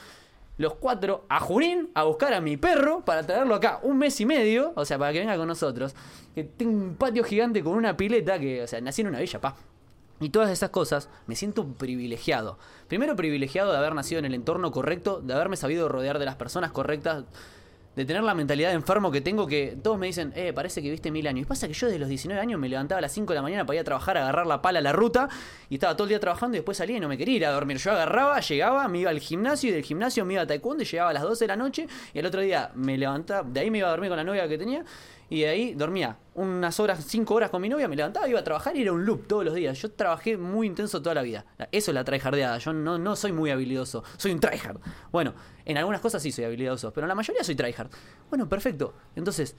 los 0.60 0.74
cuatro 0.74 1.24
a 1.30 1.40
Junín 1.40 1.88
a 1.94 2.04
buscar 2.04 2.34
a 2.34 2.40
mi 2.42 2.58
perro 2.58 3.02
para 3.02 3.22
traerlo 3.22 3.54
acá 3.54 3.80
un 3.82 3.96
mes 3.96 4.20
y 4.20 4.26
medio, 4.26 4.74
o 4.76 4.84
sea, 4.84 4.98
para 4.98 5.10
que 5.10 5.20
venga 5.20 5.34
con 5.38 5.48
nosotros. 5.48 5.94
Que 6.34 6.44
tengo 6.44 6.72
un 6.72 6.96
patio 6.96 7.24
gigante 7.24 7.64
con 7.64 7.72
una 7.72 7.96
pileta 7.96 8.38
que, 8.38 8.62
o 8.62 8.66
sea, 8.66 8.78
nací 8.82 9.00
en 9.00 9.08
una 9.08 9.20
villa, 9.20 9.40
pa. 9.40 9.56
Y 10.20 10.28
todas 10.28 10.50
esas 10.50 10.68
cosas 10.68 11.08
me 11.26 11.34
siento 11.34 11.66
privilegiado. 11.66 12.58
Primero 12.88 13.16
privilegiado 13.16 13.72
de 13.72 13.78
haber 13.78 13.94
nacido 13.94 14.18
en 14.18 14.26
el 14.26 14.34
entorno 14.34 14.70
correcto, 14.70 15.22
de 15.22 15.32
haberme 15.32 15.56
sabido 15.56 15.88
rodear 15.88 16.18
de 16.18 16.26
las 16.26 16.36
personas 16.36 16.72
correctas, 16.72 17.24
de 17.96 18.04
tener 18.04 18.22
la 18.22 18.34
mentalidad 18.34 18.68
de 18.68 18.76
enfermo 18.76 19.10
que 19.10 19.20
tengo 19.20 19.46
que 19.46 19.76
todos 19.82 19.98
me 19.98 20.06
dicen, 20.06 20.32
eh, 20.36 20.52
parece 20.52 20.80
que 20.80 20.90
viste 20.90 21.10
mil 21.10 21.26
años. 21.26 21.42
Y 21.42 21.44
pasa 21.44 21.66
que 21.66 21.74
yo 21.74 21.86
desde 21.86 21.98
los 21.98 22.08
19 22.08 22.40
años 22.40 22.60
me 22.60 22.68
levantaba 22.68 22.98
a 22.98 23.02
las 23.02 23.12
5 23.12 23.32
de 23.32 23.36
la 23.36 23.42
mañana 23.42 23.66
para 23.66 23.76
ir 23.76 23.80
a 23.80 23.84
trabajar, 23.84 24.16
agarrar 24.16 24.46
la 24.46 24.62
pala 24.62 24.78
a 24.78 24.82
la 24.82 24.92
ruta 24.92 25.28
y 25.68 25.74
estaba 25.74 25.94
todo 25.96 26.04
el 26.04 26.10
día 26.10 26.20
trabajando 26.20 26.56
y 26.56 26.60
después 26.60 26.78
salía 26.78 26.96
y 26.96 27.00
no 27.00 27.08
me 27.08 27.18
quería 27.18 27.36
ir 27.36 27.46
a 27.46 27.50
dormir. 27.50 27.78
Yo 27.78 27.90
agarraba, 27.90 28.40
llegaba, 28.40 28.86
me 28.88 29.00
iba 29.00 29.10
al 29.10 29.18
gimnasio 29.18 29.70
y 29.70 29.72
del 29.72 29.82
gimnasio 29.82 30.24
me 30.24 30.34
iba 30.34 30.42
a 30.42 30.46
taekwondo 30.46 30.82
y 30.82 30.86
llegaba 30.86 31.10
a 31.10 31.12
las 31.12 31.22
12 31.22 31.44
de 31.44 31.48
la 31.48 31.56
noche 31.56 31.88
y 32.14 32.18
el 32.18 32.26
otro 32.26 32.40
día 32.40 32.70
me 32.74 32.96
levantaba, 32.96 33.48
de 33.48 33.60
ahí 33.60 33.70
me 33.70 33.78
iba 33.78 33.88
a 33.88 33.90
dormir 33.90 34.08
con 34.08 34.16
la 34.16 34.24
novia 34.24 34.48
que 34.48 34.56
tenía 34.58 34.84
y 35.30 35.42
de 35.42 35.48
ahí 35.48 35.74
dormía 35.74 36.18
unas 36.34 36.80
horas, 36.80 37.04
5 37.06 37.34
horas 37.34 37.50
con 37.50 37.62
mi 37.62 37.68
novia, 37.68 37.86
me 37.86 37.94
levantaba, 37.94 38.28
iba 38.28 38.40
a 38.40 38.44
trabajar 38.44 38.76
y 38.76 38.82
era 38.82 38.92
un 38.92 39.06
loop 39.06 39.28
todos 39.28 39.44
los 39.44 39.54
días. 39.54 39.80
Yo 39.80 39.92
trabajé 39.92 40.36
muy 40.36 40.66
intenso 40.66 41.00
toda 41.00 41.14
la 41.14 41.22
vida. 41.22 41.46
Eso 41.70 41.92
es 41.92 41.94
la 41.94 42.02
tryhardeada. 42.02 42.58
Yo 42.58 42.72
no, 42.72 42.98
no 42.98 43.14
soy 43.14 43.30
muy 43.32 43.50
habilidoso, 43.50 44.02
soy 44.16 44.32
un 44.32 44.40
tryhard. 44.40 44.80
Bueno, 45.12 45.34
en 45.64 45.78
algunas 45.78 46.00
cosas 46.00 46.20
sí 46.20 46.32
soy 46.32 46.44
habilidoso, 46.44 46.92
pero 46.92 47.04
en 47.04 47.10
la 47.10 47.14
mayoría 47.14 47.44
soy 47.44 47.54
tryhard. 47.54 47.90
Bueno, 48.28 48.48
perfecto. 48.48 48.92
Entonces, 49.14 49.54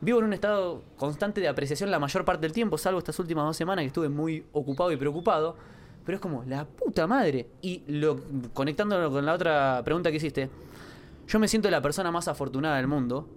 vivo 0.00 0.20
en 0.20 0.26
un 0.26 0.32
estado 0.32 0.84
constante 0.96 1.40
de 1.40 1.48
apreciación 1.48 1.90
la 1.90 1.98
mayor 1.98 2.24
parte 2.24 2.42
del 2.42 2.52
tiempo, 2.52 2.78
salvo 2.78 3.00
estas 3.00 3.18
últimas 3.18 3.44
dos 3.44 3.56
semanas 3.56 3.82
que 3.82 3.88
estuve 3.88 4.08
muy 4.08 4.44
ocupado 4.52 4.92
y 4.92 4.96
preocupado. 4.96 5.56
Pero 6.04 6.16
es 6.16 6.22
como, 6.22 6.44
la 6.44 6.66
puta 6.66 7.06
madre. 7.06 7.48
Y 7.62 7.82
lo, 7.88 8.20
conectándolo 8.54 9.10
con 9.10 9.26
la 9.26 9.34
otra 9.34 9.82
pregunta 9.84 10.10
que 10.10 10.18
hiciste, 10.18 10.50
yo 11.26 11.38
me 11.38 11.48
siento 11.48 11.68
la 11.70 11.82
persona 11.82 12.10
más 12.10 12.28
afortunada 12.28 12.76
del 12.76 12.86
mundo. 12.86 13.28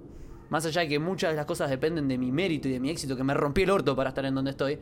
Más 0.53 0.63
allá 0.67 0.81
de 0.81 0.88
que 0.88 0.99
muchas 0.99 1.31
de 1.31 1.35
las 1.35 1.47
cosas 1.47 1.67
dependen 1.67 2.07
de 2.07 2.15
mi 2.15 2.31
mérito 2.31 2.67
y 2.67 2.73
de 2.73 2.80
mi 2.80 2.91
éxito, 2.91 3.17
que 3.17 3.23
me 3.23 3.34
rompí 3.34 3.63
el 3.63 3.71
orto 3.71 3.95
para 3.95 4.09
estar 4.09 4.23
en 4.23 4.35
donde 4.35 4.51
estoy. 4.51 4.73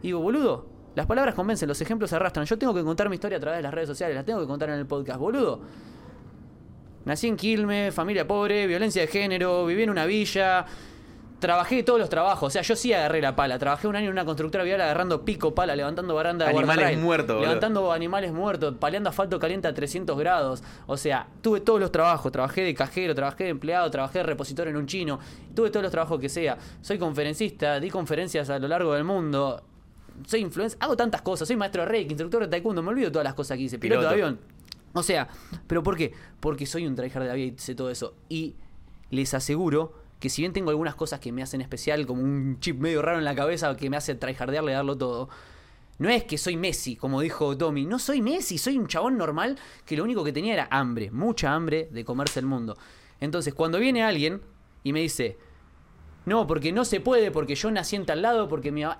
Y 0.00 0.06
digo, 0.06 0.20
boludo, 0.20 0.64
las 0.94 1.04
palabras 1.04 1.34
convencen, 1.34 1.68
los 1.68 1.78
ejemplos 1.82 2.08
se 2.08 2.16
arrastran. 2.16 2.46
Yo 2.46 2.56
tengo 2.56 2.72
que 2.72 2.82
contar 2.82 3.10
mi 3.10 3.16
historia 3.16 3.36
a 3.36 3.40
través 3.42 3.58
de 3.58 3.62
las 3.62 3.74
redes 3.74 3.90
sociales, 3.90 4.16
las 4.16 4.24
tengo 4.24 4.40
que 4.40 4.46
contar 4.46 4.70
en 4.70 4.76
el 4.76 4.86
podcast, 4.86 5.20
boludo. 5.20 5.60
Nací 7.04 7.28
en 7.28 7.36
Quilmes, 7.36 7.94
familia 7.94 8.26
pobre, 8.26 8.66
violencia 8.66 9.02
de 9.02 9.08
género, 9.08 9.66
viví 9.66 9.82
en 9.82 9.90
una 9.90 10.06
villa, 10.06 10.64
trabajé 11.42 11.82
todos 11.82 11.98
los 11.98 12.08
trabajos. 12.08 12.46
O 12.46 12.50
sea, 12.50 12.62
yo 12.62 12.76
sí 12.76 12.92
agarré 12.92 13.20
la 13.20 13.34
pala. 13.34 13.58
Trabajé 13.58 13.88
un 13.88 13.96
año 13.96 14.06
en 14.06 14.12
una 14.12 14.24
constructora 14.24 14.62
vial 14.62 14.80
agarrando 14.80 15.24
pico, 15.24 15.54
pala, 15.54 15.74
levantando 15.74 16.14
baranda 16.14 16.46
de 16.46 16.52
Animales 16.52 16.98
muertos. 16.98 17.40
Levantando 17.40 17.92
animales 17.92 18.32
muertos, 18.32 18.76
paleando 18.78 19.10
asfalto 19.10 19.40
caliente 19.40 19.66
a 19.66 19.74
300 19.74 20.16
grados. 20.16 20.62
O 20.86 20.96
sea, 20.96 21.26
tuve 21.42 21.60
todos 21.60 21.80
los 21.80 21.90
trabajos. 21.90 22.30
Trabajé 22.30 22.62
de 22.62 22.74
cajero, 22.74 23.14
trabajé 23.14 23.44
de 23.44 23.50
empleado, 23.50 23.90
trabajé 23.90 24.20
de 24.20 24.22
repositorio 24.22 24.70
en 24.70 24.76
un 24.76 24.86
chino. 24.86 25.18
Tuve 25.52 25.70
todos 25.70 25.82
los 25.82 25.90
trabajos 25.90 26.20
que 26.20 26.28
sea. 26.28 26.56
Soy 26.80 26.96
conferencista, 26.96 27.80
di 27.80 27.90
conferencias 27.90 28.48
a 28.48 28.60
lo 28.60 28.68
largo 28.68 28.94
del 28.94 29.02
mundo. 29.02 29.64
Soy 30.24 30.40
influencer, 30.40 30.78
hago 30.80 30.96
tantas 30.96 31.22
cosas. 31.22 31.48
Soy 31.48 31.56
maestro 31.56 31.82
de 31.82 31.88
reiki, 31.88 32.12
instructor 32.12 32.42
de 32.42 32.48
taekwondo. 32.48 32.82
Me 32.84 32.90
olvido 32.90 33.10
todas 33.10 33.24
las 33.24 33.34
cosas 33.34 33.56
que 33.56 33.64
hice. 33.64 33.80
Piloto, 33.80 34.02
Piloto. 34.02 34.16
de 34.16 34.22
avión. 34.22 34.40
O 34.92 35.02
sea, 35.02 35.26
¿pero 35.66 35.82
por 35.82 35.96
qué? 35.96 36.12
Porque 36.38 36.66
soy 36.66 36.86
un 36.86 36.94
tryhard 36.94 37.22
de 37.22 37.28
la 37.28 37.34
vida 37.34 37.54
y 37.56 37.58
sé 37.58 37.74
todo 37.74 37.90
eso. 37.90 38.14
Y 38.28 38.54
les 39.10 39.34
aseguro 39.34 40.01
que 40.22 40.30
si 40.30 40.40
bien 40.40 40.52
tengo 40.52 40.70
algunas 40.70 40.94
cosas 40.94 41.18
que 41.18 41.32
me 41.32 41.42
hacen 41.42 41.60
especial, 41.62 42.06
como 42.06 42.22
un 42.22 42.60
chip 42.60 42.78
medio 42.78 43.02
raro 43.02 43.18
en 43.18 43.24
la 43.24 43.34
cabeza 43.34 43.76
que 43.76 43.90
me 43.90 43.96
hace 43.96 44.14
tryhardearle 44.14 44.70
darlo 44.70 44.96
todo, 44.96 45.28
no 45.98 46.08
es 46.10 46.22
que 46.22 46.38
soy 46.38 46.56
Messi, 46.56 46.94
como 46.94 47.20
dijo 47.20 47.58
Tommy. 47.58 47.86
No 47.86 47.98
soy 47.98 48.22
Messi, 48.22 48.56
soy 48.56 48.78
un 48.78 48.86
chabón 48.86 49.18
normal 49.18 49.58
que 49.84 49.96
lo 49.96 50.04
único 50.04 50.22
que 50.22 50.32
tenía 50.32 50.52
era 50.54 50.68
hambre, 50.70 51.10
mucha 51.10 51.52
hambre 51.52 51.88
de 51.90 52.04
comerse 52.04 52.38
el 52.38 52.46
mundo. 52.46 52.78
Entonces, 53.18 53.52
cuando 53.52 53.80
viene 53.80 54.04
alguien 54.04 54.40
y 54.84 54.92
me 54.92 55.00
dice, 55.00 55.38
no, 56.24 56.46
porque 56.46 56.70
no 56.70 56.84
se 56.84 57.00
puede, 57.00 57.32
porque 57.32 57.56
yo 57.56 57.68
nací 57.72 57.96
en 57.96 58.06
tal 58.06 58.22
lado, 58.22 58.48
porque 58.48 58.70
mi 58.70 58.82
mamá... 58.82 58.98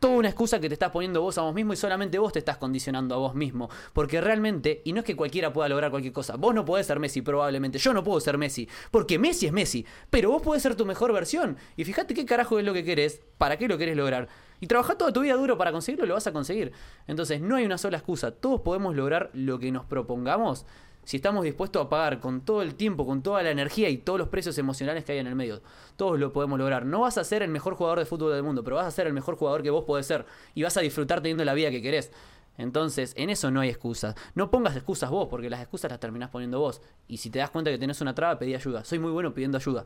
toda 0.00 0.14
una 0.14 0.28
excusa 0.28 0.58
que 0.58 0.68
te 0.68 0.74
estás 0.74 0.90
poniendo 0.90 1.20
vos 1.20 1.38
a 1.38 1.42
vos 1.42 1.54
mismo 1.54 1.72
y 1.72 1.76
solamente 1.76 2.18
vos 2.18 2.32
te 2.32 2.38
estás 2.40 2.56
condicionando 2.56 3.14
a 3.14 3.18
vos 3.18 3.34
mismo. 3.34 3.68
Porque 3.92 4.20
realmente, 4.20 4.82
y 4.84 4.92
no 4.92 5.00
es 5.00 5.04
que 5.04 5.14
cualquiera 5.14 5.52
pueda 5.52 5.68
lograr 5.68 5.90
cualquier 5.90 6.12
cosa, 6.12 6.36
vos 6.36 6.54
no 6.54 6.64
podés 6.64 6.86
ser 6.86 6.98
Messi 6.98 7.22
probablemente, 7.22 7.78
yo 7.78 7.92
no 7.92 8.02
puedo 8.02 8.18
ser 8.20 8.38
Messi, 8.38 8.68
porque 8.90 9.18
Messi 9.18 9.46
es 9.46 9.52
Messi, 9.52 9.86
pero 10.08 10.30
vos 10.30 10.42
podés 10.42 10.62
ser 10.62 10.74
tu 10.74 10.86
mejor 10.86 11.12
versión. 11.12 11.56
Y 11.76 11.84
fíjate 11.84 12.14
qué 12.14 12.24
carajo 12.24 12.58
es 12.58 12.64
lo 12.64 12.72
que 12.72 12.82
querés, 12.82 13.20
para 13.38 13.56
qué 13.58 13.68
lo 13.68 13.78
querés 13.78 13.96
lograr. 13.96 14.28
Y 14.58 14.66
trabajar 14.66 14.96
toda 14.96 15.12
tu 15.12 15.20
vida 15.20 15.34
duro 15.34 15.56
para 15.56 15.72
conseguirlo, 15.72 16.06
lo 16.06 16.14
vas 16.14 16.26
a 16.26 16.32
conseguir. 16.32 16.72
Entonces, 17.06 17.40
no 17.40 17.56
hay 17.56 17.64
una 17.64 17.78
sola 17.78 17.96
excusa, 17.96 18.30
todos 18.30 18.60
podemos 18.60 18.94
lograr 18.94 19.30
lo 19.32 19.58
que 19.58 19.70
nos 19.70 19.86
propongamos 19.86 20.66
si 21.10 21.16
estamos 21.16 21.42
dispuestos 21.42 21.84
a 21.84 21.88
pagar 21.88 22.20
con 22.20 22.42
todo 22.42 22.62
el 22.62 22.76
tiempo, 22.76 23.04
con 23.04 23.20
toda 23.20 23.42
la 23.42 23.50
energía 23.50 23.88
y 23.88 23.98
todos 23.98 24.16
los 24.16 24.28
precios 24.28 24.56
emocionales 24.58 25.04
que 25.04 25.10
hay 25.10 25.18
en 25.18 25.26
el 25.26 25.34
medio. 25.34 25.60
Todos 25.96 26.20
lo 26.20 26.32
podemos 26.32 26.56
lograr. 26.56 26.86
No 26.86 27.00
vas 27.00 27.18
a 27.18 27.24
ser 27.24 27.42
el 27.42 27.50
mejor 27.50 27.74
jugador 27.74 27.98
de 27.98 28.04
fútbol 28.04 28.32
del 28.32 28.44
mundo, 28.44 28.62
pero 28.62 28.76
vas 28.76 28.86
a 28.86 28.92
ser 28.92 29.08
el 29.08 29.12
mejor 29.12 29.34
jugador 29.34 29.60
que 29.64 29.70
vos 29.70 29.82
podés 29.82 30.06
ser. 30.06 30.24
Y 30.54 30.62
vas 30.62 30.76
a 30.76 30.82
disfrutar 30.82 31.20
teniendo 31.20 31.44
la 31.44 31.52
vida 31.52 31.72
que 31.72 31.82
querés. 31.82 32.12
Entonces, 32.58 33.12
en 33.16 33.28
eso 33.28 33.50
no 33.50 33.58
hay 33.58 33.70
excusas. 33.70 34.14
No 34.36 34.52
pongas 34.52 34.76
excusas 34.76 35.10
vos, 35.10 35.26
porque 35.28 35.50
las 35.50 35.60
excusas 35.60 35.90
las 35.90 35.98
terminás 35.98 36.30
poniendo 36.30 36.60
vos. 36.60 36.80
Y 37.08 37.16
si 37.16 37.28
te 37.28 37.40
das 37.40 37.50
cuenta 37.50 37.72
que 37.72 37.78
tenés 37.78 38.00
una 38.00 38.14
traba, 38.14 38.38
pedí 38.38 38.54
ayuda. 38.54 38.84
Soy 38.84 39.00
muy 39.00 39.10
bueno 39.10 39.34
pidiendo 39.34 39.58
ayuda. 39.58 39.84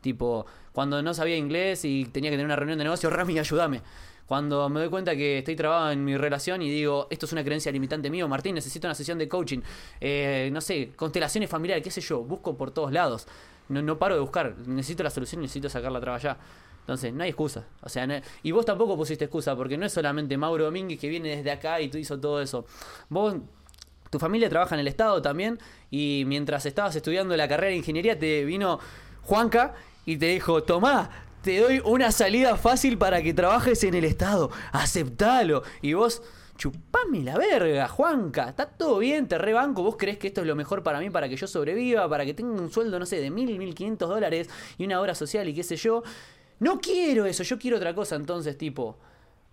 Tipo, 0.00 0.44
cuando 0.72 1.00
no 1.02 1.14
sabía 1.14 1.36
inglés 1.36 1.84
y 1.84 2.06
tenía 2.06 2.30
que 2.30 2.36
tener 2.36 2.46
una 2.46 2.56
reunión 2.56 2.78
de 2.78 2.84
negocio, 2.84 3.10
Rami, 3.10 3.38
ayúdame. 3.38 3.80
Cuando 4.26 4.68
me 4.68 4.80
doy 4.80 4.88
cuenta 4.88 5.14
que 5.14 5.38
estoy 5.38 5.56
trabado 5.56 5.90
en 5.90 6.04
mi 6.04 6.16
relación 6.16 6.62
y 6.62 6.70
digo, 6.70 7.06
esto 7.10 7.26
es 7.26 7.32
una 7.32 7.44
creencia 7.44 7.70
limitante 7.70 8.10
mío, 8.10 8.26
Martín, 8.28 8.54
necesito 8.54 8.86
una 8.86 8.94
sesión 8.94 9.18
de 9.18 9.28
coaching, 9.28 9.60
eh, 10.00 10.48
no 10.52 10.60
sé, 10.60 10.92
constelaciones 10.96 11.50
familiares, 11.50 11.84
qué 11.84 11.90
sé 11.90 12.00
yo, 12.00 12.22
busco 12.22 12.56
por 12.56 12.70
todos 12.70 12.92
lados. 12.92 13.26
No, 13.68 13.82
no 13.82 13.98
paro 13.98 14.14
de 14.14 14.20
buscar, 14.20 14.56
necesito 14.66 15.02
la 15.02 15.10
solución, 15.10 15.42
necesito 15.42 15.68
sacar 15.68 15.92
la 15.92 16.00
traba 16.00 16.18
ya. 16.18 16.38
Entonces, 16.80 17.14
no 17.14 17.22
hay 17.22 17.30
excusa. 17.30 17.64
O 17.80 17.88
sea, 17.88 18.22
y 18.42 18.50
vos 18.50 18.66
tampoco 18.66 18.94
pusiste 18.94 19.24
excusa, 19.24 19.56
porque 19.56 19.78
no 19.78 19.86
es 19.86 19.92
solamente 19.92 20.36
Mauro 20.36 20.64
Domínguez 20.64 21.00
que 21.00 21.08
viene 21.08 21.36
desde 21.36 21.50
acá 21.50 21.80
y 21.80 21.88
tú 21.88 21.96
hizo 21.96 22.20
todo 22.20 22.42
eso. 22.42 22.66
Vos 23.08 23.36
tu 24.14 24.20
familia 24.20 24.48
trabaja 24.48 24.76
en 24.76 24.80
el 24.80 24.86
Estado 24.86 25.20
también 25.20 25.58
y 25.90 26.22
mientras 26.28 26.66
estabas 26.66 26.94
estudiando 26.94 27.36
la 27.36 27.48
carrera 27.48 27.70
de 27.70 27.78
ingeniería 27.78 28.16
te 28.16 28.44
vino 28.44 28.78
Juanca 29.22 29.74
y 30.06 30.18
te 30.18 30.26
dijo, 30.26 30.62
tomá, 30.62 31.10
te 31.44 31.60
doy 31.60 31.82
una 31.84 32.10
salida 32.10 32.56
fácil 32.56 32.96
para 32.96 33.22
que 33.22 33.34
trabajes 33.34 33.84
en 33.84 33.92
el 33.92 34.06
Estado, 34.06 34.50
aceptalo. 34.72 35.62
Y 35.82 35.92
vos, 35.92 36.22
chupame 36.56 37.22
la 37.22 37.36
verga, 37.36 37.86
Juanca, 37.86 38.48
está 38.48 38.64
todo 38.66 38.98
bien, 38.98 39.28
te 39.28 39.36
rebanco, 39.36 39.82
vos 39.82 39.96
crees 39.98 40.16
que 40.16 40.28
esto 40.28 40.40
es 40.40 40.46
lo 40.46 40.56
mejor 40.56 40.82
para 40.82 41.00
mí, 41.00 41.10
para 41.10 41.28
que 41.28 41.36
yo 41.36 41.46
sobreviva, 41.46 42.08
para 42.08 42.24
que 42.24 42.32
tenga 42.32 42.58
un 42.58 42.70
sueldo, 42.70 42.98
no 42.98 43.04
sé, 43.04 43.20
de 43.20 43.30
mil, 43.30 43.58
mil 43.58 43.74
quinientos 43.74 44.08
dólares 44.08 44.48
y 44.78 44.86
una 44.86 44.98
obra 44.98 45.14
social 45.14 45.46
y 45.46 45.54
qué 45.54 45.62
sé 45.62 45.76
yo. 45.76 46.02
No 46.60 46.80
quiero 46.80 47.26
eso, 47.26 47.42
yo 47.42 47.58
quiero 47.58 47.76
otra 47.76 47.94
cosa, 47.94 48.16
entonces 48.16 48.56
tipo... 48.56 48.98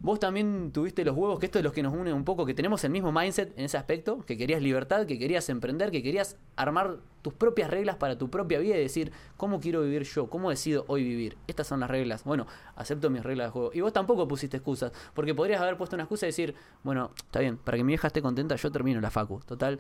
Vos 0.04 0.20
también 0.20 0.72
tuviste 0.72 1.06
los 1.06 1.16
huevos, 1.16 1.38
que 1.38 1.46
esto 1.46 1.60
es 1.60 1.64
lo 1.64 1.72
que 1.72 1.84
nos 1.84 1.94
une 1.94 2.12
un 2.12 2.24
poco, 2.26 2.44
que 2.44 2.56
tenemos 2.56 2.84
el 2.84 2.90
mismo 2.90 3.12
mindset 3.12 3.56
en 3.56 3.66
ese 3.66 3.78
aspecto, 3.78 4.26
que 4.26 4.36
querías 4.36 4.60
libertad, 4.60 5.06
que 5.06 5.20
querías 5.20 5.48
emprender, 5.50 5.92
que 5.92 6.02
querías 6.02 6.38
armar 6.56 6.98
tus 7.22 7.34
propias 7.34 7.70
reglas 7.70 7.98
para 7.98 8.18
tu 8.18 8.28
propia 8.32 8.58
vida 8.58 8.76
y 8.76 8.82
decir, 8.82 9.12
¿cómo 9.38 9.60
quiero 9.60 9.84
vivir 9.84 10.02
yo? 10.02 10.28
¿Cómo 10.28 10.50
decido 10.50 10.86
hoy 10.88 11.04
vivir? 11.04 11.38
Estas 11.46 11.68
son 11.68 11.82
las 11.82 11.92
reglas. 11.92 12.24
Bueno, 12.24 12.48
acepto 12.76 13.12
mis 13.12 13.22
reglas 13.22 13.50
de 13.50 13.52
juego. 13.52 13.72
Y 13.76 13.82
vos 13.82 13.94
tampoco 13.94 14.28
pusiste 14.28 14.58
excusas, 14.58 14.92
porque 15.14 15.36
podrías 15.36 15.62
haber 15.62 15.78
puesto 15.78 15.96
una 15.96 16.04
excusa 16.04 16.26
y 16.26 16.30
decir, 16.30 16.56
bueno, 16.82 17.12
está 17.18 17.40
bien, 17.40 17.58
para 17.58 17.78
que 17.78 17.84
mi 17.84 17.90
vieja 17.90 18.08
esté 18.08 18.24
contenta, 18.24 18.56
yo 18.56 18.72
termino 18.72 19.00
la 19.02 19.12
facu. 19.12 19.40
Total, 19.46 19.80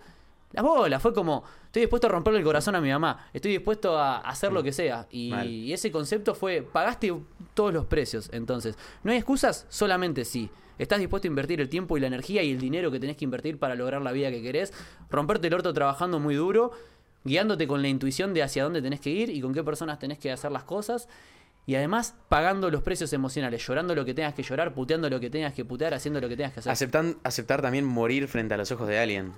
las 0.53 0.64
bolas, 0.64 1.02
fue 1.02 1.14
como, 1.14 1.44
estoy 1.65 1.82
dispuesto 1.84 2.07
a 2.07 2.10
romperle 2.10 2.40
el 2.40 2.45
corazón 2.45 2.76
a 2.76 2.82
mi 2.82 2.90
mamá, 2.90 3.28
estoy 3.34 3.52
dispuesto 3.52 3.98
a 3.98 4.19
hacer 4.19 4.52
lo 4.52 4.61
que 4.64 4.72
sea. 4.72 5.07
Y, 5.11 5.72
ese 5.72 5.91
concepto 5.91 6.36
fue, 6.36 6.61
pagaste 6.61 7.14
todos 7.53 7.73
los 7.73 7.86
precios. 7.86 8.30
Entonces, 8.34 8.78
¿no 9.03 9.11
hay 9.11 9.18
excusas? 9.18 9.65
Solamente 9.69 10.26
sí. 10.26 10.49
¿Estás 10.78 10.99
dispuesto 10.99 11.28
a 11.28 11.30
invertir 11.30 11.61
el 11.61 11.69
tiempo 11.69 11.95
y 11.95 11.99
la 11.99 12.07
energía 12.07 12.41
y 12.44 12.52
el 12.52 12.60
dinero 12.60 12.91
que 12.91 12.99
tenés 12.99 13.15
que 13.15 13.23
invertir 13.26 13.60
para 13.60 13.76
lograr 13.76 14.02
la 14.02 14.11
vida 14.11 14.32
que 14.32 14.41
querés? 14.41 14.73
Romperte 15.10 15.48
el 15.48 15.53
orto 15.53 15.73
trabajando 15.73 16.19
muy 16.19 16.36
duro, 16.36 16.72
guiándote 17.23 17.68
con 17.68 17.82
la 17.82 17.88
intuición 17.88 18.34
de 18.34 18.41
hacia 18.41 18.64
dónde 18.64 18.82
tenés 18.82 18.99
que 18.99 19.11
ir 19.11 19.30
y 19.30 19.41
con 19.41 19.53
qué 19.53 19.64
personas 19.64 19.99
tenés 19.99 20.18
que 20.18 20.32
hacer 20.32 20.52
las 20.52 20.64
cosas. 20.64 21.07
Y 21.68 21.76
además 21.76 22.15
pagando 22.28 22.72
los 22.72 22.82
precios 22.82 23.14
emocionales, 23.14 23.65
llorando 23.65 23.94
lo 23.94 24.03
que 24.03 24.14
tengas 24.14 24.34
que 24.34 24.41
llorar, 24.41 24.73
puteando 24.73 25.10
lo 25.10 25.19
que 25.19 25.30
tengas 25.30 25.53
que 25.53 25.64
putear, 25.64 25.94
haciendo 25.94 26.19
lo 26.19 26.28
que 26.28 26.36
tengas 26.36 26.53
que 26.53 26.61
hacer. 26.61 26.72
Aceptan, 26.72 27.18
aceptar 27.23 27.61
también 27.61 27.86
morir 27.86 28.28
frente 28.28 28.56
a 28.56 28.57
los 28.57 28.72
ojos 28.72 28.88
de 28.88 28.98
alguien. 28.98 29.32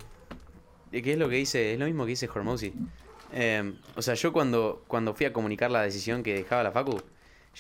¿Y 0.93 1.01
¿Qué 1.01 1.13
es 1.13 1.17
lo 1.17 1.27
que 1.27 1.37
dice? 1.37 1.73
Es 1.73 1.79
lo 1.79 1.85
mismo 1.85 2.05
que 2.05 2.11
dice 2.11 2.29
Hormozy. 2.33 2.71
Eh, 3.33 3.73
o 3.95 4.01
sea, 4.03 4.13
yo 4.13 4.31
cuando, 4.31 4.83
cuando 4.87 5.15
fui 5.15 5.25
a 5.25 5.33
comunicar 5.33 5.71
la 5.71 5.81
decisión 5.81 6.21
que 6.21 6.35
dejaba 6.35 6.61
la 6.61 6.71
Facu, 6.71 6.91
yo 6.95 7.01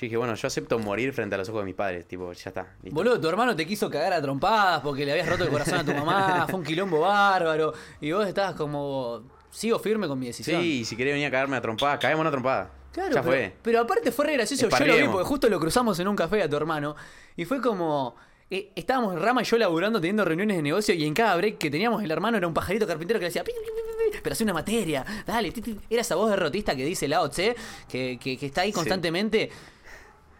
dije, 0.01 0.17
bueno, 0.17 0.35
yo 0.35 0.47
acepto 0.47 0.77
morir 0.77 1.13
frente 1.13 1.33
a 1.33 1.39
los 1.39 1.49
ojos 1.49 1.61
de 1.61 1.65
mis 1.65 1.75
padres. 1.75 2.07
Tipo, 2.07 2.31
ya 2.31 2.49
está. 2.49 2.75
listo. 2.83 2.95
Boludo, 2.95 3.19
tu 3.19 3.27
hermano 3.27 3.55
te 3.55 3.65
quiso 3.65 3.89
cagar 3.89 4.13
a 4.13 4.21
trompadas 4.21 4.81
porque 4.81 5.03
le 5.03 5.13
habías 5.13 5.27
roto 5.27 5.43
el 5.45 5.49
corazón 5.49 5.79
a 5.79 5.83
tu 5.83 5.93
mamá, 5.93 6.45
fue 6.49 6.59
un 6.59 6.65
quilombo 6.65 6.99
bárbaro. 6.99 7.73
Y 7.99 8.11
vos 8.11 8.27
estabas 8.27 8.53
como, 8.53 9.23
sigo 9.49 9.79
firme 9.79 10.07
con 10.07 10.19
mi 10.19 10.27
decisión. 10.27 10.61
Sí, 10.61 10.81
y 10.81 10.85
si 10.85 10.95
querés 10.95 11.13
venir 11.13 11.27
a 11.27 11.31
cagarme 11.31 11.57
a 11.57 11.61
trompada, 11.61 11.97
caemos 11.97 12.21
una 12.21 12.31
trompada. 12.31 12.69
Claro, 12.91 13.15
ya 13.15 13.21
pero, 13.23 13.33
fue. 13.33 13.55
pero 13.63 13.79
aparte 13.79 14.11
fue 14.11 14.27
re 14.27 14.33
gracioso. 14.33 14.69
Yo 14.69 14.85
lo 14.85 14.95
vi 14.95 15.07
porque 15.07 15.27
justo 15.27 15.49
lo 15.49 15.59
cruzamos 15.59 15.99
en 15.99 16.07
un 16.07 16.15
café 16.15 16.43
a 16.43 16.49
tu 16.49 16.55
hermano. 16.55 16.95
Y 17.35 17.45
fue 17.45 17.59
como. 17.61 18.15
Eh, 18.55 18.71
estábamos 18.75 19.19
Rama 19.21 19.41
y 19.41 19.45
yo 19.45 19.57
laburando, 19.57 19.99
teniendo 19.99 20.23
reuniones 20.25 20.57
de 20.57 20.63
negocio. 20.63 20.93
Y 20.93 21.05
en 21.05 21.13
cada 21.13 21.35
break 21.35 21.57
que 21.57 21.69
teníamos, 21.71 22.03
el 22.03 22.11
hermano 22.11 22.37
era 22.37 22.47
un 22.47 22.53
pajarito 22.53 22.85
carpintero 22.87 23.19
que 23.19 23.23
le 23.25 23.29
decía. 23.29 23.43
"Pi, 23.43 23.51
pi, 23.51 23.57
pi, 23.59 23.65
pi, 23.71 24.11
pi", 24.11 24.19
Pero 24.23 24.33
hacía 24.33 24.45
una 24.45 24.53
materia. 24.53 25.05
Dale, 25.25 25.51
ti, 25.51 25.61
ti". 25.61 25.77
era 25.89 26.01
esa 26.01 26.15
voz 26.15 26.29
derrotista 26.29 26.75
que 26.75 26.85
dice 26.85 27.07
Lao 27.07 27.29
Tse, 27.29 27.55
que, 27.89 28.17
que, 28.21 28.37
que 28.37 28.45
está 28.45 28.61
ahí 28.61 28.69
Sí. 28.69 28.75
constantemente 28.75 29.49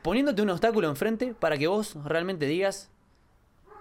poniéndote 0.02 0.42
un 0.42 0.50
obstáculo 0.50 0.90
enfrente 0.90 1.34
para 1.40 1.58
que 1.58 1.68
vos 1.68 1.96
realmente 2.06 2.46
digas. 2.46 2.90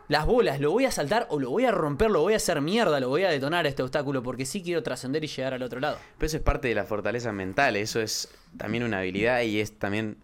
Las 0.09 0.26
bolas, 0.26 0.60
lo 0.60 0.70
voy 0.72 0.84
a 0.84 0.90
saltar 0.90 1.26
o 1.30 1.38
lo 1.38 1.48
voy 1.50 1.64
a 1.64 1.70
romper, 1.70 2.10
lo 2.10 2.20
voy 2.20 2.34
a 2.34 2.36
hacer 2.36 2.60
mierda, 2.60 3.00
lo 3.00 3.09
voy 3.09 3.22
a 3.24 3.30
detonar 3.30 3.64
a 3.64 3.68
este 3.68 3.82
obstáculo 3.82 4.22
porque 4.22 4.44
sí 4.44 4.62
quiero 4.62 4.82
trascender 4.82 5.24
y 5.24 5.26
llegar 5.28 5.54
al 5.54 5.62
otro 5.62 5.80
lado. 5.80 5.96
Pero 6.18 6.26
eso 6.26 6.36
es 6.36 6.42
parte 6.42 6.68
de 6.68 6.74
la 6.74 6.84
fortaleza 6.84 7.32
mental, 7.32 7.76
eso 7.76 8.00
es 8.00 8.28
también 8.59 8.82
una 8.82 8.98
habilidad 8.98 9.40
y 9.42 9.60
es 9.60 9.78
también 9.78 10.16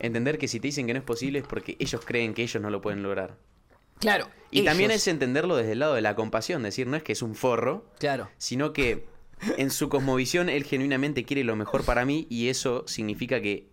entender 0.00 0.38
que 0.38 0.48
si 0.48 0.60
te 0.60 0.68
dicen 0.68 0.86
que 0.86 0.92
no 0.92 0.98
es 0.98 1.04
posible 1.04 1.40
es 1.40 1.46
porque 1.46 1.76
ellos 1.78 2.00
creen 2.04 2.34
que 2.34 2.42
ellos 2.42 2.62
no 2.62 2.70
lo 2.70 2.80
pueden 2.80 3.02
lograr. 3.02 3.36
Claro. 3.98 4.28
Y 4.50 4.62
también 4.64 4.90
es 4.90 5.06
entenderlo 5.08 5.56
desde 5.56 5.72
el 5.72 5.78
lado 5.78 5.94
de 5.94 6.02
la 6.02 6.14
compasión, 6.14 6.62
decir, 6.62 6.86
no 6.86 6.96
es 6.96 7.02
que 7.02 7.12
es 7.12 7.22
un 7.22 7.34
forro, 7.34 7.90
Claro. 7.98 8.28
sino 8.38 8.72
que 8.72 9.06
en 9.56 9.70
su 9.70 9.88
cosmovisión 9.88 10.48
él 10.48 10.64
genuinamente 10.64 11.24
quiere 11.24 11.44
lo 11.44 11.56
mejor 11.56 11.84
para 11.84 12.04
mí 12.04 12.26
y 12.30 12.48
eso 12.48 12.84
significa 12.86 13.40
que, 13.40 13.68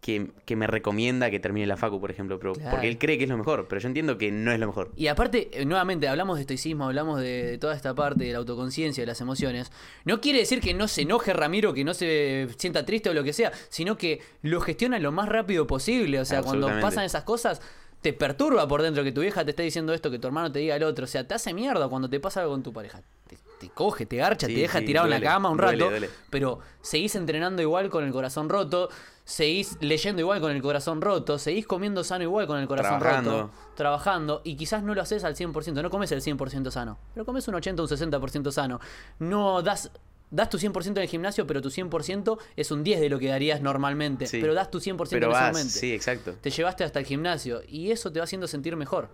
que, 0.00 0.30
que 0.44 0.54
me 0.54 0.66
recomienda 0.68 1.28
que 1.30 1.40
termine 1.40 1.66
la 1.66 1.76
facu, 1.76 2.00
por 2.00 2.10
ejemplo, 2.10 2.38
pero, 2.38 2.52
Claro. 2.54 2.70
porque 2.70 2.88
él 2.88 2.98
cree 2.98 3.18
que 3.18 3.24
es 3.24 3.30
lo 3.30 3.36
mejor, 3.36 3.66
pero 3.68 3.80
yo 3.80 3.88
entiendo 3.88 4.16
que 4.16 4.30
no 4.30 4.52
es 4.52 4.60
lo 4.60 4.66
mejor. 4.68 4.92
Y 4.96 5.08
aparte, 5.08 5.48
eh, 5.52 5.64
nuevamente, 5.64 6.06
hablamos 6.08 6.36
de 6.36 6.42
estoicismo, 6.42 6.84
hablamos 6.84 7.20
de, 7.20 7.42
de 7.44 7.58
toda 7.58 7.74
esta 7.74 7.94
parte 7.94 8.24
de 8.24 8.32
la 8.32 8.38
autoconciencia, 8.38 9.02
de 9.02 9.06
las 9.06 9.20
emociones. 9.20 9.72
No 10.04 10.20
quiere 10.20 10.38
decir 10.38 10.60
que 10.60 10.72
no 10.72 10.86
se 10.88 11.02
enoje 11.02 11.32
Ramiro, 11.32 11.74
que 11.74 11.82
no 11.84 11.94
se 11.94 12.48
sienta 12.58 12.84
triste 12.86 13.10
o 13.10 13.14
lo 13.14 13.24
que 13.24 13.32
sea, 13.32 13.52
sino 13.70 13.96
que 13.96 14.20
lo 14.42 14.60
gestiona 14.60 14.98
lo 15.00 15.10
más 15.10 15.28
rápido 15.28 15.66
posible. 15.66 16.20
O 16.20 16.24
sea, 16.24 16.42
cuando 16.42 16.68
pasan 16.80 17.04
esas 17.04 17.24
cosas, 17.24 17.60
te 18.00 18.12
perturba 18.12 18.68
por 18.68 18.82
dentro 18.82 19.02
que 19.02 19.10
tu 19.10 19.20
vieja 19.22 19.44
te 19.44 19.50
esté 19.50 19.64
diciendo 19.64 19.92
esto, 19.92 20.12
que 20.12 20.20
tu 20.20 20.28
hermano 20.28 20.52
te 20.52 20.60
diga 20.60 20.76
el 20.76 20.84
otro. 20.84 21.04
O 21.04 21.08
sea, 21.08 21.26
te 21.26 21.34
hace 21.34 21.52
mierda 21.52 21.88
cuando 21.88 22.08
te 22.08 22.20
pasa 22.20 22.40
algo 22.40 22.52
con 22.52 22.62
tu 22.62 22.72
pareja. 22.72 23.02
Te, 23.26 23.36
te 23.58 23.68
coge, 23.70 24.06
te 24.06 24.16
garcha, 24.16 24.46
Sí, 24.46 24.54
te 24.54 24.60
deja 24.60 24.78
sí, 24.80 24.84
tirado 24.86 25.06
en 25.06 25.10
la 25.12 25.20
cama 25.20 25.50
un 25.50 25.58
rato. 25.58 25.88
duele. 25.90 26.08
Pero 26.30 26.60
seguís 26.80 27.14
entrenando 27.16 27.60
igual 27.62 27.90
con 27.90 28.04
el 28.04 28.12
corazón 28.12 28.48
roto, 28.48 28.88
seguís 29.24 29.76
leyendo 29.80 30.20
igual 30.22 30.40
con 30.40 30.52
el 30.52 30.62
corazón 30.62 31.00
roto, 31.02 31.38
seguís 31.38 31.66
comiendo 31.66 32.02
sano 32.04 32.24
igual 32.24 32.46
con 32.46 32.58
el 32.58 32.66
corazón 32.66 32.98
Trabajando. 32.98 33.30
roto 33.42 33.50
trabajando 33.74 34.40
y 34.44 34.56
quizás 34.56 34.82
no 34.82 34.94
lo 34.94 35.02
haces 35.02 35.22
al 35.24 35.36
100%, 35.36 35.82
no 35.82 35.90
comes 35.90 36.10
el 36.12 36.20
100% 36.22 36.70
sano, 36.70 36.98
pero 37.14 37.24
comes 37.26 37.46
un 37.48 37.54
80 37.54 37.82
o 37.82 37.84
un 37.84 37.88
60% 37.90 38.50
sano. 38.50 38.80
No 39.18 39.62
das 39.62 39.90
das 40.30 40.50
tu 40.50 40.58
100% 40.58 40.88
en 40.88 40.98
el 40.98 41.08
gimnasio, 41.08 41.46
pero 41.46 41.62
tu 41.62 41.70
100% 41.70 42.38
es 42.54 42.70
un 42.70 42.84
10 42.84 43.00
de 43.00 43.08
lo 43.08 43.18
que 43.18 43.28
darías 43.28 43.62
normalmente, 43.62 44.26
Sí. 44.26 44.40
pero 44.42 44.52
das 44.52 44.70
tu 44.70 44.78
100% 44.78 45.08
Pero 45.10 45.26
en 45.28 45.32
ese 45.32 45.40
vas, 45.40 45.52
momento. 45.52 45.72
sí, 45.72 45.94
exacto. 45.94 46.34
Te 46.40 46.50
llevaste 46.50 46.84
hasta 46.84 46.98
el 46.98 47.06
gimnasio 47.06 47.62
y 47.66 47.92
eso 47.92 48.12
te 48.12 48.18
va 48.20 48.24
haciendo 48.24 48.46
sentir 48.46 48.76
mejor. 48.76 49.08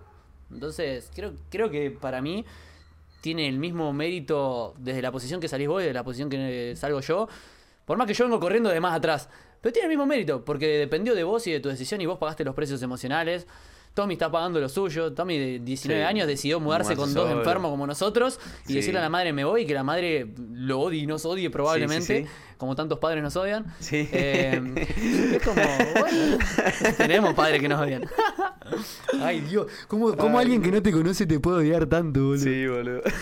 Entonces, 0.52 1.10
creo 1.14 1.32
creo 1.50 1.70
que 1.70 1.90
para 1.90 2.20
mí 2.20 2.44
tiene 3.24 3.48
el 3.48 3.58
mismo 3.58 3.90
mérito 3.94 4.74
desde 4.76 5.00
la 5.00 5.10
posición 5.10 5.40
que 5.40 5.48
salís 5.48 5.66
vos 5.66 5.82
y 5.82 5.86
de 5.86 5.94
la 5.94 6.04
posición 6.04 6.28
que 6.28 6.74
salgo 6.76 7.00
yo. 7.00 7.26
Por 7.86 7.96
más 7.96 8.06
que 8.06 8.12
yo 8.12 8.26
vengo 8.26 8.38
corriendo 8.38 8.68
de 8.68 8.78
más 8.80 8.94
atrás. 8.94 9.30
Pero 9.62 9.72
tiene 9.72 9.86
el 9.86 9.88
mismo 9.88 10.04
mérito, 10.04 10.44
porque 10.44 10.76
dependió 10.76 11.14
de 11.14 11.24
vos 11.24 11.46
y 11.46 11.52
de 11.52 11.60
tu 11.60 11.70
decisión 11.70 12.02
y 12.02 12.06
vos 12.06 12.18
pagaste 12.18 12.44
los 12.44 12.54
precios 12.54 12.82
emocionales. 12.82 13.46
Tommy 13.94 14.14
está 14.14 14.30
pagando 14.30 14.58
lo 14.60 14.68
suyo. 14.68 15.12
Tommy 15.12 15.38
de 15.38 15.58
19 15.60 16.02
Sí. 16.02 16.06
años 16.06 16.26
decidió 16.26 16.58
mudarse 16.58 16.96
con 16.96 17.14
dos 17.14 17.28
solo. 17.28 17.38
enfermos 17.38 17.70
como 17.70 17.86
nosotros 17.86 18.40
y 18.64 18.68
Sí. 18.68 18.74
decirle 18.74 18.98
a 18.98 19.02
la 19.02 19.08
madre 19.08 19.32
me 19.32 19.44
voy 19.44 19.62
y 19.62 19.66
que 19.66 19.74
la 19.74 19.84
madre 19.84 20.26
lo 20.52 20.80
odie 20.80 21.02
y 21.02 21.06
nos 21.06 21.24
odie 21.24 21.48
probablemente, 21.48 22.24
sí. 22.24 22.28
como 22.58 22.74
tantos 22.74 22.98
padres 22.98 23.22
nos 23.22 23.36
odian. 23.36 23.66
Sí. 23.78 24.08
Eh, 24.12 24.60
es 25.34 25.42
como, 25.42 25.62
bueno, 26.00 26.38
tenemos 26.96 27.34
padres 27.34 27.60
que 27.60 27.68
nos 27.68 27.80
odian. 27.80 28.04
Ay, 29.22 29.40
Dios, 29.42 29.68
¿cómo, 29.86 30.16
cómo 30.16 30.40
alguien 30.40 30.60
que 30.60 30.72
no 30.72 30.82
te 30.82 30.90
conoce 30.90 31.24
te 31.26 31.38
puede 31.38 31.58
odiar 31.58 31.86
tanto, 31.86 32.20
boludo? 32.20 32.42
Sí, 32.42 32.66
boludo. 32.66 33.00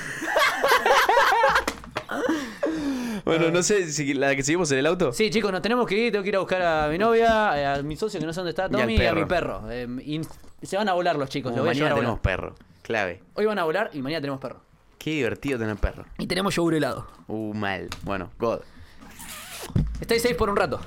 bueno, 3.24 3.51
no 3.51 3.62
sé 3.62 3.90
si 3.93 4.15
la 4.15 4.35
que 4.35 4.43
seguimos 4.43 4.70
en 4.73 4.78
el 4.78 4.86
auto. 4.86 5.12
Sí, 5.12 5.31
chicos, 5.31 5.53
nos 5.53 5.62
tenemos 5.62 5.86
que 5.86 5.97
ir. 6.07 6.12
Tengo 6.12 6.23
que 6.23 6.28
ir 6.31 6.36
a 6.36 6.40
buscar 6.40 6.62
a 6.62 6.89
mi 6.89 6.99
novia, 6.99 7.59
eh, 7.61 7.66
a 7.66 7.82
mi 7.82 7.97
socio 7.97 8.19
que 8.20 8.27
no 8.27 8.32
sé 8.32 8.40
dónde 8.40 8.51
está, 8.51 8.69
Tommy, 8.69 8.97
y, 8.97 9.07
a 9.07 9.15
mi 9.15 9.24
perro. 9.27 9.62
Eh, 9.70 9.86
y 10.05 10.20
se 10.67 10.77
van 10.77 10.89
a 10.89 10.93
volar 10.93 11.17
los 11.17 11.29
chicos. 11.29 11.53
Los 11.53 11.61
voy 11.61 11.71
a 11.71 11.73
llevar 11.73 11.93
mañana 11.93 11.95
a 11.95 12.01
tenemos 12.01 12.21
perro. 12.21 12.55
Clave. 12.83 13.23
Hoy 13.35 13.47
van 13.47 13.59
a 13.59 13.65
volar 13.65 13.91
y 13.93 14.03
mañana 14.03 14.21
tenemos 14.21 14.41
perro. 14.41 14.61
Qué 14.99 15.11
divertido 15.11 15.59
tener 15.59 15.77
perro. 15.77 16.05
Y 16.19 16.27
tenemos 16.27 16.55
yogur 16.55 16.75
helado. 16.75 17.09
Uh, 17.27 17.53
mal. 17.55 17.89
Bueno, 18.03 18.31
God. 18.39 18.61
Estáis 20.01 20.23
safe 20.23 20.35
por 20.35 20.51
un 20.51 20.57
rato. 20.57 20.81